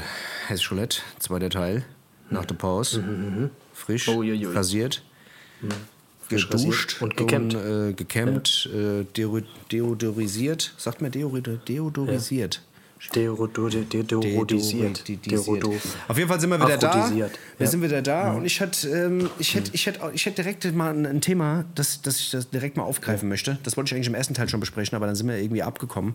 Hess 0.48 0.70
Roulette, 0.70 0.98
zweiter 1.20 1.48
Teil, 1.50 1.84
nach 2.28 2.44
der 2.44 2.54
Pause. 2.56 3.50
Frisch, 3.72 4.08
Uiuiui. 4.08 4.52
rasiert, 4.52 5.02
Frisch 6.28 6.48
geduscht 6.48 7.00
rasiert 7.00 7.02
und 7.02 7.16
gekämmt. 7.16 7.54
und, 7.54 7.88
äh, 7.90 7.92
gekämmt 7.92 8.68
äh, 8.74 9.04
deo- 9.16 9.42
deodorisiert. 9.72 10.74
Sagt 10.76 11.02
man 11.02 11.10
deodor 11.12 11.40
deodorisiert? 11.40 11.68
Deorodisiert. 11.68 12.62
Deodorisiert. 14.20 15.08
Deodo- 15.26 15.74
Auf 16.08 16.16
jeden 16.18 16.28
Fall 16.28 16.40
sind 16.40 16.50
wir 16.50 16.58
wieder 16.58 16.76
da. 16.76 16.92
Wir 17.58 17.66
sind 17.68 17.82
wieder 17.82 18.02
da 18.02 18.32
und 18.32 18.44
ich 18.44 18.60
hätte 18.60 18.88
ähm, 18.88 19.30
ich 19.38 19.56
ich 19.72 19.90
ich 20.12 20.34
direkt 20.34 20.72
mal 20.74 20.92
ein, 20.94 21.06
ein 21.06 21.20
Thema, 21.20 21.64
das, 21.74 22.02
das 22.02 22.18
ich 22.20 22.30
das 22.30 22.50
direkt 22.50 22.76
mal 22.76 22.82
aufgreifen 22.84 23.28
möchte. 23.28 23.58
Das 23.62 23.76
wollte 23.76 23.88
ich 23.88 23.94
eigentlich 23.94 24.08
im 24.08 24.14
ersten 24.14 24.34
Teil 24.34 24.48
schon 24.48 24.60
besprechen, 24.60 24.96
aber 24.96 25.06
dann 25.06 25.14
sind 25.16 25.28
wir 25.28 25.36
irgendwie 25.38 25.62
abgekommen. 25.62 26.14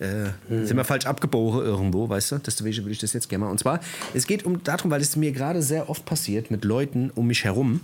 Äh, 0.00 0.30
Sind 0.48 0.76
wir 0.76 0.84
falsch 0.84 1.06
abgebogen 1.06 1.60
irgendwo, 1.60 2.08
weißt 2.08 2.32
du? 2.32 2.38
Deswegen 2.38 2.84
will 2.84 2.90
ich 2.90 2.98
das 2.98 3.12
jetzt 3.12 3.28
gerne 3.28 3.44
mal. 3.44 3.50
Und 3.52 3.58
zwar, 3.60 3.78
es 4.12 4.26
geht 4.26 4.44
um 4.44 4.60
darum, 4.64 4.90
weil 4.90 5.00
es 5.00 5.14
mir 5.14 5.30
gerade 5.30 5.62
sehr 5.62 5.88
oft 5.88 6.04
passiert 6.04 6.50
mit 6.50 6.64
Leuten 6.64 7.10
um 7.14 7.28
mich 7.28 7.44
herum, 7.44 7.80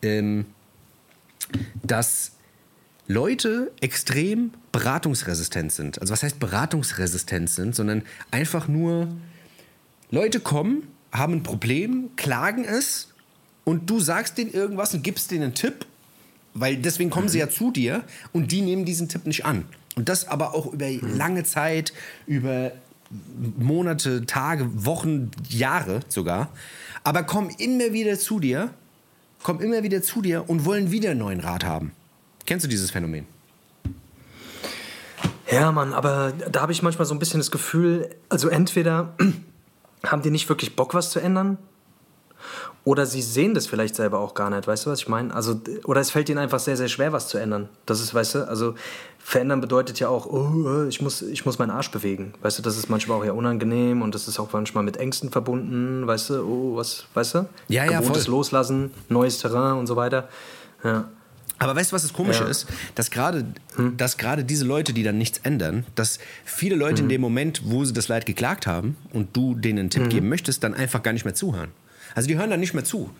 ähm, 0.00 0.46
dass 1.82 2.32
Leute 3.06 3.70
extrem 3.80 4.52
beratungsresistent 4.72 5.72
sind. 5.72 6.00
Also 6.00 6.12
was 6.12 6.22
heißt 6.22 6.38
beratungsresistent 6.40 7.50
sind, 7.50 7.74
sondern 7.74 8.02
einfach 8.30 8.66
nur 8.66 9.08
Leute 10.10 10.40
kommen, 10.40 10.88
haben 11.12 11.34
ein 11.34 11.42
Problem, 11.42 12.10
klagen 12.16 12.64
es 12.64 13.08
und 13.64 13.90
du 13.90 14.00
sagst 14.00 14.38
denen 14.38 14.52
irgendwas 14.52 14.94
und 14.94 15.02
gibst 15.02 15.30
denen 15.30 15.44
einen 15.44 15.54
Tipp, 15.54 15.86
weil 16.54 16.76
deswegen 16.76 17.10
kommen 17.10 17.28
sie 17.28 17.38
ja 17.38 17.48
zu 17.48 17.70
dir 17.70 18.04
und 18.32 18.52
die 18.52 18.62
nehmen 18.62 18.84
diesen 18.84 19.08
Tipp 19.08 19.26
nicht 19.26 19.44
an. 19.44 19.64
Und 19.96 20.08
das 20.08 20.26
aber 20.26 20.54
auch 20.54 20.72
über 20.72 20.90
lange 20.90 21.44
Zeit, 21.44 21.92
über 22.26 22.72
Monate, 23.58 24.26
Tage, 24.26 24.84
Wochen, 24.84 25.30
Jahre 25.48 26.00
sogar. 26.08 26.50
Aber 27.04 27.22
kommen 27.22 27.50
immer 27.58 27.92
wieder 27.92 28.18
zu 28.18 28.40
dir, 28.40 28.70
kommen 29.42 29.60
immer 29.60 29.82
wieder 29.82 30.02
zu 30.02 30.22
dir 30.22 30.48
und 30.48 30.64
wollen 30.64 30.90
wieder 30.90 31.10
einen 31.10 31.20
neuen 31.20 31.40
Rat 31.40 31.64
haben. 31.64 31.92
Kennst 32.46 32.64
du 32.64 32.68
dieses 32.68 32.90
Phänomen? 32.90 33.26
Ja, 35.50 35.72
Mann, 35.72 35.92
aber 35.92 36.32
da 36.50 36.62
habe 36.62 36.72
ich 36.72 36.82
manchmal 36.82 37.06
so 37.06 37.14
ein 37.14 37.18
bisschen 37.18 37.40
das 37.40 37.50
Gefühl, 37.50 38.10
also 38.28 38.48
entweder 38.48 39.14
haben 40.06 40.22
die 40.22 40.30
nicht 40.30 40.48
wirklich 40.48 40.74
Bock, 40.74 40.94
was 40.94 41.10
zu 41.10 41.20
ändern, 41.20 41.58
oder 42.84 43.06
sie 43.06 43.22
sehen 43.22 43.54
das 43.54 43.66
vielleicht 43.66 43.96
selber 43.96 44.18
auch 44.18 44.34
gar 44.34 44.50
nicht, 44.50 44.66
weißt 44.66 44.84
du, 44.84 44.90
was 44.90 45.00
ich 45.00 45.08
meine? 45.08 45.34
Also, 45.34 45.58
oder 45.84 46.02
es 46.02 46.10
fällt 46.10 46.28
ihnen 46.28 46.38
einfach 46.38 46.58
sehr, 46.58 46.76
sehr 46.76 46.88
schwer, 46.88 47.12
was 47.12 47.28
zu 47.28 47.38
ändern. 47.38 47.70
Das 47.86 48.00
ist, 48.00 48.12
weißt 48.12 48.34
du, 48.34 48.48
also 48.48 48.74
verändern 49.18 49.62
bedeutet 49.62 50.00
ja 50.00 50.08
auch, 50.08 50.26
oh, 50.26 50.84
ich 50.86 51.00
muss, 51.00 51.22
ich 51.22 51.46
muss 51.46 51.58
meinen 51.58 51.70
Arsch 51.70 51.90
bewegen. 51.90 52.34
Weißt 52.42 52.58
du, 52.58 52.62
das 52.62 52.76
ist 52.76 52.90
manchmal 52.90 53.18
auch 53.18 53.24
ja 53.24 53.32
unangenehm 53.32 54.02
und 54.02 54.14
das 54.14 54.28
ist 54.28 54.38
auch 54.38 54.52
manchmal 54.52 54.84
mit 54.84 54.98
Ängsten 54.98 55.30
verbunden, 55.30 56.06
weißt 56.06 56.30
du, 56.30 56.42
oh, 56.42 56.76
was, 56.76 57.06
weißt 57.14 57.36
du? 57.36 57.48
Ja, 57.68 57.86
ja, 57.86 58.00
Gewohntes 58.00 58.26
voll. 58.26 58.34
Loslassen, 58.34 58.90
neues 59.08 59.38
Terrain 59.38 59.78
und 59.78 59.86
so 59.86 59.96
weiter. 59.96 60.28
Ja. 60.82 61.08
Aber 61.58 61.76
weißt 61.76 61.92
du, 61.92 61.94
was 61.94 62.02
das 62.02 62.12
Komische 62.12 62.44
Ja. 62.44 62.48
ist? 62.50 62.66
Dass 62.94 63.10
gerade 63.10 63.46
dass 63.96 64.16
gerade 64.16 64.44
diese 64.44 64.64
Leute, 64.64 64.92
die 64.92 65.02
dann 65.02 65.18
nichts 65.18 65.38
ändern, 65.44 65.84
dass 65.94 66.18
viele 66.44 66.74
Leute 66.76 67.02
in 67.02 67.08
dem 67.08 67.20
Moment, 67.20 67.62
wo 67.64 67.84
sie 67.84 67.92
das 67.92 68.08
Leid 68.08 68.26
geklagt 68.26 68.66
haben 68.66 68.96
und 69.12 69.36
du 69.36 69.54
denen 69.54 69.78
einen 69.80 69.90
Tipp 69.90 70.08
geben 70.10 70.28
möchtest, 70.28 70.62
dann 70.64 70.74
einfach 70.74 71.02
gar 71.02 71.12
nicht 71.12 71.24
mehr 71.24 71.34
zuhören. 71.34 71.70
Also 72.14 72.28
die 72.28 72.36
hören 72.36 72.50
dann 72.50 72.60
nicht 72.60 72.74
mehr 72.74 72.84
zu. 72.84 73.10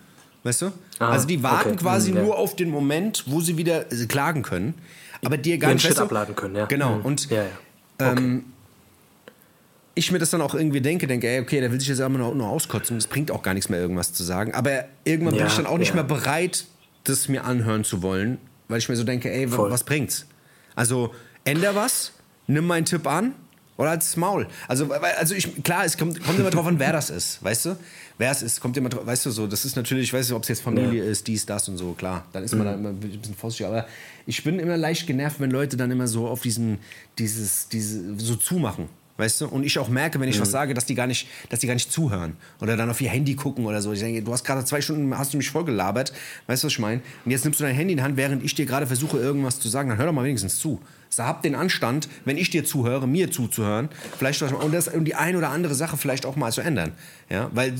Weißt 0.43 0.61
du? 0.61 0.71
Ah, 0.99 1.09
also 1.09 1.25
die 1.27 1.41
warten 1.43 1.69
okay. 1.69 1.77
quasi 1.79 2.09
Hm, 2.11 2.17
ja. 2.17 2.23
nur 2.23 2.37
auf 2.37 2.55
den 2.55 2.69
Moment, 2.69 3.23
wo 3.25 3.41
sie 3.41 3.57
wieder 3.57 3.91
äh, 3.91 4.05
klagen 4.05 4.43
können. 4.43 4.75
Aber 5.23 5.37
dir 5.37 5.57
gar 5.57 5.71
Ihren 5.71 5.77
nicht 5.77 5.87
Shit 5.87 5.97
abladen 5.97 6.35
können, 6.35 6.55
ja. 6.55 6.65
Genau. 6.65 6.95
Hm. 6.97 7.01
Und 7.05 7.29
Ja, 7.31 7.43
ja. 7.99 8.11
ähm, 8.11 8.45
ich 9.95 10.11
mir 10.11 10.19
das 10.19 10.29
dann 10.29 10.41
auch 10.41 10.53
irgendwie 10.53 10.81
denke, 10.81 11.07
denke, 11.07 11.27
ey, 11.27 11.39
okay, 11.39 11.61
der 11.61 11.71
will 11.71 11.79
sich 11.79 11.87
jetzt 11.89 12.01
einfach 12.01 12.19
nur, 12.19 12.35
nur 12.35 12.47
auskotzen, 12.49 12.97
es 12.97 13.07
bringt 13.07 13.31
auch 13.31 13.41
gar 13.41 13.53
nichts 13.53 13.69
mehr, 13.69 13.79
irgendwas 13.79 14.13
zu 14.13 14.23
sagen. 14.23 14.53
Aber 14.53 14.85
irgendwann 15.05 15.35
bin 15.37 15.47
ich 15.47 15.55
dann 15.55 15.65
auch 15.65 15.77
nicht 15.77 15.93
mehr 15.95 16.03
bereit, 16.03 16.65
das 17.09 17.27
mir 17.27 17.45
anhören 17.45 17.83
zu 17.83 18.01
wollen, 18.01 18.37
weil 18.67 18.79
ich 18.79 18.89
mir 18.89 18.95
so 18.95 19.03
denke, 19.03 19.31
ey, 19.31 19.47
Voll. 19.47 19.71
was 19.71 19.83
bringt's? 19.83 20.25
Also, 20.75 21.13
änder 21.43 21.75
was, 21.75 22.11
nimm 22.47 22.65
meinen 22.67 22.85
Tipp 22.85 23.07
an 23.07 23.33
oder 23.77 23.91
als 23.91 24.15
Maul. 24.15 24.47
Also, 24.67 24.91
also 24.91 25.35
ich, 25.35 25.63
klar, 25.63 25.85
es 25.85 25.97
kommt, 25.97 26.23
kommt 26.23 26.39
immer 26.39 26.49
drauf 26.49 26.65
an, 26.65 26.79
wer 26.79 26.93
das 26.93 27.09
ist, 27.09 27.43
weißt 27.43 27.65
du? 27.65 27.77
Wer 28.17 28.31
es 28.31 28.41
ist, 28.41 28.61
kommt 28.61 28.77
immer 28.77 28.89
drauf, 28.89 29.05
weißt 29.05 29.25
du, 29.25 29.31
so, 29.31 29.47
das 29.47 29.65
ist 29.65 29.75
natürlich, 29.75 30.05
ich 30.05 30.13
weiß 30.13 30.29
nicht, 30.29 30.35
ob 30.35 30.43
es 30.43 30.49
jetzt 30.49 30.61
Familie 30.61 31.03
ist, 31.03 31.27
dies, 31.27 31.45
das 31.45 31.67
und 31.67 31.77
so, 31.77 31.91
klar, 31.93 32.25
dann 32.31 32.43
ist 32.43 32.55
man 32.55 32.65
da 32.65 32.73
immer 32.73 32.89
ein 32.89 32.99
bisschen 32.99 33.35
vorsichtig, 33.35 33.67
aber 33.67 33.85
ich 34.25 34.43
bin 34.43 34.59
immer 34.59 34.77
leicht 34.77 35.05
genervt, 35.05 35.39
wenn 35.39 35.51
Leute 35.51 35.75
dann 35.75 35.91
immer 35.91 36.07
so 36.07 36.27
auf 36.27 36.41
diesen, 36.41 36.79
dieses, 37.17 37.67
diese, 37.67 38.17
so 38.17 38.35
zumachen. 38.35 38.87
Weißt 39.17 39.39
du? 39.39 39.47
Und 39.47 39.63
ich 39.63 39.79
auch 39.79 39.87
merke, 39.87 40.19
wenn 40.19 40.27
ich 40.27 40.41
was 40.41 40.51
sage, 40.51 40.73
dass 40.73 40.85
die, 40.85 40.93
gar 40.93 41.07
nicht, 41.07 41.27
dass 41.49 41.59
die 41.61 41.67
gar 41.67 41.73
nicht 41.73 41.89
zuhören. 41.89 42.35
Oder 42.59 42.75
dann 42.75 42.89
auf 42.89 42.99
ihr 42.99 43.09
Handy 43.09 43.35
gucken 43.35 43.65
oder 43.65 43.81
so. 43.81 43.93
Ich 43.93 43.99
denke, 44.01 44.21
du 44.21 44.33
hast 44.33 44.43
gerade 44.43 44.65
zwei 44.65 44.81
Stunden, 44.81 45.17
hast 45.17 45.31
du 45.33 45.37
mich 45.37 45.49
vollgelabert. 45.49 46.11
Weißt 46.47 46.63
du, 46.63 46.65
was 46.67 46.73
ich 46.73 46.79
meine? 46.79 47.01
Und 47.23 47.31
jetzt 47.31 47.45
nimmst 47.45 47.61
du 47.61 47.63
dein 47.63 47.75
Handy 47.75 47.93
in 47.93 47.97
die 47.99 48.03
Hand, 48.03 48.17
während 48.17 48.43
ich 48.43 48.55
dir 48.55 48.65
gerade 48.65 48.87
versuche, 48.87 49.17
irgendwas 49.17 49.59
zu 49.59 49.69
sagen. 49.69 49.87
Dann 49.87 49.97
hör 49.97 50.07
doch 50.07 50.11
mal 50.13 50.25
wenigstens 50.25 50.59
zu. 50.59 50.81
So, 51.09 51.23
hab 51.23 51.43
den 51.43 51.55
Anstand, 51.55 52.09
wenn 52.25 52.35
ich 52.35 52.49
dir 52.49 52.65
zuhöre, 52.65 53.07
mir 53.07 53.31
zuzuhören. 53.31 53.87
Vielleicht 54.17 54.43
auch- 54.43 54.61
und, 54.61 54.73
das, 54.73 54.89
und 54.89 55.05
die 55.05 55.15
ein 55.15 55.37
oder 55.37 55.49
andere 55.49 55.75
Sache 55.75 55.95
vielleicht 55.95 56.25
auch 56.25 56.35
mal 56.35 56.51
zu 56.51 56.59
ändern. 56.59 56.91
Ja? 57.29 57.49
Weil, 57.53 57.73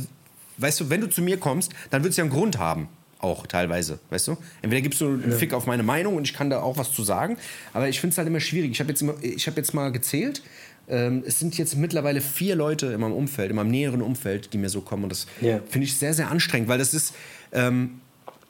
weißt 0.58 0.80
du, 0.80 0.90
wenn 0.90 1.02
du 1.02 1.10
zu 1.10 1.22
mir 1.22 1.38
kommst, 1.38 1.74
dann 1.90 2.04
wird 2.04 2.12
es 2.12 2.18
ja 2.18 2.24
einen 2.24 2.32
Grund 2.32 2.60
haben. 2.60 2.88
Auch 3.20 3.48
teilweise, 3.48 4.00
weißt 4.10 4.28
du? 4.28 4.38
Entweder 4.62 4.82
gibst 4.82 5.02
du 5.02 5.08
einen 5.08 5.32
Fick 5.34 5.54
auf 5.54 5.66
meine 5.66 5.84
Meinung 5.84 6.16
und 6.16 6.24
ich 6.24 6.34
kann 6.34 6.50
da 6.50 6.62
auch 6.62 6.78
was 6.78 6.92
zu 6.94 7.04
sagen. 7.04 7.38
Aber 7.74 7.90
ich 7.90 8.00
finde 8.00 8.14
es 8.14 8.18
halt 8.18 8.28
immer 8.28 8.40
schwierig. 8.40 8.72
Ich 8.72 8.80
habe 8.80 8.90
jetzt, 8.90 9.02
immer- 9.02 9.16
ich 9.22 9.48
hab 9.48 9.58
jetzt 9.58 9.74
mal 9.74 9.92
gezählt. 9.92 10.42
Ähm, 10.88 11.24
es 11.26 11.40
sind 11.40 11.58
jetzt 11.58 11.76
mittlerweile 11.76 12.22
vier 12.22 12.56
Leute 12.56 12.88
in 12.88 13.00
meinem 13.00 13.14
Umfeld, 13.14 13.50
in 13.50 13.56
meinem 13.56 13.72
näheren 13.72 14.02
Umfeld, 14.02 14.54
die 14.54 14.58
mir 14.58 14.70
so 14.70 14.82
kommen. 14.82 15.04
Und 15.04 15.10
das 15.12 15.26
Ja. 15.42 15.60
finde 15.70 15.86
ich 15.86 15.98
sehr, 15.98 16.14
sehr 16.14 16.30
anstrengend, 16.30 16.68
weil 16.70 16.78
das 16.78 16.94
ist, 16.94 17.14
ähm, 17.52 18.02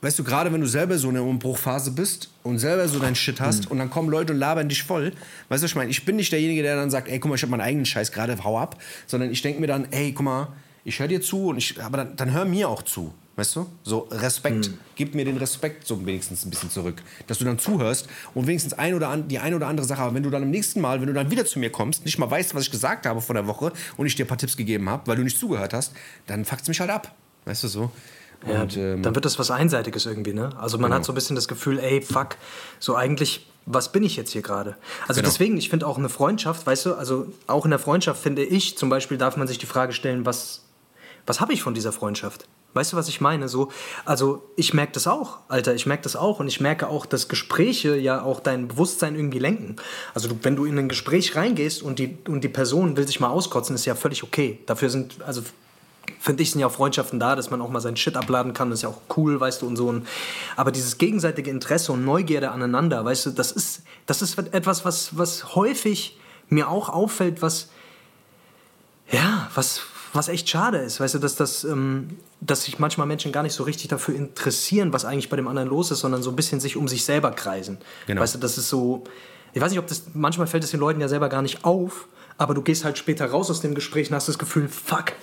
weißt 0.01 0.19
du, 0.19 0.23
gerade 0.23 0.51
wenn 0.51 0.61
du 0.61 0.67
selber 0.67 0.97
so 0.97 1.07
in 1.07 1.15
der 1.15 1.23
Umbruchphase 1.23 1.91
bist 1.91 2.29
und 2.43 2.59
selber 2.59 2.87
so 2.87 2.99
dein 2.99 3.15
Shit 3.15 3.39
hast 3.39 3.71
und 3.71 3.77
dann 3.79 3.89
kommen 3.89 4.09
Leute 4.09 4.33
und 4.33 4.39
labern 4.39 4.69
dich 4.69 4.83
voll. 4.83 5.13
Weißt 5.49 5.61
du, 5.61 5.65
was 5.65 5.71
ich 5.71 5.75
meine? 5.75 5.89
Ich 5.89 6.03
bin 6.05 6.15
nicht 6.17 6.31
derjenige, 6.31 6.61
der 6.61 6.75
dann 6.75 6.91
sagt, 6.91 7.07
ey, 7.07 7.19
guck 7.19 7.29
mal, 7.29 7.35
ich 7.35 7.41
habe 7.41 7.51
meinen 7.51 7.61
eigenen 7.61 7.85
Scheiß 7.85 8.11
gerade, 8.11 8.43
hau 8.43 8.59
ab. 8.59 8.81
Sondern 9.07 9.31
ich 9.31 9.41
denke 9.41 9.59
mir 9.61 9.67
dann, 9.67 9.87
ey, 9.91 10.11
guck 10.11 10.25
mal, 10.25 10.49
ich 10.83 10.99
höre 10.99 11.07
dir 11.07 11.21
zu, 11.21 11.47
und 11.47 11.57
ich, 11.57 11.81
aber 11.81 11.97
dann, 11.97 12.15
dann 12.17 12.31
hör 12.33 12.45
mir 12.45 12.69
auch 12.69 12.83
zu. 12.83 13.13
Weißt 13.37 13.55
du? 13.57 13.65
So 13.83 14.07
Respekt. 14.11 14.71
Gib 14.95 15.13
mir 15.13 15.25
den 15.25 15.35
Respekt 15.37 15.85
so 15.85 16.05
wenigstens 16.05 16.45
ein 16.45 16.49
bisschen 16.49 16.69
zurück. 16.69 17.01
Dass 17.27 17.39
du 17.39 17.45
dann 17.45 17.59
zuhörst 17.59 18.07
und 18.33 18.47
wenigstens 18.47 18.73
ein 18.73 18.93
oder 18.93 19.09
an, 19.09 19.27
die 19.27 19.39
eine 19.39 19.57
oder 19.57 19.67
andere 19.67 19.85
Sache, 19.85 20.01
aber 20.01 20.13
wenn 20.15 20.23
du 20.23 20.29
dann 20.29 20.43
am 20.43 20.51
nächsten 20.51 20.79
Mal, 20.79 21.01
wenn 21.01 21.07
du 21.07 21.13
dann 21.13 21.29
wieder 21.29 21.45
zu 21.45 21.59
mir 21.59 21.69
kommst, 21.69 22.05
nicht 22.05 22.17
mal 22.17 22.31
weißt, 22.31 22.55
was 22.55 22.63
ich 22.63 22.71
gesagt 22.71 23.05
habe 23.05 23.19
vor 23.19 23.33
der 23.33 23.45
Woche 23.45 23.73
und 23.97 24.05
ich 24.05 24.15
dir 24.15 24.23
ein 24.23 24.27
paar 24.29 24.37
Tipps 24.37 24.55
gegeben 24.55 24.89
habe, 24.89 25.05
weil 25.07 25.17
du 25.17 25.23
nicht 25.23 25.37
zugehört 25.37 25.73
hast, 25.73 25.91
dann 26.27 26.45
fuckt's 26.45 26.69
mich 26.69 26.79
halt 26.79 26.89
ab. 26.91 27.13
Weißt 27.43 27.63
du 27.63 27.67
so? 27.67 27.91
Ja, 28.47 28.61
Und, 28.61 28.77
ähm, 28.77 29.01
dann 29.01 29.15
wird 29.15 29.25
das 29.25 29.37
was 29.37 29.51
Einseitiges 29.51 30.05
irgendwie, 30.05 30.33
ne? 30.33 30.51
Also 30.57 30.77
man 30.77 30.93
hat 30.93 31.03
so 31.03 31.11
ein 31.11 31.15
bisschen 31.15 31.35
das 31.35 31.47
Gefühl, 31.47 31.79
ey, 31.79 32.01
fuck, 32.01 32.37
so 32.79 32.95
eigentlich, 32.95 33.47
was 33.65 33.91
bin 33.91 34.03
ich 34.03 34.15
jetzt 34.15 34.31
hier 34.31 34.43
gerade? 34.43 34.77
Also 35.07 35.19
Genau. 35.19 35.29
deswegen, 35.31 35.57
ich 35.57 35.69
finde 35.69 35.87
auch 35.87 35.97
eine 35.97 36.09
Freundschaft, 36.09 36.65
weißt 36.65 36.85
du, 36.85 36.93
also 36.95 37.33
auch 37.47 37.65
in 37.65 37.71
der 37.71 37.79
Freundschaft 37.79 38.21
finde 38.21 38.43
ich, 38.45 38.77
zum 38.77 38.89
Beispiel 38.89 39.17
darf 39.17 39.35
man 39.35 39.47
sich 39.47 39.57
die 39.57 39.65
Frage 39.65 39.93
stellen, 39.93 40.25
was, 40.25 40.61
was 41.25 41.41
habe 41.41 41.53
ich 41.53 41.63
von 41.63 41.73
dieser 41.73 41.91
Freundschaft? 41.91 42.47
Weißt 42.75 42.91
du, 42.91 42.97
was 42.97 43.07
ich 43.07 43.21
meine? 43.21 43.47
So, 43.47 43.71
also 44.03 44.43
ich 44.57 44.73
merke 44.73 44.91
das 44.91 45.07
auch, 45.07 45.39
Alter, 45.47 45.73
ich 45.73 45.85
merke 45.85 46.03
das 46.03 46.17
auch 46.17 46.41
und 46.41 46.47
ich 46.49 46.59
merke 46.59 46.89
auch, 46.89 47.05
dass 47.05 47.29
Gespräche 47.29 47.95
ja 47.95 48.21
auch 48.21 48.41
dein 48.41 48.67
Bewusstsein 48.67 49.15
irgendwie 49.15 49.39
lenken. 49.39 49.77
Also 50.13 50.27
du, 50.27 50.37
wenn 50.41 50.57
du 50.57 50.65
in 50.65 50.77
ein 50.77 50.89
Gespräch 50.89 51.37
reingehst 51.37 51.81
und 51.81 51.99
die, 51.99 52.17
und 52.27 52.43
die 52.43 52.49
Person 52.49 52.97
will 52.97 53.07
sich 53.07 53.21
mal 53.21 53.29
auskotzen, 53.29 53.75
ist 53.75 53.85
ja 53.85 53.95
völlig 53.95 54.23
okay. 54.23 54.59
Dafür 54.65 54.89
sind, 54.89 55.21
also 55.25 55.41
finde 56.19 56.43
ich, 56.43 56.51
sind 56.51 56.59
ja 56.59 56.67
auch 56.67 56.71
Freundschaften 56.73 57.17
da, 57.17 57.37
dass 57.37 57.49
man 57.49 57.61
auch 57.61 57.69
mal 57.69 57.79
seinen 57.79 57.95
Shit 57.95 58.17
abladen 58.17 58.53
kann, 58.53 58.69
das 58.69 58.79
ist 58.79 58.83
ja 58.83 58.89
auch 58.89 58.99
cool, 59.15 59.39
weißt 59.39 59.61
du, 59.61 59.67
und 59.67 59.77
so. 59.77 60.01
Aber 60.57 60.73
dieses 60.73 60.97
gegenseitige 60.97 61.49
Interesse 61.51 61.93
und 61.93 62.03
Neugierde 62.03 62.51
aneinander, 62.51 63.05
weißt 63.05 63.27
du, 63.27 63.29
das 63.31 63.53
ist, 63.53 63.83
das 64.05 64.21
ist 64.21 64.37
etwas, 64.37 64.83
was, 64.83 65.17
was 65.17 65.55
häufig 65.55 66.19
mir 66.49 66.67
auch 66.67 66.89
auffällt, 66.89 67.41
was, 67.41 67.69
ja, 69.11 69.49
was, 69.55 69.79
was 70.11 70.27
echt 70.27 70.49
schade 70.49 70.79
ist, 70.79 70.99
weißt 70.99 71.15
du, 71.15 71.19
dass, 71.19 71.35
das, 71.35 71.63
ähm, 71.63 72.17
dass 72.41 72.65
sich 72.65 72.79
manchmal 72.79 73.07
Menschen 73.07 73.31
gar 73.31 73.43
nicht 73.43 73.53
so 73.53 73.63
richtig 73.63 73.87
dafür 73.87 74.15
interessieren, 74.15 74.93
was 74.93 75.05
eigentlich 75.05 75.29
bei 75.29 75.37
dem 75.37 75.47
anderen 75.47 75.69
los 75.69 75.91
ist, 75.91 75.99
sondern 75.99 76.21
so 76.21 76.29
ein 76.29 76.35
bisschen 76.35 76.59
sich 76.59 76.77
um 76.77 76.87
sich 76.87 77.05
selber 77.05 77.31
kreisen. 77.31 77.77
Genau. 78.07 78.21
Weißt 78.21 78.35
du, 78.35 78.39
das 78.39 78.57
ist 78.57 78.69
so, 78.69 79.03
ich 79.53 79.61
weiß 79.61 79.71
nicht, 79.71 79.79
ob 79.79 79.87
das, 79.87 80.03
manchmal 80.13 80.47
fällt 80.47 80.63
es 80.63 80.71
den 80.71 80.79
Leuten 80.79 81.01
ja 81.01 81.07
selber 81.07 81.29
gar 81.29 81.41
nicht 81.41 81.63
auf, 81.63 82.07
aber 82.37 82.53
du 82.53 82.61
gehst 82.61 82.83
halt 82.83 82.97
später 82.97 83.27
raus 83.27 83.49
aus 83.49 83.61
dem 83.61 83.73
Gespräch 83.73 84.09
und 84.09 84.15
hast 84.15 84.27
das 84.27 84.37
Gefühl, 84.37 84.67
fuck, 84.67 85.13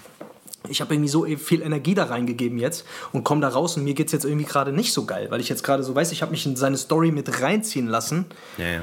ich 0.68 0.80
habe 0.80 0.94
irgendwie 0.94 1.08
so 1.08 1.24
viel 1.36 1.62
Energie 1.62 1.94
da 1.94 2.04
reingegeben 2.04 2.58
jetzt 2.58 2.86
und 3.12 3.24
komme 3.24 3.40
da 3.40 3.48
raus 3.48 3.76
und 3.76 3.84
mir 3.84 3.94
geht 3.94 4.06
es 4.06 4.12
jetzt 4.12 4.24
irgendwie 4.24 4.46
gerade 4.46 4.72
nicht 4.72 4.92
so 4.92 5.04
geil, 5.04 5.26
weil 5.30 5.40
ich 5.40 5.48
jetzt 5.48 5.64
gerade 5.64 5.82
so 5.82 5.94
weiß, 5.94 6.12
ich 6.12 6.22
habe 6.22 6.32
mich 6.32 6.46
in 6.46 6.56
seine 6.56 6.78
Story 6.78 7.10
mit 7.10 7.40
reinziehen 7.40 7.88
lassen. 7.88 8.26
Ja, 8.58 8.66
ja. 8.66 8.80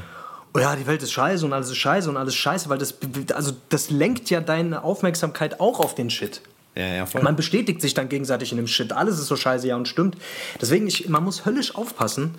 Oh 0.53 0.59
ja, 0.59 0.75
die 0.75 0.87
Welt 0.87 1.03
ist 1.03 1.11
scheiße 1.11 1.45
und 1.45 1.53
alles 1.53 1.69
ist 1.69 1.77
scheiße 1.77 2.09
und 2.09 2.17
alles 2.17 2.35
scheiße, 2.35 2.69
weil 2.69 2.79
das, 2.79 2.95
also 3.35 3.51
das 3.69 3.91
lenkt 3.91 4.31
ja 4.31 4.41
deine 4.41 4.83
Aufmerksamkeit 4.83 5.59
auch 5.59 5.79
auf 5.79 5.93
den 5.93 6.09
Shit. 6.09 6.41
Ja, 6.75 6.87
ja, 6.87 7.05
voll. 7.05 7.21
Man 7.21 7.35
bestätigt 7.35 7.81
sich 7.81 7.93
dann 7.93 8.09
gegenseitig 8.09 8.51
in 8.51 8.57
dem 8.57 8.67
Shit. 8.67 8.93
Alles 8.93 9.19
ist 9.19 9.27
so 9.27 9.35
scheiße, 9.35 9.67
ja 9.67 9.75
und 9.75 9.87
stimmt. 9.87 10.17
Deswegen, 10.61 10.87
ich, 10.87 11.09
man 11.09 11.23
muss 11.23 11.45
höllisch 11.45 11.75
aufpassen. 11.75 12.35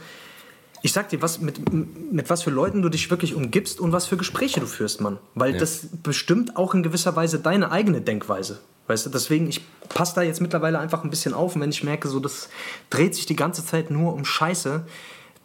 Ich 0.82 0.92
sag 0.92 1.10
dir, 1.10 1.20
was, 1.20 1.40
mit, 1.40 1.72
mit 1.72 2.30
was 2.30 2.42
für 2.42 2.50
Leuten 2.50 2.80
du 2.80 2.88
dich 2.88 3.10
wirklich 3.10 3.34
umgibst 3.34 3.80
und 3.80 3.92
was 3.92 4.06
für 4.06 4.16
Gespräche 4.16 4.60
du 4.60 4.66
führst, 4.66 5.00
Mann. 5.02 5.18
Weil 5.34 5.58
das 5.58 5.88
bestimmt 6.02 6.56
auch 6.56 6.74
in 6.74 6.82
gewisser 6.82 7.14
Weise 7.16 7.38
deine 7.38 7.70
eigene 7.70 8.00
Denkweise. 8.00 8.60
Weißt 8.86 9.06
du, 9.06 9.10
deswegen, 9.10 9.48
ich 9.48 9.60
passe 9.88 10.14
da 10.14 10.22
jetzt 10.22 10.40
mittlerweile 10.40 10.78
einfach 10.78 11.04
ein 11.04 11.10
bisschen 11.10 11.34
auf 11.34 11.54
und 11.54 11.60
wenn 11.60 11.70
ich 11.70 11.84
merke, 11.84 12.08
so 12.08 12.18
das 12.18 12.48
dreht 12.88 13.14
sich 13.14 13.26
die 13.26 13.36
ganze 13.36 13.64
Zeit 13.64 13.90
nur 13.90 14.14
um 14.14 14.24
Scheiße, 14.24 14.84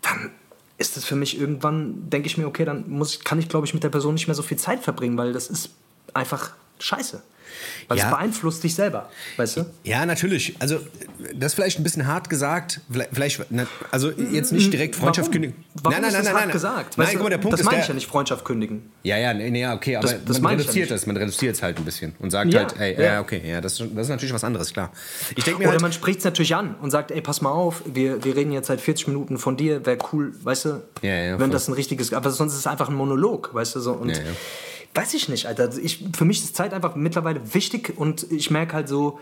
dann 0.01 0.31
ist 0.77 0.97
das 0.97 1.05
für 1.05 1.15
mich 1.15 1.39
irgendwann, 1.39 2.09
denke 2.09 2.27
ich 2.27 2.37
mir, 2.37 2.47
okay, 2.47 2.65
dann 2.65 2.89
muss, 2.89 3.19
kann 3.19 3.39
ich, 3.39 3.49
glaube 3.49 3.67
ich, 3.67 3.73
mit 3.73 3.83
der 3.83 3.89
Person 3.89 4.13
nicht 4.13 4.27
mehr 4.27 4.35
so 4.35 4.41
viel 4.41 4.57
Zeit 4.57 4.83
verbringen, 4.83 5.17
weil 5.17 5.33
das 5.33 5.49
ist 5.49 5.69
einfach 6.13 6.51
Scheiße. 6.79 7.21
Weil 7.87 7.97
Ja. 7.97 8.05
es 8.05 8.09
beeinflusst 8.09 8.63
dich 8.63 8.75
selber, 8.75 9.09
weißt 9.37 9.57
du? 9.57 9.65
Ja, 9.83 10.05
natürlich. 10.05 10.55
Also, 10.59 10.79
das 11.33 11.51
ist 11.51 11.55
vielleicht 11.55 11.79
ein 11.79 11.83
bisschen 11.83 12.07
hart 12.07 12.29
gesagt. 12.29 12.81
Vielleicht, 13.11 13.41
also 13.91 14.11
jetzt 14.11 14.51
nicht 14.51 14.71
direkt 14.73 14.95
Freundschaft 14.95 15.27
Warum? 15.29 15.31
kündigen. 15.31 15.63
Warum 15.83 16.03
ist 16.03 16.13
das 16.15 16.33
hart 16.33 16.51
gesagt? 16.51 16.97
Nein, 16.97 17.05
Weißt 17.07 17.13
du, 17.13 17.17
guck 17.19 17.23
mal, 17.25 17.29
der 17.29 17.37
Punkt 17.37 17.53
das 17.53 17.59
ist 17.61 17.65
meine 17.65 17.77
der, 17.77 17.83
ich 17.83 17.87
ja 17.89 17.93
nicht, 17.93 18.07
Freundschaft 18.07 18.45
kündigen. 18.45 18.91
Ja, 19.03 19.17
ja, 19.17 19.33
nee, 19.33 19.49
nee, 19.49 19.61
ja, 19.61 19.73
okay, 19.73 19.95
aber 19.95 20.07
Das- 20.07 20.23
das 20.25 20.37
man 20.41 20.51
meine 20.51 20.61
ja 20.61 20.61
reduziert 20.63 20.89
nicht. 20.89 20.99
es, 20.99 21.05
man 21.05 21.17
reduziert 21.17 21.55
es 21.55 21.61
halt 21.63 21.77
ein 21.77 21.85
bisschen 21.85 22.15
und 22.19 22.31
sagt 22.31 22.51
Ja, 22.53 22.61
halt, 22.61 22.79
ey, 22.79 22.93
ja. 22.95 23.03
ja, 23.13 23.21
okay, 23.21 23.41
ja, 23.45 23.61
das, 23.61 23.77
das 23.77 23.87
ist 23.87 24.09
natürlich 24.09 24.33
was 24.33 24.43
anderes, 24.43 24.73
klar. 24.73 24.91
Ich 25.35 25.43
denke 25.43 25.59
mir 25.59 25.65
Oder 25.65 25.73
halt, 25.73 25.81
man 25.81 25.93
spricht 25.93 26.19
es 26.19 26.25
natürlich 26.25 26.55
an 26.55 26.75
und 26.81 26.91
sagt, 26.91 27.11
ey, 27.11 27.21
pass 27.21 27.41
mal 27.41 27.51
auf, 27.51 27.83
wir, 27.85 28.23
wir 28.23 28.35
reden 28.35 28.51
jetzt 28.51 28.67
seit 28.67 28.81
40 28.81 29.07
Minuten 29.07 29.37
von 29.37 29.57
dir, 29.57 29.85
wäre 29.85 29.97
cool, 30.11 30.33
weißt 30.43 30.65
du? 30.65 30.81
Ja, 31.01 31.09
ja, 31.13 31.31
wenn 31.33 31.39
voll. 31.39 31.49
das 31.49 31.67
ein 31.67 31.73
richtiges, 31.73 32.13
aber 32.13 32.31
sonst 32.31 32.53
ist 32.53 32.59
es 32.59 32.67
einfach 32.67 32.89
ein 32.89 32.95
Monolog, 32.95 33.53
weißt 33.53 33.75
du? 33.75 33.79
So. 33.79 33.93
Und 33.93 34.09
Ja, 34.09 34.17
ja. 34.17 34.21
weiß 34.93 35.13
ich 35.13 35.27
nicht, 35.29 35.45
Alter. 35.45 35.69
Ich, 35.81 36.03
für 36.15 36.25
mich 36.25 36.43
ist 36.43 36.55
Zeit 36.55 36.73
einfach 36.73 36.95
mittlerweile 36.95 37.34
wichtig 37.43 37.93
und 37.97 38.31
ich 38.31 38.51
merke 38.51 38.73
halt 38.73 38.87
so, 38.87 39.19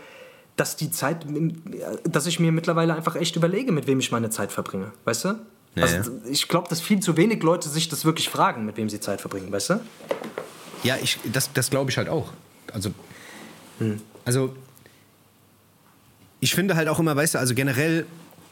dass 0.55 0.75
die 0.75 0.91
Zeit, 0.91 1.25
dass 2.03 2.27
ich 2.27 2.39
mir 2.39 2.51
mittlerweile 2.51 2.93
einfach 2.93 3.15
echt 3.15 3.35
überlege, 3.35 3.71
mit 3.71 3.87
wem 3.87 3.99
ich 3.99 4.11
meine 4.11 4.29
Zeit 4.29 4.51
verbringe, 4.51 4.91
weißt 5.05 5.25
du? 5.25 5.39
Ja, 5.75 5.83
also. 5.85 6.11
Ich 6.29 6.47
glaube, 6.47 6.69
dass 6.69 6.79
viel 6.81 6.99
zu 6.99 7.17
wenig 7.17 7.41
Leute 7.41 7.67
sich 7.69 7.89
das 7.89 8.05
wirklich 8.05 8.29
fragen, 8.29 8.65
mit 8.65 8.77
wem 8.77 8.89
sie 8.89 8.99
Zeit 8.99 9.21
verbringen, 9.21 9.51
weißt 9.51 9.71
du? 9.71 9.79
ja, 10.83 10.97
ich, 11.01 11.17
das, 11.31 11.51
das 11.53 11.69
glaube 11.69 11.89
ich 11.89 11.97
halt 11.97 12.09
auch. 12.09 12.31
Also, 12.71 12.91
Hm. 13.79 13.99
also, 14.25 14.55
ich 16.39 16.53
finde 16.53 16.75
halt 16.75 16.87
auch 16.89 16.99
immer, 16.99 17.15
weißt 17.15 17.35
du, 17.35 17.39
also 17.39 17.55
generell, 17.55 18.05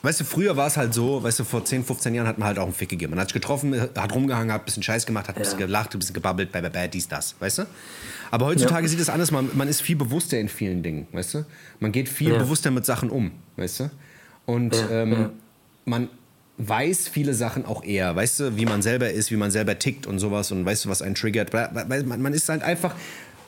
weißt 0.03 0.19
du, 0.21 0.23
früher 0.23 0.57
war 0.57 0.67
es 0.67 0.77
halt 0.77 0.93
so, 0.93 1.21
weißt 1.23 1.39
du, 1.39 1.43
vor 1.43 1.63
10, 1.65 1.83
15 1.83 2.13
Jahren 2.15 2.27
hat 2.27 2.37
man 2.37 2.47
halt 2.47 2.59
auch 2.59 2.63
einen 2.65 2.73
Fick 2.73 2.89
gegeben. 2.89 3.11
Man 3.11 3.19
hat 3.19 3.27
sich 3.29 3.33
getroffen, 3.33 3.79
hat 3.79 4.13
rumgehangen, 4.15 4.51
hat 4.51 4.61
ein 4.61 4.65
bisschen 4.65 4.83
Scheiß 4.83 5.05
gemacht, 5.05 5.27
hat 5.27 5.35
ein 5.35 5.41
bisschen 5.41 5.59
Ja. 5.59 5.65
gelacht, 5.67 5.93
ein 5.95 5.99
bisschen 5.99 6.13
gebabbelt, 6.13 6.51
bäh, 6.51 6.61
bäh, 6.61 6.69
bäh, 6.69 6.87
dies, 6.87 7.07
das, 7.07 7.35
weißt 7.39 7.59
du? 7.59 7.63
Aber 8.31 8.45
heutzutage 8.47 8.83
Ja. 8.83 8.89
sieht 8.89 8.99
es 8.99 9.09
anders, 9.09 9.31
man, 9.31 9.49
man 9.53 9.67
ist 9.67 9.81
viel 9.81 9.95
bewusster 9.95 10.39
in 10.39 10.49
vielen 10.49 10.81
Dingen, 10.83 11.07
weißt 11.11 11.33
du? 11.35 11.45
Man 11.79 11.91
geht 11.91 12.09
viel 12.09 12.29
Ja. 12.33 12.37
bewusster 12.37 12.71
mit 12.71 12.85
Sachen 12.85 13.09
um, 13.09 13.31
weißt 13.57 13.81
du? 13.81 13.91
Und 14.45 14.73
ähm, 14.89 15.29
man 15.85 16.09
weiß 16.57 17.07
viele 17.07 17.33
Sachen 17.33 17.65
auch 17.65 17.83
eher, 17.83 18.15
weißt 18.15 18.39
du, 18.39 18.57
wie 18.57 18.65
man 18.65 18.81
selber 18.81 19.09
ist, 19.09 19.31
wie 19.31 19.35
man 19.35 19.49
selber 19.51 19.79
tickt 19.79 20.05
und 20.07 20.19
sowas 20.19 20.51
und 20.51 20.65
weißt 20.65 20.85
du, 20.85 20.89
was 20.89 21.01
einen 21.01 21.15
triggert. 21.15 21.51
Man, 21.53 22.21
man 22.21 22.33
ist 22.33 22.49
halt 22.49 22.61
einfach, 22.61 22.93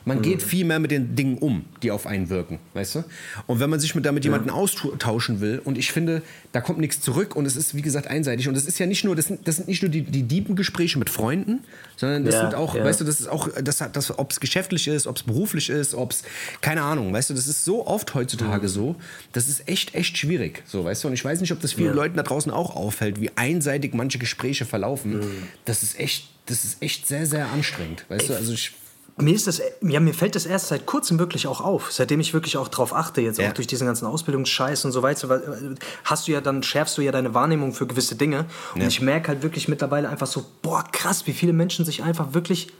man 0.04 0.20
geht 0.22 0.42
Mhm. 0.42 0.46
viel 0.46 0.64
mehr 0.64 0.78
mit 0.78 0.90
den 0.90 1.16
Dingen 1.16 1.38
um, 1.38 1.64
die 1.82 1.90
auf 1.90 2.06
einen 2.06 2.28
wirken, 2.28 2.58
weißt 2.74 2.96
du? 2.96 3.04
Und 3.46 3.60
wenn 3.60 3.70
man 3.70 3.80
sich 3.80 3.94
mit 3.94 4.04
damit 4.04 4.24
jemanden 4.24 4.50
austauschen 4.50 5.40
will 5.40 5.60
und 5.64 5.78
ich 5.78 5.92
finde, 5.92 6.22
da 6.52 6.60
kommt 6.60 6.78
nichts 6.78 7.00
zurück 7.00 7.36
und 7.36 7.46
es 7.46 7.56
ist, 7.56 7.74
wie 7.74 7.82
gesagt, 7.82 8.06
einseitig 8.06 8.48
und 8.48 8.56
es 8.56 8.66
ist 8.66 8.78
ja 8.78 8.86
nicht 8.86 9.04
nur, 9.04 9.16
das 9.16 9.26
sind, 9.26 9.46
das 9.48 9.56
sind 9.56 9.68
nicht 9.68 9.82
nur 9.82 9.90
die, 9.90 10.02
die 10.02 10.22
deepen 10.22 10.56
Gespräche 10.56 10.98
mit 10.98 11.10
Freunden, 11.10 11.60
sondern 11.96 12.24
das 12.24 12.34
Ja, 12.34 12.40
sind 12.42 12.54
auch, 12.54 12.74
ja. 12.74 12.84
weißt 12.84 13.00
du, 13.00 13.04
das 13.04 13.20
ist 13.20 13.28
auch, 13.28 13.48
das 13.62 13.78
das, 13.92 14.18
ob 14.18 14.30
es 14.30 14.40
geschäftlich 14.40 14.88
ist, 14.88 15.06
ob 15.06 15.16
es 15.16 15.22
beruflich 15.22 15.70
ist, 15.70 15.94
ob 15.94 16.10
es, 16.12 16.22
keine 16.60 16.82
Ahnung, 16.82 17.12
weißt 17.12 17.30
du, 17.30 17.34
das 17.34 17.46
ist 17.48 17.64
so 17.64 17.86
oft 17.86 18.14
Mhm. 18.14 18.18
heutzutage 18.20 18.68
so, 18.68 18.96
das 19.32 19.48
ist 19.48 19.68
echt, 19.68 19.94
echt 19.94 20.18
schwierig, 20.18 20.62
so, 20.66 20.84
weißt 20.84 21.04
du, 21.04 21.08
und 21.08 21.14
ich 21.14 21.24
weiß 21.24 21.40
nicht, 21.40 21.52
ob 21.52 21.60
das 21.60 21.72
vielen 21.72 21.88
Ja. 21.88 21.94
Leuten 21.94 22.16
da 22.16 22.22
draußen 22.22 22.52
auch 22.52 22.76
auffällt, 22.76 23.20
wie 23.20 23.30
einseitig 23.36 23.94
manche 23.94 24.18
Gespräche 24.18 24.64
verlaufen. 24.64 25.18
Mhm. 25.18 25.22
Das 25.64 25.82
ist 25.82 25.98
echt, 25.98 26.28
das 26.46 26.64
ist 26.64 26.82
echt 26.82 27.06
sehr, 27.08 27.26
sehr 27.26 27.50
anstrengend, 27.52 28.04
weißt 28.08 28.28
du, 28.28 28.34
also 28.34 28.52
ich, 28.52 28.72
Mir, 29.16 29.34
ist 29.34 29.46
das, 29.46 29.62
ja, 29.80 30.00
mir 30.00 30.12
fällt 30.12 30.34
das 30.34 30.44
erst 30.44 30.68
seit 30.68 30.86
kurzem 30.86 31.20
wirklich 31.20 31.46
auch 31.46 31.60
auf, 31.60 31.92
seitdem 31.92 32.18
ich 32.18 32.34
wirklich 32.34 32.56
auch 32.56 32.66
drauf 32.66 32.92
achte, 32.92 33.20
jetzt 33.20 33.38
Ja. 33.38 33.48
auch 33.48 33.52
durch 33.52 33.68
diesen 33.68 33.86
ganzen 33.86 34.06
Ausbildungsscheiß 34.06 34.84
und 34.86 34.90
so 34.92 35.02
weiter, 35.02 35.30
äh, 35.36 35.74
hast 36.04 36.26
du 36.26 36.32
ja 36.32 36.40
dann, 36.40 36.64
schärfst 36.64 36.98
du 36.98 37.02
ja 37.02 37.12
deine 37.12 37.32
Wahrnehmung 37.32 37.72
für 37.74 37.86
gewisse 37.86 38.16
Dinge. 38.16 38.46
Und 38.74 38.80
Ja. 38.80 38.88
ich 38.88 39.00
merke 39.00 39.28
halt 39.28 39.42
wirklich 39.44 39.68
mittlerweile 39.68 40.08
einfach 40.08 40.26
so, 40.26 40.44
boah, 40.62 40.82
krass, 40.90 41.28
wie 41.28 41.32
viele 41.32 41.52
Menschen 41.52 41.84
sich 41.84 42.02
einfach 42.02 42.34
wirklich 42.34 42.72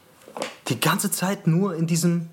die 0.68 0.80
ganze 0.80 1.10
Zeit 1.12 1.46
nur 1.46 1.76
in 1.76 1.86
diesem 1.86 2.28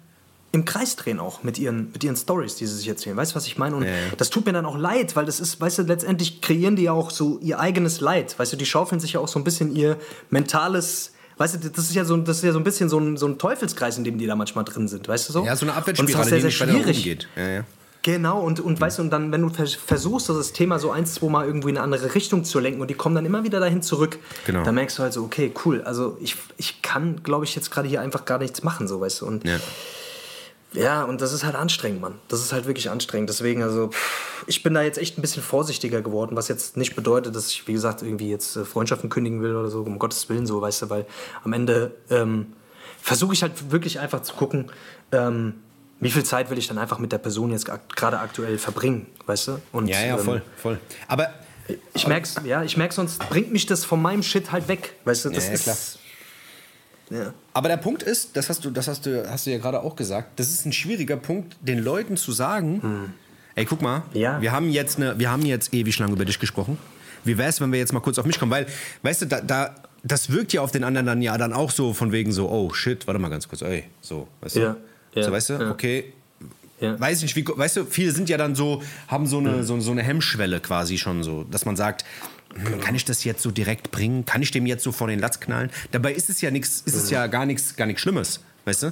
im 0.54 0.66
Kreis 0.66 0.98
drehen 0.98 1.22
auch 1.22 1.44
mit 1.44 1.58
ihren, 1.60 1.92
mit 1.94 2.04
ihren 2.04 2.18
Stories, 2.18 2.56
die 2.56 2.66
sie 2.66 2.76
sich 2.76 2.88
erzählen. 2.90 3.16
Weißt 3.16 3.32
du, 3.32 3.36
was 3.38 3.48
ich 3.48 3.58
meine? 3.58 3.74
Und 3.78 3.84
Ja, 3.84 3.90
ja. 3.92 3.96
das 4.18 4.30
tut 4.30 4.46
mir 4.46 4.52
dann 4.52 4.66
auch 4.66 4.78
leid, 4.78 5.16
weil 5.16 5.24
das 5.26 5.40
ist, 5.40 5.62
weißt 5.62 5.78
du, 5.78 5.82
letztendlich 5.84 6.42
kreieren 6.42 6.76
die 6.76 6.84
ja 6.84 6.92
auch 6.92 7.10
so 7.10 7.40
ihr 7.42 7.58
eigenes 7.62 8.02
Leid. 8.02 8.38
Weißt 8.38 8.52
du, 8.52 8.58
die 8.58 8.66
schaufeln 8.66 9.00
sich 9.00 9.14
ja 9.14 9.22
auch 9.22 9.30
so 9.30 9.40
ein 9.40 9.46
bisschen 9.46 9.74
ihr 9.74 9.96
mentales, 10.30 11.14
weißt 11.42 11.56
du, 11.56 11.70
das 11.70 11.86
ist 11.86 11.96
ja 11.96 12.06
so, 12.06 12.16
das 12.18 12.38
ist 12.38 12.44
ja 12.44 12.52
so 12.54 12.60
ein 12.60 12.64
bisschen 12.64 12.88
so 12.88 13.00
ein, 13.00 13.18
so 13.18 13.26
ein 13.28 13.38
Teufelskreis, 13.38 13.98
in 13.98 14.04
dem 14.04 14.18
die 14.18 14.28
da 14.28 14.36
manchmal 14.36 14.64
drin 14.64 14.88
sind, 14.88 15.08
weißt 15.08 15.30
du 15.30 15.34
so? 15.34 15.46
ja, 15.46 15.56
so 15.56 15.66
eine 15.66 15.74
Abwärtsspirale, 15.74 16.24
auch 16.24 16.30
sehr, 16.30 16.38
die 16.38 16.52
sehr 16.52 16.68
nicht 16.68 17.02
schwierig. 17.02 17.28
Ja, 17.36 17.48
ja. 17.50 17.64
Genau, 18.04 18.42
und, 18.42 18.60
und 18.60 18.82
weißt 18.82 18.98
du, 18.98 19.04
und 19.04 19.10
dann, 19.12 19.32
wenn 19.32 19.42
du 19.42 19.50
vers 19.50 19.76
versuchst, 19.76 20.28
das 20.30 20.54
Thema 20.54 20.80
so 20.80 20.90
ein, 20.92 21.06
zwei 21.06 21.30
Mal 21.30 21.46
irgendwie 21.46 21.70
in 21.70 21.78
eine 21.78 21.84
andere 21.84 22.16
Richtung 22.16 22.44
zu 22.44 22.60
lenken 22.60 22.82
und 22.82 22.90
die 22.90 22.96
kommen 22.96 23.14
dann 23.14 23.26
immer 23.26 23.44
wieder 23.44 23.60
dahin 23.60 23.82
zurück, 23.84 24.18
Genau. 24.46 24.64
dann 24.64 24.74
merkst 24.76 24.98
du 24.98 25.04
halt 25.04 25.14
so, 25.14 25.24
okay, 25.24 25.52
cool, 25.66 25.82
also 25.84 26.18
ich, 26.20 26.36
ich 26.58 26.82
kann, 26.82 27.22
glaube 27.24 27.46
ich, 27.46 27.56
jetzt 27.56 27.70
gerade 27.70 27.88
hier 27.88 28.02
einfach 28.02 28.26
gar 28.26 28.40
nichts 28.40 28.64
machen, 28.64 28.88
so, 28.88 29.02
weißt 29.02 29.22
du. 29.22 29.26
Und 29.28 29.46
Ja. 29.48 29.58
Ja, 30.74 31.04
und 31.04 31.22
das 31.22 31.34
ist 31.34 31.44
halt 31.44 31.56
anstrengend, 31.56 32.02
Mann. 32.02 32.16
Das 32.28 32.42
ist 32.42 32.54
halt 32.54 32.66
wirklich 32.66 32.90
anstrengend. 32.90 33.30
Deswegen, 33.30 33.62
also, 33.64 33.90
pff, 33.90 34.46
ich 34.48 34.64
bin 34.64 34.74
da 34.74 34.82
jetzt 34.82 34.98
echt 34.98 35.18
ein 35.18 35.22
bisschen 35.22 35.44
vorsichtiger 35.44 36.02
geworden, 36.02 36.36
was 36.36 36.48
jetzt 36.48 36.78
nicht 36.78 36.96
bedeutet, 36.96 37.36
dass 37.36 37.50
ich, 37.50 37.68
wie 37.68 37.74
gesagt, 37.74 38.02
irgendwie 38.02 38.30
jetzt 38.30 38.56
äh, 38.56 38.64
Freundschaften 38.66 39.10
kündigen 39.10 39.42
will 39.42 39.56
oder 39.56 39.70
so, 39.70 39.82
um 39.82 40.00
Gottes 40.00 40.30
Willen, 40.30 40.46
so, 40.46 40.62
weißt 40.62 40.84
du, 40.84 40.90
weil 40.90 41.06
am 41.44 41.54
Ende 41.54 41.92
ähm, 42.10 42.54
versuche 43.02 43.34
ich 43.34 43.42
halt 43.42 43.72
wirklich 43.72 44.00
einfach 44.00 44.22
zu 44.22 44.34
gucken, 44.34 44.72
ähm, 45.12 45.56
wie 46.00 46.10
viel 46.10 46.24
Zeit 46.24 46.50
will 46.50 46.58
ich 46.58 46.68
dann 46.68 46.78
einfach 46.78 46.98
mit 46.98 47.12
der 47.12 47.20
Person 47.20 47.52
jetzt 47.52 47.70
gerade 47.96 48.20
aktuell 48.20 48.58
verbringen, 48.58 49.08
weißt 49.28 49.50
du? 49.50 49.62
Und, 49.72 49.88
ja, 49.88 50.02
ja, 50.02 50.18
ähm, 50.18 50.24
voll, 50.24 50.42
voll. 50.56 50.80
Aber 51.08 51.30
ich 51.94 52.08
merk's, 52.08 52.36
ja, 52.44 52.64
ich 52.64 52.76
merk, 52.78 52.94
sonst 52.94 53.20
bringt 53.30 53.52
mich 53.52 53.66
das 53.66 53.86
von 53.86 54.02
meinem 54.02 54.24
Shit 54.24 54.52
halt 54.52 54.68
weg, 54.68 54.96
weißt 55.06 55.26
du? 55.26 55.30
Das 55.30 55.46
Ja, 55.46 55.54
ja, 55.54 55.58
klar. 55.60 55.76
ist. 55.76 56.00
Ja. 57.12 57.34
Aber 57.54 57.68
der 57.70 57.78
Punkt 57.78 58.04
ist, 58.04 58.36
das 58.38 58.50
hast 58.50 58.64
du, 58.66 58.72
das 58.72 58.88
hast 58.88 59.06
du, 59.06 59.30
hast 59.30 59.46
du 59.46 59.52
ja 59.52 59.58
gerade 59.58 59.82
auch 59.82 59.96
gesagt, 59.96 60.40
das 60.40 60.50
ist 60.50 60.66
ein 60.66 60.72
schwieriger 60.74 61.18
Punkt, 61.18 61.58
den 61.62 61.80
Leuten 61.80 62.16
zu 62.18 62.32
sagen, 62.32 63.14
ey, 63.56 63.66
guck 63.66 63.82
mal, 63.82 64.04
Hm. 64.14 64.22
Ja. 64.22 64.42
wir 64.42 64.52
haben 64.54 64.70
jetzt 64.70 64.98
eine, 64.98 65.20
wir 65.20 65.30
haben 65.30 65.46
jetzt 65.46 65.74
ewig 65.74 66.00
lang 66.00 66.12
über 66.14 66.26
dich 66.26 66.40
gesprochen. 66.40 66.78
Wie 67.24 67.38
wär's, 67.38 67.60
wenn 67.62 67.72
wir 67.72 67.80
jetzt 67.80 67.94
mal 67.94 68.00
kurz 68.00 68.18
auf 68.18 68.26
mich 68.26 68.40
kommen? 68.40 68.52
Weil, 68.52 68.66
weißt 69.04 69.24
du, 69.24 69.26
da, 69.28 69.42
da, 69.42 69.76
das 70.04 70.30
wirkt 70.32 70.54
ja 70.54 70.62
auf 70.62 70.72
den 70.72 70.84
anderen 70.84 71.06
dann 71.06 71.22
ja 71.22 71.38
dann 71.38 71.54
auch 71.54 71.70
so 71.70 71.94
von 71.94 72.12
wegen 72.12 72.32
so, 72.32 72.50
oh 72.50 72.74
shit, 72.74 73.06
warte 73.08 73.20
mal 73.20 73.30
ganz 73.30 73.48
kurz, 73.48 73.62
ey, 73.62 73.84
so, 74.02 74.28
weißt 74.42 74.56
du? 74.56 74.60
Ja, 74.62 75.24
so, 75.24 75.32
weißt 75.32 75.50
du, 75.52 75.70
okay. 75.70 76.14
Ja. 76.80 77.00
Weiß 77.00 77.18
ich 77.22 77.24
nicht, 77.24 77.36
wie, 77.36 77.46
weißt 77.48 77.78
du, 77.78 77.86
viele 77.86 78.12
sind 78.12 78.28
ja 78.28 78.38
dann 78.38 78.56
so, 78.56 78.82
haben 79.08 79.28
so 79.28 79.38
Hm. 79.40 79.48
eine, 79.48 79.64
so, 79.64 79.80
so 79.82 79.92
eine 79.92 80.02
Hemmschwelle 80.02 80.62
quasi 80.62 80.98
schon 80.98 81.22
so, 81.22 81.44
dass 81.44 81.64
man 81.66 81.76
sagt, 81.76 82.04
hm, 82.04 82.41
kann 82.82 82.96
ich 82.96 83.06
das 83.06 83.24
jetzt 83.24 83.42
so 83.42 83.52
direkt 83.52 83.92
bringen? 83.92 84.26
Kann 84.26 84.42
ich 84.42 84.52
dem 84.52 84.66
jetzt 84.66 84.84
so 84.84 84.92
vor 84.92 85.08
den 85.08 85.20
Latz 85.20 85.40
knallen? 85.40 85.70
Dabei 85.92 86.14
ist 86.14 86.30
es 86.30 86.42
ja 86.42 86.52
nichts, 86.52 86.82
ist 86.86 86.96
es 86.96 87.10
ja 87.10 87.28
gar 87.28 87.46
nichts, 87.46 87.76
gar 87.76 87.86
nichts 87.86 88.02
Schlimmes, 88.02 88.42
weißt 88.66 88.84
du? 88.84 88.92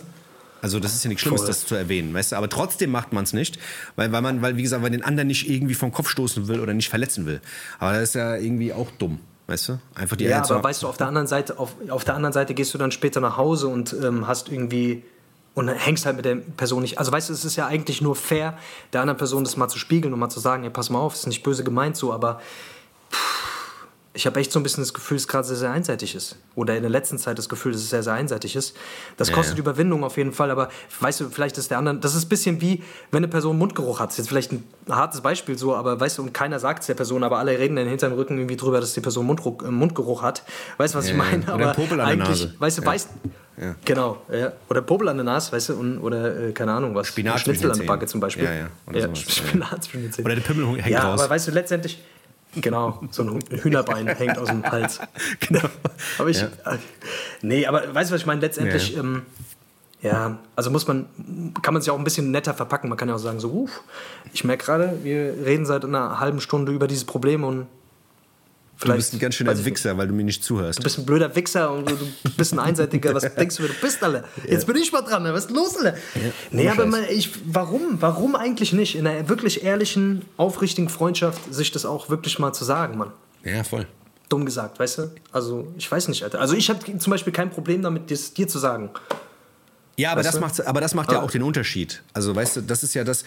Also 0.62 0.80
das 0.80 0.94
ist 0.94 1.04
ja 1.04 1.08
nichts 1.08 1.22
Schlimmes, 1.22 1.42
Voll. 1.42 1.48
das 1.48 1.66
zu 1.66 1.76
erwähnen, 1.76 2.14
weißt 2.14 2.34
du? 2.34 2.36
Aber 2.36 2.50
trotzdem 2.50 2.92
macht 2.92 3.14
man 3.14 3.24
es 3.24 3.32
nicht, 3.34 3.60
weil, 3.96 4.12
weil 4.12 4.22
man, 4.22 4.42
weil 4.42 4.58
wie 4.58 4.62
gesagt, 4.62 4.84
weil 4.84 4.92
den 4.92 5.04
anderen 5.04 5.28
nicht 5.28 5.50
irgendwie 5.50 5.74
vom 5.74 5.92
Kopf 5.92 6.10
stoßen 6.10 6.48
will 6.48 6.60
oder 6.60 6.74
nicht 6.74 6.90
verletzen 6.90 7.26
will. 7.26 7.40
Aber 7.80 7.94
das 7.94 8.10
ist 8.10 8.16
ja 8.16 8.36
irgendwie 8.36 8.74
auch 8.74 8.92
dumm, 8.98 9.20
weißt 9.48 9.70
du? 9.70 9.80
Einfach 9.96 10.18
die 10.18 10.26
Ja, 10.26 10.44
aber 10.44 10.64
weißt 10.64 10.84
du, 10.84 10.88
auf 10.88 10.98
der 10.98 11.08
anderen 11.08 11.28
Seite, 11.28 11.58
auf, 11.58 11.76
auf 11.90 12.04
der 12.04 12.16
anderen 12.16 12.34
Seite 12.34 12.54
gehst 12.54 12.74
du 12.74 12.78
dann 12.78 12.92
später 12.92 13.22
nach 13.22 13.38
Hause 13.38 13.68
und 13.68 13.96
ähm, 14.04 14.28
hast 14.28 14.50
irgendwie 14.50 15.04
Und 15.54 15.68
hängst 15.70 16.06
halt 16.06 16.16
mit 16.16 16.26
der 16.26 16.36
Person 16.36 16.82
nicht. 16.82 17.00
Also 17.00 17.12
weißt 17.12 17.30
du, 17.30 17.34
es 17.34 17.44
ist 17.44 17.56
ja 17.56 17.68
eigentlich 17.68 18.02
nur 18.02 18.16
fair, 18.16 18.58
der 18.94 19.02
anderen 19.02 19.18
Person 19.18 19.44
das 19.44 19.58
mal 19.58 19.68
zu 19.68 19.80
spiegeln 19.80 20.14
und 20.14 20.20
mal 20.20 20.30
zu 20.30 20.40
sagen, 20.40 20.64
ey, 20.64 20.70
pass 20.70 20.90
mal 20.90 21.00
auf, 21.00 21.16
ist 21.16 21.26
nicht 21.28 21.44
böse 21.44 21.64
gemeint 21.64 21.98
so, 21.98 22.14
aber 22.14 22.42
ich 24.14 24.26
habe 24.26 24.40
echt 24.40 24.52
so 24.52 24.60
ein 24.60 24.64
bisschen 24.64 24.82
das 24.84 24.94
Gefühl, 24.94 25.18
dass 25.18 25.24
es 25.24 25.28
gerade 25.28 25.48
sehr, 25.48 25.56
sehr 25.56 25.72
einseitig 25.72 26.16
ist. 26.16 26.36
Oder 26.56 26.76
in 26.76 26.82
der 26.82 26.90
letzten 26.90 27.18
Zeit 27.20 27.38
das 27.38 27.48
Gefühl, 27.48 27.72
dass 27.74 27.82
es 27.82 27.90
sehr, 27.92 28.02
sehr 28.02 28.14
einseitig 28.14 28.56
ist. 28.56 28.76
Das 29.18 29.32
kostet 29.32 29.56
ja. 29.56 29.62
Überwindung 29.62 30.04
auf 30.04 30.18
jeden 30.18 30.34
Fall, 30.34 30.50
aber 30.50 30.70
weißt 31.00 31.22
du, 31.22 31.30
vielleicht 31.30 31.58
ist 31.60 31.70
der 31.70 31.78
andere, 31.78 32.00
das 32.00 32.16
ist 32.16 32.26
ein 32.26 32.30
bisschen 32.30 32.60
wie, 32.60 32.84
wenn 33.12 33.20
eine 33.20 33.28
Person 33.28 33.58
Mundgeruch 33.58 34.00
hat. 34.00 34.08
Das 34.10 34.14
ist 34.16 34.18
jetzt 34.18 34.30
vielleicht 34.30 34.52
ein 34.52 34.64
hartes 34.90 35.22
Beispiel 35.22 35.58
so, 35.58 35.76
aber 35.76 36.00
weißt 36.00 36.18
du, 36.18 36.24
und 36.24 36.34
keiner 36.34 36.60
sagt 36.60 36.82
es 36.82 36.88
der 36.88 36.96
Person, 36.96 37.24
aber 37.24 37.38
alle 37.38 37.58
reden 37.58 37.76
dann 37.76 37.88
hinterm 37.88 38.14
Rücken 38.14 38.38
irgendwie 38.38 38.58
drüber, 38.58 38.82
dass 38.82 38.94
die 38.94 39.02
Person 39.02 39.28
Mundgeruch, 39.28 39.64
äh, 39.64 39.72
Mundgeruch 39.72 40.24
hat. 40.24 40.44
Weißt 40.78 40.96
du, 40.96 40.98
was 40.98 41.06
ich 41.06 41.12
Ja, 41.12 41.18
meine? 41.18 41.44
oder 41.44 41.54
Aber 41.54 41.74
Popel 41.74 42.02
an 42.02 42.08
der 42.08 42.28
Nase. 42.28 42.54
weißt 42.58 42.80
du, 42.80 42.86
weißt. 42.86 43.10
Genau. 43.86 44.22
Oder 44.70 44.82
Popel 44.82 45.10
an 45.10 45.18
der 45.18 45.26
Nase, 45.26 45.52
weißt 45.52 45.70
du, 45.70 45.74
und, 45.76 46.00
oder 46.00 46.48
äh, 46.48 46.52
keine 46.54 46.72
Ahnung 46.72 46.96
was. 46.96 47.08
Spinat 47.08 47.42
Schnitzel 47.42 47.72
an 47.72 47.78
der 47.78 47.86
Backe 47.86 48.06
zum 48.08 48.22
Beispiel. 48.22 48.46
Ja, 48.46 48.54
ja, 48.54 48.68
oder 48.88 49.00
ja. 49.00 49.16
Spinat. 49.16 49.90
Oder 50.24 50.36
der 50.36 50.42
Pimmel 50.42 50.82
hängt 50.82 50.88
ja, 50.88 51.04
raus. 51.12 51.20
aber 51.20 51.30
weißt 51.30 51.50
du, 51.50 51.52
letztendlich, 51.52 52.02
genau, 52.56 53.02
so 53.12 53.24
ein 53.24 53.40
Hühnerbein 53.52 54.08
hängt 54.18 54.38
aus 54.38 54.48
dem 54.50 54.64
Hals. 54.64 55.00
Genau. 55.40 55.62
Aber 56.18 56.30
ich, 56.30 56.42
Ja. 56.42 56.48
äh, 56.66 56.78
nee, 57.42 57.66
aber 57.66 57.94
weißt 57.94 58.10
du, 58.10 58.14
was 58.16 58.22
ich 58.22 58.28
meine? 58.28 58.42
Letztendlich, 58.42 58.90
Ja, 58.92 58.96
ja, 58.98 59.02
ähm, 59.04 59.22
ja 60.02 60.40
also 60.56 60.70
muss 60.72 60.88
man, 60.88 61.08
kann 61.62 61.74
man 61.74 61.82
sich 61.82 61.92
auch 61.92 61.98
ein 61.98 62.04
bisschen 62.04 62.32
netter 62.32 62.54
verpacken. 62.54 62.90
Man 62.90 62.98
kann 62.98 63.10
ja 63.10 63.16
auch 63.16 63.20
sagen, 63.20 63.40
so, 63.40 63.50
uff, 63.50 63.82
ich 64.34 64.44
merke 64.44 64.66
gerade, 64.66 65.00
wir 65.04 65.46
reden 65.46 65.66
seit 65.66 65.84
einer 65.86 66.20
halben 66.20 66.42
Stunde 66.42 66.72
über 66.72 66.88
dieses 66.88 67.06
Problem 67.06 67.44
und 67.44 67.68
Du 68.80 68.86
vielleicht. 68.86 68.98
bist 69.00 69.14
ein 69.14 69.20
ganz 69.20 69.36
schöner. 69.36 69.66
Wichser, 69.66 69.98
weil 69.98 70.08
du 70.08 70.14
mir 70.14 70.24
nicht 70.24 70.42
zuhörst. 70.42 70.80
Du 70.80 70.84
bist 70.84 70.98
ein 71.00 71.06
blöder 71.06 71.36
Wichser 71.36 71.72
und 71.74 71.90
du 71.90 71.96
du 71.96 72.30
bist 72.38 72.54
ein 72.54 72.60
Einseitiger. 72.60 73.14
Was 73.14 73.36
denkst 73.36 73.58
du, 73.58 73.64
wer 73.64 73.70
du 73.70 73.76
bist, 73.82 74.02
alle? 74.02 74.24
Jetzt 74.48 74.66
bin 74.68 74.78
ich 74.78 74.92
mal 74.94 75.02
dran. 75.02 75.26
Was 75.26 75.46
ist 75.46 75.52
los, 75.52 75.76
alle? 75.78 75.98
nee, 76.52 76.62
ohne 76.64 76.72
aber 76.72 76.86
man, 76.86 77.04
ich, 77.10 77.30
warum? 77.46 77.98
Warum 78.02 78.36
eigentlich 78.38 78.72
nicht? 78.72 78.96
In 78.96 79.06
einer 79.06 79.28
wirklich 79.28 79.64
ehrlichen, 79.66 80.24
aufrichtigen 80.38 80.88
Freundschaft 80.90 81.54
sich 81.54 81.72
das 81.72 81.86
auch 81.86 82.10
wirklich 82.10 82.40
mal 82.40 82.54
zu 82.54 82.64
sagen, 82.64 82.98
Mann. 82.98 83.12
Ja, 83.44 83.64
voll. 83.66 83.86
Dumm 84.30 84.46
gesagt, 84.46 84.80
weißt 84.80 84.98
du? 85.00 85.12
Also, 85.34 85.68
ich 85.78 85.92
weiß 85.92 86.08
nicht, 86.08 86.24
Alter. 86.24 86.40
Also, 86.40 86.56
ich 86.56 86.70
habe 86.70 86.80
zum 87.00 87.12
Beispiel 87.12 87.34
kein 87.34 87.50
Problem 87.50 87.82
damit, 87.82 88.10
das 88.12 88.34
dir 88.34 88.48
zu 88.48 88.60
sagen. 88.60 88.92
Ja, 89.98 90.12
aber 90.12 90.20
Weißt 90.20 90.28
das, 90.30 90.36
du? 90.36 90.42
macht, 90.42 90.66
aber 90.68 90.80
das 90.80 90.94
macht 90.96 91.12
ja 91.12 91.18
Ja. 91.18 91.24
auch 91.24 91.32
den 91.32 91.44
Unterschied. 91.44 92.02
Also, 92.14 92.34
weißt 92.34 92.58
du, 92.58 92.62
das 92.62 92.84
ist 92.84 92.94
ja 92.94 93.04
das, 93.04 93.26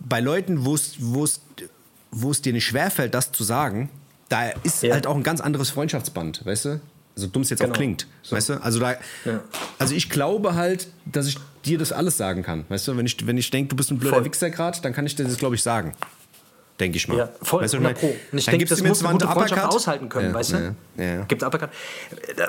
bei 0.00 0.20
Leuten, 0.20 0.64
wo 0.64 0.74
es 0.74 2.42
dir 2.42 2.52
nicht 2.54 2.64
schwerfällt, 2.64 3.12
das 3.12 3.30
zu 3.32 3.44
sagen, 3.44 3.90
da 4.28 4.50
ist 4.62 4.82
Ja. 4.82 4.94
halt 4.94 5.06
auch 5.06 5.14
ein 5.16 5.22
ganz 5.22 5.40
anderes 5.40 5.70
Freundschaftsband, 5.70 6.44
weißt 6.44 6.64
du? 6.66 6.80
So 7.18 7.26
dumm 7.28 7.42
es 7.42 7.50
jetzt 7.50 7.60
auch 7.62 7.66
Genau. 7.66 7.76
klingt, 7.76 8.06
weißt 8.28 8.50
du? 8.50 8.62
Also, 8.62 8.78
da, 8.78 8.92
Ja. 9.24 9.40
also 9.78 9.94
ich 9.94 10.10
glaube 10.10 10.54
halt, 10.54 10.88
dass 11.06 11.26
ich 11.26 11.38
dir 11.64 11.78
das 11.78 11.90
alles 11.92 12.16
sagen 12.18 12.42
kann, 12.42 12.64
weißt 12.68 12.88
du? 12.88 12.96
Wenn 12.96 13.06
ich, 13.06 13.26
wenn 13.26 13.38
ich 13.38 13.50
denke, 13.50 13.70
du 13.70 13.76
bist 13.76 13.90
ein 13.90 13.98
blöder 13.98 14.16
Voll. 14.16 14.24
Wichser 14.26 14.50
gerade, 14.50 14.80
dann 14.82 14.92
kann 14.92 15.06
ich 15.06 15.16
dir 15.16 15.24
das, 15.24 15.38
glaube 15.38 15.54
ich, 15.54 15.62
sagen. 15.62 15.94
Denke 16.78 16.98
ich 16.98 17.08
mal. 17.08 17.16
Ja, 17.16 17.30
voll, 17.40 17.62
Weißt 17.62 17.72
du, 17.72 17.78
100 17.78 17.94
was 17.94 18.00
Pro. 18.02 18.14
Und 18.32 18.38
ich 18.38 18.44
denke, 18.44 18.66
das 18.66 18.82
muss 18.82 19.02
eine 19.02 19.12
gute 19.14 19.24
Freundschaft 19.26 19.52
Uppercut. 19.62 19.74
aushalten 19.76 20.08
können, 20.10 20.28
Ja, 20.28 20.34
weißt 20.34 20.52
du? 20.52 20.74
Ja, 20.98 21.04
ja. 21.04 21.22
Gibt 21.24 21.42
Uppercut. 21.42 21.70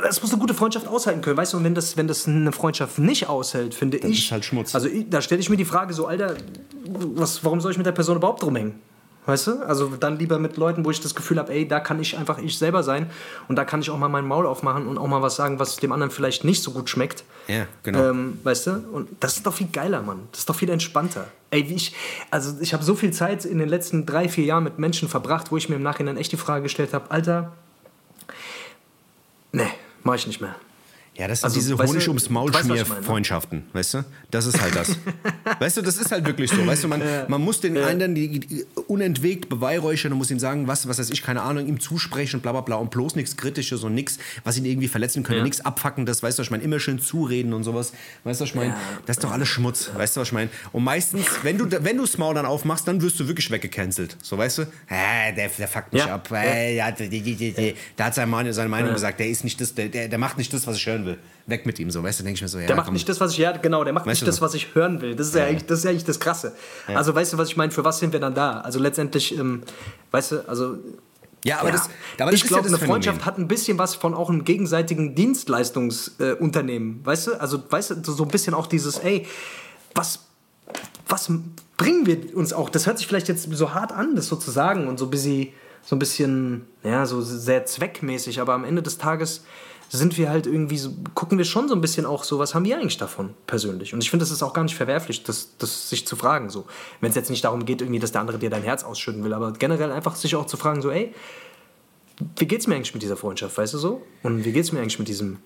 Das 0.03 0.21
muss 0.21 0.32
eine 0.34 0.41
gute 0.41 0.53
Freundschaft 0.53 0.86
aushalten 0.86 1.21
können, 1.21 1.38
weißt 1.38 1.53
du? 1.53 1.57
Und 1.57 1.63
wenn 1.63 1.73
das, 1.75 1.95
wenn 1.95 2.09
das 2.09 2.28
eine 2.28 2.51
Freundschaft 2.51 2.99
nicht 2.99 3.30
aushält, 3.30 3.73
finde 3.73 3.95
ich. 3.99 4.25
ist 4.25 4.32
halt 4.34 4.43
Schmutz. 4.43 4.75
Also 4.75 4.89
da 5.09 5.21
stelle 5.21 5.39
ich 5.39 5.49
mir 5.49 5.55
die 5.55 5.63
Frage 5.63 5.93
so, 5.93 6.07
Alter, 6.07 6.36
was, 6.84 7.41
warum 7.45 7.61
soll 7.61 7.71
ich 7.71 7.78
mit 7.78 7.86
der 7.88 7.93
Person 7.93 8.17
überhaupt 8.17 8.43
rumhängen? 8.43 8.75
Weißt 9.28 9.45
du? 9.47 9.59
Also 9.59 9.89
dann 9.99 10.17
lieber 10.17 10.39
mit 10.39 10.55
Leuten, 10.55 10.86
wo 10.86 10.89
ich 10.89 11.01
das 11.01 11.13
Gefühl 11.13 11.38
habe, 11.38 11.51
ey, 11.51 11.67
da 11.67 11.82
kann 11.82 11.99
ich 11.99 12.17
einfach 12.17 12.38
ich 12.38 12.57
selber 12.57 12.82
sein 12.82 13.11
und 13.49 13.57
da 13.57 13.65
kann 13.65 13.82
ich 13.82 13.89
auch 13.89 13.97
mal 13.97 14.07
mein 14.07 14.25
Maul 14.25 14.45
aufmachen 14.45 14.88
und 14.88 14.97
auch 14.97 15.07
mal 15.07 15.21
was 15.21 15.36
sagen, 15.36 15.59
was 15.59 15.75
dem 15.75 15.91
anderen 15.91 16.11
vielleicht 16.11 16.45
nicht 16.45 16.63
so 16.63 16.71
gut 16.71 16.89
schmeckt. 16.89 17.25
Ja, 17.47 17.67
genau. 17.84 18.09
Ähm, 18.09 18.39
weißt 18.43 18.67
du? 18.67 18.71
Und 18.93 19.09
das 19.19 19.36
ist 19.36 19.45
doch 19.45 19.53
viel 19.53 19.67
geiler, 19.67 20.01
Mann. 20.01 20.30
Das 20.32 20.39
ist 20.39 20.49
doch 20.49 20.55
viel 20.55 20.69
entspannter. 20.69 21.28
Ey, 21.51 21.69
wie 21.69 21.73
ich, 21.73 21.93
also 22.32 22.55
ich 22.61 22.73
habe 22.73 22.86
so 22.86 22.95
viel 22.95 23.11
Zeit 23.11 23.43
in 23.43 23.57
den 23.57 23.67
letzten 23.67 24.05
drei, 24.05 24.30
vier 24.30 24.45
Jahren 24.45 24.63
mit 24.63 24.80
Menschen 24.80 25.09
verbracht, 25.09 25.51
wo 25.51 25.57
ich 25.57 25.67
mir 25.67 25.75
im 25.75 25.84
Nachhinein 25.84 26.15
echt 26.15 26.32
die 26.32 26.38
Frage 26.38 26.63
gestellt 26.63 26.93
habe, 26.93 27.11
Alter, 27.11 27.51
nee, 29.51 29.67
mach 30.03 30.15
ich 30.15 30.25
nicht 30.25 30.39
mehr. 30.39 30.55
Ja, 31.18 31.28
das 31.28 31.39
sind 31.41 31.45
Also, 31.47 31.59
diese 31.59 31.78
Honig 31.78 32.07
ums 32.07 32.30
Maul? 32.30 32.51
Freundschaften, 32.53 33.63
weißt 33.74 33.93
du? 33.95 34.05
Das 34.30 34.45
ist 34.45 34.61
halt 34.61 34.76
das. 34.76 34.95
weißt 35.59 35.78
du, 35.78 35.82
das 35.82 35.97
ist 35.97 36.11
halt 36.11 36.26
wirklich 36.26 36.51
so. 36.51 36.65
Weißt 36.65 36.84
du, 36.84 36.88
man, 36.88 37.01
man 37.28 37.41
muss 37.41 37.59
den 37.59 37.76
einen 37.78 38.13
die, 38.13 38.39
die 38.39 38.65
unentwegt 38.88 39.49
beweihräuchern 39.49 40.11
und 40.11 40.20
muss 40.20 40.30
ihm 40.30 40.38
sagen, 40.39 40.68
was, 40.68 40.88
was 40.88 40.99
weiß 40.99 41.09
ich, 41.09 41.24
keine 41.24 41.41
Ahnung, 41.41 41.65
ihm 41.68 41.80
zusprechen, 41.80 42.41
bla 42.41 42.51
bla 42.51 42.61
bla 42.61 42.76
und 42.76 42.91
bloß 42.91 43.15
nichts 43.15 43.36
Kritisches 43.36 43.84
und 43.84 43.95
nichts, 43.95 44.20
was 44.43 44.57
ihn 44.57 44.65
irgendwie 44.65 44.88
verletzen 44.88 45.24
könnte, 45.24 45.39
Ja. 45.39 45.43
nichts 45.43 45.61
Abfackendes, 45.61 46.22
weißt 46.22 46.38
du, 46.38 46.41
was 46.41 46.47
ich 46.47 46.51
meine? 46.51 46.63
Immer 46.63 46.80
schön 46.80 46.99
zureden 46.99 47.53
und 47.53 47.63
sowas. 47.63 47.93
Weißt 48.24 48.39
du, 48.39 48.43
was 48.43 48.49
ich 48.51 48.55
meine? 48.55 48.70
Ja. 48.72 48.78
Das 49.07 49.18
ist 49.18 49.24
doch 49.24 49.32
alles 49.32 49.47
Schmutz, 49.47 49.89
weißt 49.95 50.18
du, 50.18 50.22
was 50.22 50.28
ich 50.28 50.34
meine? 50.34 50.49
Und 50.72 50.84
meistens, 50.84 51.26
wenn 51.41 51.57
du 51.57 51.65
wenn 51.84 51.97
du 51.97 52.03
das 52.03 52.18
Maul 52.20 52.36
dann 52.36 52.45
aufmachst, 52.45 52.88
dann 52.88 53.01
wirst 53.01 53.20
du 53.20 53.28
wirklich 53.28 53.49
weggecancelt. 53.49 54.18
So, 54.22 54.38
weißt 54.38 54.59
du? 54.59 54.63
Hä, 54.86 55.34
der, 55.36 55.49
der 55.49 55.68
fuckt 55.68 55.93
mich 55.93 56.05
Ja. 56.05 56.13
ab. 56.15 56.30
Äh, 56.32 56.76
ja, 56.76 56.91
der 56.91 58.05
hat 58.05 58.13
seine 58.13 58.28
Meinung, 58.30 58.53
seine 58.53 58.70
Meinung 58.70 58.93
gesagt, 58.93 59.20
der 59.20 59.28
ist 59.30 59.43
nicht 59.43 59.59
das, 59.59 59.74
der, 59.74 59.88
der, 59.89 60.09
der 60.09 60.20
macht 60.20 60.38
nicht 60.38 60.53
das, 60.53 60.68
was 60.68 60.78
ich 60.78 60.86
hören 60.86 61.05
will. 61.05 61.07
Weg 61.47 61.66
mit 61.66 61.80
ihm, 61.80 61.89
so, 61.89 62.03
weißt 62.03 62.20
du, 62.20 62.24
denke 62.26 62.36
ich 62.36 62.41
mir 62.41 62.49
so, 62.49 62.60
ja. 62.60 62.68
Der 62.68 62.76
macht 62.76 62.88
komm. 62.88 62.93
nicht 62.93 63.08
das, 63.08 63.22
was 63.22 63.32
ich, 63.32 63.38
ja, 63.38 63.53
genau, 63.53 63.86
der 63.86 63.93
macht 63.93 64.05
Weißt 64.05 64.22
nicht 64.22 64.28
das, 64.28 64.38
so? 64.38 64.41
was 64.41 64.53
ich 64.53 64.76
hören 64.76 64.99
will. 64.99 65.16
Das 65.16 65.28
ist 65.28 65.36
ja, 65.36 65.45
eigentlich, 65.45 65.66
das 65.66 65.80
ist 65.80 65.86
ja 65.86 65.91
eigentlich 65.91 66.03
das 66.03 66.20
Krasse. 66.20 66.53
Also, 66.88 67.16
weißt 67.16 67.34
du, 67.34 67.38
was 67.38 67.47
ich 67.47 67.55
meine? 67.55 67.72
Für 67.72 67.86
was 67.86 67.99
sind 67.99 68.12
wir 68.12 68.20
dann 68.20 68.36
da? 68.36 68.60
Also, 68.60 68.80
letztendlich, 68.80 69.38
ähm, 69.38 69.64
weißt 70.12 70.32
du, 70.34 70.49
also. 70.49 70.78
Ja, 71.45 71.60
aber 71.60 71.70
ja. 71.70 71.76
das, 71.76 71.89
aber 72.20 72.32
das 72.32 72.41
ich 72.41 72.47
glaube, 72.47 72.68
ja 72.68 72.76
eine 72.76 72.86
Freundschaft 72.86 73.26
hat 73.26 73.38
ein 73.38 73.47
bisschen 73.47 73.78
was 73.80 73.95
von 73.95 74.14
auch 74.14 74.30
einem 74.30 74.43
gegenseitigen 74.43 75.16
Dienstleistungsunternehmen. 75.16 77.01
Äh, 77.01 77.05
weißt 77.05 77.28
du? 77.28 77.39
Also, 77.39 77.64
weißt 77.70 77.91
du, 77.91 78.12
so 78.12 78.24
ein 78.24 78.30
bisschen 78.30 78.53
auch 78.53 78.68
dieses, 78.68 78.97
ey, 78.97 79.26
was, 79.95 80.26
was 81.08 81.32
bringen 81.78 82.05
wir 82.05 82.36
uns 82.36 82.51
auch? 82.51 82.70
Das 82.70 82.88
hört 82.88 82.97
sich 82.97 83.08
vielleicht 83.08 83.30
jetzt 83.30 83.49
so 83.49 83.74
hart 83.74 83.93
an, 83.93 84.16
das 84.18 84.28
so 84.28 84.36
zu 84.36 84.51
sagen 84.51 84.89
und 84.89 84.99
so 84.99 85.05
ein 85.05 85.12
bisschen, 85.12 85.49
so 85.86 85.95
ein 85.95 85.99
bisschen, 85.99 86.66
ja, 86.84 87.05
so 87.05 87.22
sehr 87.22 87.66
zweckmäßig, 87.66 88.41
aber 88.41 88.53
am 88.53 88.66
Ende 88.66 88.82
des 88.82 88.97
Tages 88.97 89.45
sind 89.90 90.18
wir 90.18 90.30
halt 90.30 90.46
irgendwie 90.48 90.78
so, 90.78 90.92
gucken 91.16 91.38
wir 91.38 91.46
schon 91.46 91.68
so 91.70 91.76
ein 91.76 91.82
bisschen 91.82 92.06
auch 92.06 92.24
so, 92.24 92.40
was 92.40 92.54
haben 92.54 92.66
wir 92.66 92.78
eigentlich 92.78 92.98
davon 92.98 93.34
persönlich? 93.46 93.94
Und 93.94 94.04
ich 94.04 94.10
finde, 94.10 94.24
das 94.24 94.32
ist 94.32 94.44
auch 94.44 94.54
gar 94.54 94.64
nicht 94.64 94.76
verwerflich, 94.76 95.24
das, 95.24 95.50
das 95.58 95.90
sich 95.90 96.06
zu 96.06 96.16
fragen, 96.16 96.50
so. 96.50 96.66
Wenn 97.00 97.10
es 97.10 97.16
jetzt 97.16 97.30
nicht 97.30 97.44
darum 97.44 97.66
geht, 97.66 97.82
irgendwie, 97.82 98.00
dass 98.00 98.12
der 98.12 98.22
andere 98.22 98.38
dir 98.40 98.50
dein 98.50 98.64
Herz 98.64 98.84
ausschütten 98.84 99.24
will, 99.24 99.34
aber 99.34 99.54
generell 99.54 99.92
einfach 99.92 100.16
sich 100.16 100.36
auch 100.36 100.46
zu 100.46 100.58
fragen, 100.58 100.82
so, 100.82 100.92
ey, 100.92 101.14
wie 102.38 102.46
geht's 102.46 102.68
mir 102.68 102.76
eigentlich 102.76 102.94
mit 102.94 103.04
dieser 103.04 103.18
Freundschaft, 103.18 103.58
weißt 103.58 103.76
du 103.76 103.78
so? 103.78 104.02
Und 104.24 104.44
wie 104.44 104.52
geht's 104.52 104.72
mir 104.72 104.80
eigentlich 104.80 105.00
mit 105.00 105.08
diesem. 105.08 105.38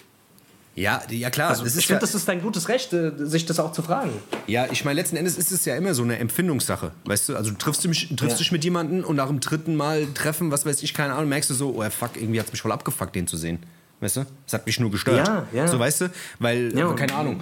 Ja, 0.74 1.02
ja 1.10 1.30
klar. 1.30 1.50
Also, 1.50 1.66
ich 1.66 1.86
finde, 1.86 2.00
das 2.00 2.16
ist 2.16 2.30
dein 2.30 2.42
gutes 2.42 2.70
Recht, 2.70 2.94
äh, 2.94 3.12
sich 3.18 3.46
das 3.46 3.60
auch 3.60 3.74
zu 3.74 3.82
fragen. 3.84 4.12
ja, 4.48 4.68
ich 4.72 4.86
meine, 4.86 5.02
letzten 5.02 5.18
Endes 5.18 5.38
ist 5.38 5.52
es 5.52 5.66
ja 5.66 5.76
immer 5.76 5.94
so 5.94 6.02
eine 6.04 6.18
Empfindungssache. 6.18 6.94
Weißt 7.04 7.28
du, 7.28 7.36
also 7.36 7.52
du 7.52 7.58
triffst, 7.58 7.84
dich, 7.84 8.08
triffst 8.16 8.22
Ja. 8.22 8.38
dich 8.38 8.52
mit 8.54 8.64
jemandem 8.64 9.04
und 9.04 9.18
nach 9.18 9.28
dem 9.28 9.42
dritten 9.42 9.76
Mal 9.76 10.08
treffen, 10.14 10.50
was 10.50 10.66
weiß 10.66 10.82
ich, 10.82 10.94
keine 10.94 11.14
Ahnung, 11.14 11.28
merkst 11.28 11.50
du 11.50 11.54
so, 11.54 11.76
oh 11.78 11.90
fuck, 11.90 12.12
irgendwie 12.16 12.40
hat 12.40 12.46
es 12.48 12.54
mich 12.54 12.62
voll 12.62 12.72
abgefuckt, 12.72 13.14
den 13.16 13.28
zu 13.28 13.36
sehen. 13.36 13.60
Weißt 14.02 14.18
du? 14.18 14.26
Es 14.48 14.54
hat 14.54 14.66
mich 14.66 14.80
nur 14.80 14.92
gestört. 14.92 15.26
Ja, 15.28 15.46
ja. 15.54 15.68
So, 15.68 15.80
weißt 15.80 16.02
du? 16.02 16.12
Weil, 16.40 16.76
Ja. 16.78 16.92
keine 16.94 17.14
Ahnung, 17.14 17.42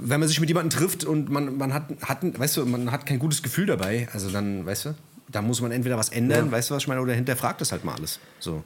wenn 0.00 0.18
man 0.18 0.28
sich 0.28 0.40
mit 0.40 0.48
jemandem 0.48 0.76
trifft 0.76 1.04
und 1.04 1.30
man, 1.30 1.56
man, 1.58 1.72
hat, 1.72 1.84
hat, 2.02 2.18
weißt 2.38 2.56
du, 2.56 2.66
man 2.66 2.90
hat 2.90 3.06
kein 3.06 3.18
gutes 3.18 3.42
Gefühl 3.42 3.66
dabei, 3.66 4.08
also 4.12 4.30
dann, 4.30 4.66
weißt 4.66 4.86
du, 4.86 4.94
da 5.30 5.42
muss 5.42 5.60
man 5.60 5.70
entweder 5.72 5.96
was 5.98 6.08
ändern, 6.08 6.46
Ja. 6.46 6.52
weißt 6.52 6.70
du, 6.70 6.74
was 6.74 6.82
ich 6.84 6.88
meine, 6.88 7.00
oder 7.00 7.12
hinterfragt 7.12 7.60
das 7.60 7.72
halt 7.72 7.84
mal 7.84 7.94
alles. 7.94 8.18
So. 8.40 8.64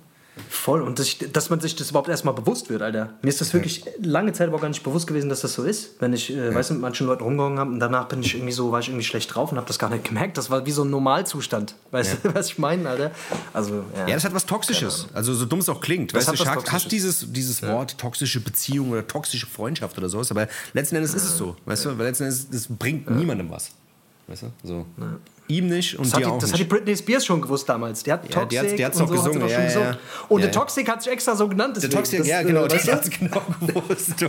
Voll. 0.49 0.83
Und 0.83 0.99
das, 0.99 1.17
dass 1.33 1.51
man 1.51 1.61
sich 1.61 1.77
das 1.77 1.91
überhaupt 1.91 2.09
erstmal 2.09 2.35
bewusst 2.35 2.71
wird, 2.71 2.83
Alter. 2.83 3.15
Mir 3.23 3.29
ist 3.29 3.41
das 3.41 3.53
wirklich 3.53 3.85
lange 4.03 4.33
Zeit 4.33 4.47
überhaupt 4.49 4.63
gar 4.63 4.69
nicht 4.69 4.83
bewusst 4.83 5.07
gewesen, 5.07 5.29
dass 5.29 5.41
das 5.41 5.55
so 5.55 5.65
ist. 5.65 6.01
Wenn 6.01 6.13
ich, 6.13 6.35
äh, 6.35 6.55
weißt 6.55 6.71
du, 6.71 6.75
mit 6.75 6.83
manchen 6.83 7.07
Leuten 7.07 7.23
rumgegangen 7.23 7.59
habe 7.59 7.71
und 7.71 7.81
danach 7.81 8.09
bin 8.09 8.21
ich 8.23 8.35
irgendwie 8.35 8.53
so, 8.53 8.73
war 8.73 8.81
ich 8.81 8.89
irgendwie 8.89 9.05
schlecht 9.05 9.35
drauf 9.35 9.51
und 9.53 9.59
habe 9.59 9.67
das 9.67 9.79
gar 9.79 9.91
nicht 9.91 10.05
gemerkt. 10.05 10.39
Das 10.39 10.51
war 10.51 10.67
wie 10.67 10.71
so 10.71 10.85
ein 10.85 10.91
Normalzustand. 10.91 11.75
Weißt 11.91 12.19
du, 12.23 12.35
was 12.35 12.49
ich 12.49 12.59
meine, 12.59 12.89
Alter? 12.89 13.11
Also, 13.53 13.85
ja. 13.97 14.09
Ja, 14.09 14.15
das 14.15 14.25
hat 14.25 14.35
was 14.35 14.47
Toxisches. 14.47 15.09
Also 15.13 15.35
so 15.35 15.47
dumm 15.47 15.61
es 15.61 15.69
auch 15.69 15.81
klingt. 15.81 16.15
Das 16.15 16.27
weißt 16.27 16.41
du, 16.41 16.45
ich 16.45 16.73
hasse 16.73 16.89
dieses, 16.89 17.33
dieses 17.33 17.63
Wort 17.63 17.99
toxische 17.99 18.41
Beziehung 18.41 18.91
oder 18.91 19.07
toxische 19.07 19.47
Freundschaft 19.47 19.97
oder 19.99 20.09
sowas, 20.09 20.31
aber 20.31 20.49
letzten 20.73 20.97
Endes 20.97 21.15
ist 21.15 21.25
es 21.25 21.37
so. 21.37 21.57
Weißt 21.65 21.85
du, 21.85 21.99
weil 21.99 22.07
letzten 22.07 22.25
Endes 22.25 22.49
das 22.51 22.67
bringt 22.69 23.11
niemandem 23.11 23.51
was. 23.51 23.71
Weißt 24.27 24.43
du? 24.43 24.47
So. 24.63 24.87
Ihm 25.51 25.67
nicht 25.69 25.99
und 25.99 26.07
Das, 26.07 26.15
hat 26.15 26.21
dir 26.21 26.25
die, 26.27 26.31
auch 26.31 26.39
das 26.39 26.53
hat 26.53 26.59
nicht. 26.59 26.71
die 26.71 26.75
Britney 26.75 26.97
Spears 26.97 27.27
schon 27.27 27.41
gewusst 27.43 27.69
damals. 27.69 28.03
Die 28.03 28.13
hat 28.13 28.25
Ja, 28.25 28.31
Toxic 28.41 28.51
die 28.51 28.59
hat's- 28.61 28.77
die 28.77 28.85
hat's 28.85 29.01
und 29.01 29.09
so 29.09 29.13
hat 29.15 29.21
sie 29.21 29.27
gesungen, 29.31 29.41
doch 29.41 29.49
schon 29.49 29.59
ja, 29.59 29.61
ja, 29.61 29.67
gesungen. 29.67 29.89
ja. 29.95 29.99
Und 30.29 30.41
Ja, 30.41 30.47
ja. 30.47 30.53
Toxic 30.53 30.89
hat 30.89 31.03
sich 31.03 31.13
extra 31.13 31.37
so 31.37 31.49
genannt. 31.49 31.77
der 31.77 31.83
deswegen. 31.83 31.97
Toxic, 31.97 32.19
Das, 32.21 32.29
ja 32.29 32.41
äh, 32.41 32.45
genau, 32.45 32.67
das 32.69 32.91
hat 32.93 33.11
genau 33.11 33.43
gewusst. 33.67 34.21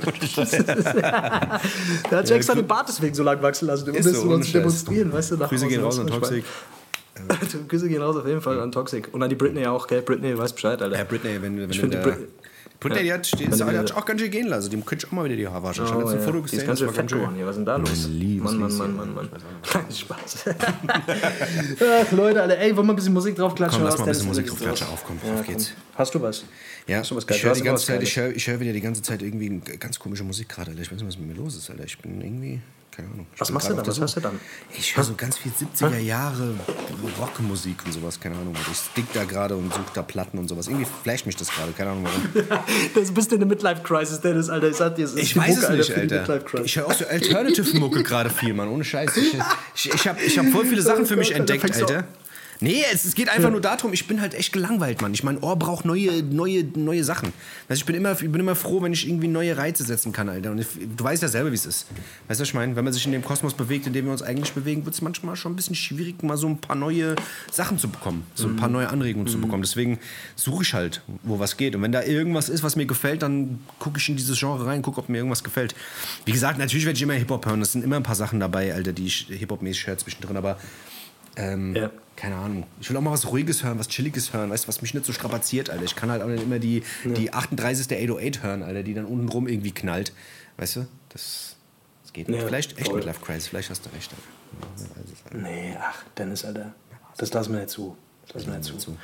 Der 2.12 2.18
hat 2.18 2.28
sich 2.28 2.36
extra 2.36 2.56
den 2.56 2.68
Bart 2.68 2.88
deswegen 2.90 3.14
so 3.16 3.24
lang 3.24 3.42
wachsen 3.42 3.68
lassen, 3.68 3.90
um 3.90 3.96
das 3.96 4.06
so, 4.06 4.40
zu 4.40 4.52
demonstrieren. 4.54 5.14
Weißt 5.14 5.32
du, 5.32 5.38
nach 5.38 5.50
Grüße 5.50 5.68
gehen 5.68 5.84
raus 5.84 6.00
an 6.00 6.08
Toxic. 6.08 6.44
Grüße 7.68 7.88
gehen 7.88 8.02
raus 8.02 8.16
auf 8.16 8.26
jeden 8.26 8.42
Fall 8.42 8.60
an 8.60 8.72
Toxic. 8.72 9.14
Und 9.14 9.22
an 9.22 9.30
die 9.30 9.36
Britney 9.36 9.66
auch, 9.68 9.86
gell? 9.88 10.02
Britney 10.02 10.38
weiß 10.38 10.54
Bescheid, 10.54 10.82
Alter. 10.82 10.98
Ja, 10.98 11.04
Britney, 11.04 11.42
wenn, 11.42 11.60
wenn 11.60 11.70
Ich 11.70 11.80
du 11.80 11.88
da 11.88 12.00
die 12.04 12.10
Brit- 12.82 12.94
Pudding 12.94 12.98
Daddy 12.98 13.10
hat, 13.10 13.28
steht, 13.28 13.52
Wenn 13.60 13.78
hat, 13.78 13.92
auch 13.96 14.06
ganz 14.06 14.20
schön 14.22 14.32
gehen 14.32 14.48
lassen. 14.48 14.72
Dem 14.72 14.84
könnte 14.84 15.06
ich 15.06 15.12
auch 15.12 15.16
mal 15.16 15.24
wieder 15.26 15.36
die 15.36 15.48
Haare 15.48 15.62
waschen. 15.62 15.86
Ich 15.86 15.92
habe 15.92 16.04
Oh, 16.04 16.08
jetzt 16.08 16.14
ein 16.16 16.20
ja. 16.20 16.26
Foto 16.26 16.42
gesehen, 16.42 16.58
ganz 16.66 16.68
das 16.68 16.80
schön 16.80 16.88
war 16.88 16.94
fett 16.96 17.12
geworden 17.12 17.36
hier. 17.36 17.46
Was 17.46 17.52
ist 17.52 17.58
denn 17.58 17.66
da 17.68 17.76
los? 17.78 18.08
Mann, 18.10 18.58
Mann. 18.60 18.78
Mann, 18.78 18.98
Mann, 18.98 19.14
Mann. 19.14 19.30
Spaß. 19.96 20.46
Ach, 22.08 22.12
Leute, 22.12 22.42
Alter, 22.42 22.58
ey, 22.58 22.76
wollen 22.76 22.88
wir 22.88 22.94
ein 22.94 22.96
bisschen 22.96 23.14
Musik 23.14 23.36
draufklatschen? 23.36 23.80
Komm, 23.80 23.86
lass 23.86 23.98
mal 24.00 24.06
ein 24.06 24.10
bisschen 24.10 24.28
Musik 24.28 24.48
draufklatschen. 24.48 24.88
los? 24.88 24.94
Auf, 24.94 25.04
komm, 25.06 25.18
Ja, 25.24 25.34
auf 25.34 25.46
komm. 25.46 25.48
geht's. 25.56 25.72
Hast 25.96 26.16
du 26.16 26.22
was? 26.22 26.44
Ja, 26.88 27.02
du 27.02 27.16
was 27.16 27.26
ich 27.30 27.44
höre 27.44 27.54
die 27.54 27.62
ganze 27.62 27.86
Zeit, 27.86 28.02
ich 28.04 28.48
höre 28.48 28.60
wieder 28.60 28.74
die 28.74 28.82
ganze 28.82 29.02
Zeit 29.02 29.22
irgendwie 29.22 29.62
ganz 29.80 30.00
komische 30.00 30.24
Musik 30.24 30.50
gerade. 30.50 30.72
Alter. 30.72 30.82
Ich 30.82 30.92
weiß 30.92 30.98
nicht, 30.98 31.08
was 31.08 31.18
mit 31.18 31.28
mir 31.28 31.36
los 31.36 31.56
ist, 31.56 31.70
Alter. 31.70 31.84
Ich 31.84 31.98
bin 32.00 32.20
irgendwie, 32.22 32.62
keine 33.02 33.14
Ahnung. 33.14 33.28
Ich 33.34 33.42
Was 33.42 33.52
machst 33.52 33.70
du 33.70 33.74
gerade 33.76 33.86
da? 33.86 33.92
auf 33.92 33.98
der 33.98 34.04
Was 34.04 34.16
hörst 34.16 34.18
du 34.18 34.22
dann? 34.22 34.40
Ich 34.78 34.96
höre 34.96 35.04
so 35.04 35.14
ganz 35.16 35.38
viel 35.38 35.52
70er 35.52 35.98
Jahre 36.00 36.54
Rockmusik 37.20 37.78
und 37.86 37.92
sowas, 37.94 38.20
keine 38.20 38.36
Ahnung. 38.36 38.56
Ich 38.72 38.78
stick 38.78 39.12
da 39.14 39.24
gerade 39.24 39.56
und 39.56 39.74
suche 39.74 39.84
da 39.94 40.02
Platten 40.02 40.38
und 40.38 40.48
sowas. 40.48 40.68
Irgendwie 40.68 40.88
flasht 41.04 41.26
mich 41.26 41.36
das 41.36 41.50
gerade, 41.50 41.72
keine 41.72 41.92
Ahnung 41.92 42.06
warum. 42.06 42.62
Das 42.96 43.12
bist 43.12 43.32
du 43.32 43.36
in 43.36 43.42
der 43.42 43.48
Midlife-Crisis, 43.48 44.22
Dennis, 44.22 44.50
Alter. 44.50 44.70
Ich 44.70 44.76
sag 44.78 44.96
dir, 44.96 45.06
es 45.06 45.14
ist 45.14 45.22
Ich 45.24 45.36
weiß 45.38 45.62
Mucke, 45.62 45.74
es 45.74 45.90
nicht, 45.90 45.98
Alter. 45.98 46.20
Midlife-Crisis. 46.20 46.66
Ich 46.66 46.76
höre 46.78 46.88
auch 46.88 46.94
so 46.94 47.06
Alternative-Mucke 47.06 48.04
gerade 48.04 48.30
viel, 48.30 48.54
Mann. 48.54 48.68
Ohne 48.70 48.84
Scheiß. 48.84 49.16
Ich, 49.18 49.38
ich, 49.76 49.94
ich 49.94 50.08
habe 50.08 50.22
ich 50.22 50.38
hab 50.38 50.46
voll 50.48 50.66
viele 50.66 50.82
Sachen 50.82 51.06
für 51.06 51.16
mich 51.16 51.32
Oh 51.32 51.40
Alter, 51.40 51.54
entdeckt, 51.54 51.76
Alter. 51.76 52.04
Nee, 52.64 52.84
es, 52.94 53.06
es 53.06 53.16
geht 53.16 53.28
einfach 53.28 53.50
nur 53.50 53.60
darum, 53.60 53.92
ich 53.92 54.08
bin 54.08 54.22
halt 54.22 54.36
echt 54.36 54.54
gelangweilt, 54.54 55.02
Mann. 55.02 55.16
Ich 55.16 55.24
mein 55.24 55.40
Ohr 55.42 55.58
braucht 55.58 55.84
neue, 55.84 56.22
neue, 56.22 56.64
neue 56.64 57.04
Sachen. 57.04 57.34
Du, 57.68 57.74
ich, 57.74 57.86
bin 57.86 57.96
immer, 57.96 58.12
ich 58.12 58.32
bin 58.32 58.40
immer 58.40 58.56
froh, 58.56 58.84
wenn 58.84 58.94
ich 58.94 59.08
irgendwie 59.08 59.28
neue 59.28 59.58
Reize 59.58 59.84
setzen 59.84 60.12
kann, 60.12 60.30
Alter. 60.30 60.52
Und 60.52 60.60
ich, 60.60 60.68
du 60.96 61.04
weißt 61.04 61.24
ja 61.24 61.28
selber, 61.28 61.50
wie 61.50 61.56
es 61.56 61.66
ist. 61.66 61.88
Weißt 62.28 62.40
du, 62.40 62.44
was 62.44 62.50
ich 62.50 62.54
meine? 62.54 62.76
Wenn 62.76 62.84
man 62.84 62.94
sich 62.94 63.04
in 63.04 63.14
dem 63.14 63.24
Kosmos 63.24 63.56
bewegt, 63.56 63.88
in 63.88 63.94
dem 63.94 64.06
wir 64.06 64.12
uns 64.12 64.22
eigentlich 64.22 64.54
bewegen, 64.54 64.86
wird 64.86 64.94
es 64.94 65.02
manchmal 65.02 65.36
schon 65.36 65.54
ein 65.54 65.56
bisschen 65.56 65.74
schwierig, 65.74 66.22
mal 66.22 66.38
so 66.38 66.48
ein 66.48 66.60
paar 66.60 66.76
neue 66.76 67.16
Sachen 67.52 67.80
zu 67.80 67.90
bekommen. 67.90 68.28
So 68.36 68.48
ein 68.48 68.58
paar 68.58 68.70
neue 68.70 68.90
Anregungen 68.90 69.28
zu 69.28 69.42
bekommen. 69.42 69.64
Deswegen 69.64 69.98
suche 70.36 70.62
ich 70.62 70.76
halt, 70.76 71.02
wo 71.24 71.40
was 71.40 71.58
geht. 71.58 71.76
Und 71.76 71.82
wenn 71.82 71.92
da 71.92 72.04
irgendwas 72.04 72.48
ist, 72.48 72.62
was 72.62 72.76
mir 72.76 72.86
gefällt, 72.86 73.24
dann 73.24 73.60
gucke 73.80 73.98
ich 73.98 74.08
in 74.08 74.18
dieses 74.18 74.38
Genre 74.38 74.68
rein, 74.68 74.84
gucke, 74.84 75.00
ob 75.00 75.10
mir 75.10 75.18
irgendwas 75.18 75.44
gefällt. 75.44 75.74
Wie 76.26 76.32
gesagt, 76.32 76.60
natürlich 76.60 76.86
werde 76.86 76.98
ich 76.98 77.02
immer 77.02 77.14
Hip-Hop 77.14 77.44
hören. 77.48 77.64
Es 77.64 77.72
sind 77.72 77.84
immer 77.84 77.96
ein 77.96 78.04
paar 78.04 78.16
Sachen 78.16 78.40
dabei, 78.40 78.72
Alter, 78.76 78.94
die 78.94 79.08
ich 79.08 79.26
Hip-Hop-mäßig 79.30 79.88
höre 79.88 79.98
zwischendrin. 79.98 80.38
Aber 80.38 80.58
ähm, 81.36 81.76
Ja. 81.76 81.90
keine 82.16 82.36
Ahnung. 82.36 82.66
Ich 82.80 82.90
will 82.90 82.98
auch 82.98 83.02
mal 83.02 83.12
was 83.12 83.28
Ruhiges 83.32 83.64
hören, 83.64 83.80
was 83.80 83.88
Chilliges 83.88 84.34
hören, 84.34 84.50
weißt 84.50 84.66
du, 84.66 84.68
was 84.68 84.82
mich 84.82 84.94
nicht 84.94 85.06
so 85.06 85.14
strapaziert, 85.14 85.70
Alter. 85.70 85.84
Ich 85.84 85.96
kann 85.96 86.10
halt 86.12 86.22
auch 86.22 86.28
nicht 86.28 86.44
immer 86.44 86.60
die, 86.60 86.84
die 87.06 87.34
38. 87.34 87.86
808 87.98 88.44
hören, 88.44 88.64
Alter, 88.64 88.84
die 88.84 88.94
dann 88.94 89.06
unten 89.06 89.30
rum 89.30 89.48
irgendwie 89.48 89.72
knallt. 89.72 90.14
Weißt 90.58 90.76
du? 90.78 90.88
Das, 91.10 91.56
das 92.04 92.14
geht 92.14 92.28
nicht. 92.30 92.40
Ja, 92.42 92.46
vielleicht 92.48 92.78
echt 92.78 92.88
voll. 92.88 92.98
mit 92.98 93.06
Life 93.06 93.22
Crisis, 93.22 93.48
vielleicht 93.48 93.70
hast 93.70 93.86
du 93.86 93.90
recht. 93.96 94.12
Alter. 94.12 95.36
Ja. 95.36 95.50
Nee, 95.50 95.78
ach, 95.80 96.04
Dennis, 96.18 96.44
Alter. 96.46 96.74
Das 97.18 97.32
lassen 97.34 97.54
wir 97.54 97.60
nicht 97.60 97.70
zu. 97.72 97.96
Das 98.28 98.46
lassen 98.46 98.52
wir 98.52 98.58
nicht 98.60 98.82
zu. 98.82 98.98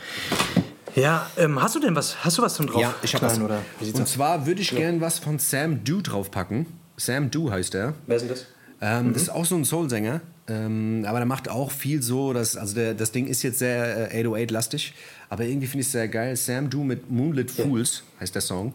Ja, 0.96 1.30
ähm, 1.38 1.62
hast 1.62 1.76
du 1.76 1.80
denn 1.80 1.96
was? 1.96 2.24
Hast 2.24 2.38
du 2.38 2.42
was 2.42 2.56
zum 2.56 2.68
drauf? 2.68 2.82
Ja, 2.82 2.96
ich 3.04 3.14
habe 3.14 3.26
was. 3.26 3.40
Oder 3.40 3.62
wie 3.80 3.92
Und 3.92 4.02
aus? 4.02 4.14
zwar 4.14 4.46
würde 4.48 4.62
ich 4.62 4.72
gern 4.72 5.00
was 5.02 5.20
von 5.20 5.38
Sam 5.38 5.84
Do 5.84 6.02
draufpacken. 6.02 6.66
Sam 6.98 7.30
Do 7.30 7.52
heißt 7.52 7.76
er. 7.76 7.94
Wer 8.08 8.16
ist 8.16 8.22
denn 8.24 8.30
das? 8.30 8.46
Ähm, 8.82 9.14
Das 9.14 9.22
ist 9.24 9.30
auch 9.30 9.46
so 9.46 9.56
ein 9.56 9.66
Soul-Sänger, 9.66 10.22
ähm, 10.48 11.04
aber 11.08 11.20
der 11.20 11.26
macht 11.26 11.50
auch 11.50 11.72
viel 11.72 12.02
so, 12.02 12.34
dass, 12.34 12.56
also 12.56 12.76
der, 12.76 12.94
das 12.94 13.12
Ding 13.12 13.28
ist 13.28 13.44
jetzt 13.44 13.60
sehr 13.60 14.14
äh, 14.14 14.24
808-lastig, 14.24 14.94
aber 15.30 15.46
irgendwie 15.46 15.68
finde 15.68 15.82
ich 15.82 15.88
es 15.88 15.92
sehr 15.92 16.08
geil. 16.08 16.36
Sam 16.36 16.70
Do 16.70 16.84
mit 16.84 17.12
Moonlit 17.12 17.52
Fools 17.52 18.04
heißt 18.20 18.34
der 18.34 18.42
Song. 18.42 18.74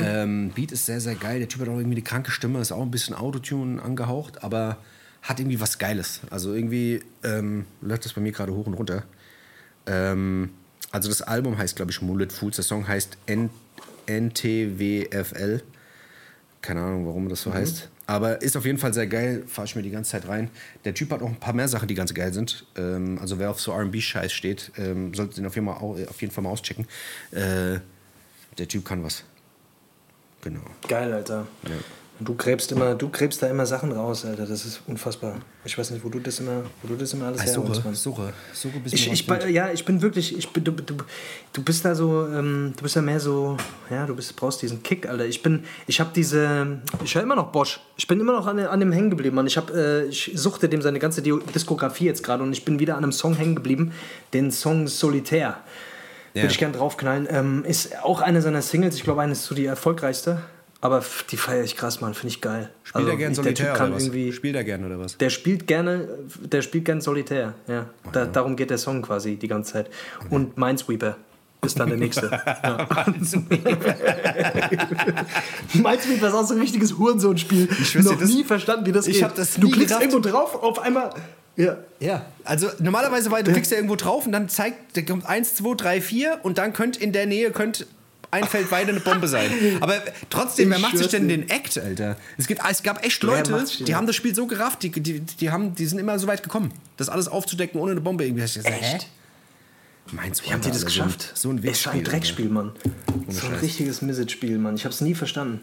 Ähm, 0.00 0.50
Beat 0.54 0.72
ist 0.72 0.86
sehr, 0.86 1.00
sehr 1.00 1.14
geil. 1.14 1.38
Der 1.38 1.48
Typ 1.48 1.62
hat 1.62 1.68
auch 1.68 1.76
irgendwie 1.76 1.96
eine 1.96 2.02
kranke 2.02 2.30
Stimme, 2.30 2.60
ist 2.60 2.72
auch 2.72 2.82
ein 2.82 2.90
bisschen 2.90 3.14
Autotune 3.14 3.80
angehaucht, 3.80 4.42
aber 4.42 4.78
hat 5.22 5.40
irgendwie 5.40 5.60
was 5.60 5.78
Geiles. 5.78 6.20
Also 6.30 6.52
irgendwie 6.52 7.00
ähm, 7.22 7.64
läuft 7.80 8.04
das 8.04 8.12
bei 8.12 8.20
mir 8.20 8.32
gerade 8.32 8.52
hoch 8.52 8.66
und 8.66 8.74
runter. 8.74 9.04
Ähm, 9.86 10.50
also 10.90 11.08
das 11.08 11.22
Album 11.22 11.58
heißt, 11.58 11.76
glaube 11.76 11.90
ich, 11.90 12.02
Moonlit 12.02 12.32
Fools. 12.32 12.56
Der 12.56 12.64
Song 12.64 12.86
heißt 12.86 13.16
N 13.26 13.50
NTWFL. 14.06 15.62
Keine 16.62 16.80
Ahnung, 16.80 17.06
warum 17.06 17.28
das 17.28 17.42
so 17.42 17.52
heißt. 17.52 17.90
Aber 18.08 18.40
ist 18.40 18.56
auf 18.56 18.64
jeden 18.64 18.78
Fall 18.78 18.94
sehr 18.94 19.06
geil. 19.06 19.44
Fahre 19.46 19.66
ich 19.66 19.76
mir 19.76 19.82
die 19.82 19.90
ganze 19.90 20.12
Zeit 20.12 20.26
rein. 20.26 20.50
Der 20.86 20.94
Typ 20.94 21.10
hat 21.12 21.20
auch 21.20 21.28
ein 21.28 21.38
paar 21.38 21.52
mehr 21.52 21.68
Sachen, 21.68 21.88
die 21.88 21.94
ganz 21.94 22.14
geil 22.14 22.32
sind. 22.32 22.64
Ähm, 22.74 23.18
also 23.20 23.38
wer 23.38 23.50
auf 23.50 23.60
so 23.60 23.70
R&B-Scheiß 23.72 24.32
steht, 24.32 24.72
ähm, 24.78 25.12
sollte 25.12 25.34
den 25.36 25.44
auf 25.46 25.54
jeden, 25.54 25.66
Fall, 25.66 25.76
au- 25.76 25.98
auf 26.08 26.20
jeden 26.22 26.32
Fall 26.32 26.42
mal 26.42 26.48
auschecken. 26.50 26.86
Äh, 27.32 27.80
der 28.56 28.66
Typ 28.66 28.86
kann 28.86 29.04
was. 29.04 29.24
Genau. 30.40 30.62
Geil, 30.88 31.12
Alter. 31.12 31.46
Ja. 31.64 31.70
Und 32.18 32.28
du 32.28 32.34
gräbst 32.34 32.72
immer, 32.72 32.96
du 32.96 33.08
gräbst 33.10 33.42
da 33.42 33.46
immer 33.46 33.64
Sachen 33.64 33.92
raus, 33.92 34.24
Alter. 34.24 34.44
Das 34.44 34.64
ist 34.64 34.80
unfassbar. 34.88 35.36
Ich 35.64 35.78
weiß 35.78 35.92
nicht, 35.92 36.04
wo 36.04 36.08
du 36.08 36.18
das 36.18 36.40
immer, 36.40 36.64
wo 36.82 36.88
du 36.88 36.96
das 36.96 37.12
immer 37.12 37.26
alles 37.26 37.44
herholst, 37.44 37.76
Suche, 37.76 37.84
Mann. 37.84 37.94
suche, 37.94 38.32
suche 38.52 38.80
bis 38.80 38.92
Ich, 38.92 39.12
ich, 39.12 39.26
ja, 39.50 39.70
ich 39.70 39.84
bin 39.84 40.02
wirklich, 40.02 40.36
ich 40.36 40.48
bin, 40.48 40.64
du, 40.64 40.72
du, 40.72 40.96
du 41.52 41.62
bist 41.62 41.84
da 41.84 41.94
so, 41.94 42.26
ähm, 42.26 42.72
du 42.76 42.82
bist 42.82 42.96
ja 42.96 43.02
mehr 43.02 43.20
so, 43.20 43.56
ja, 43.88 44.04
du 44.04 44.16
bist, 44.16 44.34
brauchst 44.34 44.62
diesen 44.62 44.82
Kick, 44.82 45.08
Alter. 45.08 45.26
Ich 45.26 45.42
bin, 45.42 45.64
ich 45.86 46.00
habe 46.00 46.10
diese, 46.12 46.80
ich 47.04 47.14
höre 47.14 47.22
immer 47.22 47.36
noch 47.36 47.52
Bosch. 47.52 47.80
Ich 47.96 48.08
bin 48.08 48.18
immer 48.18 48.32
noch 48.32 48.48
an, 48.48 48.58
an 48.58 48.80
dem 48.80 48.90
hängen 48.90 49.10
geblieben, 49.10 49.36
Mann. 49.36 49.46
Ich 49.46 49.56
habe, 49.56 49.72
äh, 49.72 50.08
ich 50.08 50.32
suchte 50.34 50.68
dem 50.68 50.82
seine 50.82 50.98
ganze 50.98 51.22
Diskografie 51.22 52.06
jetzt 52.06 52.24
gerade 52.24 52.42
und 52.42 52.52
ich 52.52 52.64
bin 52.64 52.80
wieder 52.80 52.96
an 52.96 53.04
einem 53.04 53.12
Song 53.12 53.34
hängen 53.34 53.54
geblieben, 53.54 53.92
den 54.32 54.50
Song 54.50 54.88
Solitär. 54.88 55.58
Ja. 56.34 56.42
Würde 56.42 56.52
ich 56.52 56.58
gern 56.58 56.72
draufknallen. 56.72 57.28
Ähm, 57.30 57.64
ist 57.64 58.02
auch 58.02 58.22
eine 58.22 58.42
seiner 58.42 58.62
Singles, 58.62 58.96
ich 58.96 59.04
glaube, 59.04 59.22
eine 59.22 59.32
ist 59.32 59.44
so 59.44 59.54
die 59.54 59.66
erfolgreichste. 59.66 60.42
Aber 60.80 61.04
die 61.30 61.36
feiere 61.36 61.64
ich 61.64 61.74
krass, 61.76 62.00
Mann, 62.00 62.14
finde 62.14 62.28
ich 62.28 62.40
geil. 62.40 62.70
Spielt 62.84 63.08
er 63.08 63.16
gern 63.16 63.32
ich- 63.32 63.40
der 63.40 63.52
Typ 63.54 63.66
Solitär 63.66 63.86
oder 63.86 63.94
was? 63.96 64.04
Spielt 64.36 64.54
er 64.56 64.62
gern 64.64 64.84
oder 64.84 64.98
was? 65.00 65.16
der 65.18 65.30
spielt 65.30 65.66
gerne, 65.66 66.08
der 66.44 66.62
spielt 66.62 66.84
gern 66.84 67.00
Solitär, 67.00 67.54
ja. 67.66 67.86
Da, 68.12 68.26
darum 68.26 68.54
geht 68.54 68.70
der 68.70 68.78
Song 68.78 69.02
quasi 69.02 69.34
die 69.36 69.48
ganze 69.48 69.72
Zeit. 69.72 69.90
Und 70.30 70.56
Minesweeper 70.56 71.16
ist 71.64 71.80
dann 71.80 71.88
der 71.88 71.98
nächste. 71.98 72.30
ja. 72.62 72.86
Minesweeper 75.74 76.28
ist 76.28 76.34
auch 76.34 76.46
so 76.46 76.54
ein 76.54 76.60
richtiges 76.60 76.96
Hurensohn-Spiel. 76.96 77.68
schwör's 77.72 78.04
dir, 78.06 78.12
Noch 78.12 78.18
das- 78.20 78.30
nie 78.30 78.44
verstanden, 78.44 78.86
wie 78.86 78.92
das 78.92 79.06
ich 79.06 79.20
geht. 79.20 79.30
das 79.36 79.54
du 79.54 79.66
nie 79.66 79.72
klickst 79.72 79.88
gerafft. 79.98 80.04
irgendwo 80.12 80.28
drauf, 80.28 80.54
auf 80.62 80.78
einmal. 80.80 81.10
Ja. 81.56 81.76
Ja, 81.98 82.24
also 82.44 82.68
normalerweise, 82.78 83.30
weil 83.32 83.42
du 83.42 83.50
klickst 83.52 83.72
ja 83.72 83.78
irgendwo 83.78 83.96
drauf 83.96 84.26
und 84.26 84.32
dann 84.32 84.48
zeigt, 84.48 84.96
da 84.96 85.02
kommt 85.02 85.26
1, 85.26 85.56
2, 85.56 85.74
3, 85.74 86.00
4 86.00 86.38
und 86.44 86.56
dann 86.58 86.72
könnte 86.72 87.00
in 87.02 87.12
der 87.12 87.26
Nähe 87.26 87.50
könnte 87.50 87.84
ein 88.30 88.44
Feld 88.46 88.70
weiter 88.70 88.90
eine 88.90 89.00
Bombe 89.00 89.28
sein. 89.28 89.50
Aber 89.80 90.02
trotzdem, 90.30 90.70
wer 90.70 90.76
Ich 90.76 90.82
macht 90.82 90.98
sich 90.98 91.08
denn 91.08 91.28
den 91.28 91.48
Act, 91.48 91.78
Alter? 91.78 92.16
Es, 92.36 92.46
gibt, 92.46 92.60
es 92.68 92.82
gab 92.82 93.04
echt 93.04 93.22
Wer 93.22 93.44
Leute, 93.44 93.84
die 93.84 93.94
haben 93.94 94.06
das 94.06 94.16
Spiel 94.16 94.34
so 94.34 94.46
gerafft, 94.46 94.82
die, 94.82 94.90
die, 94.90 95.20
die, 95.20 95.50
haben, 95.50 95.74
die 95.74 95.86
sind 95.86 95.98
immer 95.98 96.18
so 96.18 96.26
weit 96.26 96.42
gekommen, 96.42 96.72
das 96.96 97.08
alles 97.08 97.28
aufzudecken 97.28 97.80
ohne 97.80 97.92
eine 97.92 98.00
Bombe 98.00 98.24
irgendwie. 98.24 98.42
Echt? 98.42 98.64
Hä? 98.64 98.98
Meinst 100.12 100.44
Wie 100.44 100.52
haben 100.52 100.62
die 100.62 100.70
das 100.70 100.86
geschafft? 100.86 101.32
So 101.34 101.50
ein, 101.50 101.58
so 101.58 101.62
ein 101.62 101.70
ist 101.70 101.86
ein 101.86 101.94
Wichsspiel, 101.94 102.02
Dreckspiel, 102.02 102.48
Mann. 102.48 102.72
So 103.28 103.46
ein 103.46 103.54
richtiges 103.56 104.00
Missage-Spiel, 104.00 104.58
Mann. 104.58 104.76
Ich 104.76 104.84
hab's 104.84 105.00
nie 105.00 105.14
verstanden. 105.14 105.60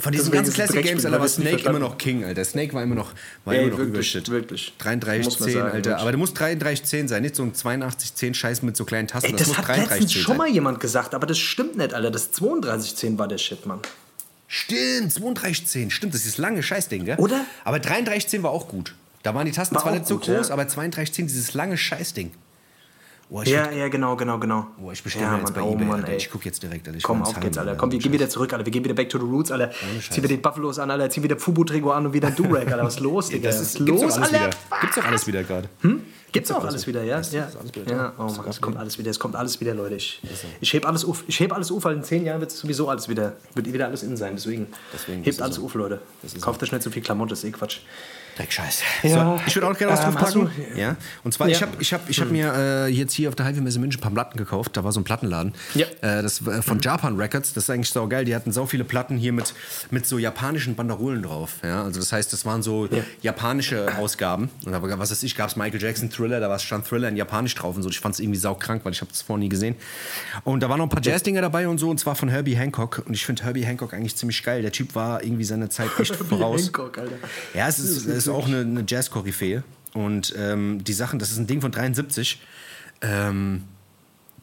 Von 0.00 0.12
diesen 0.12 0.26
Deswegen 0.26 0.44
ganzen 0.44 0.54
Classic 0.54 0.82
Games, 0.82 1.04
Alter, 1.04 1.18
war 1.20 1.28
Snake 1.28 1.68
immer 1.68 1.80
noch 1.80 1.98
King, 1.98 2.24
Alter. 2.24 2.44
Snake 2.44 2.72
war 2.72 2.84
immer 2.84 2.94
noch, 2.94 3.12
war 3.44 3.54
Ey, 3.54 3.62
immer 3.62 3.70
noch 3.70 3.78
wirklich, 3.78 4.14
Übershit. 4.14 4.28
wirklich. 4.28 4.72
33, 4.78 5.24
Muss 5.24 5.40
man 5.40 5.48
10, 5.48 5.58
sagen, 5.58 5.64
Alter. 5.66 5.76
wirklich. 5.76 5.94
Aber 6.02 6.10
der 6.12 6.18
muss 6.18 6.34
33, 6.34 6.84
10 6.84 7.08
sein, 7.08 7.22
nicht 7.22 7.34
so 7.34 7.42
ein 7.42 7.52
82, 7.52 8.14
10 8.14 8.34
Scheiß 8.34 8.62
mit 8.62 8.76
so 8.76 8.84
kleinen 8.84 9.08
Tasten. 9.08 9.32
Ey, 9.32 9.36
das, 9.36 9.48
muss 9.48 9.58
hat 9.58 9.66
33, 9.66 9.90
letztens 9.90 10.12
10 10.12 10.22
schon 10.22 10.36
mal 10.36 10.48
jemand 10.48 10.78
gesagt, 10.78 11.14
aber 11.14 11.26
das 11.26 11.38
stimmt 11.38 11.76
nicht, 11.76 11.94
Alter. 11.94 12.12
Das 12.12 12.30
3210 12.30 13.18
war 13.18 13.26
der 13.26 13.38
Shit, 13.38 13.66
Mann. 13.66 13.80
Stimmt, 14.46 15.14
3210, 15.16 15.90
stimmt, 15.90 16.14
das 16.14 16.20
ist 16.24 16.34
das 16.34 16.38
lange 16.38 16.62
Scheißding, 16.62 17.04
gell? 17.04 17.16
Oder? 17.18 17.44
Aber 17.64 17.80
3310 17.80 18.44
war 18.44 18.52
auch 18.52 18.68
gut. 18.68 18.94
Da 19.24 19.34
waren 19.34 19.46
die 19.46 19.52
Tasten 19.52 19.74
War 19.74 19.82
zwar 19.82 19.92
nicht 19.92 20.06
so 20.06 20.14
gut, 20.18 20.26
groß, 20.26 20.48
ja. 20.48 20.54
aber 20.54 20.64
3210, 20.64 21.26
dieses 21.26 21.54
lange 21.54 21.76
Scheißding. 21.76 22.30
Oh, 23.30 23.42
Ja, 23.42 23.70
ja, 23.70 23.88
genau, 23.88 24.16
genau, 24.16 24.38
genau. 24.38 24.68
oh, 24.82 24.90
ich 24.90 25.02
bestelle 25.02 25.26
ja, 25.26 25.38
jetzt 25.38 25.52
bei 25.52 25.60
oh, 25.60 25.74
eBay, 25.74 25.84
Mann. 25.84 26.04
Ich 26.16 26.30
guck 26.30 26.46
jetzt 26.46 26.62
direkt, 26.62 26.86
Alter. 26.86 26.96
Ich 26.96 27.04
Komm, 27.04 27.20
auf 27.22 27.28
uns 27.28 27.40
geht's, 27.40 27.58
Alter. 27.58 27.74
Komm, 27.76 27.92
wir 27.92 27.98
gehen 27.98 28.12
wieder 28.12 28.28
zurück, 28.28 28.52
Alter. 28.54 28.64
Wir 28.64 28.72
gehen 28.72 28.82
wieder 28.84 28.94
back 28.94 29.10
to 29.10 29.18
the 29.18 29.24
roots, 29.24 29.50
Alter. 29.50 29.70
Scheiß. 29.72 30.10
Zieh 30.10 30.22
wieder 30.22 30.28
die 30.28 30.38
Buffalos 30.38 30.78
an, 30.78 30.90
Alter. 30.90 31.10
Zieh 31.10 31.22
wieder 31.22 31.36
Fubu-Trikot 31.36 31.90
an 31.92 32.06
und 32.06 32.12
wieder 32.14 32.30
Durag, 32.30 32.66
Alter. 32.72 32.84
Was 32.84 32.94
ist 32.94 33.00
los, 33.00 33.28
Digga? 33.28 33.50
Was 33.50 33.60
ist, 33.60 33.78
los, 33.80 34.16
Alter? 34.16 34.28
wieder. 34.30 34.50
Gibt's 34.80 34.96
doch 34.96 35.04
alles 35.04 35.26
wieder 35.26 35.44
gerade. 35.44 35.68
Gibt's 36.32 36.50
auch 36.50 36.64
alles 36.64 36.86
wieder. 36.86 37.02
ja? 37.04 37.20
Ja, 37.20 37.48
alles 37.58 37.74
wieder 37.74 37.90
ja. 37.90 38.12
Oh 38.18 38.22
Mann, 38.24 38.48
es 38.48 38.60
kommt 38.60 38.76
alles 38.76 38.98
wieder. 38.98 39.10
Es 39.10 39.18
kommt 39.18 39.36
alles 39.36 39.60
wieder, 39.60 39.74
Leute. 39.74 39.96
Ich, 39.96 40.22
ich 40.60 40.72
heb 40.72 40.86
alles 40.86 41.04
auf. 41.04 41.24
Ich 41.26 41.38
heb 41.40 41.52
alles 41.52 41.70
auf, 41.70 41.84
weil 41.84 41.96
in 41.96 42.04
zehn 42.04 42.24
Jahren 42.24 42.40
wird 42.40 42.50
sowieso 42.50 42.88
alles 42.88 43.08
wieder, 43.08 43.36
wird 43.54 43.70
wieder 43.72 43.86
alles 43.86 44.02
in 44.02 44.16
sein. 44.16 44.34
Deswegen, 44.36 44.68
Deswegen, 44.92 45.22
hebt 45.22 45.42
alles 45.42 45.56
so. 45.56 45.64
auf, 45.64 45.74
Leute. 45.74 46.00
Kauft 46.40 46.62
euch 46.62 46.72
nicht 46.72 46.82
so 46.82 46.90
viel 46.90 47.02
Klamotte, 47.02 47.34
ist 47.34 47.44
eh 47.44 47.50
Quatsch. 47.50 47.80
Dreckscheiß. 48.38 48.82
Ja. 49.02 49.36
So, 49.36 49.40
ich 49.46 49.54
würde 49.56 49.68
auch 49.68 49.76
gerne 49.76 49.92
was 49.92 50.34
Ähm, 50.34 50.48
du- 50.74 50.78
Ja. 50.80 50.96
Und 51.24 51.32
zwar, 51.34 51.48
ich 51.48 51.60
Ja. 51.60 51.66
habe 51.66 51.76
ich 51.80 51.92
hab, 51.92 52.08
ich 52.08 52.20
hab 52.20 52.30
mir 52.30 52.52
äh, 52.54 52.86
jetzt 52.88 53.12
hier 53.12 53.28
auf 53.28 53.34
der 53.34 53.46
Highway-Messe 53.46 53.78
München 53.80 53.98
ein 53.98 54.02
paar 54.02 54.12
Platten 54.12 54.38
gekauft. 54.38 54.76
Da 54.76 54.84
war 54.84 54.92
so 54.92 55.00
ein 55.00 55.04
Plattenladen. 55.04 55.54
Ja. 55.74 55.86
Äh, 56.02 56.22
das 56.22 56.46
war 56.46 56.62
von 56.62 56.78
Japan 56.80 57.16
Records. 57.16 57.52
Das 57.52 57.64
ist 57.64 57.70
eigentlich 57.70 57.90
sau 57.90 58.06
geil. 58.06 58.24
Die 58.24 58.34
hatten 58.34 58.52
so 58.52 58.66
viele 58.66 58.84
Platten 58.84 59.16
hier 59.18 59.32
mit, 59.32 59.54
mit 59.90 60.06
so 60.06 60.18
japanischen 60.18 60.74
Banderolen 60.76 61.22
drauf. 61.22 61.54
Ja. 61.64 61.82
Also 61.84 62.00
das 62.00 62.12
heißt, 62.12 62.32
das 62.32 62.46
waren 62.46 62.62
so 62.62 62.88
japanische 63.22 63.96
Ausgaben. 63.98 64.50
Und 64.64 64.72
da, 64.72 64.80
was 64.82 65.10
weiß 65.10 65.22
ich, 65.22 65.34
gab 65.36 65.48
es 65.50 65.56
Michael 65.56 65.82
Jackson 65.82 66.10
Thriller, 66.10 66.40
da 66.40 66.48
war 66.48 66.58
stand 66.58 66.86
Thriller 66.86 67.08
in 67.08 67.16
Japanisch 67.16 67.54
drauf 67.54 67.76
und 67.76 67.82
so. 67.82 67.88
Ich 67.90 68.00
fand 68.00 68.14
es 68.14 68.20
irgendwie 68.20 68.38
saukrank, 68.38 68.84
weil 68.84 68.92
ich 68.92 69.00
habe 69.00 69.10
das 69.10 69.22
vorher 69.22 69.40
nie 69.40 69.48
gesehen. 69.48 69.74
Und 70.44 70.62
da 70.62 70.68
waren 70.68 70.78
noch 70.78 70.86
ein 70.86 70.90
paar 70.90 71.02
Jazz-Dinger 71.02 71.40
dabei 71.40 71.66
und 71.68 71.78
so, 71.78 71.90
und 71.90 71.98
zwar 71.98 72.14
von 72.14 72.28
Herbie 72.28 72.56
Hancock. 72.56 73.02
Und 73.06 73.14
ich 73.14 73.24
finde 73.26 73.42
Herbie 73.44 73.64
Hancock 73.64 73.94
eigentlich 73.94 74.16
ziemlich 74.16 74.42
geil. 74.42 74.62
Der 74.62 74.72
Typ 74.72 74.94
war 74.94 75.22
irgendwie 75.24 75.44
seiner 75.44 75.70
Zeit 75.70 75.90
echt 75.98 76.14
voraus. 76.28 76.66
Hancock, 76.66 76.98
Alter. 76.98 77.16
Ja, 77.54 77.68
es 77.68 77.78
ist, 77.78 78.06
es 78.06 78.27
ist 78.28 78.34
auch 78.34 78.46
eine, 78.46 78.60
eine 78.60 78.84
Jazz-Koryphäe. 78.86 79.62
Und 79.94 80.34
ähm, 80.36 80.84
die 80.84 80.92
Sachen, 80.92 81.18
das 81.18 81.30
ist 81.30 81.38
ein 81.38 81.46
Ding 81.46 81.60
von 81.60 81.72
73. 81.72 82.40
Ähm, 83.00 83.64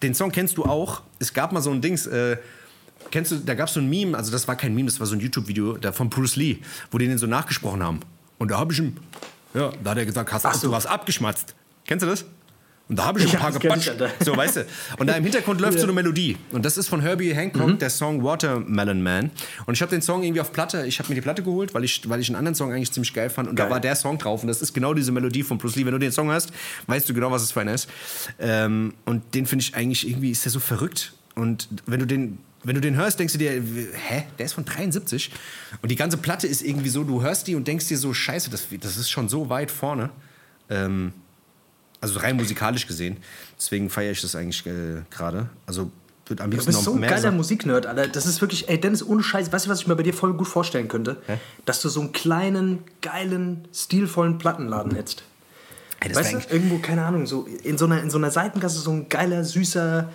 den 0.01 0.13
Song 0.13 0.31
kennst 0.31 0.57
du 0.57 0.65
auch. 0.65 1.01
Es 1.19 1.33
gab 1.33 1.51
mal 1.51 1.61
so 1.61 1.71
ein 1.71 1.81
Dings, 1.81 2.07
äh, 2.07 2.37
kennst 3.11 3.31
du, 3.31 3.37
da 3.37 3.53
gab 3.53 3.67
es 3.67 3.73
so 3.75 3.79
ein 3.79 3.89
Meme, 3.89 4.17
also 4.17 4.31
das 4.31 4.47
war 4.47 4.55
kein 4.55 4.75
Meme, 4.75 4.89
das 4.89 4.99
war 4.99 5.07
so 5.07 5.15
ein 5.15 5.19
YouTube-Video 5.19 5.77
von 5.93 6.09
Bruce 6.09 6.35
Lee, 6.35 6.57
wo 6.91 6.97
die 6.97 7.07
den 7.07 7.17
so 7.17 7.27
nachgesprochen 7.27 7.83
haben. 7.83 8.01
Und 8.37 8.51
da 8.51 8.57
habe 8.57 8.73
ich 8.73 8.79
ihm, 8.79 8.97
ja, 9.53 9.71
da 9.83 9.91
hat 9.91 9.97
er 9.97 10.05
gesagt, 10.05 10.33
hast 10.33 10.61
so. 10.61 10.67
du 10.67 10.73
was 10.73 10.85
abgeschmatzt. 10.85 11.55
Kennst 11.87 12.03
du 12.03 12.09
das? 12.09 12.25
Und 12.87 12.99
da 12.99 13.05
habe 13.05 13.19
ich 13.19 13.25
Ja, 13.25 13.33
ein 13.33 13.39
paar 13.39 13.51
gepatscht. 13.51 13.91
So, 14.23 14.37
weißt 14.37 14.57
du. 14.57 14.65
Und 14.99 15.07
da 15.07 15.13
im 15.13 15.23
Hintergrund 15.23 15.59
läuft 15.59 15.79
so 15.79 15.85
eine 15.85 15.93
Melodie. 15.93 16.37
Und 16.51 16.63
das 16.65 16.77
ist 16.77 16.87
von 16.87 17.01
Herbie 17.01 17.33
Hancock, 17.33 17.67
Mhm. 17.67 17.77
der 17.79 17.89
Song 17.89 18.23
Watermelon 18.23 19.01
Man. 19.01 19.31
Und 19.65 19.73
ich 19.73 19.81
habe 19.81 19.89
den 19.89 20.03
Song 20.03 20.21
irgendwie 20.21 20.39
auf 20.41 20.51
Platte, 20.51 20.85
ich 20.85 20.99
habe 20.99 21.09
mir 21.09 21.15
die 21.15 21.21
Platte 21.21 21.41
geholt, 21.41 21.73
weil 21.73 21.83
ich, 21.83 22.07
weil 22.07 22.19
ich 22.19 22.27
einen 22.29 22.35
anderen 22.35 22.53
Song 22.53 22.71
eigentlich 22.71 22.91
ziemlich 22.91 23.13
geil 23.13 23.31
fand. 23.31 23.49
Und 23.49 23.57
da 23.57 23.63
Geil. 23.63 23.71
war 23.71 23.79
der 23.79 23.95
Song 23.95 24.19
drauf. 24.19 24.43
Und 24.43 24.49
das 24.49 24.61
ist 24.61 24.73
genau 24.73 24.93
diese 24.93 25.11
Melodie 25.11 25.41
von 25.41 25.57
Bruce 25.57 25.75
Lee. 25.77 25.85
Wenn 25.85 25.93
du 25.93 25.99
den 25.99 26.11
Song 26.11 26.29
hast, 26.29 26.51
weißt 26.85 27.09
du 27.09 27.13
genau, 27.15 27.31
was 27.31 27.41
es 27.41 27.51
für 27.53 27.61
einer 27.61 27.73
ist. 27.73 27.89
Ähm, 28.39 28.93
und 29.05 29.33
den 29.33 29.47
finde 29.47 29.63
ich 29.63 29.73
eigentlich 29.75 30.07
irgendwie, 30.07 30.29
ist 30.29 30.45
der 30.45 30.51
so 30.51 30.59
verrückt. 30.59 31.13
Und 31.33 31.67
wenn 31.87 31.99
du 31.99 32.05
den. 32.05 32.37
Wenn 32.67 32.73
du 32.73 32.81
den 32.81 32.95
hörst, 32.95 33.19
denkst 33.19 33.33
du 33.33 33.37
dir, 33.37 33.51
hä, 33.51 34.23
der 34.39 34.45
ist 34.47 34.53
von 34.53 34.65
73. 34.65 35.29
Und 35.83 35.91
die 35.91 35.95
ganze 35.95 36.17
Platte 36.17 36.47
ist 36.47 36.63
irgendwie 36.63 36.89
so, 36.89 37.03
du 37.03 37.21
hörst 37.21 37.45
die 37.45 37.53
und 37.53 37.67
denkst 37.67 37.87
dir 37.89 37.97
so, 37.99 38.11
scheiße, 38.11 38.49
das, 38.49 38.65
das 38.81 38.97
ist 38.97 39.11
schon 39.11 39.29
so 39.29 39.49
weit 39.49 39.69
vorne. 39.69 40.09
Ähm, 40.71 41.13
also 42.05 42.19
rein 42.19 42.35
musikalisch 42.35 42.87
gesehen. 42.87 43.17
Deswegen 43.57 43.89
feiere 43.89 44.11
ich 44.11 44.21
das 44.21 44.35
eigentlich 44.35 44.65
äh, 44.65 45.01
gerade. 45.09 45.49
Also 45.65 45.91
wird 46.27 46.41
am 46.41 46.49
Du 46.49 46.55
liebsten 46.57 46.67
bist 46.71 46.79
noch 46.79 46.85
so 46.85 46.93
ein 46.93 46.99
mehr 46.99 47.09
geiler 47.09 47.21
Sachen- 47.21 47.37
Musiknerd, 47.37 47.85
Alter. 47.85 48.07
Das 48.07 48.25
ist 48.25 48.41
wirklich, 48.41 48.67
ey, 48.69 48.79
Dennis, 48.79 49.03
ohne 49.03 49.21
Scheiß, 49.23 49.51
weißt 49.51 49.65
du, 49.65 49.69
was 49.69 49.81
ich 49.81 49.87
mir 49.87 49.95
bei 49.95 50.03
dir 50.03 50.13
voll 50.13 50.33
gut 50.33 50.47
vorstellen 50.47 50.87
könnte? 50.87 51.17
Dass 51.65 51.81
du 51.81 51.89
so 51.89 52.01
einen 52.01 52.11
kleinen, 52.13 52.79
geilen, 53.01 53.67
stilvollen 53.73 54.37
Plattenladen 54.37 54.95
hättest. 54.95 55.23
Ey, 55.99 56.15
weißt 56.15 56.33
du, 56.33 56.37
irgendwo, 56.53 56.77
keine 56.79 57.05
Ahnung, 57.05 57.25
so 57.25 57.47
in 57.63 57.77
so 57.77 57.85
einer, 57.85 58.01
in 58.01 58.09
so 58.09 58.17
einer 58.17 58.29
Seitengasse 58.31 58.79
so 58.79 58.91
ein 58.91 59.07
geiler, 59.09 59.43
süßer, 59.43 60.09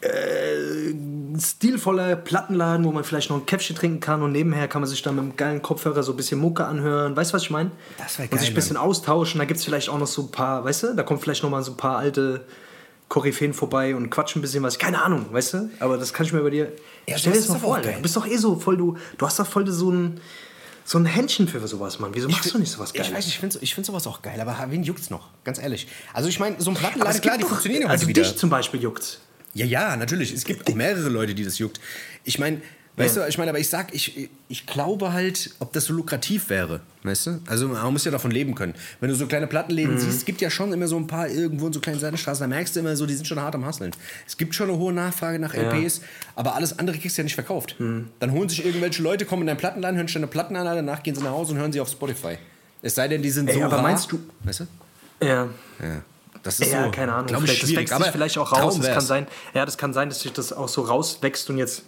äh, 0.00 0.92
stilvoller 1.40 2.16
Plattenladen, 2.16 2.84
wo 2.86 2.92
man 2.92 3.04
vielleicht 3.04 3.30
noch 3.30 3.36
ein 3.36 3.46
Käffchen 3.46 3.76
trinken 3.76 4.00
kann 4.00 4.22
und 4.22 4.32
nebenher 4.32 4.68
kann 4.68 4.80
man 4.80 4.88
sich 4.88 5.02
dann 5.02 5.14
mit 5.16 5.22
einem 5.24 5.36
geilen 5.36 5.62
Kopfhörer 5.62 6.02
so 6.02 6.12
ein 6.12 6.16
bisschen 6.16 6.38
Mucke 6.40 6.64
anhören. 6.66 7.16
Weißt 7.16 7.30
du, 7.32 7.34
was 7.34 7.42
ich 7.42 7.50
meine? 7.50 7.70
Das 7.98 8.18
wär 8.18 8.24
Und 8.24 8.30
geil, 8.30 8.40
sich 8.40 8.48
ein 8.50 8.54
bisschen 8.54 8.76
austauschen. 8.76 9.38
Da 9.38 9.44
gibt 9.44 9.58
es 9.58 9.64
vielleicht 9.64 9.88
auch 9.88 9.98
noch 9.98 10.06
so 10.06 10.22
ein 10.22 10.30
paar, 10.30 10.64
weißt 10.64 10.82
du, 10.84 10.94
da 10.96 11.02
kommt 11.02 11.20
vielleicht 11.22 11.42
noch 11.42 11.50
mal 11.50 11.62
so 11.62 11.72
ein 11.72 11.76
paar 11.76 11.98
alte 11.98 12.44
Koryphäen 13.08 13.54
vorbei 13.54 13.94
und 13.96 14.10
quatschen 14.10 14.40
ein 14.40 14.42
bisschen 14.42 14.62
was. 14.62 14.78
Keine 14.78 15.02
Ahnung, 15.02 15.26
weißt 15.32 15.54
du? 15.54 15.70
Aber 15.80 15.96
das 15.96 16.12
kann 16.12 16.26
ich 16.26 16.32
mir 16.32 16.42
bei 16.42 16.50
dir. 16.50 16.72
Ja, 17.06 17.16
stell 17.18 17.32
dir 17.32 17.38
das 17.38 17.48
mal 17.48 17.58
vor, 17.58 17.80
geil. 17.80 17.94
Du 17.96 18.02
bist 18.02 18.16
doch 18.16 18.26
eh 18.26 18.36
so 18.36 18.56
voll, 18.56 18.76
du, 18.76 18.96
du 19.16 19.26
hast 19.26 19.38
doch 19.38 19.46
voll 19.46 19.66
so 19.70 19.90
ein, 19.90 20.20
so 20.84 20.98
ein 20.98 21.06
Händchen 21.06 21.48
für 21.48 21.66
sowas, 21.66 21.98
Mann. 21.98 22.10
Wieso 22.14 22.28
machst 22.28 22.52
du 22.52 22.58
nicht 22.58 22.70
sowas 22.70 22.92
Geiles? 22.92 23.08
Ich 23.08 23.14
weiß, 23.14 23.26
ich 23.26 23.38
finde 23.38 23.58
ich 23.62 23.74
find 23.74 23.86
sowas 23.86 24.06
auch 24.06 24.20
geil, 24.22 24.40
aber 24.40 24.56
wen 24.70 24.82
juckt's 24.82 25.08
noch? 25.10 25.28
Ganz 25.44 25.58
ehrlich. 25.58 25.86
Also 26.12 26.28
ich 26.28 26.38
meine, 26.38 26.56
so 26.60 26.70
ein 26.70 26.76
Plattenladen, 26.76 27.20
klar, 27.20 27.36
die 27.36 27.42
doch- 27.42 27.48
funktionieren 27.48 27.82
ja 27.82 27.88
Also 27.88 28.06
wieder. 28.08 28.22
dich 28.22 28.36
zum 28.36 28.50
Beispiel 28.50 28.80
juckt's. 28.82 29.20
Ja, 29.58 29.66
ja, 29.66 29.96
natürlich. 29.96 30.32
Es 30.32 30.44
gibt 30.44 30.68
auch 30.70 30.74
mehrere 30.74 31.08
Leute, 31.08 31.34
die 31.34 31.44
das 31.44 31.58
juckt. 31.58 31.80
Ich 32.24 32.38
meine, 32.38 32.60
weißt 32.96 33.16
du, 33.16 33.26
ich 33.28 33.38
meine, 33.38 33.50
aber 33.50 33.58
ich 33.60 33.68
sag, 33.68 33.94
ich, 33.94 34.28
ich 34.48 34.66
glaube 34.66 35.12
halt, 35.12 35.50
ob 35.60 35.72
das 35.72 35.84
so 35.84 35.92
lukrativ 35.94 36.48
wäre, 36.50 36.80
weißt 37.04 37.26
du? 37.28 37.40
Also 37.46 37.68
man 37.68 37.92
muss 37.92 38.04
ja 38.04 38.10
davon 38.10 38.30
leben 38.32 38.54
können. 38.56 38.74
Wenn 39.00 39.08
du 39.08 39.14
so 39.14 39.26
kleine 39.26 39.46
Plattenläden 39.46 39.94
Mhm. 39.94 39.98
siehst, 40.00 40.18
es 40.18 40.24
gibt 40.24 40.40
ja 40.40 40.50
schon 40.50 40.72
immer 40.72 40.88
so 40.88 40.96
ein 40.96 41.06
paar 41.06 41.28
irgendwo 41.28 41.66
in 41.68 41.72
so 41.72 41.78
kleinen 41.80 42.00
Seitenstraßen, 42.00 42.42
da 42.42 42.48
merkst 42.48 42.74
du 42.74 42.80
immer 42.80 42.96
so, 42.96 43.06
die 43.06 43.14
sind 43.14 43.26
schon 43.26 43.40
hart 43.40 43.54
am 43.54 43.64
Hasseln. 43.64 43.92
Es 44.26 44.36
gibt 44.36 44.54
schon 44.54 44.68
eine 44.68 44.78
hohe 44.78 44.92
Nachfrage 44.92 45.38
nach 45.38 45.54
LPs, 45.54 46.00
aber 46.34 46.54
alles 46.56 46.78
andere 46.78 46.98
kriegst 46.98 47.16
du 47.16 47.22
ja 47.22 47.24
nicht 47.24 47.34
verkauft. 47.34 47.76
Mhm. 47.78 48.08
Dann 48.18 48.32
holen 48.32 48.48
sich 48.48 48.64
irgendwelche 48.64 49.02
Leute, 49.02 49.24
kommen 49.26 49.42
in 49.42 49.46
deinen 49.48 49.58
Plattenladen, 49.58 49.96
hören 49.96 50.08
sich 50.08 50.14
deine 50.14 50.26
Platten 50.26 50.56
an, 50.56 50.64
danach 50.64 51.02
gehen 51.04 51.14
sie 51.14 51.22
nach 51.22 51.30
Hause 51.30 51.52
und 51.52 51.58
hören 51.58 51.72
sie 51.72 51.80
auf 51.80 51.88
Spotify. 51.90 52.36
Es 52.82 52.94
sei 52.96 53.06
denn, 53.08 53.22
die 53.22 53.30
sind 53.30 53.48
Ey, 53.48 53.54
so 53.54 53.62
aber 53.62 53.76
rar. 53.76 53.82
meinst 53.82 54.10
du- 54.10 54.18
Weißt 54.44 54.60
du? 54.60 54.64
Ja. 55.24 55.48
Ja. 55.80 56.02
Das 56.42 56.60
ist 56.60 56.72
Ja, 56.72 56.84
so, 56.84 56.90
keine 56.90 57.12
Ahnung. 57.12 57.26
glaub 57.26 57.42
ich, 57.44 57.50
Vielleicht, 57.50 57.62
das 57.62 57.76
wächst 57.76 58.02
sich 58.04 58.12
vielleicht 58.12 58.38
auch 58.38 58.52
raus. 58.52 58.78
Das 58.78 58.88
kann 58.88 59.00
sein, 59.00 59.26
ja, 59.54 59.64
das 59.66 59.76
kann 59.78 59.92
sein, 59.92 60.08
dass 60.08 60.20
sich 60.20 60.32
das 60.32 60.52
auch 60.52 60.68
so 60.68 60.82
rauswächst 60.82 61.48
und 61.50 61.58
jetzt, 61.58 61.82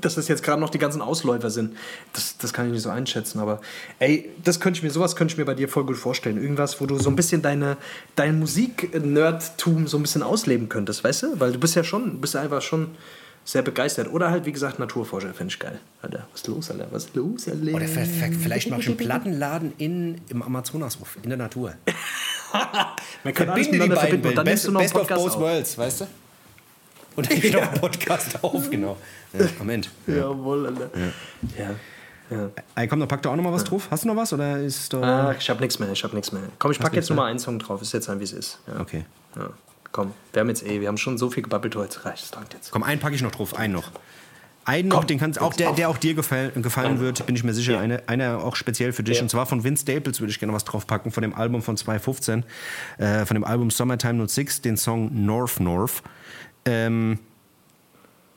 dass 0.00 0.14
das 0.16 0.28
jetzt 0.28 0.42
gerade 0.42 0.60
noch 0.60 0.70
die 0.70 0.78
ganzen 0.78 1.00
Ausläufer 1.02 1.50
sind. 1.50 1.76
Das, 2.12 2.36
das 2.38 2.52
kann 2.52 2.66
ich 2.66 2.72
nicht 2.72 2.82
so 2.82 2.90
einschätzen. 2.90 3.40
Aber 3.40 3.60
ey, 3.98 4.30
das 4.44 4.60
könnte 4.60 4.78
ich 4.78 4.82
mir, 4.82 4.90
sowas 4.90 5.16
könnte 5.16 5.32
ich 5.32 5.38
mir 5.38 5.44
bei 5.44 5.54
dir 5.54 5.68
voll 5.68 5.84
gut 5.84 5.96
vorstellen. 5.96 6.40
Irgendwas, 6.40 6.80
wo 6.80 6.86
du 6.86 6.98
so 6.98 7.10
ein 7.10 7.16
bisschen 7.16 7.42
deine, 7.42 7.76
dein 8.14 8.38
Musik-Nerdtum 8.38 9.86
so 9.86 9.96
ein 9.98 10.02
bisschen 10.02 10.22
ausleben 10.22 10.68
könntest, 10.68 11.02
weißt 11.04 11.22
du? 11.24 11.40
Weil 11.40 11.52
du 11.52 11.58
bist 11.58 11.74
ja 11.74 11.84
schon, 11.84 12.20
bist 12.20 12.36
einfach 12.36 12.62
schon 12.62 12.90
sehr 13.44 13.62
begeistert. 13.62 14.12
Oder 14.12 14.30
halt, 14.30 14.44
wie 14.44 14.52
gesagt, 14.52 14.78
Naturforscher, 14.78 15.32
finde 15.32 15.52
ich 15.52 15.58
geil. 15.58 15.78
Alter, 16.02 16.26
was 16.32 16.40
ist 16.42 16.46
los, 16.48 16.70
Alter? 16.70 16.88
Was 16.90 17.04
ist 17.06 17.14
los, 17.16 17.48
Alter? 17.48 17.72
Oder 17.74 17.86
vielleicht 17.86 18.70
mache 18.70 18.80
ich 18.80 18.86
einen 18.88 18.96
Plattenladen 18.96 19.72
in, 19.78 20.20
im 20.28 20.42
Amazonashof, 20.42 21.16
in 21.22 21.28
der 21.30 21.38
Natur. 21.38 21.74
Man 23.24 23.34
kann 23.34 23.48
alles 23.48 23.66
Verbinde 23.66 23.72
die 23.72 23.72
miteinander 23.72 23.94
beiden 23.96 24.08
verbinden 24.22 24.28
und 24.28 24.34
dann 24.36 24.46
Welten. 24.46 24.50
nimmst 24.50 24.66
du 24.66 24.72
noch 24.72 24.80
einen 24.80 24.84
Best 24.88 24.94
of 24.94 25.00
Podcast 25.08 25.24
both 25.24 25.34
auf. 25.34 25.40
worlds, 25.40 25.78
weißt 25.78 26.00
du? 26.02 26.06
Und 27.16 27.30
dann 27.30 27.40
geht 27.40 27.52
noch 27.54 27.62
ein 27.62 27.80
Podcast 27.80 28.38
auf, 28.44 28.70
genau. 28.70 28.96
Ja, 29.32 29.46
Moment. 29.58 29.90
Jawohl, 30.06 30.66
Alter. 30.66 30.90
Ja. 31.58 31.64
ja. 31.66 32.50
Ey, 32.74 32.88
komm, 32.88 32.98
dann 33.00 33.08
pack 33.08 33.22
da 33.22 33.30
auch 33.30 33.36
noch 33.36 33.44
mal 33.44 33.52
was 33.52 33.64
drauf. 33.64 33.88
Hast 33.90 34.04
du 34.04 34.08
noch 34.08 34.16
was 34.16 34.32
oder 34.32 34.58
ist 34.58 34.92
da... 34.92 35.28
Ah, 35.28 35.34
ich 35.38 35.48
hab 35.48 35.60
nichts 35.60 35.78
mehr, 35.78 35.90
ich 35.92 36.02
hab 36.02 36.12
nichts 36.12 36.32
mehr. 36.32 36.42
Komm, 36.58 36.72
ich 36.72 36.78
pack 36.78 36.92
jetzt 36.94 37.08
nur 37.08 37.16
mal 37.16 37.26
einen 37.26 37.38
Song 37.38 37.58
drauf. 37.58 37.80
Ist 37.82 37.92
jetzt 37.92 38.08
ein, 38.08 38.18
wie 38.18 38.24
es 38.24 38.32
ist. 38.32 38.58
Ja. 38.66 38.80
Okay. 38.80 39.04
Ja. 39.36 39.50
Komm, 39.92 40.12
wir 40.32 40.40
haben 40.40 40.48
jetzt 40.48 40.66
eh, 40.66 40.80
wir 40.80 40.88
haben 40.88 40.98
schon 40.98 41.16
so 41.18 41.30
viel 41.30 41.42
gebabbelt 41.44 41.76
heute. 41.76 42.04
Reicht, 42.04 42.24
das 42.24 42.34
langt 42.34 42.52
jetzt. 42.52 42.70
Komm, 42.70 42.82
einen 42.82 43.00
packe 43.00 43.14
ich 43.14 43.22
noch 43.22 43.30
drauf, 43.30 43.54
einen 43.56 43.72
noch. 43.74 43.90
Einen 44.66 44.88
noch, 44.88 45.04
den 45.04 45.18
kannst 45.20 45.40
auch 45.40 45.54
der, 45.54 45.72
der 45.72 45.88
auch 45.88 45.96
dir 45.96 46.14
gefallen, 46.14 46.60
gefallen 46.60 46.98
wird, 46.98 47.24
bin 47.24 47.36
ich 47.36 47.44
mir 47.44 47.54
sicher. 47.54 47.74
Ja. 47.74 47.80
Eine, 47.80 48.08
einer 48.08 48.42
auch 48.42 48.56
speziell 48.56 48.92
für 48.92 49.04
dich. 49.04 49.18
Ja. 49.18 49.22
Und 49.22 49.28
zwar 49.28 49.46
von 49.46 49.62
Vince 49.62 49.82
Staples 49.82 50.20
würde 50.20 50.32
ich 50.32 50.40
gerne 50.40 50.52
was 50.52 50.64
draufpacken, 50.64 51.12
von 51.12 51.22
dem 51.22 51.34
Album 51.34 51.62
von 51.62 51.76
2015, 51.76 52.42
äh, 52.98 53.24
von 53.24 53.36
dem 53.36 53.44
Album 53.44 53.70
Summertime 53.70 54.28
06, 54.28 54.62
den 54.62 54.76
Song 54.76 55.24
North 55.24 55.60
North. 55.60 56.02
Ähm, 56.64 57.20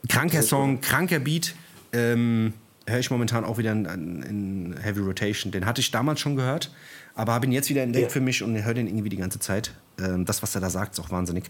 kranker 0.08 0.44
Song, 0.44 0.82
kranker 0.82 1.18
Beat. 1.20 1.56
Ähm, 1.94 2.54
höre 2.88 3.00
ich 3.00 3.10
momentan 3.10 3.44
auch 3.44 3.58
wieder 3.58 3.72
in, 3.72 3.86
in 4.22 4.76
Heavy 4.82 5.02
Rotation. 5.02 5.52
Den 5.52 5.66
hatte 5.66 5.82
ich 5.82 5.90
damals 5.90 6.20
schon 6.20 6.36
gehört, 6.36 6.72
aber 7.16 7.34
habe 7.34 7.48
ihn 7.48 7.52
jetzt 7.52 7.70
wieder 7.70 7.82
entdeckt 7.82 8.06
Ja. 8.08 8.10
für 8.10 8.22
mich 8.22 8.44
und 8.44 8.56
höre 8.64 8.74
den 8.76 8.88
irgendwie 8.88 9.10
die 9.10 9.18
ganze 9.18 9.40
Zeit. 9.40 9.74
Ähm, 10.00 10.26
das, 10.26 10.44
was 10.44 10.54
er 10.54 10.62
da 10.62 10.70
sagt, 10.70 10.94
ist 10.94 11.00
auch 11.00 11.10
wahnsinnig. 11.10 11.46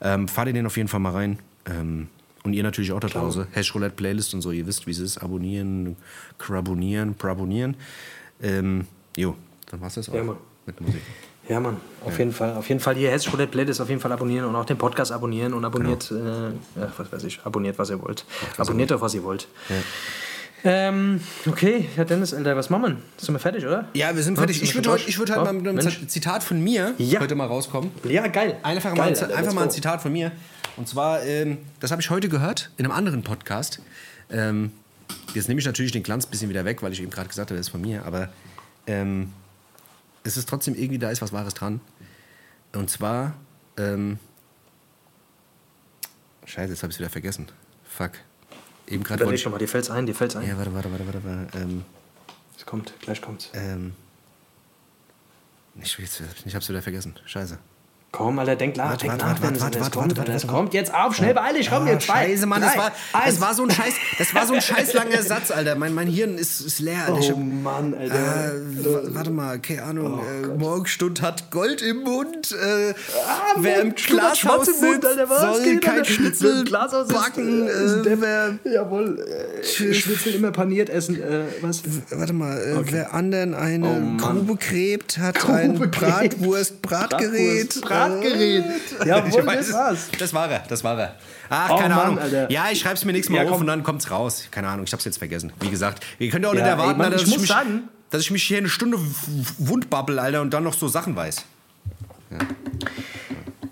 Ähm, 0.00 0.28
fahr 0.28 0.44
dir 0.44 0.52
den 0.52 0.66
auf 0.66 0.76
jeden 0.76 0.88
Fall 0.88 1.00
mal 1.00 1.12
rein. 1.12 1.38
Ähm, 1.66 2.08
und 2.44 2.52
ihr 2.54 2.62
natürlich 2.62 2.92
auch 2.92 3.00
da 3.00 3.08
draußen. 3.08 3.46
Hash 3.52 3.74
Roulette 3.74 3.94
Playlist 3.94 4.34
und 4.34 4.40
so, 4.42 4.50
ihr 4.50 4.66
wisst, 4.66 4.86
wie 4.86 4.90
es 4.92 4.98
ist. 4.98 5.18
Abonnieren, 5.18 5.96
krabonieren, 6.38 7.14
prabonieren. 7.14 7.76
Ähm, 8.42 8.86
jo, 9.16 9.36
dann 9.70 9.80
war's 9.80 9.94
das 9.94 10.08
auch 10.08 10.14
Ja, 10.14 10.24
Mann. 10.24 10.36
mit 10.66 10.80
Musik. 10.80 11.00
Ja, 11.48 11.58
Mann, 11.58 11.76
auf 12.04 12.16
jeden 12.18 12.32
Fall. 12.32 12.54
Auf 12.54 12.68
jeden 12.68 12.80
Fall 12.80 12.94
hier 12.94 13.10
Hessisch 13.10 13.32
Roulette 13.32 13.50
Playlist 13.50 13.80
auf 13.80 13.88
jeden 13.88 14.00
Fall 14.00 14.12
abonnieren 14.12 14.46
und 14.46 14.54
auch 14.54 14.64
den 14.64 14.78
Podcast 14.78 15.10
abonnieren 15.10 15.54
und 15.54 15.64
abonniert, 15.64 16.08
Genau. 16.08 16.48
äh, 16.48 16.50
ja, 16.80 16.92
was 16.96 17.12
weiß 17.12 17.24
ich, 17.24 17.40
abonniert, 17.44 17.78
was 17.78 17.90
ihr 17.90 18.00
wollt. 18.00 18.24
Abonniert 18.58 18.92
doch, 18.92 19.00
was 19.00 19.12
ihr 19.14 19.24
wollt. 19.24 19.48
Ähm, 20.64 21.20
okay, 21.48 21.88
ja, 21.96 22.04
Dennis, 22.04 22.32
Alter, 22.32 22.54
was 22.56 22.70
machen 22.70 22.82
wir? 22.84 22.96
Sind 23.16 23.34
wir 23.34 23.40
fertig, 23.40 23.66
oder? 23.66 23.88
Ja, 23.94 24.14
wir 24.14 24.22
sind 24.22 24.34
Ja, 24.36 24.42
fertig. 24.42 24.62
Ich 24.62 24.72
würde 24.76 24.90
heute, 24.92 25.08
ich 25.08 25.18
würd 25.18 25.30
heute 25.30 25.40
durch? 25.40 25.46
mal 25.48 25.52
mit 25.54 25.66
einem 25.66 25.76
Mensch. 25.78 26.06
Zitat 26.06 26.44
von 26.44 26.62
mir 26.62 26.94
Ja. 26.98 27.18
heute 27.18 27.34
mal 27.34 27.48
rauskommen. 27.48 27.90
Ja, 28.08 28.28
geil. 28.28 28.56
Einfach, 28.62 28.90
geil, 28.90 28.98
mal, 28.98 29.02
ein, 29.08 29.14
Alter, 29.18 29.36
einfach 29.36 29.52
mal 29.54 29.62
ein. 29.64 29.70
Zitat 29.72 30.00
von 30.02 30.12
mir. 30.12 30.30
Und 30.76 30.88
zwar, 30.88 31.22
ähm, 31.24 31.58
das 31.80 31.90
habe 31.90 32.00
ich 32.00 32.10
heute 32.10 32.28
gehört 32.28 32.70
in 32.76 32.84
einem 32.84 32.94
anderen 32.94 33.22
Podcast. 33.22 33.80
Ähm, 34.30 34.72
jetzt 35.34 35.48
nehme 35.48 35.60
ich 35.60 35.66
natürlich 35.66 35.92
den 35.92 36.02
Glanz 36.02 36.26
ein 36.26 36.30
bisschen 36.30 36.48
wieder 36.48 36.64
weg, 36.64 36.82
weil 36.82 36.92
ich 36.92 37.00
eben 37.00 37.10
gerade 37.10 37.28
gesagt 37.28 37.50
habe, 37.50 37.58
das 37.58 37.66
ist 37.66 37.70
von 37.70 37.80
mir. 37.80 38.04
Aber 38.06 38.30
ähm, 38.86 39.32
es 40.24 40.36
ist 40.36 40.48
trotzdem 40.48 40.74
irgendwie, 40.74 40.98
da 40.98 41.10
ist 41.10 41.20
was 41.22 41.32
Wahres 41.32 41.54
dran. 41.54 41.80
Und 42.72 42.88
zwar, 42.90 43.34
ähm, 43.76 44.18
Scheiße, 46.46 46.72
jetzt 46.72 46.82
habe 46.82 46.90
ich 46.90 46.96
es 46.96 47.00
wieder 47.00 47.10
vergessen. 47.10 47.48
Fuck. 47.84 48.12
Eben 48.88 49.04
gerade 49.04 49.22
Überleg 49.22 49.40
schon 49.40 49.52
mal, 49.52 49.58
dir 49.58 49.68
fällt's 49.68 49.90
ein, 49.90 50.06
dir 50.06 50.14
fällt's 50.14 50.36
ein. 50.36 50.46
Ja, 50.48 50.56
warte, 50.56 50.72
warte, 50.74 50.90
warte, 50.90 51.06
warte. 51.06 51.24
warte. 51.24 51.58
Ähm, 51.58 51.84
Es 52.56 52.64
kommt, 52.66 52.94
gleich 53.00 53.20
kommt's. 53.20 53.50
ähm, 53.54 53.94
ich, 55.80 55.98
ich 55.98 56.54
hab's 56.54 56.68
wieder 56.68 56.82
vergessen. 56.82 57.14
Scheiße. 57.26 57.58
Komm, 58.14 58.38
Alter, 58.38 58.56
denk 58.56 58.76
nach, 58.76 58.90
Warte, 58.90 59.06
denk 59.06 59.12
warte, 59.12 59.24
nach, 59.24 59.40
warte, 59.42 59.60
warte, 59.62 59.78
es 59.78 59.84
warte, 59.84 59.98
kommt, 59.98 60.18
warte, 60.18 60.32
warte. 60.34 60.46
kommt 60.46 60.74
jetzt 60.74 60.92
auf, 60.92 61.16
schnell 61.16 61.32
beeil 61.32 61.54
dich, 61.54 61.70
komm, 61.70 61.84
Ah, 61.86 61.92
jetzt 61.92 62.04
zwei, 62.04 62.26
Scheiße, 62.26 62.44
Mann, 62.44 62.60
das 62.60 62.76
war, 62.76 62.92
das 63.24 63.40
war 63.40 63.54
so 63.54 63.62
ein 63.64 63.70
Scheiß, 63.70 63.94
das 64.18 64.34
war 64.34 64.46
so 64.46 64.52
ein 64.52 64.60
scheiß 64.60 64.92
langer 64.92 65.22
Satz, 65.22 65.50
Alter. 65.50 65.76
Mein, 65.76 65.94
mein 65.94 66.08
Hirn 66.08 66.36
ist, 66.36 66.60
ist 66.60 66.78
leer. 66.80 67.06
Alter. 67.06 67.20
Ich 67.20 67.32
Oh 67.32 67.36
hab- 67.38 67.62
Mann, 67.62 67.94
Alter. 67.94 68.54
Äh, 68.54 68.84
wa- 68.84 69.00
warte 69.14 69.30
mal, 69.30 69.58
keine 69.60 69.84
Ahnung. 69.84 70.20
Oh 70.20 70.44
äh, 70.44 70.58
Morgenstund 70.58 71.22
hat 71.22 71.50
Gold 71.50 71.80
im 71.80 72.02
Mund. 72.02 72.52
Äh, 72.52 72.92
wer 73.56 73.80
im 73.80 73.94
Glashaus 73.94 74.38
Schwarz 74.38 74.68
im 74.68 74.74
Mund, 74.88 74.94
sitzt, 75.04 75.06
Alter, 75.06 75.30
was 75.30 75.40
soll 75.40 75.62
geht, 75.64 75.80
kein 75.80 76.04
Schnitzel 76.04 76.64
backen. 76.64 77.66
äh, 77.66 77.70
ist 77.70 77.96
Äh, 77.96 78.02
der- 78.02 78.20
wer, 78.20 78.58
Jawohl, 78.70 79.24
äh, 79.26 79.64
Schnitzel 79.94 80.34
immer 80.34 80.52
paniert 80.52 80.90
essen, 80.90 81.16
äh, 81.18 81.44
was? 81.62 81.80
warte 82.10 82.34
mal, 82.34 82.58
äh, 82.58 82.92
wer 82.92 83.14
anderen 83.14 83.54
eine 83.54 83.88
Oh. 83.88 84.18
Grube 84.22 84.56
gräbt, 84.56 85.16
hat 85.16 85.48
ein. 85.48 85.78
Bratwurst-Bratgerät. 85.78 87.80
Bratgerät. 87.80 88.01
Jawohl, 88.10 89.28
ich 89.40 89.46
weiß 89.46 89.66
das 89.68 89.72
war's. 89.74 90.08
Das 90.18 90.34
war 90.34 90.50
er, 90.50 90.60
das 90.68 90.84
war 90.84 90.98
er. 90.98 91.16
Ach, 91.48 91.70
Oh, 91.70 91.76
keine 91.78 91.94
Mann, 91.94 92.04
Ahnung. 92.06 92.18
Alter. 92.18 92.50
Ja, 92.50 92.66
ich 92.70 92.80
schreib's 92.80 93.04
mir 93.04 93.12
nächstes 93.12 93.34
Mal 93.34 93.44
Ja, 93.44 93.50
auf 93.50 93.60
und 93.60 93.66
dann 93.66 93.82
kommt's 93.82 94.10
raus. 94.10 94.44
Keine 94.50 94.68
Ahnung, 94.68 94.84
ich 94.86 94.92
hab's 94.92 95.04
jetzt 95.04 95.18
vergessen. 95.18 95.52
Wie 95.60 95.68
gesagt, 95.70 96.04
ihr 96.18 96.30
könnt 96.30 96.44
ja 96.44 96.50
auch 96.50 96.54
nicht 96.54 96.60
Ja, 96.62 96.66
ey, 96.68 96.72
erwarten, 96.72 96.98
Mann, 96.98 97.06
Alter, 97.12 97.16
ich 97.16 97.22
dass, 97.22 97.30
muss 97.30 97.40
mich, 97.40 97.50
sagen- 97.50 97.88
dass 98.10 98.20
ich 98.22 98.30
mich 98.30 98.42
hier 98.42 98.58
eine 98.58 98.68
Stunde 98.68 98.98
wundbabbel, 99.58 100.18
Alter, 100.18 100.40
und 100.42 100.52
dann 100.52 100.64
noch 100.64 100.74
so 100.74 100.88
Sachen 100.88 101.14
weiß. 101.16 101.44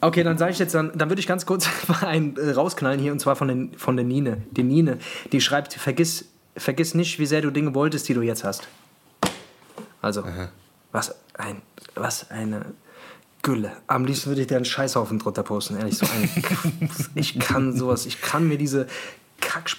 Okay, 0.02 0.23
dann 0.23 0.39
sage 0.39 0.52
ich 0.52 0.59
jetzt, 0.59 0.74
dann, 0.74 0.93
dann 0.97 1.11
würde 1.11 1.20
ich 1.20 1.27
ganz 1.27 1.44
kurz 1.44 1.69
mal 1.89 2.07
einen 2.07 2.36
äh, 2.36 2.51
rausknallen 2.52 3.01
hier 3.01 3.12
und 3.12 3.20
zwar 3.20 3.36
von, 3.36 3.48
den, 3.48 3.74
von 3.78 3.97
der 3.97 4.05
Nine. 4.05 4.39
Die 4.51 4.62
Nine, 4.62 4.98
die 5.32 5.40
schreibt, 5.40 5.74
vergiss, 5.74 6.24
vergiss 6.57 6.94
nicht, 6.94 7.19
wie 7.19 7.27
sehr 7.27 7.43
du 7.43 7.51
Dinge 7.51 7.74
wolltest, 7.74 8.09
die 8.09 8.15
du 8.15 8.23
jetzt 8.23 8.44
hast. 8.44 8.69
Also, 10.02 10.24
was 10.93 11.15
ein, 11.35 11.61
was 11.94 12.31
eine 12.31 12.65
Gülle. 13.43 13.73
Am 13.87 14.05
liebsten 14.05 14.31
würde 14.31 14.43
ich 14.43 14.47
dir 14.47 14.57
einen 14.57 14.65
Scheißhaufen 14.65 15.19
drunter 15.19 15.43
posten, 15.43 15.79
ehrlich 15.79 15.97
so 15.97 16.07
ich 17.15 17.39
kann 17.39 17.77
sowas, 17.77 18.07
ich 18.07 18.21
kann 18.21 18.47
mir 18.47 18.59
diese 18.59 18.87
Kack. 19.41 19.71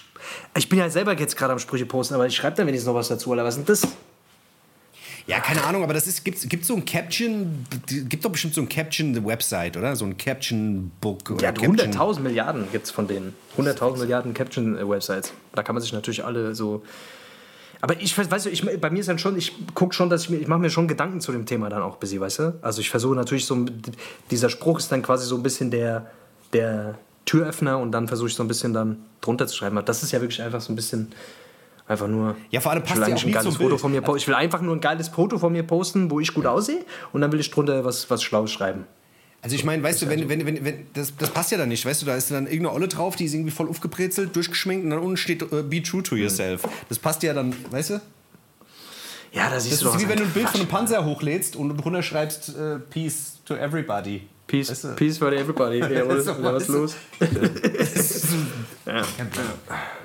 Ich 0.58 0.68
bin 0.70 0.80
ja 0.80 0.90
selber 0.90 1.18
jetzt 1.18 1.38
gerade 1.38 1.54
am 1.54 1.60
Sprüche 1.60 1.86
posten, 1.86 2.16
aber 2.16 2.26
ich 2.26 2.36
schreibe 2.36 2.58
dann 2.58 2.68
wenigstens 2.68 2.88
noch 2.88 2.96
was 2.96 3.10
dazu, 3.10 3.30
oder 3.30 3.44
was 3.44 3.58
ist 3.58 3.68
denn 3.68 3.76
das? 3.76 3.88
Ja, 5.28 5.40
keine 5.40 5.64
Ahnung, 5.64 5.84
aber 5.84 5.94
das 5.94 6.08
ist, 6.08 6.26
gibt, 6.26 6.50
gibt 6.50 6.66
so 6.66 6.76
ein 6.76 6.84
Caption, 6.84 7.66
gibt 7.88 8.26
doch 8.26 8.32
bestimmt 8.32 8.56
so 8.56 8.62
ein 8.62 8.68
Caption-Website, 8.68 9.78
oder? 9.78 9.96
So 9.96 10.06
ein 10.06 10.18
Caption-Book 10.18 11.30
oder 11.30 11.44
Ja, 11.44 11.52
Caption. 11.52 11.94
100.000 11.94 12.20
Milliarden 12.22 12.72
gibt 12.72 12.86
es 12.86 12.92
von 12.92 13.08
denen. 13.08 13.34
100.000 13.58 13.98
Milliarden 14.00 14.34
Caption-Websites. 14.34 15.32
Da 15.54 15.64
kann 15.64 15.76
man 15.76 15.82
sich 15.82 15.94
natürlich 15.94 16.26
alle 16.26 16.56
so. 16.56 16.84
Aber 17.82 18.00
ich 18.00 18.14
weiß- 18.16 18.44
du, 18.44 18.50
ich, 18.50 18.80
bei 18.80 18.90
mir 18.90 19.00
ist 19.00 19.10
dann 19.10 19.18
schon, 19.20 19.38
ich 19.38 19.54
gucke 19.74 19.94
schon, 19.94 20.10
dass 20.10 20.24
ich 20.24 20.30
mir, 20.30 20.38
ich 20.38 20.48
mache 20.48 20.60
mir 20.60 20.70
schon 20.70 20.88
Gedanken 20.88 21.20
zu 21.20 21.32
dem 21.32 21.46
Thema 21.46 21.68
dann 21.70 21.82
auch 21.82 21.94
ein 21.96 22.00
bisschen, 22.00 22.22
weißt 22.22 22.40
du? 22.40 22.54
Also 22.62 22.80
ich 22.82 22.90
versuche 22.90 23.16
natürlich 23.16 23.46
so, 23.46 23.66
dieser 24.30 24.50
Spruch 24.50 24.80
ist 24.80 24.92
dann 24.92 25.02
quasi 25.02 25.26
so 25.26 25.36
ein 25.36 25.44
bisschen 25.44 25.72
der, 25.72 26.06
der 26.54 26.96
Türöffner 27.26 27.80
und 27.80 27.92
dann 27.92 28.08
versuche 28.08 28.28
ich 28.30 28.36
so 28.36 28.44
ein 28.44 28.48
bisschen 28.48 28.74
dann 28.74 28.98
drunter 29.22 29.48
zu 29.48 29.56
schreiben. 29.58 29.78
Aber 29.78 29.86
Das 29.86 30.04
ist 30.04 30.12
ja 30.12 30.22
wirklich 30.22 30.42
einfach 30.42 30.62
so 30.62 30.72
ein 30.72 30.76
bisschen, 30.76 31.12
einfach 31.88 32.08
nur. 32.08 32.36
Ja, 32.52 32.60
vor 32.62 32.72
allem 32.72 32.84
ich 32.84 32.90
passt 32.90 33.02
will 33.02 33.10
ja 33.10 33.16
auch 33.16 33.24
ein 33.24 33.32
geiles 33.32 33.56
Foto 33.56 33.70
Bild. 33.70 33.82
von 33.82 33.92
mir 33.92 34.16
Ich 34.16 34.28
will 34.28 34.36
einfach 34.36 34.62
nur 34.62 34.76
ein 34.76 34.82
geiles 34.82 35.10
Foto 35.10 35.38
von 35.40 35.52
mir 35.52 35.64
posten, 35.64 36.10
wo 36.12 36.20
ich 36.20 36.34
gut 36.34 36.46
aussehe 36.46 36.86
und 37.14 37.22
dann 37.22 37.32
will 37.32 37.40
ich 37.40 37.50
drunter 37.52 37.84
was, 37.84 38.10
was 38.10 38.22
Schlaues 38.24 38.52
schreiben. 38.52 38.86
Also 39.44 39.56
ich 39.56 39.64
meine, 39.64 39.82
weißt 39.82 40.04
du, 40.04 40.10
wenn, 40.10 40.30
wenn, 40.30 40.46
wenn, 40.46 40.64
wenn 40.64 40.86
das, 40.94 41.14
das 41.18 41.32
passt 41.32 41.52
ja 41.52 41.58
dann 41.58 41.70
nicht, 41.70 41.84
weißt 41.86 42.02
du, 42.04 42.06
da 42.06 42.16
ist 42.16 42.30
dann 42.30 42.46
irgendeine 42.46 42.74
Olle 42.74 42.88
drauf, 42.88 43.16
die 43.16 43.26
ist 43.26 43.34
irgendwie 43.34 43.50
voll 43.52 43.68
aufgebrezelt, 43.68 44.36
durchgeschminkt 44.36 44.84
und 44.84 44.92
dann 44.92 45.00
unten 45.00 45.18
steht 45.18 45.42
äh, 45.52 45.64
Be 45.64 45.82
true 45.82 46.04
to 46.04 46.16
yourself. 46.16 46.62
Das 46.90 47.00
passt 47.00 47.24
ja 47.24 47.34
dann, 47.34 47.56
weißt 47.72 47.90
du? 47.92 48.02
Ja, 49.34 49.50
da 49.50 49.60
siehst 49.60 49.74
Das 49.74 49.80
du 49.80 49.86
doch 49.86 49.96
ist 49.96 50.02
wie 50.04 50.10
wenn 50.10 50.18
du 50.18 50.26
ein. 50.26 50.32
Bild 50.32 50.48
von 50.50 50.60
einem 50.60 50.70
Panzer 50.70 51.04
hochlädst 51.06 51.56
und 51.56 51.76
drunter 51.78 52.04
schreibst 52.04 52.50
äh, 52.56 52.78
Peace 52.92 53.40
to 53.46 53.56
everybody. 53.56 54.24
Peace, 54.46 54.70
Weißt 54.70 54.84
du? 54.84 54.88
Peace 54.96 55.18
for 55.18 55.32
everybody. 55.32 55.80
Jawohl, 55.80 56.22
So, 56.22 56.36
was 56.44 56.68
los? 56.68 56.96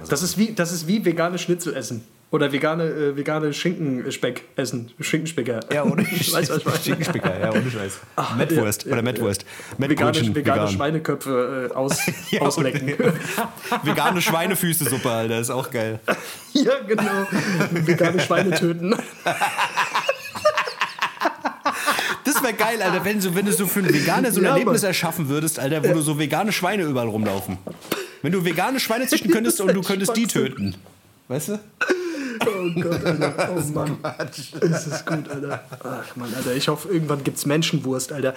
Das 0.09 0.23
ist 0.23 0.39
wie, 0.39 0.53
das 0.55 0.73
ist 0.73 0.87
wie 0.87 1.05
vegane 1.05 1.39
Schnitzel 1.39 1.75
essen. 1.75 2.05
Oder 2.32 2.51
vegane, 2.53 2.85
äh, 2.85 3.16
vegane 3.16 3.53
Schinkenspeck 3.53 4.43
essen. 4.57 4.90
Schinkenspecker. 5.01 5.61
Ja, 5.73 5.85
ohne 5.85 6.03
meine? 6.32 6.47
Schinkenspicker, 6.82 7.39
ja, 7.40 7.51
ohne 7.53 7.70
Scheiß. 7.70 8.01
Mettwurst 8.36 8.85
ja, 8.85 8.93
oder. 8.93 9.05
Vegane, 9.05 9.44
Mettbrötchen, 9.78 10.35
vegane 10.35 10.61
vegan. 10.62 10.69
Schweineköpfe 10.69 11.70
äh, 11.70 11.74
aus, 11.74 11.98
Ja, 12.31 12.40
auslecken. 12.43 12.94
Vegane 13.85 14.20
Schweinefüße-Suppe, 14.20 15.09
Alter, 15.09 15.39
ist 15.40 15.51
auch 15.51 15.70
geil. 15.70 16.01
ja, 16.53 16.73
genau. 16.86 17.05
Vegane 17.70 18.20
Schweine 18.20 18.51
töten. 18.51 18.97
Das 22.24 22.43
wäre 22.43 22.55
geil, 22.55 22.82
Alter, 22.82 23.05
wenn, 23.05 23.20
so, 23.20 23.35
wenn 23.36 23.47
du 23.47 23.53
so 23.53 23.66
für 23.69 23.81
einen 23.81 23.94
Veganer 23.94 24.32
so 24.32 24.40
ein 24.40 24.44
Ja, 24.44 24.51
Erlebnis 24.51 24.82
Mann. 24.82 24.89
erschaffen 24.89 25.28
würdest, 25.28 25.61
Alter, 25.61 25.85
wo 25.85 25.93
du 25.93 26.01
so 26.01 26.19
vegane 26.19 26.53
Schweine 26.53 26.82
überall 26.82 27.09
rumlaufen. 27.09 27.59
Wenn 28.23 28.32
du 28.32 28.44
vegane 28.44 28.81
Schweine 28.81 29.07
züchten 29.07 29.31
könntest 29.31 29.61
und 29.61 29.73
du 29.74 29.82
könntest 29.82 30.16
die 30.16 30.27
töten. 30.27 30.74
Weißt 31.28 31.48
du? 31.51 31.61
Oh 32.41 32.81
Gott, 32.81 33.05
Alter. 33.05 33.51
Oh 33.57 33.73
Mann. 33.73 33.99
Das 34.03 34.87
ist 34.87 35.07
gut, 35.07 35.29
Alter. 35.29 35.63
Ach 35.83 36.17
Mann, 36.17 36.33
Alter. 36.35 36.55
Ich 36.55 36.69
hoffe, 36.69 36.89
irgendwann 36.89 37.23
gibt 37.25 37.39
es 37.39 37.47
Menschenwurst, 37.47 38.13
Alter. 38.13 38.35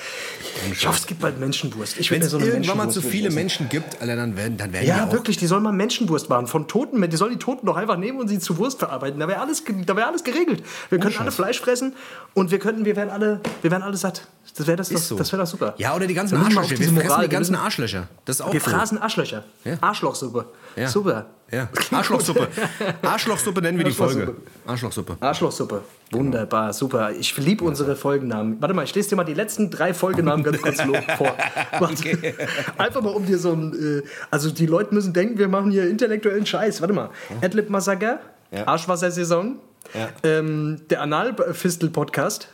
Ich 0.72 0.86
hoffe, 0.88 1.00
es 1.00 1.08
gibt 1.08 1.22
bald 1.22 1.40
Menschenwurst. 1.40 2.00
Ich 2.00 2.12
Wenn 2.12 2.22
es 2.22 2.32
so 2.32 2.40
irgendwann 2.40 2.78
mal 2.78 2.90
zu 2.90 3.02
viele. 3.02 3.30
Menschen 3.32 3.70
gibt, 3.70 4.02
Alter, 4.02 4.16
dann 4.16 4.38
werden, 4.38 4.58
dann 4.58 4.74
werden 4.74 4.88
Ja, 4.88 4.98
die 4.98 5.10
auch 5.10 5.14
wirklich, 5.14 5.38
die 5.38 5.48
sollen 5.48 5.64
mal 5.64 5.72
Menschenwurst 5.72 6.30
machen. 6.30 6.48
Von 6.48 6.68
Toten, 6.68 7.02
die 7.10 7.18
sollen 7.18 7.32
die 7.32 7.40
Toten 7.40 7.66
doch 7.66 7.76
einfach 7.76 7.98
nehmen 7.98 8.20
und 8.20 8.28
sie 8.28 8.40
zu 8.40 8.58
Wurst 8.58 8.80
verarbeiten. 8.80 9.20
Da 9.20 9.28
wäre 9.28 9.40
alles, 9.42 9.64
da 9.86 9.96
wär 9.96 10.08
alles 10.08 10.24
geregelt. 10.24 10.64
Wir 10.90 11.00
könnten 11.00 11.20
alle 11.20 11.32
Fleisch 11.32 11.60
fressen 11.60 11.94
und 12.34 12.52
wir 12.52 12.60
könnten, 12.60 12.86
wir 12.86 12.96
wären 12.96 13.10
alle, 13.10 13.42
wir 13.62 13.72
wären 13.72 13.84
alle 13.84 13.98
satt. 13.98 14.28
Das 14.58 14.68
wäre 14.68 14.78
das, 14.78 14.90
das, 14.90 15.08
so. 15.08 15.16
das 15.18 15.32
wär 15.32 15.40
doch 15.40 15.48
super. 15.48 15.74
Ja, 15.78 15.96
oder 15.96 16.06
die 16.08 16.14
ganzen 16.14 16.38
Arschlöcher. 16.38 16.70
Wir 16.72 16.78
fressen 16.78 16.96
Moral, 16.96 17.24
die 17.28 17.30
ganzen 17.34 17.56
Arschlöcher. 17.56 18.08
Das 18.26 18.38
ist 18.38 18.42
auch 18.42 18.52
Wir 18.54 18.62
cool. 18.66 18.74
fraßen 18.74 18.98
Arschlöcher. 18.98 19.44
Ja. 19.64 19.78
Arschlochsuppe. 19.82 20.46
Ja. 20.76 20.88
Super. 20.88 21.28
Ja. 21.52 21.68
Arschlochsuppe. 21.92 22.48
Arschlochsuppe 23.02 23.62
nennen 23.62 23.78
wir 23.78 23.86
die 23.86 23.92
Folge. 23.92 24.36
Arschlochsuppe. 24.68 25.18
Arschlochsuppe. 25.20 25.82
Wunderbar, 26.12 26.74
super. 26.74 27.12
Ich 27.12 27.36
liebe 27.38 27.64
unsere 27.64 27.96
Folgennamen. 27.96 28.58
Warte 28.62 28.74
mal, 28.74 28.84
ich 28.84 28.94
lese 28.94 29.10
dir 29.10 29.16
mal 29.16 29.24
die 29.24 29.34
letzten 29.34 29.70
drei 29.72 29.94
Folgennamen 29.94 30.44
ganz 30.44 30.62
kurz 30.62 30.82
vor. 31.18 31.36
Einfach 32.78 33.02
mal 33.02 33.10
um 33.14 33.26
dir 33.26 33.38
so 33.38 33.52
ein. 33.54 34.02
Äh, 34.04 34.08
also 34.32 34.52
die 34.52 34.66
Leute 34.66 34.94
müssen 34.94 35.14
denken, 35.14 35.38
wir 35.38 35.48
machen 35.48 35.72
hier 35.72 35.90
intellektuellen 35.90 36.46
Scheiß. 36.46 36.82
Warte 36.82 36.94
mal. 36.94 37.10
Adlib 37.42 37.70
Massaker, 37.70 38.20
Ja. 38.52 38.68
Arschwassersaison, 38.68 39.58
Ja. 39.94 40.10
ähm, 40.24 40.82
der 40.90 41.02
Analfistel-Podcast, 41.02 42.48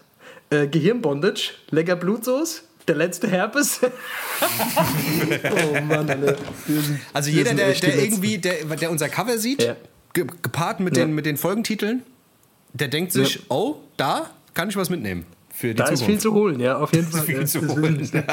äh, 0.49 0.67
Gehirnbondage, 0.67 1.51
Lecker 1.71 1.95
Blutsoße, 1.95 2.61
der 2.87 2.95
letzte 2.95 3.27
Herpes. 3.27 3.79
oh 5.43 5.81
Mann, 5.81 6.09
Alter. 6.09 6.35
Sind- 6.67 6.99
Also 7.13 7.29
jeder, 7.31 7.53
der, 7.53 7.73
der 7.73 8.03
irgendwie, 8.03 8.37
der, 8.37 8.63
der 8.65 8.91
unser 8.91 9.09
Cover 9.09 9.37
sieht, 9.37 9.63
Ja. 9.63 9.75
ge 10.13 10.25
gepaart 10.41 10.79
mit, 10.79 10.95
Ja. 10.97 11.05
den, 11.05 11.15
mit 11.15 11.25
den 11.25 11.37
Folgentiteln, 11.37 12.03
der 12.73 12.87
denkt 12.89 13.11
sich, 13.11 13.35
Ja. 13.35 13.41
oh, 13.49 13.77
da 13.97 14.29
kann 14.53 14.69
ich 14.69 14.75
was 14.75 14.89
mitnehmen. 14.89 15.25
Für 15.53 15.67
die 15.69 15.75
Da 15.75 15.85
ist 15.87 16.03
viel 16.03 16.19
Zukunft. 16.19 16.21
zu 16.21 16.33
holen, 16.33 16.59
ja, 16.59 16.77
auf 16.77 16.93
jeden 16.93 17.07
Fall. 17.11 17.21
viel 17.23 17.39
ja. 17.39 17.45
zu 17.45 17.65
holen. 17.67 18.09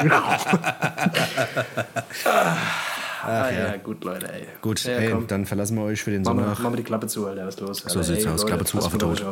ist- 3.23 3.49
Genau. 3.49 3.67
ah, 3.67 3.71
ja. 3.73 3.77
gut, 3.77 4.03
Leute, 4.03 4.31
ey. 4.33 4.47
Gut, 4.61 4.83
ja, 4.83 4.93
ey, 4.93 5.15
dann 5.27 5.45
verlassen 5.45 5.77
wir 5.77 5.83
euch 5.83 6.01
für 6.03 6.11
den 6.11 6.23
Sonntag. 6.25 6.47
machen 6.59 6.71
wir 6.73 6.77
die 6.77 6.83
Klappe 6.83 7.07
zu, 7.07 7.25
Alter, 7.27 7.45
was 7.45 7.55
ist 7.55 7.61
los? 7.61 7.77
So 7.87 8.01
sieht's 8.01 8.25
aus, 8.27 8.45
Klappe 8.45 8.65
zu, 8.65 8.77
Affe 8.79 8.97
tot. 8.97 9.23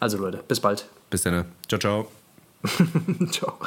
Also 0.00 0.18
Leute, 0.18 0.40
bis 0.46 0.60
bald. 0.60 0.86
Bis 1.10 1.22
dann. 1.22 1.44
Ciao, 1.68 1.78
ciao. 1.78 2.08
Ciao. 3.30 3.58